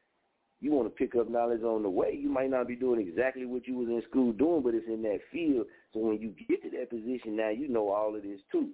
You 0.60 0.72
want 0.72 0.88
to 0.88 0.90
pick 0.90 1.14
up 1.14 1.30
knowledge 1.30 1.62
on 1.62 1.82
the 1.82 1.90
way. 1.90 2.18
You 2.20 2.28
might 2.28 2.50
not 2.50 2.66
be 2.66 2.74
doing 2.74 3.00
exactly 3.00 3.46
what 3.46 3.66
you 3.68 3.74
was 3.74 3.88
in 3.88 4.02
school 4.10 4.32
doing, 4.32 4.62
but 4.62 4.74
it's 4.74 4.88
in 4.88 5.02
that 5.02 5.20
field. 5.30 5.66
So 5.92 6.00
when 6.00 6.20
you 6.20 6.34
get 6.48 6.62
to 6.62 6.70
that 6.78 6.90
position, 6.90 7.36
now 7.36 7.50
you 7.50 7.68
know 7.68 7.90
all 7.90 8.16
of 8.16 8.22
this 8.22 8.40
too. 8.50 8.70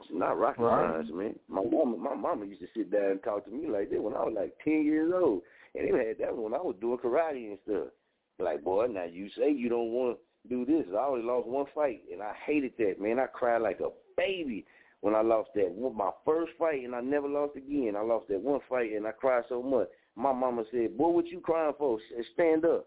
It's 0.00 0.10
not 0.12 0.38
rocket 0.38 0.60
Right. 0.62 0.90
science, 0.90 1.10
man. 1.10 1.38
My 1.48 1.62
mama, 1.62 1.96
my 1.96 2.14
mama 2.14 2.44
used 2.44 2.60
to 2.60 2.66
sit 2.76 2.90
down 2.90 3.12
and 3.12 3.22
talk 3.22 3.44
to 3.46 3.50
me 3.50 3.68
like 3.68 3.90
that 3.90 4.02
when 4.02 4.14
I 4.14 4.24
was 4.24 4.34
like 4.34 4.58
ten 4.62 4.84
years 4.84 5.12
old, 5.14 5.42
and 5.74 5.84
they 5.86 6.06
had 6.06 6.18
that 6.18 6.36
when 6.36 6.54
I 6.54 6.58
was 6.58 6.76
doing 6.80 6.98
karate 6.98 7.50
and 7.50 7.58
stuff. 7.64 7.88
Like, 8.38 8.64
boy, 8.64 8.86
now 8.86 9.04
you 9.04 9.28
say 9.36 9.50
you 9.50 9.68
don't 9.68 9.90
want 9.90 10.18
to 10.42 10.48
do 10.48 10.64
this. 10.64 10.86
I 10.92 11.04
only 11.06 11.22
lost 11.22 11.46
one 11.46 11.66
fight, 11.74 12.02
and 12.12 12.22
I 12.22 12.32
hated 12.46 12.72
that, 12.78 13.00
man. 13.00 13.18
I 13.18 13.26
cried 13.26 13.62
like 13.62 13.80
a 13.80 13.90
baby 14.16 14.64
when 15.00 15.14
I 15.14 15.20
lost 15.20 15.50
that 15.54 15.70
one, 15.70 15.96
my 15.96 16.10
first 16.24 16.52
fight, 16.58 16.82
and 16.82 16.94
I 16.94 17.00
never 17.00 17.28
lost 17.28 17.56
again. 17.56 17.94
I 17.96 18.02
lost 18.02 18.28
that 18.28 18.40
one 18.40 18.60
fight, 18.68 18.92
and 18.92 19.06
I 19.06 19.12
cried 19.12 19.44
so 19.48 19.62
much. 19.62 19.88
My 20.16 20.32
mama 20.32 20.64
said, 20.70 20.96
"Boy, 20.96 21.08
what 21.08 21.26
you 21.26 21.40
crying 21.40 21.74
for? 21.78 21.98
Stand 22.32 22.64
up, 22.64 22.86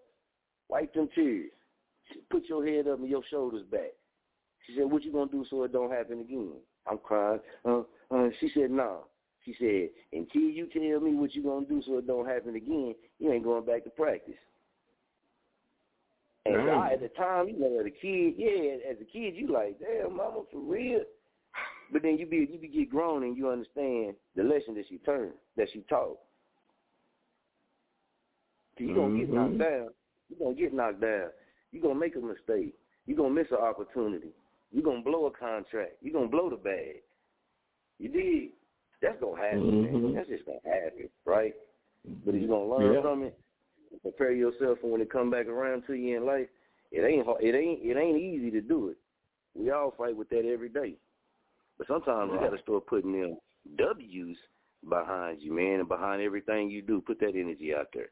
wipe 0.70 0.94
them 0.94 1.10
tears, 1.14 1.52
put 2.30 2.46
your 2.46 2.66
head 2.66 2.88
up 2.88 3.00
and 3.00 3.10
your 3.10 3.24
shoulders 3.30 3.64
back." 3.66 3.94
She 4.66 4.76
said, 4.76 4.90
"What 4.90 5.04
you 5.04 5.12
gonna 5.12 5.32
do 5.32 5.46
so 5.46 5.64
it 5.64 5.72
don't 5.72 5.92
happen 5.92 6.22
again?" 6.22 6.54
I'm 6.88 6.98
crying. 6.98 7.40
Uh, 7.64 7.84
uh, 8.12 8.30
she 8.40 8.50
said, 8.50 8.72
"Nah." 8.72 9.00
She 9.48 9.56
said, 9.60 9.90
"Until 10.12 10.42
you 10.42 10.68
tell 10.68 11.00
me 11.00 11.16
what 11.16 11.34
you're 11.34 11.46
gonna 11.46 11.66
do 11.66 11.82
so 11.84 12.00
it 12.00 12.08
don't 12.08 12.28
happen 12.28 12.56
again, 12.56 12.94
you 13.18 13.32
ain't 13.32 13.46
going 13.46 13.64
back 13.64 13.86
to 13.86 13.90
practice." 13.90 14.36
And 16.46 16.56
so 16.66 16.72
I, 16.72 16.94
at 16.94 17.00
the 17.00 17.08
time, 17.10 17.48
you 17.48 17.58
know, 17.58 17.80
as 17.80 17.86
a 17.86 17.90
kid, 17.90 18.34
yeah, 18.38 18.92
as 18.92 18.98
a 19.00 19.06
kid, 19.06 19.36
you 19.38 19.48
like, 19.48 19.80
damn, 19.80 20.18
mama, 20.18 20.44
for 20.52 20.60
real. 20.60 21.02
But 21.94 22.02
then 22.02 22.18
you 22.18 22.26
be 22.26 22.46
you 22.52 22.60
be 22.60 22.68
get 22.68 22.90
grown 22.90 23.24
and 23.24 23.38
you 23.38 23.50
understand 23.50 24.18
the 24.36 24.44
lesson 24.44 24.76
that 24.76 24.86
she 24.90 24.98
turned, 24.98 25.34
that 25.56 25.70
she 25.72 25.80
taught. 25.90 26.20
You 28.78 28.94
gonna 28.94 29.18
get 29.18 29.30
knocked 29.30 29.54
Mhm. 29.54 29.60
down. 29.60 29.94
You 30.30 30.36
gonna 30.36 30.56
get 30.56 30.74
knocked 30.74 31.00
down. 31.00 31.32
You 31.72 31.80
gonna 31.80 31.96
make 31.96 32.18
a 32.18 32.20
mistake. 32.20 32.76
You 33.06 33.16
gonna 33.16 33.30
miss 33.30 33.50
an 33.52 33.58
opportunity. 33.58 34.34
You 34.72 34.82
gonna 34.82 35.02
blow 35.02 35.28
a 35.28 35.32
contract. 35.32 36.04
You 36.04 36.12
gonna 36.12 36.28
blow 36.28 36.50
the 36.50 36.58
bag. 36.58 37.02
You 37.98 38.10
did. 38.10 38.52
That's 39.02 39.20
gonna 39.20 39.42
happen, 39.42 39.84
man. 39.84 39.94
Mhm. 39.94 40.14
That's 40.16 40.30
just 40.30 40.46
gonna 40.46 40.60
happen, 40.64 41.10
right? 41.26 41.56
But 42.26 42.36
if 42.36 42.42
you 42.42 42.48
gonna 42.48 42.68
learn 42.68 42.94
Yeah. 42.94 43.02
from 43.02 43.24
it, 43.24 43.38
prepare 44.02 44.32
yourself 44.32 44.80
for 44.80 44.88
when 44.88 45.02
it 45.02 45.10
come 45.10 45.30
back 45.30 45.48
around 45.48 45.86
to 45.86 45.94
you 45.94 46.18
in 46.18 46.26
life. 46.26 46.50
It 46.92 47.02
ain't 47.04 47.26
hard- 47.26 47.44
it 47.44 47.54
ain't 47.54 47.84
it 47.84 47.98
ain't 47.98 48.18
easy 48.18 48.50
to 48.52 48.62
do 48.62 48.90
it. 48.90 48.98
We 49.54 49.72
all 49.72 49.92
fight 49.92 50.16
with 50.16 50.30
that 50.30 50.46
every 50.46 50.70
day. 50.70 50.98
But 51.78 51.88
sometimes 51.88 52.32
Right. 52.32 52.42
you 52.42 52.48
got 52.48 52.56
to 52.56 52.62
start 52.62 52.86
putting 52.88 53.12
them 53.12 53.38
W's 53.76 54.38
behind 54.88 55.42
you, 55.42 55.52
man, 55.52 55.80
and 55.80 55.88
behind 55.88 56.22
everything 56.22 56.70
you 56.70 56.82
do. 56.82 57.02
Put 57.02 57.20
that 57.20 57.36
energy 57.36 57.74
out 57.74 57.92
there. 57.92 58.10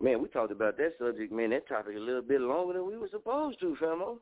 Man, 0.00 0.20
we 0.20 0.28
talked 0.28 0.52
about 0.52 0.76
that 0.76 0.96
subject, 0.98 1.32
man, 1.32 1.50
that 1.50 1.66
topic 1.66 1.96
a 1.96 2.00
little 2.00 2.22
bit 2.22 2.40
longer 2.40 2.74
than 2.74 2.86
we 2.86 2.96
were 2.96 3.08
supposed 3.08 3.58
to, 3.60 3.74
Famo. 3.76 4.20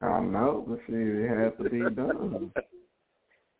I 0.00 0.20
know, 0.20 0.64
but 0.68 0.78
see, 0.86 0.94
it 0.94 1.28
has 1.28 1.56
to 1.56 1.70
be 1.70 1.80
done. 1.94 2.52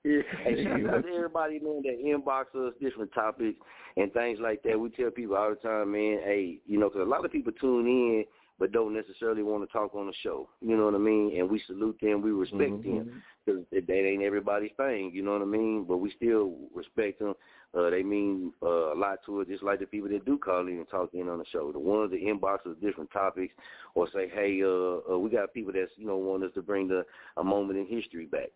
Yeah. 0.07 0.21
Hey, 0.43 0.63
shout 0.65 0.95
out 0.95 1.03
to 1.03 1.09
everybody, 1.15 1.61
man, 1.61 1.83
that 1.83 2.05
inbox 2.05 2.55
us 2.55 2.75
different 2.79 3.11
topics 3.15 3.59
and 3.97 4.13
things 4.13 4.39
like 4.39 4.63
that. 4.65 4.79
We 4.79 4.91
tell 4.91 5.11
people 5.11 5.35
all 5.35 5.49
the 5.49 5.57
time, 5.57 5.93
man, 5.93 6.21
hey, 6.23 6.59
you 6.67 6.79
know, 6.79 6.91
'cause 6.91 7.01
a 7.01 7.05
lot 7.09 7.25
of 7.25 7.33
people 7.33 7.53
tune 7.53 7.87
in 7.87 8.25
but 8.59 8.71
don't 8.71 8.95
necessarily 8.95 9.43
want 9.43 9.67
to 9.67 9.73
talk 9.73 9.95
on 9.95 10.07
the 10.07 10.13
show. 10.23 10.49
You 10.61 10.77
know 10.77 10.85
what 10.85 10.95
I 10.95 10.99
mean? 10.99 11.39
And 11.39 11.51
we 11.51 11.59
salute 11.67 11.99
them, 12.01 12.23
we 12.23 12.31
respect 12.31 12.85
them 12.85 13.23
because 13.45 13.65
that 13.73 13.91
ain't 13.91 14.23
everybody's 14.23 14.71
thing. 14.77 15.11
You 15.13 15.23
know 15.23 15.33
what 15.33 15.43
I 15.43 15.47
mean? 15.47 15.85
But 15.85 15.97
we 15.99 16.11
still 16.13 16.55
respect 16.75 17.19
them. 17.19 17.35
Uh, 17.77 17.91
they 17.91 18.05
mean 18.05 18.53
uh, 18.63 18.95
a 18.95 18.97
lot 18.97 19.19
to 19.27 19.41
us, 19.41 19.49
just 19.49 19.65
like 19.65 19.81
the 19.81 19.87
people 19.87 20.09
that 20.09 20.25
do 20.25 20.39
call 20.39 20.61
in 20.69 20.77
and 20.79 20.89
talk 20.89 21.11
in 21.15 21.29
on 21.29 21.39
the 21.39 21.45
show. 21.47 21.73
The 21.73 21.79
ones 21.81 22.13
that 22.13 22.23
inbox 22.23 22.67
us 22.71 22.77
different 22.81 23.11
topics 23.11 23.53
or 23.97 24.07
say, 24.15 24.29
hey, 24.33 24.63
uh, 24.63 25.13
uh, 25.13 25.19
we 25.19 25.31
got 25.31 25.53
people 25.53 25.73
that's 25.73 25.91
you 25.97 26.07
know 26.07 26.17
want 26.17 26.45
us 26.45 26.53
to 26.55 26.63
bring 26.63 26.87
the 26.87 27.05
a 27.37 27.43
moment 27.43 27.79
in 27.79 27.87
history 27.87 28.27
back. 28.27 28.51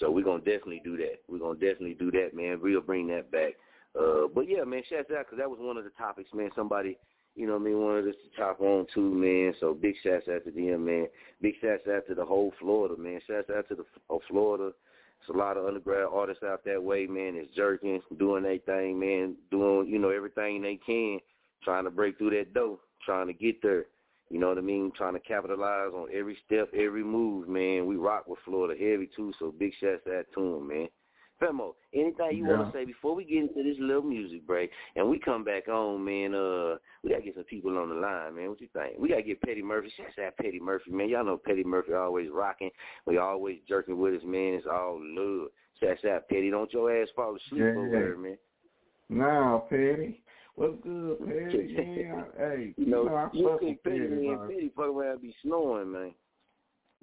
So 0.00 0.10
we're 0.10 0.24
gonna 0.24 0.38
definitely 0.38 0.80
do 0.82 0.96
that. 0.96 1.20
We're 1.28 1.38
gonna 1.38 1.54
definitely 1.54 1.94
do 1.94 2.10
that, 2.12 2.30
man. 2.34 2.58
We'll 2.60 2.80
bring 2.80 3.06
that 3.08 3.30
back. 3.30 3.52
Uh, 3.98 4.28
but 4.34 4.48
yeah, 4.48 4.64
man, 4.64 4.82
shouts 4.88 5.10
out 5.10 5.26
because 5.26 5.38
that 5.38 5.50
was 5.50 5.58
one 5.60 5.76
of 5.76 5.84
the 5.84 5.90
topics, 5.90 6.30
man. 6.32 6.50
Somebody, 6.56 6.96
you 7.36 7.46
know, 7.46 7.54
what 7.54 7.62
I 7.62 7.64
mean, 7.64 7.80
wanted 7.80 8.08
us 8.08 8.14
to 8.24 8.40
talk 8.40 8.60
on 8.60 8.86
too, 8.94 9.12
man. 9.12 9.54
So 9.60 9.74
big 9.74 9.94
shouts 10.02 10.28
out 10.32 10.44
to 10.44 10.50
them, 10.50 10.86
man. 10.86 11.06
Big 11.42 11.54
shouts 11.60 11.86
out 11.92 12.06
to 12.08 12.14
the 12.14 12.24
whole 12.24 12.52
Florida, 12.58 12.96
man. 13.00 13.20
Shouts 13.26 13.50
out 13.54 13.68
to 13.68 13.74
the 13.74 13.84
whole 14.08 14.22
Florida. 14.28 14.72
It's 15.20 15.28
a 15.28 15.36
lot 15.36 15.58
of 15.58 15.66
undergrad 15.66 16.06
artists 16.10 16.42
out 16.42 16.64
that 16.64 16.82
way, 16.82 17.06
man. 17.06 17.34
It's 17.36 17.54
jerking, 17.54 18.00
doing 18.18 18.42
their 18.42 18.58
thing, 18.58 18.98
man. 18.98 19.36
Doing, 19.50 19.86
you 19.86 19.98
know, 19.98 20.08
everything 20.08 20.62
they 20.62 20.76
can, 20.84 21.18
trying 21.62 21.84
to 21.84 21.90
break 21.90 22.16
through 22.16 22.30
that 22.38 22.54
door, 22.54 22.78
trying 23.04 23.26
to 23.26 23.34
get 23.34 23.60
there. 23.60 23.84
You 24.30 24.38
know 24.38 24.48
what 24.48 24.58
I 24.58 24.62
mean? 24.62 24.92
Trying 24.96 25.14
to 25.14 25.20
capitalize 25.20 25.90
on 25.92 26.06
every 26.14 26.38
step, 26.46 26.70
every 26.72 27.02
move, 27.04 27.48
man. 27.48 27.86
We 27.86 27.96
rock 27.96 28.28
with 28.28 28.38
Florida 28.44 28.74
heavy 28.80 29.08
too, 29.14 29.32
so 29.38 29.52
big 29.56 29.72
shouts 29.80 30.06
out 30.06 30.24
to 30.34 30.40
them, 30.40 30.68
man. 30.68 30.88
Femo, 31.42 31.72
anything 31.94 32.36
you 32.36 32.44
want 32.44 32.70
to 32.70 32.78
say 32.78 32.84
before 32.84 33.14
we 33.14 33.24
get 33.24 33.38
into 33.38 33.62
this 33.62 33.78
little 33.80 34.02
music 34.02 34.46
break 34.46 34.70
and 34.94 35.08
we 35.08 35.18
come 35.18 35.42
back 35.42 35.68
on, 35.68 36.04
man? 36.04 36.34
Uh, 36.34 36.76
we 37.02 37.10
gotta 37.10 37.22
get 37.22 37.34
some 37.34 37.44
people 37.44 37.76
on 37.78 37.88
the 37.88 37.94
line, 37.94 38.36
man. 38.36 38.50
What 38.50 38.60
you 38.60 38.68
think? 38.74 38.98
We 38.98 39.08
gotta 39.08 39.22
get 39.22 39.40
Petty 39.40 39.62
Murphy. 39.62 39.90
Shouts 39.96 40.18
out 40.24 40.36
Petty 40.36 40.60
Murphy, 40.60 40.90
man. 40.92 41.08
Y'all 41.08 41.24
know 41.24 41.38
Petty 41.38 41.64
Murphy 41.64 41.94
always 41.94 42.28
rocking. 42.30 42.70
We 43.06 43.16
always 43.16 43.58
jerking 43.66 43.98
with 43.98 44.14
us, 44.16 44.22
man. 44.24 44.54
It's 44.54 44.66
all 44.70 45.00
love. 45.02 45.48
Shouts 45.82 46.04
out 46.04 46.28
Petty. 46.28 46.50
Don't 46.50 46.72
your 46.74 46.94
ass 46.94 47.08
fall 47.16 47.34
asleep 47.36 47.62
Yeah. 47.62 47.70
over 47.80 47.88
there, 47.90 48.16
man. 48.18 48.38
Now, 49.08 49.64
Petty. 49.70 50.22
What's 50.60 50.74
good, 50.82 51.18
Petty? 51.20 51.74
Yeah, 51.96 52.22
hey, 52.36 52.74
You 52.76 52.84
know, 52.84 53.08
I 53.08 53.34
you 53.34 53.48
fuck 53.48 53.60
think 53.60 53.78
with 53.82 53.94
Petty, 53.94 54.00
Petty, 54.00 54.26
man, 54.28 54.38
man. 54.40 54.48
Petty 54.48 54.72
fuck 54.76 54.86
around 54.88 55.12
and 55.12 55.22
be 55.22 55.34
snoring, 55.42 55.90
man. 55.90 56.12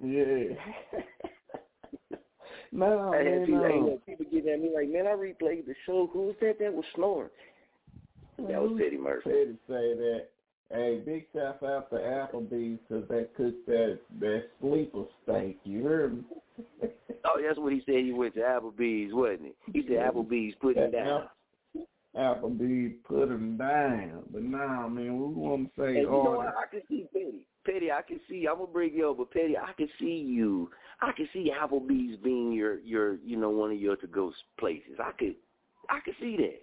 Yeah. 0.00 0.54
no, 2.72 3.12
I 3.12 3.16
had 3.16 3.24
man, 3.26 3.46
people, 3.46 3.64
I 3.64 3.68
no. 3.68 3.90
had 3.90 4.06
people 4.06 4.26
getting 4.30 4.52
at 4.52 4.60
me 4.60 4.70
like, 4.72 4.88
man, 4.88 5.08
I 5.08 5.10
replayed 5.10 5.66
the 5.66 5.74
show. 5.86 6.08
Who's 6.12 6.36
that 6.40 6.60
that 6.60 6.72
was 6.72 6.84
snoring? 6.94 7.30
That 8.38 8.62
was 8.62 8.80
Petty 8.80 8.96
Murphy. 8.96 9.28
Petty 9.28 9.58
say 9.66 9.94
that. 9.96 10.28
Hey, 10.70 11.02
big 11.04 11.26
shout 11.32 11.60
out 11.64 11.90
to 11.90 11.96
Applebee's 11.96 12.78
because 12.88 13.08
they 13.08 13.24
cooked 13.36 13.66
that 13.66 13.98
that 14.20 14.44
sleeper 14.60 15.02
steak. 15.24 15.58
You 15.64 15.82
heard 15.82 16.16
me? 16.18 16.22
Oh, 17.24 17.42
that's 17.44 17.58
what 17.58 17.72
he 17.72 17.82
said. 17.84 17.96
He 17.96 18.12
went 18.12 18.34
to 18.34 18.40
Applebee's, 18.40 19.12
wasn't 19.12 19.52
he? 19.66 19.80
He 19.80 19.86
said 19.86 19.98
Applebee's 19.98 20.54
put 20.62 20.76
him 20.78 20.92
down. 20.92 21.24
Applebee's 22.16 22.94
put 23.06 23.28
him 23.28 23.56
down, 23.56 24.22
but 24.32 24.42
nah, 24.42 24.88
man, 24.88 25.18
we 25.18 25.34
want 25.34 25.74
to 25.74 25.80
say 25.80 25.86
And 25.88 25.96
you 25.98 26.02
know 26.10 26.22
what? 26.36 26.48
I 26.48 26.66
can 26.70 26.80
see 26.88 27.06
Petty. 27.12 27.46
Petty, 27.66 27.92
I 27.92 28.00
can 28.02 28.18
see. 28.28 28.46
I'm 28.50 28.56
gonna 28.58 28.66
bring 28.72 28.94
you 28.94 29.06
over, 29.06 29.24
Petty. 29.26 29.56
I 29.58 29.72
can 29.74 29.88
see 30.00 30.06
you. 30.26 30.70
I 31.02 31.12
can 31.12 31.28
see 31.32 31.52
Applebee's 31.54 32.16
being 32.24 32.52
your, 32.52 32.78
your, 32.80 33.16
you 33.16 33.36
know, 33.36 33.50
one 33.50 33.70
of 33.72 33.78
your 33.78 33.96
to 33.96 34.06
go 34.06 34.32
places. 34.58 34.94
I 34.98 35.12
could, 35.18 35.34
I 35.90 36.00
could 36.00 36.14
see 36.20 36.36
that. 36.38 36.62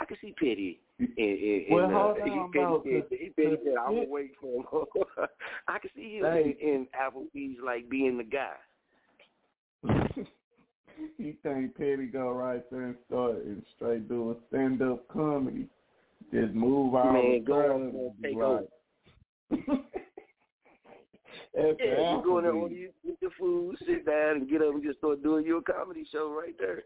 I 0.00 0.04
could 0.06 0.16
see 0.22 0.32
Petty. 0.38 0.80
And, 0.98 1.08
and, 1.18 1.64
Well, 1.70 1.84
and, 1.84 1.94
uh, 1.94 1.98
hold 2.00 2.16
he, 2.24 2.30
on, 2.30 2.50
Petty 2.52 2.64
though, 2.64 2.82
said, 2.84 3.02
'cause- 3.10 3.18
he 3.20 3.28
Petty 3.30 3.56
said, 3.64 3.74
I'm 3.78 3.94
gonna 3.94 4.08
wait 4.08 4.32
for 4.40 4.62
him. 4.62 5.26
I 5.68 5.78
can 5.78 5.90
see 5.94 6.16
him 6.18 6.24
Hey. 6.24 6.56
in, 6.60 6.68
in 6.68 6.86
Applebee's 6.98 7.58
like 7.64 7.88
being 7.90 8.16
the 8.16 8.24
guy. 8.24 8.56
you 11.18 11.34
think 11.42 11.76
Petty 11.76 12.06
go 12.06 12.30
right 12.30 12.62
there 12.70 12.82
and 12.84 12.96
start 13.06 13.44
and 13.44 13.62
straight 13.76 14.08
doing 14.08 14.36
stand 14.48 14.82
up 14.82 15.06
comedy? 15.08 15.66
Just 16.32 16.54
move 16.54 16.94
out 16.94 17.12
Man, 17.12 17.44
go 17.44 17.54
on 17.72 18.12
be 18.20 18.28
take 18.28 18.38
right. 18.38 18.64
The 21.54 21.76
Yeah, 21.78 22.16
you 22.16 22.22
go 22.24 22.38
in 22.38 22.44
there, 22.44 22.52
Applebee's. 22.52 22.72
you 22.72 22.90
get 23.04 23.16
your 23.22 23.30
food, 23.38 23.76
sit 23.86 24.04
down, 24.06 24.36
and 24.36 24.48
get 24.50 24.62
up 24.62 24.74
and 24.74 24.82
just 24.82 24.98
start 24.98 25.22
doing 25.22 25.46
your 25.46 25.62
comedy 25.62 26.04
show 26.12 26.30
right 26.30 26.54
there. 26.58 26.82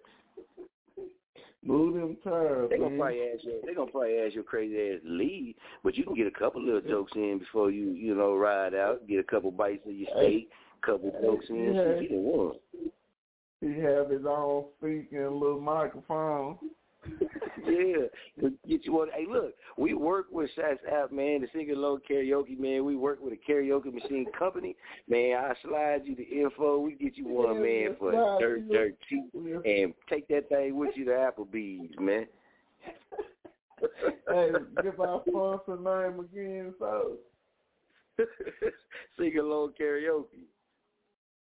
Move 1.65 1.95
them 1.95 2.17
turds, 2.25 2.71
They 2.71 2.79
gonna 2.79 2.91
man. 2.91 2.99
probably 2.99 3.21
ask 3.35 3.45
you. 3.45 3.61
They 3.65 3.75
gonna 3.75 3.91
probably 3.91 4.19
ask 4.19 4.35
your 4.35 4.43
crazy 4.45 4.95
ass 4.95 5.01
leave, 5.05 5.55
but 5.85 5.97
you 5.97 6.05
can 6.05 6.15
get 6.15 6.27
a 6.27 6.31
couple 6.31 6.65
little 6.65 6.81
jokes 6.81 7.13
in 7.15 7.39
before 7.39 7.71
you, 7.71 7.91
you 7.93 8.15
know, 8.15 8.35
ride 8.37 8.75
out. 8.75 9.07
Get 9.07 9.21
a 9.21 9.25
couple 9.25 9.51
bites 9.53 9.87
of 9.87 9.93
your 9.93 10.09
steak, 10.17 10.49
couple 10.85 11.13
jokes 11.23 11.47
in. 11.51 11.75
Yeah. 11.75 12.01
Shit, 12.01 12.11
you 12.11 12.19
won. 12.19 12.53
He 13.63 13.79
have 13.79 14.11
his 14.11 14.25
own 14.27 14.65
speaker 14.79 15.27
and 15.29 15.37
little 15.37 15.61
microphone. 15.61 16.59
yeah, 17.65 18.07
get 18.69 18.85
you 18.85 18.93
one. 18.93 19.09
Hey, 19.15 19.25
look, 19.29 19.55
we 19.77 19.95
work 19.95 20.27
with 20.33 20.51
Shots 20.57 20.81
App, 20.91 21.13
man, 21.13 21.41
the 21.41 21.49
Sing 21.53 21.71
Along 21.71 22.01
Karaoke, 22.09 22.59
man. 22.59 22.85
We 22.85 22.97
work 22.97 23.19
with 23.23 23.33
a 23.33 23.51
karaoke 23.53 23.93
machine 23.93 24.27
company, 24.37 24.75
man. 25.09 25.37
I 25.37 25.55
slide 25.63 26.03
you 26.05 26.17
the 26.17 26.25
info. 26.25 26.81
We 26.81 26.95
get 26.95 27.17
you 27.17 27.27
one, 27.29 27.57
Yeah, 27.57 27.61
man, 27.89 27.97
for 27.99 28.13
dirt, 28.41 28.69
dirt 28.69 28.97
cheap, 29.09 29.25
Yeah. 29.33 29.59
and 29.65 29.95
take 30.11 30.27
that 30.29 30.49
thing 30.49 30.77
with 30.77 30.97
you 30.97 31.05
to 31.07 31.11
Applebee's, 31.13 31.99
man. 32.01 32.27
hey, 34.29 34.51
give 34.83 35.01
our 35.01 35.23
sponsor 35.29 35.77
name 35.77 36.21
again, 36.21 36.75
so. 36.81 37.17
Sing 39.19 39.39
Along 39.39 39.73
Karaoke. 39.81 40.47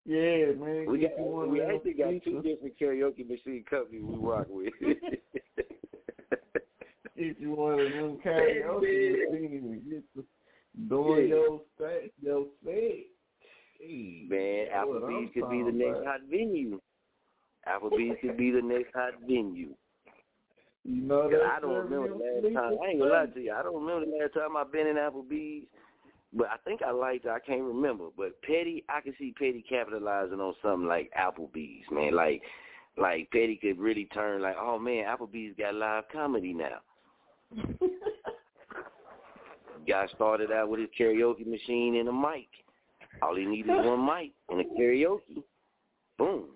Yeah, 0.04 0.52
man. 0.58 0.86
We 0.88 0.98
got 0.98 1.18
we 1.48 1.62
actually 1.62 1.92
got 1.94 2.12
two 2.24 2.42
different 2.42 2.78
karaoke 2.80 3.28
machine 3.28 3.64
companies 3.68 4.02
we 4.04 4.16
rock 4.16 4.46
with. 4.48 4.72
Get 7.16 7.38
you 7.40 7.50
one 7.54 7.78
of 7.78 7.92
them 7.92 8.18
karaoke 8.24 9.30
machines 9.30 9.64
and 9.64 9.90
get 9.90 10.02
the 10.16 10.24
doing 10.88 11.28
Yeah. 11.28 11.34
your 11.34 11.60
state, 11.76 12.12
your. 12.20 12.46
Man, 14.28 14.66
Applebee's 14.74 15.32
could 15.34 15.50
be 15.50 15.62
the 15.62 15.72
next 15.72 15.98
about. 15.98 16.06
hot 16.06 16.20
venue. 16.30 16.80
Applebee's 17.68 18.16
could 18.20 18.36
be 18.36 18.50
the 18.52 18.62
next 18.62 18.94
hot 18.94 19.14
venue. 19.20 19.74
You 20.84 21.02
know 21.02 21.28
that 21.30 21.42
I 21.42 21.60
don't 21.60 21.90
remember 21.90 22.08
the 22.08 22.14
last 22.14 22.54
time. 22.54 22.78
I 22.82 22.86
ain't 22.90 22.98
gonna 23.00 23.12
lie 23.12 23.26
to 23.26 23.40
you. 23.40 23.52
I 23.52 23.62
don't 23.62 23.74
remember 23.84 24.06
the 24.06 24.12
last 24.18 24.34
time 24.34 24.56
I've 24.56 24.72
been 24.72 24.86
in 24.86 24.96
Applebee's. 24.96 25.66
But 26.34 26.48
I 26.48 26.56
think 26.64 26.80
I 26.82 26.90
liked 26.92 27.26
it. 27.26 27.30
I 27.30 27.40
can't 27.40 27.62
remember. 27.62 28.06
But 28.16 28.40
Petty, 28.42 28.84
I 28.88 29.00
can 29.00 29.14
see 29.18 29.34
Petty 29.36 29.64
capitalizing 29.68 30.40
on 30.40 30.54
something 30.62 30.88
like 30.88 31.10
Applebee's, 31.18 31.84
man. 31.90 32.14
Like, 32.14 32.40
like 32.96 33.30
Petty 33.30 33.58
could 33.60 33.78
really 33.78 34.06
turn 34.06 34.40
like, 34.40 34.56
oh 34.58 34.78
man, 34.78 35.04
Applebee's 35.04 35.54
got 35.58 35.74
live 35.74 36.04
comedy 36.10 36.54
now. 36.54 36.80
Guy 39.88 40.06
started 40.14 40.52
out 40.52 40.68
with 40.68 40.80
his 40.80 40.88
karaoke 40.98 41.46
machine 41.46 41.96
and 41.96 42.08
a 42.08 42.12
mic. 42.12 42.48
All 43.20 43.36
he 43.36 43.44
needed 43.44 43.68
was 43.68 43.84
one 43.84 44.06
mic 44.06 44.32
and 44.48 44.60
a 44.60 44.64
karaoke. 44.80 45.42
Boom. 46.18 46.46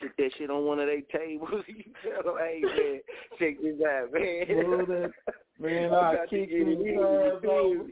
Sit 0.00 0.16
that 0.16 0.30
shit 0.38 0.50
on 0.50 0.64
one 0.64 0.80
of 0.80 0.86
their 0.86 1.02
tables. 1.02 1.50
you 1.68 1.84
tell 2.02 2.22
them, 2.22 2.36
hey 2.40 2.62
man, 2.62 3.00
check 3.38 3.60
this 3.62 3.76
out, 3.86 4.12
man. 4.12 5.12
Man, 5.60 5.92
I'm 5.92 6.04
I 6.04 6.12
to 6.16 6.26
kick 6.28 6.50
get 6.50 6.58
them 6.60 6.68
it 6.68 6.86
in, 6.86 6.98
turds 6.98 7.44
over. 7.48 7.84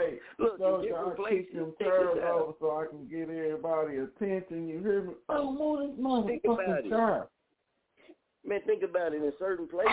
Hey, 0.00 0.18
Look, 0.38 0.58
so 0.58 0.80
in 0.80 0.80
I 0.80 0.82
different 0.82 1.16
kick 1.16 1.26
places, 1.26 1.54
them 1.54 1.74
check 1.78 1.88
turds 1.88 2.14
this 2.14 2.24
out. 2.24 2.40
over 2.40 2.52
so 2.60 2.70
I 2.76 2.86
can 2.90 3.06
get 3.06 3.28
everybody 3.30 3.96
attention. 3.98 4.68
You 4.68 4.80
hear 4.80 5.02
me? 5.02 5.14
Oh, 5.28 5.52
move 5.52 5.90
this 5.90 6.04
motherfucking 6.04 6.86
it. 6.86 7.28
Man, 8.44 8.60
think 8.66 8.82
about 8.82 9.12
it. 9.12 9.22
In 9.22 9.32
certain 9.38 9.68
places, 9.68 9.92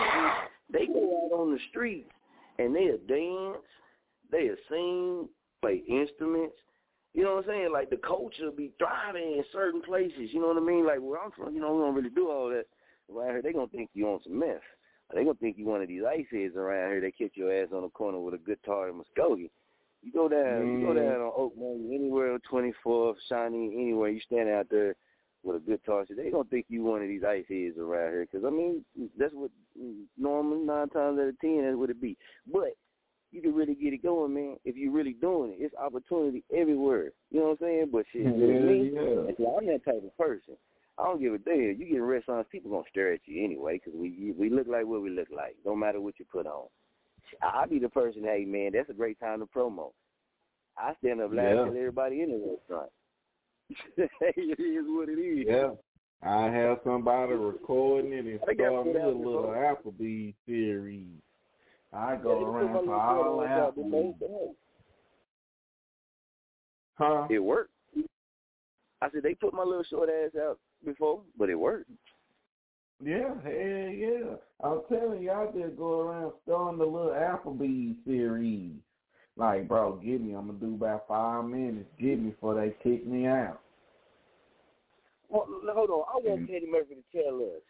they 0.72 0.86
go 0.86 1.28
out 1.32 1.38
on 1.38 1.52
the 1.52 1.58
streets 1.70 2.10
and 2.58 2.74
they'll 2.74 2.98
dance, 3.06 3.64
they'll 4.30 4.56
sing, 4.68 5.28
play 5.60 5.82
instruments. 5.88 6.56
You 7.14 7.22
know 7.22 7.36
what 7.36 7.44
I'm 7.44 7.50
saying? 7.50 7.72
Like 7.72 7.90
the 7.90 7.96
culture 7.98 8.50
be 8.50 8.72
thriving 8.78 9.34
in 9.38 9.44
certain 9.52 9.82
places. 9.82 10.30
You 10.32 10.40
know 10.40 10.48
what 10.48 10.56
I 10.56 10.60
mean? 10.60 10.84
Like 10.86 10.98
where 11.00 11.20
I'm 11.20 11.30
from, 11.30 11.54
you 11.54 11.60
know, 11.60 11.74
we 11.74 11.82
don't 11.82 11.94
really 11.94 12.10
do 12.10 12.30
all 12.30 12.48
that. 12.48 12.64
Around 13.14 13.30
here, 13.30 13.42
they 13.42 13.52
gonna 13.52 13.66
think 13.68 13.90
you 13.92 14.08
on 14.08 14.20
some 14.24 14.38
meth. 14.38 14.56
They 15.14 15.22
gonna 15.24 15.34
think 15.36 15.56
you 15.58 15.66
one 15.66 15.80
of 15.80 15.88
these 15.88 16.02
ice 16.04 16.26
heads 16.30 16.56
around 16.56 16.90
here. 16.90 17.00
They 17.00 17.12
kick 17.12 17.32
your 17.36 17.52
ass 17.52 17.68
on 17.72 17.82
the 17.82 17.88
corner 17.88 18.18
with 18.18 18.34
a 18.34 18.38
guitar 18.38 18.88
and 18.88 19.00
Muskogee. 19.00 19.50
You 20.02 20.12
go 20.12 20.28
down, 20.28 20.72
you 20.72 20.80
go 20.80 20.92
Mm. 20.92 20.96
down 20.96 21.20
on 21.22 21.32
Oak 21.36 21.56
Mountain, 21.56 21.92
anywhere 21.92 22.32
on 22.32 22.40
25 22.40 22.74
24th, 22.82 23.20
shiny 23.28 23.72
anywhere 23.74 24.10
you 24.10 24.20
stand 24.20 24.48
out 24.48 24.68
there 24.68 24.96
with 25.44 25.56
a 25.56 25.60
guitar, 25.60 26.04
they 26.08 26.30
gonna 26.30 26.44
think 26.44 26.66
you 26.68 26.82
one 26.82 27.02
of 27.02 27.08
these 27.08 27.22
ice 27.22 27.46
heads 27.48 27.78
around 27.78 28.10
here. 28.12 28.26
Because 28.30 28.44
I 28.44 28.50
mean, 28.50 28.84
that's 29.16 29.34
what 29.34 29.50
normally 30.16 30.64
nine 30.64 30.88
times 30.88 31.18
out 31.18 31.28
of 31.28 31.38
ten 31.38 31.62
that's 31.62 31.76
what 31.76 31.90
it 31.90 32.00
be. 32.00 32.16
But 32.50 32.74
you 33.30 33.42
can 33.42 33.54
really 33.54 33.74
get 33.74 33.92
it 33.92 34.02
going, 34.02 34.34
man. 34.34 34.56
If 34.64 34.76
you're 34.76 34.92
really 34.92 35.12
doing 35.14 35.52
it, 35.52 35.58
it's 35.60 35.74
opportunity 35.76 36.44
everywhere. 36.54 37.12
You 37.30 37.40
know 37.40 37.46
what 37.46 37.60
I'm 37.60 37.66
saying? 37.66 37.88
But 37.92 38.06
shit, 38.12 38.22
yeah, 38.22 38.30
me, 38.30 38.90
yeah. 38.94 39.48
I'm 39.58 39.66
that 39.66 39.84
type 39.84 40.02
of 40.04 40.16
person. 40.16 40.56
I 40.98 41.04
don't 41.04 41.20
give 41.20 41.34
a 41.34 41.38
damn. 41.38 41.76
You 41.78 41.86
get 41.86 41.96
in 41.96 42.02
restaurants, 42.02 42.48
people 42.52 42.70
gonna 42.70 42.84
stare 42.90 43.12
at 43.12 43.20
you 43.26 43.44
anyway 43.44 43.80
because 43.84 43.98
we 43.98 44.32
we 44.38 44.48
look 44.48 44.66
like 44.68 44.86
what 44.86 45.02
we 45.02 45.10
look 45.10 45.28
like. 45.34 45.56
No 45.64 45.74
matter 45.74 46.00
what 46.00 46.14
you 46.18 46.24
put 46.30 46.46
on. 46.46 46.66
I 47.42 47.66
be 47.66 47.78
the 47.78 47.88
person. 47.88 48.22
Hey 48.22 48.44
man, 48.44 48.72
that's 48.74 48.90
a 48.90 48.94
great 48.94 49.18
time 49.18 49.40
to 49.40 49.46
promo. 49.46 49.90
I 50.78 50.94
stand 51.00 51.20
up 51.20 51.32
laughing 51.32 51.56
Yeah. 51.56 51.62
at 51.62 51.76
everybody 51.76 52.22
in 52.22 52.30
the 52.30 52.56
restaurant. 52.56 52.90
it 53.96 54.60
is 54.60 54.84
what 54.88 55.08
it 55.08 55.18
is. 55.18 55.46
Yeah. 55.48 55.70
I 56.22 56.46
have 56.46 56.78
somebody 56.84 57.32
recording 57.34 58.12
it 58.12 58.24
and 58.24 58.40
start 58.40 58.86
me 58.86 58.92
a 59.00 59.06
little. 59.08 59.54
Applebee's 59.54 60.34
series. 60.46 61.06
I 61.92 62.16
go 62.16 62.38
put 62.38 62.44
around 62.44 62.84
to 62.84 62.92
all 62.92 63.22
short 63.22 63.48
ass 63.48 63.58
out 63.58 63.76
there, 63.76 63.84
man. 63.84 64.14
Applebee's. 64.20 64.56
Huh? 66.96 67.26
It 67.30 67.38
worked. 67.40 67.70
I 69.02 69.10
said 69.10 69.22
they 69.22 69.34
put 69.34 69.52
my 69.52 69.64
little 69.64 69.84
short 69.84 70.08
ass 70.08 70.30
out 70.40 70.58
before, 70.84 71.20
but 71.38 71.50
it 71.50 71.58
worked. 71.58 71.90
Yeah, 73.02 73.34
hell 73.42 73.52
yeah. 73.52 74.36
I'm 74.62 74.82
telling 74.88 75.22
you, 75.22 75.30
I 75.30 75.46
just 75.46 75.76
go 75.76 76.00
around 76.00 76.32
starting 76.44 76.78
the 76.78 76.84
little 76.84 77.10
Applebee's 77.10 77.96
series. 78.06 78.72
Like, 79.36 79.66
bro, 79.66 79.96
give 79.96 80.20
me, 80.20 80.34
I'm 80.34 80.46
going 80.46 80.60
to 80.60 80.66
do 80.66 80.74
about 80.74 81.08
five 81.08 81.44
minutes. 81.44 81.88
Give 82.00 82.20
me 82.20 82.30
before 82.30 82.54
they 82.54 82.74
kick 82.82 83.06
me 83.06 83.26
out. 83.26 83.60
Well, 85.28 85.46
hold 85.74 85.90
on. 85.90 86.04
I 86.08 86.28
want 86.28 86.42
mm-hmm. 86.42 86.52
Petty 86.52 86.66
Murphy 86.70 86.94
to 86.94 87.22
tell 87.22 87.36
us 87.38 87.62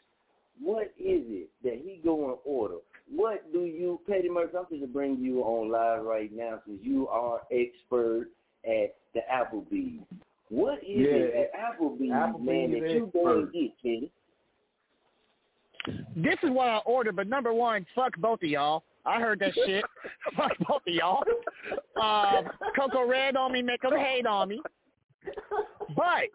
what 0.60 0.92
is 0.98 1.22
it 1.26 1.48
that 1.62 1.80
he 1.82 2.00
go 2.04 2.28
and 2.28 2.38
order. 2.44 2.76
What 3.10 3.50
do 3.52 3.60
you, 3.60 4.00
Petty 4.06 4.28
Murphy? 4.28 4.56
I'm 4.56 4.64
going 4.68 4.82
to 4.82 4.86
bring 4.86 5.18
you 5.18 5.40
on 5.40 5.70
live 5.70 6.04
right 6.04 6.30
now 6.32 6.60
since 6.66 6.80
you 6.82 7.08
are 7.08 7.40
expert 7.50 8.28
at 8.64 8.94
the 9.14 9.20
Applebee's. 9.32 10.04
What 10.54 10.78
is 10.84 10.84
it 10.86 11.50
at 11.52 11.60
Applebee's, 11.60 12.12
Applebee's 12.12 12.46
man, 12.46 12.70
that 12.70 12.90
you 12.90 13.10
go 13.12 13.32
and 13.32 13.42
expert. 13.42 13.52
get, 13.52 13.72
Kenny? 13.82 14.10
This 16.14 16.36
is 16.44 16.50
what 16.50 16.68
I 16.68 16.76
ordered, 16.86 17.16
but 17.16 17.26
number 17.26 17.52
one, 17.52 17.84
fuck 17.92 18.16
both 18.18 18.40
of 18.40 18.48
y'all. 18.48 18.84
I 19.04 19.18
heard 19.20 19.40
that 19.40 19.52
shit. 19.54 19.84
fuck 20.36 20.52
both 20.68 20.82
of 20.86 20.94
y'all. 20.94 21.24
Uh, 22.00 22.42
Coco 22.78 23.04
Red 23.04 23.34
on 23.34 23.52
me, 23.52 23.62
make 23.62 23.82
them 23.82 23.98
hate 23.98 24.26
on 24.26 24.48
me. 24.48 24.60
But 25.96 26.30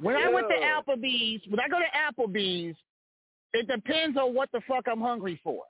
when 0.00 0.16
I 0.16 0.30
went 0.30 0.46
to 0.48 0.54
Applebee's, 0.54 1.42
when 1.48 1.60
I 1.60 1.68
go 1.68 1.78
to 1.78 1.84
Applebee's, 2.24 2.76
it 3.52 3.68
depends 3.68 4.16
on 4.16 4.34
what 4.34 4.50
the 4.52 4.62
fuck 4.66 4.86
I'm 4.90 5.02
hungry 5.02 5.38
for. 5.44 5.64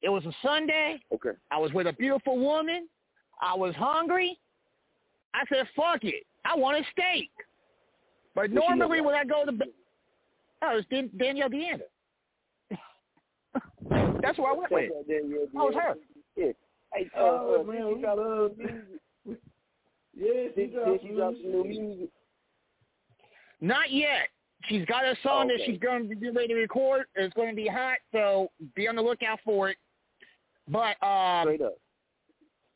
It 0.00 0.10
was 0.10 0.24
a 0.26 0.32
Sunday. 0.42 1.00
Okay. 1.12 1.30
I 1.50 1.58
was 1.58 1.72
with 1.72 1.88
a 1.88 1.92
beautiful 1.92 2.38
woman. 2.38 2.88
I 3.42 3.54
was 3.54 3.74
hungry. 3.74 4.38
I 5.34 5.42
said, 5.48 5.66
fuck 5.74 6.04
it. 6.04 6.24
I 6.44 6.56
want 6.56 6.76
a 6.78 6.82
steak. 6.92 7.30
But 8.34 8.42
What 8.42 8.50
you 8.50 8.56
look 8.56 8.68
normally 8.78 9.00
when 9.00 9.14
I 9.14 9.24
go 9.24 9.44
to, 9.44 9.52
oh, 10.62 10.76
it's 10.78 10.88
Dan- 10.88 11.10
Danielle 11.16 11.48
Deanna. 11.48 11.80
That's 14.22 14.38
where 14.38 14.52
I 14.52 14.56
went 14.56 14.70
with. 14.72 14.88
Shout 14.90 14.98
out 14.98 15.08
Danielle 15.08 15.46
Oh, 15.56 15.68
it's 15.68 15.76
her. 15.76 15.94
Yeah. 16.36 16.52
Hey, 16.94 17.10
uh, 17.16 17.20
Oh, 17.20 17.60
uh, 17.60 17.62
man, 17.64 17.94
we 17.94 18.00
drop 18.00 18.16
some 18.18 18.26
love 18.40 18.58
music? 18.58 18.82
Yeah, 20.16 20.32
she 20.54 20.60
Did, 20.66 20.74
got 20.76 20.84
did 20.86 21.00
she 21.02 21.08
drop 21.08 21.32
some 21.34 21.50
new 21.50 21.64
music. 21.64 21.82
music? 21.82 22.08
Not 23.60 23.90
yet. 23.90 24.28
She's 24.68 24.84
got 24.86 25.04
a 25.04 25.16
song 25.24 25.48
that 25.48 25.54
Okay. 25.54 25.66
she's 25.66 25.78
going 25.80 26.08
to 26.08 26.14
be 26.14 26.30
ready 26.30 26.48
to 26.48 26.54
record. 26.54 27.06
It's 27.16 27.34
going 27.34 27.48
to 27.50 27.56
be 27.56 27.66
hot, 27.66 27.98
so 28.12 28.50
be 28.76 28.86
on 28.86 28.94
the 28.96 29.02
lookout 29.02 29.40
for 29.44 29.70
it. 29.70 29.76
But 30.68 30.96
um, 31.04 31.42
Straight 31.46 31.62
up. 31.62 31.74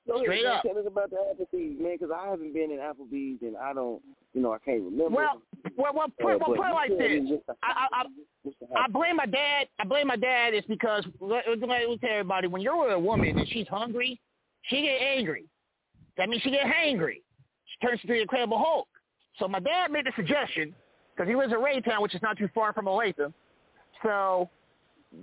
Go 0.09 0.15
ahead, 0.15 0.25
Straight 0.25 0.45
man. 0.45 0.53
up. 0.57 0.63
Tell 0.63 0.79
us 0.79 0.85
about 0.87 1.11
the 1.11 1.17
Applebee's, 1.17 1.81
man, 1.81 1.97
because 2.01 2.11
I 2.17 2.29
haven't 2.29 2.53
been 2.55 2.71
in 2.73 2.79
Applebee's 2.79 3.43
and 3.43 3.57
I 3.57 3.73
don't, 3.75 4.03
you 4.35 4.41
know, 4.41 4.53
I 4.53 4.59
can't 4.59 4.83
remember. 4.83 5.11
well, 5.15 5.43
well, 5.77 5.93
well, 5.95 6.09
put, 6.21 6.35
Uh, 6.35 6.39
well, 6.41 6.57
put 6.57 6.67
it 6.67 6.75
like 6.75 6.91
this. 6.99 7.41
I, 7.63 7.67
I, 7.71 7.87
I, 7.93 8.05
what's 8.43 8.59
the 8.59 8.67
I 8.75 8.81
happen- 8.81 8.93
blame 8.95 9.17
my 9.17 9.27
dad. 9.27 9.69
I 9.79 9.85
blame 9.85 10.07
my 10.09 10.17
dad. 10.17 10.55
It's 10.55 10.67
because 10.67 11.05
let, 11.21 11.45
let, 11.49 11.61
let 11.61 11.89
me 11.89 11.99
tell 11.99 12.11
everybody 12.11 12.49
when 12.49 12.63
you're 12.63 12.77
with 12.81 12.93
a 12.93 12.99
woman 12.99 13.39
and 13.39 13.49
she's 13.51 13.69
hungry, 13.69 14.19
she 14.63 14.83
get 14.83 15.01
angry. 15.01 15.45
That 16.17 16.29
means 16.29 16.43
she 16.43 16.51
get 16.51 16.67
hangry. 16.67 17.21
She 17.67 17.87
turns 17.87 18.01
into 18.03 18.15
the 18.15 18.23
Incredible 18.23 18.59
Hulk. 18.59 18.89
So 19.39 19.47
my 19.47 19.61
dad 19.61 19.93
made 19.93 20.07
the 20.07 20.13
suggestion 20.17 20.75
because 21.15 21.29
he 21.29 21.37
lives 21.37 21.53
in 21.53 21.59
Raytown, 21.59 22.01
which 22.03 22.15
is 22.15 22.23
not 22.23 22.37
too 22.39 22.49
far 22.55 22.73
from 22.73 22.87
Olathe. 22.87 23.33
So 24.03 24.49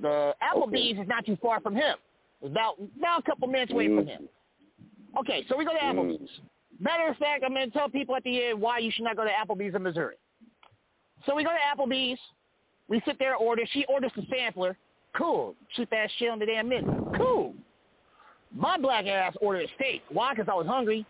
the 0.01 0.33
Applebee's 0.41 0.99
is 0.99 1.07
not 1.07 1.25
too 1.25 1.37
far 1.41 1.59
from 1.59 1.75
him. 1.75 1.97
About 2.43 2.75
about 2.97 3.19
a 3.19 3.23
couple 3.23 3.47
minutes 3.47 3.71
away 3.71 3.87
from 3.87 4.05
him. 4.05 4.27
Okay, 5.17 5.45
so 5.49 5.57
we 5.57 5.65
go 5.65 5.71
to 5.71 5.79
mm. 5.79 5.93
Applebee's. 5.93 6.29
Matter 6.79 7.07
of 7.07 7.17
fact, 7.17 7.43
I'm 7.45 7.53
going 7.53 7.69
to 7.69 7.77
tell 7.77 7.89
people 7.89 8.15
at 8.15 8.23
the 8.23 8.47
end 8.47 8.61
why 8.61 8.79
you 8.79 8.91
should 8.91 9.05
not 9.05 9.15
go 9.15 9.23
to 9.23 9.29
Applebee's 9.29 9.75
in 9.75 9.83
Missouri. 9.83 10.15
So 11.25 11.35
we 11.35 11.43
go 11.43 11.51
to 11.51 11.83
Applebee's. 11.83 12.19
We 12.87 13.01
sit 13.05 13.17
there 13.17 13.35
order. 13.35 13.63
She 13.71 13.85
orders 13.87 14.11
the 14.15 14.23
sampler. 14.29 14.77
Cool. 15.15 15.55
Cheap 15.75 15.91
ass 15.93 16.09
shit 16.17 16.29
on 16.29 16.39
the 16.39 16.45
damn 16.45 16.67
menu. 16.67 17.11
Cool. 17.17 17.53
My 18.53 18.77
black 18.77 19.05
ass 19.05 19.33
ordered 19.41 19.63
a 19.63 19.67
steak. 19.75 20.03
Why? 20.09 20.33
Because 20.33 20.49
I 20.51 20.55
was 20.55 20.67
hungry. 20.67 21.05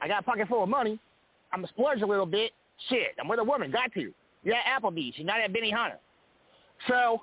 I 0.00 0.08
got 0.08 0.20
a 0.20 0.22
pocket 0.22 0.48
full 0.48 0.62
of 0.62 0.68
money. 0.68 0.98
I'm 1.52 1.64
a 1.64 1.68
splurge 1.68 2.02
a 2.02 2.06
little 2.06 2.26
bit. 2.26 2.52
Shit, 2.88 3.08
I'm 3.20 3.28
with 3.28 3.40
a 3.40 3.44
woman. 3.44 3.70
Got 3.70 3.92
to. 3.94 4.12
You're 4.42 4.54
at 4.54 4.82
Applebee's. 4.82 5.14
You're 5.16 5.26
not 5.26 5.40
at 5.40 5.52
Benihana. 5.52 5.96
So 6.88 7.22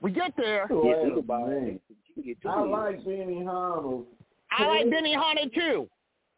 we 0.00 0.10
get 0.10 0.32
there. 0.36 0.66
Wait 0.70 0.84
Yeah, 0.84 1.02
a 1.02 1.06
you 1.06 1.14
can 1.14 1.22
buy 1.22 1.44
minute. 1.44 1.80
You 1.88 2.14
can 2.14 2.22
get 2.22 2.42
two 2.42 2.48
I 2.48 2.60
like 2.62 3.04
Benihana. 3.04 4.04
I 4.50 4.66
like 4.66 4.86
Benihana 4.86 5.52
too. 5.54 5.88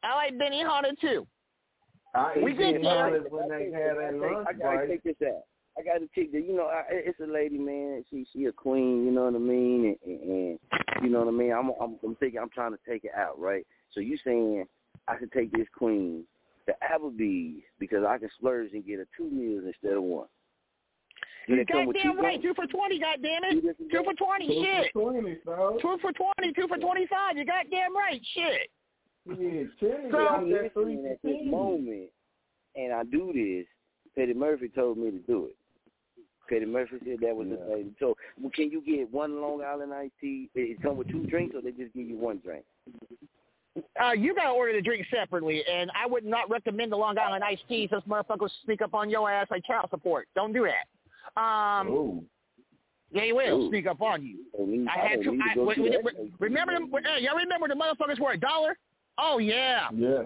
I 0.02 0.14
like 0.14 0.34
Benihana 0.34 0.98
too. 1.00 1.26
I 2.14 2.34
We 2.42 2.52
get 2.54 2.82
there. 2.82 3.20
When 3.30 3.48
they 3.48 3.70
had 3.70 3.96
that 3.96 4.14
I 4.14 4.34
lunch 4.34 4.48
gotta- 4.58 4.68
I 4.68 4.74
gotta 4.76 4.88
take 4.88 5.02
this 5.02 5.16
out. 5.26 5.42
I 5.78 5.82
got 5.82 5.98
to 5.98 6.08
take 6.12 6.32
the, 6.32 6.40
you 6.40 6.56
know, 6.56 6.64
I, 6.66 6.82
it's 6.90 7.20
a 7.20 7.26
lady, 7.26 7.56
man. 7.56 8.04
She 8.10 8.26
she 8.32 8.46
a 8.46 8.52
queen, 8.52 9.04
you 9.06 9.12
know 9.12 9.26
what 9.26 9.36
I 9.36 9.38
mean, 9.38 9.96
and, 10.04 10.12
and, 10.20 10.30
and 10.30 10.58
you 11.04 11.08
know 11.08 11.20
what 11.20 11.28
I 11.28 11.30
mean. 11.30 11.52
I'm 11.52 11.70
I'm 11.80 11.96
I'm 12.02 12.16
thinking 12.16 12.40
I'm 12.40 12.50
trying 12.50 12.72
to 12.72 12.78
take 12.88 13.04
it 13.04 13.12
out, 13.16 13.38
right? 13.38 13.64
So 13.92 14.00
you 14.00 14.18
saying 14.24 14.64
I 15.06 15.18
should 15.20 15.30
take 15.30 15.52
this 15.52 15.68
queen 15.76 16.24
to 16.66 16.74
Applebee's 16.82 17.62
because 17.78 18.04
I 18.04 18.18
can 18.18 18.28
splurge 18.36 18.72
and 18.72 18.84
get 18.84 18.98
a 18.98 19.04
two 19.16 19.30
meals 19.30 19.64
instead 19.66 19.96
of 19.96 20.02
one. 20.02 20.26
Do 21.48 21.54
You 21.54 21.64
they 21.64 21.72
come 21.72 21.86
goddamn 21.86 22.02
two 22.02 22.20
right. 22.20 22.40
drinks? 22.40 22.44
Two 22.44 22.54
for 22.54 22.66
twenty. 22.70 22.98
Goddamn 23.00 23.40
Two 23.60 23.68
it. 23.68 23.76
Two 23.90 24.04
for 24.04 24.14
twenty. 24.14 24.46
Two 24.48 24.62
Shit. 24.62 24.92
for 24.92 25.12
twenty, 25.12 25.36
so. 25.44 25.78
Two 25.80 25.96
for 26.00 26.12
twenty. 26.12 26.52
Two 26.52 26.68
for 26.68 26.76
twenty-five. 26.76 27.36
You 27.36 27.44
goddamn 27.46 27.96
right. 27.96 28.20
Shit. 28.34 28.70
Yeah, 29.26 29.34
Chili 29.80 29.94
So- 30.10 30.10
got 30.12 30.38
I'm 30.40 30.50
that 30.52 30.72
three 30.74 30.96
listening 30.96 31.02
for 31.04 31.12
at 31.12 31.22
this 31.22 31.50
moment, 31.50 32.10
and 32.76 32.92
I 32.92 33.02
do 33.04 33.32
this. 33.32 33.66
Petty 34.14 34.34
Murphy 34.34 34.68
told 34.68 34.98
me 34.98 35.10
to 35.10 35.18
do 35.20 35.46
it. 35.46 35.56
Petty 36.48 36.64
Murphy 36.66 36.96
said 37.04 37.18
that 37.20 37.36
was 37.36 37.48
the 37.48 37.56
Yeah. 37.56 37.74
thing. 37.76 37.94
So, 37.98 38.14
well, 38.40 38.50
can 38.54 38.70
you 38.70 38.80
get 38.80 39.10
one 39.12 39.40
Long 39.40 39.62
Island 39.62 39.92
iced 39.94 40.14
tea? 40.20 40.48
It 40.54 40.80
come 40.82 40.96
with 40.96 41.08
two 41.08 41.24
drinks, 41.26 41.54
or 41.54 41.60
they 41.62 41.72
just 41.72 41.92
give 41.94 42.08
you 42.08 42.16
one 42.16 42.38
drink? 42.38 42.64
Uh, 44.02 44.12
you 44.12 44.34
gotta 44.34 44.50
order 44.50 44.72
the 44.72 44.80
drink 44.82 45.06
separately, 45.10 45.62
and 45.70 45.90
I 45.94 46.06
would 46.06 46.24
not 46.24 46.48
recommend 46.50 46.90
the 46.90 46.96
Long 46.96 47.16
Island 47.18 47.44
iced 47.44 47.68
tea. 47.68 47.86
Those 47.86 48.02
motherfuckers 48.04 48.50
sneak 48.64 48.82
up 48.82 48.94
on 48.94 49.08
your 49.10 49.30
ass 49.30 49.46
like 49.50 49.64
child 49.64 49.88
support. 49.90 50.26
Don't 50.34 50.52
do 50.52 50.64
that. 50.64 50.86
Um, 51.36 52.26
they 53.12 53.32
will 53.32 53.64
Ooh. 53.64 53.68
sneak 53.70 53.86
up 53.86 54.02
on 54.02 54.22
you. 54.22 54.38
I, 54.88 55.00
I 55.00 55.08
had 55.08 55.22
to. 55.22 55.30
I, 55.30 55.58
wait, 55.58 55.78
wait, 55.80 55.96
wait, 56.02 56.14
remember 56.38 56.72
them? 56.72 56.90
Hey, 56.92 57.24
y'all 57.24 57.36
remember 57.36 57.68
the 57.68 57.74
motherfuckers 57.74 58.20
were 58.20 58.32
a 58.32 58.38
dollar? 58.38 58.76
Oh 59.18 59.38
yeah, 59.38 59.88
yeah. 59.94 60.22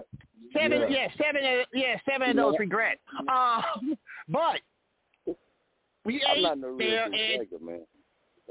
seven. 0.53 0.81
Yeah. 0.81 0.87
Yeah, 0.89 1.07
seven. 1.17 1.41
Of, 1.45 1.65
yeah, 1.73 1.97
seven 2.09 2.29
of 2.29 2.35
Yeah. 2.35 2.41
those 2.41 2.55
regret. 2.59 2.99
Um, 3.27 3.97
but 4.27 4.59
we 6.05 6.21
I'm 6.29 6.37
ate 6.37 6.41
not 6.43 6.57
no 6.59 6.77
there, 6.77 7.05
and 7.05 7.47
man. 7.61 7.79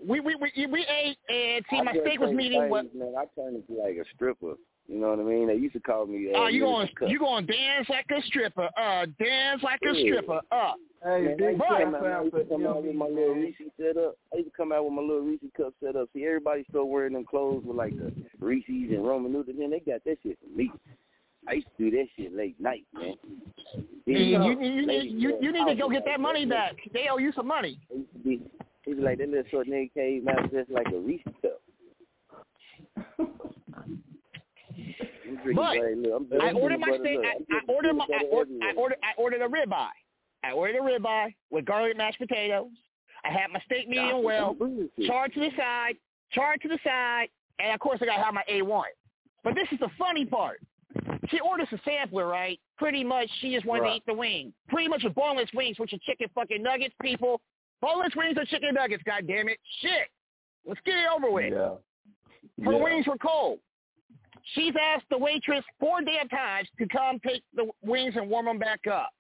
we 0.07 0.21
we 0.21 0.35
we, 0.37 0.67
we 0.67 0.87
ate, 0.87 1.19
and 1.29 1.65
see, 1.71 1.77
I 1.79 1.83
my 1.83 1.93
steak 1.93 2.19
was 2.19 2.33
meeting. 2.33 2.69
What? 2.71 2.95
Man, 2.95 3.15
I 3.19 3.27
turned 3.39 3.57
into 3.57 3.81
like 3.81 3.97
a 3.97 4.05
stripper. 4.15 4.55
You 4.89 4.99
know 5.01 5.11
what 5.11 5.21
I 5.21 5.23
mean? 5.23 5.47
They 5.49 5.55
used 5.55 5.75
to 5.75 5.81
call 5.81 6.07
me. 6.07 6.33
Uh, 6.35 6.39
Oh, 6.39 6.47
you 6.49 6.61
going 6.63 6.79
Minister 6.81 7.01
Cup. 7.01 7.09
you 7.11 7.19
going 7.19 7.47
to 7.47 7.53
dance 7.53 7.89
like 7.89 8.07
a 8.11 8.23
stripper? 8.23 8.69
Uh, 8.77 9.07
dance 9.19 9.63
like 9.63 9.81
a 9.89 9.95
stripper. 10.01 10.41
Uh, 10.51 10.73
Hey, 11.05 11.23
Man, 11.23 11.33
I 11.33 11.35
big 11.35 11.41
used 11.41 11.63
to 11.63 11.67
shout 11.67 11.83
come 11.83 11.95
out, 11.97 12.05
I 12.05 12.23
used 12.23 12.35
to 12.37 12.45
to 12.45 12.49
come 12.49 12.67
out 12.67 12.83
with 12.85 12.95
my 12.95 13.07
little 13.07 13.35
man. 13.35 13.43
Reese 13.43 13.71
set 13.77 13.97
up. 13.97 14.15
I 14.33 14.37
used 14.37 14.51
to 14.51 14.57
come 14.57 14.71
out 14.71 14.85
with 14.85 14.93
my 14.93 15.03
little 15.03 15.23
Reese 15.23 15.41
cup 15.57 15.75
set 15.83 15.97
up. 15.97 16.09
See, 16.15 16.25
everybody 16.25 16.65
still 16.69 16.85
wearing 16.89 17.15
them 17.15 17.25
clothes 17.25 17.65
with 17.67 17.77
like 17.77 17.97
the 17.97 18.13
Reese's 18.39 18.91
and 18.93 19.05
Roman 19.05 19.33
noodles. 19.33 19.57
Then 19.59 19.71
they 19.71 19.81
got 19.81 20.05
that 20.05 20.19
shit 20.23 20.39
from 20.41 20.57
me. 20.57 20.71
I 21.49 21.55
used 21.55 21.67
to 21.77 21.91
do 21.91 21.97
that 21.97 22.07
shit 22.17 22.37
late 22.37 22.55
night, 22.61 22.85
man. 22.95 23.15
you, 23.75 23.85
Then, 24.07 24.15
you, 24.17 24.39
know, 24.39 24.47
you, 24.47 24.61
you, 24.61 24.87
ladies 24.87 25.13
you, 25.17 25.39
you 25.41 25.53
need 25.53 25.67
to 25.67 25.75
go 25.75 25.89
get 25.89 26.05
that 26.05 26.21
money 26.21 26.47
back. 26.47 26.77
They 26.93 27.07
owe 27.11 27.19
you 27.19 27.33
some 27.33 27.49
money. 27.49 27.81
They 27.91 27.97
used 27.97 28.13
to 28.13 28.19
be, 28.21 28.41
they 28.87 28.93
be 28.93 29.03
like 29.03 29.19
that 29.19 29.29
little 29.29 29.45
short 29.51 29.67
nigga 29.67 29.93
came 29.95 30.29
out 30.29 30.53
just 30.53 30.71
like 30.71 30.87
a 30.95 30.99
Reese 31.01 31.21
cup. 31.43 31.61
But 35.55 36.41
I 36.43 36.53
ordered 36.53 36.81
my 36.81 36.99
steak. 37.01 37.19
I, 37.25 37.55
I 37.55 37.73
ordered 37.73 37.95
my. 37.95 38.05
I, 38.05 38.25
or. 38.31 38.45
I 38.63 38.73
ordered. 38.77 38.99
I 39.03 39.21
ordered 39.21 39.43
a 39.43 39.49
ribeye. 39.49 39.89
I 40.45 40.53
ordered 40.53 40.77
a 40.77 40.81
ribeye 40.81 41.35
with 41.51 41.65
garlic 41.65 41.97
mashed 41.97 42.19
potatoes. 42.19 42.71
I 43.25 43.31
had 43.31 43.51
my 43.53 43.61
steak 43.67 43.89
medium 43.89 44.25
well, 44.25 44.55
don't 44.59 44.77
do 44.77 44.91
this. 44.99 45.07
charred 45.07 45.33
to 45.35 45.41
the 45.41 45.51
side, 45.57 45.95
charred 46.33 46.61
to 46.63 46.69
the 46.69 46.79
side, 46.85 47.29
and 47.61 47.73
of 47.73 47.79
course 47.81 47.99
I 48.03 48.07
got 48.07 48.17
to 48.17 48.23
have 48.25 48.35
my 48.35 48.43
A1. 48.51 48.83
But 49.45 49.55
this 49.55 49.69
is 49.71 49.79
the 49.79 49.89
funny 49.97 50.25
part. 50.27 50.61
She 51.31 51.39
orders 51.41 51.69
a 51.73 51.79
sampler, 51.85 52.27
right? 52.27 52.59
Pretty 52.79 53.05
much 53.05 53.29
she 53.41 53.55
just 53.55 53.65
wanted 53.65 53.83
Right. 53.83 53.91
to 53.91 53.97
eat 53.97 54.03
the 54.07 54.15
wing. 54.15 54.53
Pretty 54.69 54.89
much 54.89 55.03
with 55.05 55.15
boneless 55.15 55.49
wings, 55.55 55.79
which 55.79 55.93
are 55.93 55.99
chicken 55.99 56.29
fucking 56.35 56.63
nuggets, 56.63 56.95
people. 57.01 57.41
Boneless 57.81 58.13
wings 58.17 58.37
are 58.39 58.45
chicken 58.45 58.75
nuggets, 58.75 59.03
god 59.07 59.27
damn 59.27 59.49
it. 59.49 59.59
Shit. 59.81 60.09
Let's 60.67 60.81
get 60.85 60.97
it 60.97 61.07
over 61.17 61.31
with. 61.31 61.53
Yeah. 61.53 61.75
Her 62.65 62.73
Yeah. 62.73 62.83
wings 62.83 63.07
were 63.07 63.17
cold. 63.19 63.61
She's 64.55 64.75
asked 64.81 65.05
the 65.11 65.19
waitress 65.19 65.65
four 65.79 66.01
damn 66.03 66.29
times 66.29 66.69
to 66.79 66.87
come 66.89 67.19
take 67.21 67.43
the 67.55 67.71
wings 67.83 68.15
and 68.17 68.29
warm 68.29 68.47
them 68.47 68.59
back 68.59 68.87
up. 68.87 69.11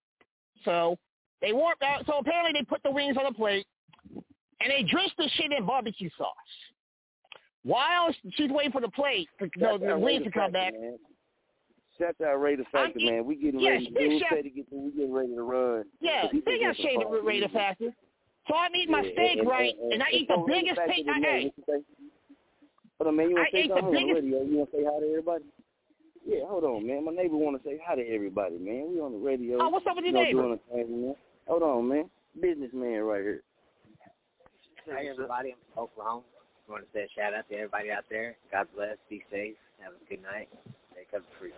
So 0.64 0.98
they 1.40 1.52
warmed 1.52 1.82
out. 1.82 2.00
Uh, 2.02 2.04
so 2.06 2.18
apparently 2.18 2.52
they 2.60 2.64
put 2.64 2.82
the 2.82 2.90
wings 2.90 3.16
on 3.16 3.24
the 3.24 3.32
plate 3.36 3.66
and 4.14 4.70
they 4.70 4.82
drenched 4.82 5.16
the 5.18 5.28
shit 5.34 5.52
in 5.52 5.64
barbecue 5.66 6.10
sauce. 6.18 6.28
While 7.64 8.12
she's 8.32 8.50
waiting 8.50 8.72
for 8.72 8.80
the 8.80 8.88
plate, 8.88 9.28
know, 9.40 9.48
Shout 9.78 9.80
the 9.80 9.98
wings 9.98 10.20
Raider 10.20 10.24
to 10.24 10.30
come 10.30 10.52
back. 10.52 10.72
Man. 10.72 10.98
Shout 11.98 12.16
out 12.26 12.40
Raider 12.40 12.64
Factor, 12.72 12.98
I'm- 12.98 13.06
man. 13.16 13.24
We 13.24 13.36
getting 13.36 13.60
yes, 13.60 13.72
ready 13.74 13.86
to 13.86 13.92
big 13.92 14.20
shout- 14.20 14.30
Say 14.32 14.42
to 14.42 14.50
get 14.50 14.66
we 14.72 14.90
getting 14.90 15.12
ready 15.12 15.34
to 15.34 15.42
run. 15.42 15.84
Yeah, 16.00 16.22
But 16.22 16.32
he 16.32 16.40
they 16.40 16.50
been 16.58 16.60
got 16.66 16.76
here 16.76 17.00
for 17.02 17.22
rate 17.22 17.36
years. 17.38 17.50
factor. 17.52 17.94
So 18.48 18.54
I 18.54 18.68
eat 18.74 18.88
my 18.90 19.02
Yeah, 19.02 19.12
steak 19.12 19.38
and- 19.38 19.48
right, 19.48 19.74
and- 19.78 19.92
and 19.92 20.02
I 20.02 20.06
and 20.06 20.14
eat 20.16 20.26
the 20.28 20.44
biggest 20.48 20.80
tonight, 20.80 21.06
I 21.06 21.36
ate. 21.36 21.54
What? 22.98 23.06
Hold 23.06 23.08
on, 23.08 23.16
man. 23.16 23.30
You 23.30 23.36
want 23.36 23.48
to 23.50 23.56
say 23.56 23.62
ate 23.64 23.70
something 23.70 23.86
on 23.86 23.92
the 23.92 24.14
radio? 24.14 24.42
You 24.42 24.56
want 24.58 24.70
to 24.70 24.76
say 24.76 24.84
hi 24.84 25.00
to 25.00 25.06
everybody? 25.06 25.44
Yeah, 26.24 26.46
hold 26.46 26.64
on, 26.64 26.86
man. 26.86 27.04
My 27.04 27.12
neighbor 27.12 27.36
want 27.36 27.60
to 27.62 27.68
say 27.68 27.80
hi 27.84 27.96
to 27.96 28.06
everybody, 28.06 28.58
man. 28.58 28.92
We 28.92 29.00
on 29.00 29.12
the 29.12 29.18
radio. 29.18 29.58
Oh, 29.60 29.68
what's 29.68 29.86
up 29.86 29.96
with 29.96 30.04
your 30.04 30.14
you 30.24 30.34
know, 30.34 30.42
neighbor? 30.42 30.42
Doing 30.42 30.60
a 30.60 30.86
thing, 30.86 31.02
man. 31.06 31.14
Hold 31.48 31.62
on, 31.62 31.88
man. 31.88 32.10
Businessman 32.40 33.02
right 33.02 33.22
here. 33.22 33.42
Hi 34.90 35.06
everybody, 35.06 35.50
I'm 35.50 35.58
from 35.74 35.84
Oklahoma. 35.84 36.22
I 36.68 36.72
want 36.72 36.84
to 36.84 36.88
say 36.92 37.04
a 37.04 37.08
shout 37.14 37.34
out 37.34 37.48
to 37.48 37.54
everybody 37.54 37.92
out 37.92 38.04
there. 38.10 38.36
God 38.50 38.66
bless, 38.74 38.96
be 39.08 39.22
safe, 39.30 39.54
have 39.78 39.92
a 39.92 40.08
good 40.08 40.22
night. 40.22 40.48
Stay 40.90 41.06
cover 41.08 41.24
free. 41.38 41.52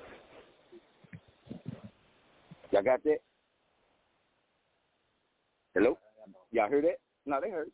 Y'all 2.70 2.82
got 2.82 3.02
that? 3.04 3.18
Hello? 5.74 5.96
Y'all 6.52 6.68
hear 6.68 6.82
that? 6.82 6.98
No, 7.24 7.40
they 7.40 7.50
heard. 7.50 7.70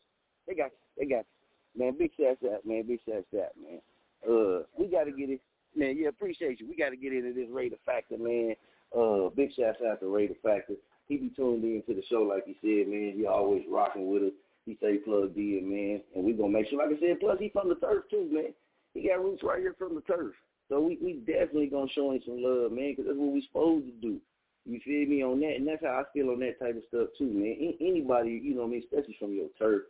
They 0.47 0.55
got 0.55 0.71
you. 0.71 0.77
They 0.97 1.05
got 1.05 1.25
you. 1.25 1.40
Man, 1.77 1.95
big 1.97 2.11
shouts 2.19 2.41
out, 2.51 2.65
man. 2.65 2.83
Big 2.87 2.99
shouts 3.07 3.27
out, 3.35 3.51
man. 3.61 3.81
Uh, 4.27 4.63
we 4.77 4.87
got 4.87 5.05
to 5.05 5.11
get 5.11 5.29
it. 5.29 5.41
Man, 5.75 5.97
yeah, 5.97 6.09
appreciate 6.09 6.59
you. 6.59 6.67
We 6.67 6.75
got 6.75 6.89
to 6.89 6.97
get 6.97 7.13
into 7.13 7.33
this 7.33 7.47
Raider 7.49 7.77
Factor, 7.85 8.17
man. 8.17 8.55
Uh, 8.95 9.29
big 9.29 9.51
shouts 9.57 9.79
out 9.87 10.01
to 10.01 10.07
Raider 10.07 10.35
Factor. 10.43 10.75
He 11.07 11.17
be 11.17 11.29
tuned 11.29 11.63
in 11.63 11.83
to 11.87 11.93
the 11.93 12.03
show, 12.09 12.23
like 12.23 12.45
he 12.45 12.57
said, 12.61 12.91
man. 12.91 13.13
He 13.15 13.25
always 13.25 13.63
rocking 13.69 14.11
with 14.11 14.23
us. 14.23 14.33
He 14.65 14.75
stay 14.75 14.97
plugged 14.97 15.37
in, 15.37 15.63
man. 15.63 16.01
And 16.15 16.25
we 16.25 16.33
to 16.33 16.47
make 16.47 16.69
sure, 16.69 16.77
like 16.77 16.95
I 16.95 16.99
said, 16.99 17.19
plus 17.19 17.39
he 17.39 17.49
from 17.49 17.69
the 17.69 17.75
turf, 17.75 18.03
too, 18.09 18.29
man. 18.31 18.53
He 18.93 19.07
got 19.07 19.23
roots 19.23 19.43
right 19.43 19.59
here 19.59 19.75
from 19.77 19.95
the 19.95 20.01
turf. 20.01 20.33
So 20.69 20.79
we, 20.79 20.97
we 21.01 21.13
definitely 21.25 21.67
to 21.67 21.87
show 21.93 22.11
him 22.11 22.21
some 22.25 22.43
love, 22.43 22.71
man, 22.71 22.91
because 22.91 23.05
that's 23.07 23.17
what 23.17 23.33
we 23.33 23.41
supposed 23.47 23.85
to 23.87 23.91
do. 24.01 24.21
You 24.65 24.79
feel 24.85 25.09
me 25.09 25.23
on 25.23 25.39
that? 25.41 25.55
And 25.57 25.67
that's 25.67 25.83
how 25.83 25.99
I 25.99 26.03
feel 26.13 26.29
on 26.29 26.39
that 26.39 26.59
type 26.59 26.77
of 26.77 26.83
stuff 26.87 27.09
too, 27.17 27.27
man. 27.27 27.75
Anybody, 27.81 28.39
you 28.43 28.53
know 28.53 28.61
what 28.61 28.67
I 28.67 28.71
mean, 28.71 28.83
especially 28.83 29.17
from 29.19 29.33
your 29.33 29.47
turf, 29.57 29.83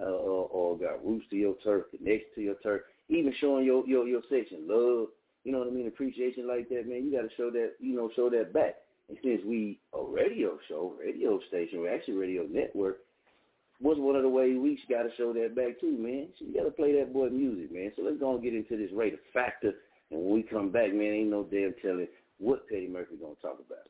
uh, 0.00 0.04
or, 0.04 0.48
or 0.48 0.78
got 0.78 1.04
roots 1.04 1.26
to 1.30 1.36
your 1.36 1.54
turf, 1.62 1.84
connection 1.90 2.28
to 2.34 2.40
your 2.40 2.54
turf, 2.62 2.82
even 3.08 3.32
showing 3.40 3.64
your, 3.64 3.86
your, 3.86 4.06
your 4.06 4.22
section 4.30 4.66
love, 4.68 5.08
you 5.44 5.52
know 5.52 5.58
what 5.58 5.68
I 5.68 5.70
mean, 5.70 5.86
appreciation 5.86 6.46
like 6.46 6.68
that, 6.68 6.88
man, 6.88 7.04
you 7.04 7.12
got 7.12 7.22
to 7.22 7.34
show 7.36 7.50
that, 7.50 7.72
you 7.80 7.94
know, 7.94 8.10
show 8.14 8.30
that 8.30 8.52
back. 8.52 8.76
And 9.08 9.18
since 9.24 9.42
we 9.44 9.78
a 9.92 10.02
radio 10.02 10.58
show, 10.68 10.94
radio 10.98 11.40
station, 11.48 11.80
we're 11.80 11.94
actually 11.94 12.14
radio 12.14 12.44
network, 12.44 12.98
what's 13.80 13.98
one 13.98 14.16
of 14.16 14.22
the 14.22 14.28
ways 14.28 14.56
we 14.58 14.78
got 14.88 15.02
to 15.02 15.10
show 15.16 15.32
that 15.32 15.56
back 15.56 15.80
too, 15.80 15.96
man? 15.98 16.28
So 16.38 16.44
you 16.44 16.54
got 16.54 16.64
to 16.64 16.70
play 16.70 16.98
that 16.98 17.12
boy 17.12 17.28
music, 17.30 17.72
man. 17.72 17.90
So 17.96 18.02
let's 18.02 18.20
go 18.20 18.34
and 18.34 18.42
get 18.42 18.54
into 18.54 18.76
this 18.76 18.92
Raider 18.92 19.18
Factor. 19.32 19.72
And 20.10 20.22
when 20.22 20.34
we 20.34 20.42
come 20.42 20.70
back, 20.70 20.92
man, 20.92 21.12
ain't 21.12 21.30
no 21.30 21.44
damn 21.44 21.74
telling 21.82 22.08
what 22.38 22.68
Petty 22.68 22.88
Murphy 22.88 23.16
to 23.16 23.34
talk 23.42 23.58
about. 23.66 23.86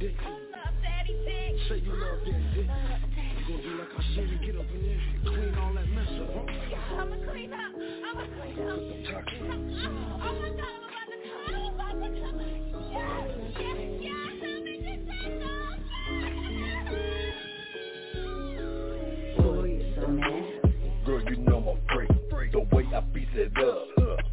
Dick? 0.00 0.14
I 0.22 0.30
love 0.30 0.74
daddy 0.82 1.14
dick. 1.24 1.58
Say 1.68 1.78
you 1.78 1.92
love 1.92 2.18
daddy 2.24 2.44
dick. 2.54 2.66
Love 2.68 3.00
daddy 3.14 3.34
You 3.38 3.56
gonna 3.56 3.62
do 3.62 3.70
like 3.78 3.92
I 3.96 4.02
said 4.14 4.28
and 4.28 4.40
get 4.40 4.56
up 4.56 4.70
in 4.74 4.82
there 4.82 4.94
and 4.94 5.26
clean 5.26 5.54
all 5.58 5.74
that 5.74 5.88
mess 5.88 6.08
up, 6.20 6.28
huh? 6.34 6.42
Yeah, 6.70 7.00
I'ma 7.02 7.16
clean 7.30 7.52
up. 7.52 7.72
I'ma 7.74 8.24
clean 8.38 8.58
up. 8.62 8.78
Oh 8.78 10.34
my 10.38 10.48
god, 10.50 10.72
I'm 10.74 10.84
about 10.86 11.08
to 11.10 11.16
come. 11.28 11.54
I'm 11.58 11.64
about 11.74 11.96
to 11.98 12.08
come. 12.20 12.38
Yes, 12.92 13.26
yes, 13.58 13.78
yes. 14.00 14.30
Help 14.42 14.62
me 14.64 14.74
get 14.86 15.00
that 15.06 15.30
dog. 15.40 15.78
Boy, 19.42 19.66
you're 19.66 19.90
so 19.96 20.06
nasty. 20.10 21.04
Girl, 21.04 21.22
you 21.24 21.36
know 21.38 21.58
I'm 21.58 21.80
free. 21.96 22.08
The 22.52 22.60
way 22.74 22.84
I 22.94 23.00
beat 23.00 23.28
it 23.34 23.52
up, 23.58 23.88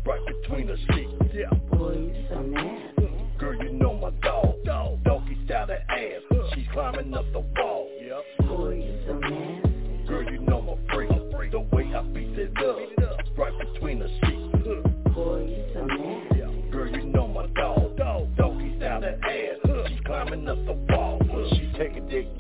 right 0.06 0.22
between 0.42 0.68
the 0.68 0.78
sheets. 0.78 1.34
Yeah. 1.34 1.46
Oh, 1.52 1.56
Boy, 1.76 2.12
you're 2.14 2.30
so 2.30 2.42
nasty. 2.42 2.85
Climbing 6.96 7.14
up 7.14 7.26
the 7.34 7.40
wall. 7.40 7.90
Yep. 8.00 8.85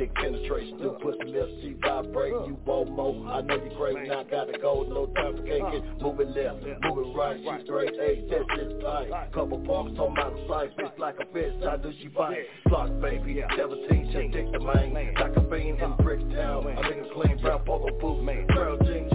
Dick, 0.06 0.16
penetration. 0.16 0.78
Do 0.78 0.98
pussy 1.02 1.26
lips, 1.26 1.52
she 1.62 1.76
vibrate. 1.82 2.32
You 2.32 2.58
want 2.66 2.92
more? 2.92 3.28
I 3.28 3.42
know 3.42 3.56
you 3.56 3.72
great. 3.76 4.08
Now 4.08 4.24
gotta 4.24 4.58
go. 4.58 4.86
No 4.88 5.08
time 5.08 5.38
for 5.38 5.44
caking. 5.44 6.00
Move 6.02 6.20
it 6.20 6.30
left, 6.30 6.64
move 6.84 7.06
it 7.06 7.18
right. 7.18 7.38
She's 7.38 7.66
straight. 7.66 7.96
Hey, 7.96 8.24
that's 8.30 8.46
this 8.58 8.74
tight. 8.84 9.32
Couple 9.34 9.60
parks 9.60 9.98
on 9.98 10.14
my 10.14 10.30
side. 10.48 10.72
Bitch 10.78 10.98
like 11.00 11.16
a 11.20 11.26
fish. 11.34 11.54
How 11.64 11.78
do 11.78 11.92
she 12.02 12.10
fight? 12.10 12.38
Block 12.66 12.90
baby. 13.02 13.44
17, 13.56 14.12
she 14.12 14.28
dick 14.30 14.52
the 14.52 14.60
main. 14.60 14.94
Like 14.94 15.36
a 15.36 15.42
bean 15.42 15.78
in 15.80 15.94
Bricktown. 16.04 16.78
I 16.78 16.90
think 16.90 17.06
a 17.06 17.14
clean 17.14 17.38
brown 17.42 17.64
polo 17.66 17.92
boot. 18.00 18.26
Girl 18.54 18.78
jeans. 18.80 19.15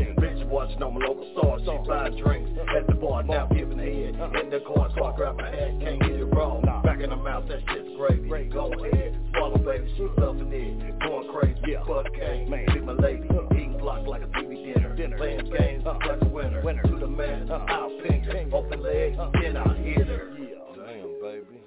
Bitch 0.51 0.53
watching 0.53 0.83
on 0.83 0.95
my 0.95 1.07
local 1.07 1.31
stars. 1.33 1.63
She 1.65 1.89
buying 1.89 2.17
drinks 2.23 2.51
at 2.77 2.87
the 2.87 2.95
bar. 2.95 3.23
Now 3.23 3.47
giving 3.47 3.79
head. 3.79 4.15
In 4.43 4.51
the 4.51 4.61
car, 4.67 4.91
so 4.97 5.05
I 5.05 5.17
grab 5.17 5.37
my 5.37 5.51
hat. 5.51 5.81
Can't 5.81 6.01
get 6.01 6.11
it 6.11 6.25
wrong. 6.25 6.63
Back 6.85 7.01
in 7.01 7.11
the 7.11 7.17
mouth, 7.17 7.49
that 7.49 7.61
shit's 7.69 7.89
gravy. 7.97 8.49
Go 8.51 8.73
ahead. 8.73 9.19
Swallow 9.35 9.59
baby. 9.59 9.93
She's 9.97 10.09
loving 10.19 10.53
it. 10.53 11.01
Going 11.01 11.29
crazy. 11.33 11.61
Yeah. 11.67 11.85
Butt 11.87 12.13
cane. 12.15 12.51
Be 12.51 12.81
my 12.81 12.93
lady. 12.93 13.29
Eating 13.53 13.79
block 13.79 14.07
like 14.07 14.23
a 14.23 14.27
TV 14.27 14.75
dinner. 14.75 15.17
Playing 15.17 15.51
games 15.51 15.85
like 15.85 16.21
a 16.21 16.25
winner. 16.27 16.63
To 16.83 16.99
the 16.99 17.07
man. 17.07 17.51
Uh-huh. 17.51 17.65
I'll 17.69 17.91
ping 18.03 18.23
her. 18.25 18.57
Open 18.57 18.83
legs. 18.83 19.19
Uh-huh. 19.19 19.31
Then 19.41 19.57
I'll 19.57 19.75
hit 19.75 20.07
her. 20.07 20.31
Damn, 20.37 21.21
baby. 21.21 21.63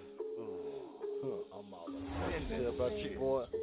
I'm 1.54 1.74
all 1.74 1.88
in 1.88 2.66
about 2.66 2.98
you, 2.98 3.18
boy. 3.18 3.46
Boy, 3.52 3.63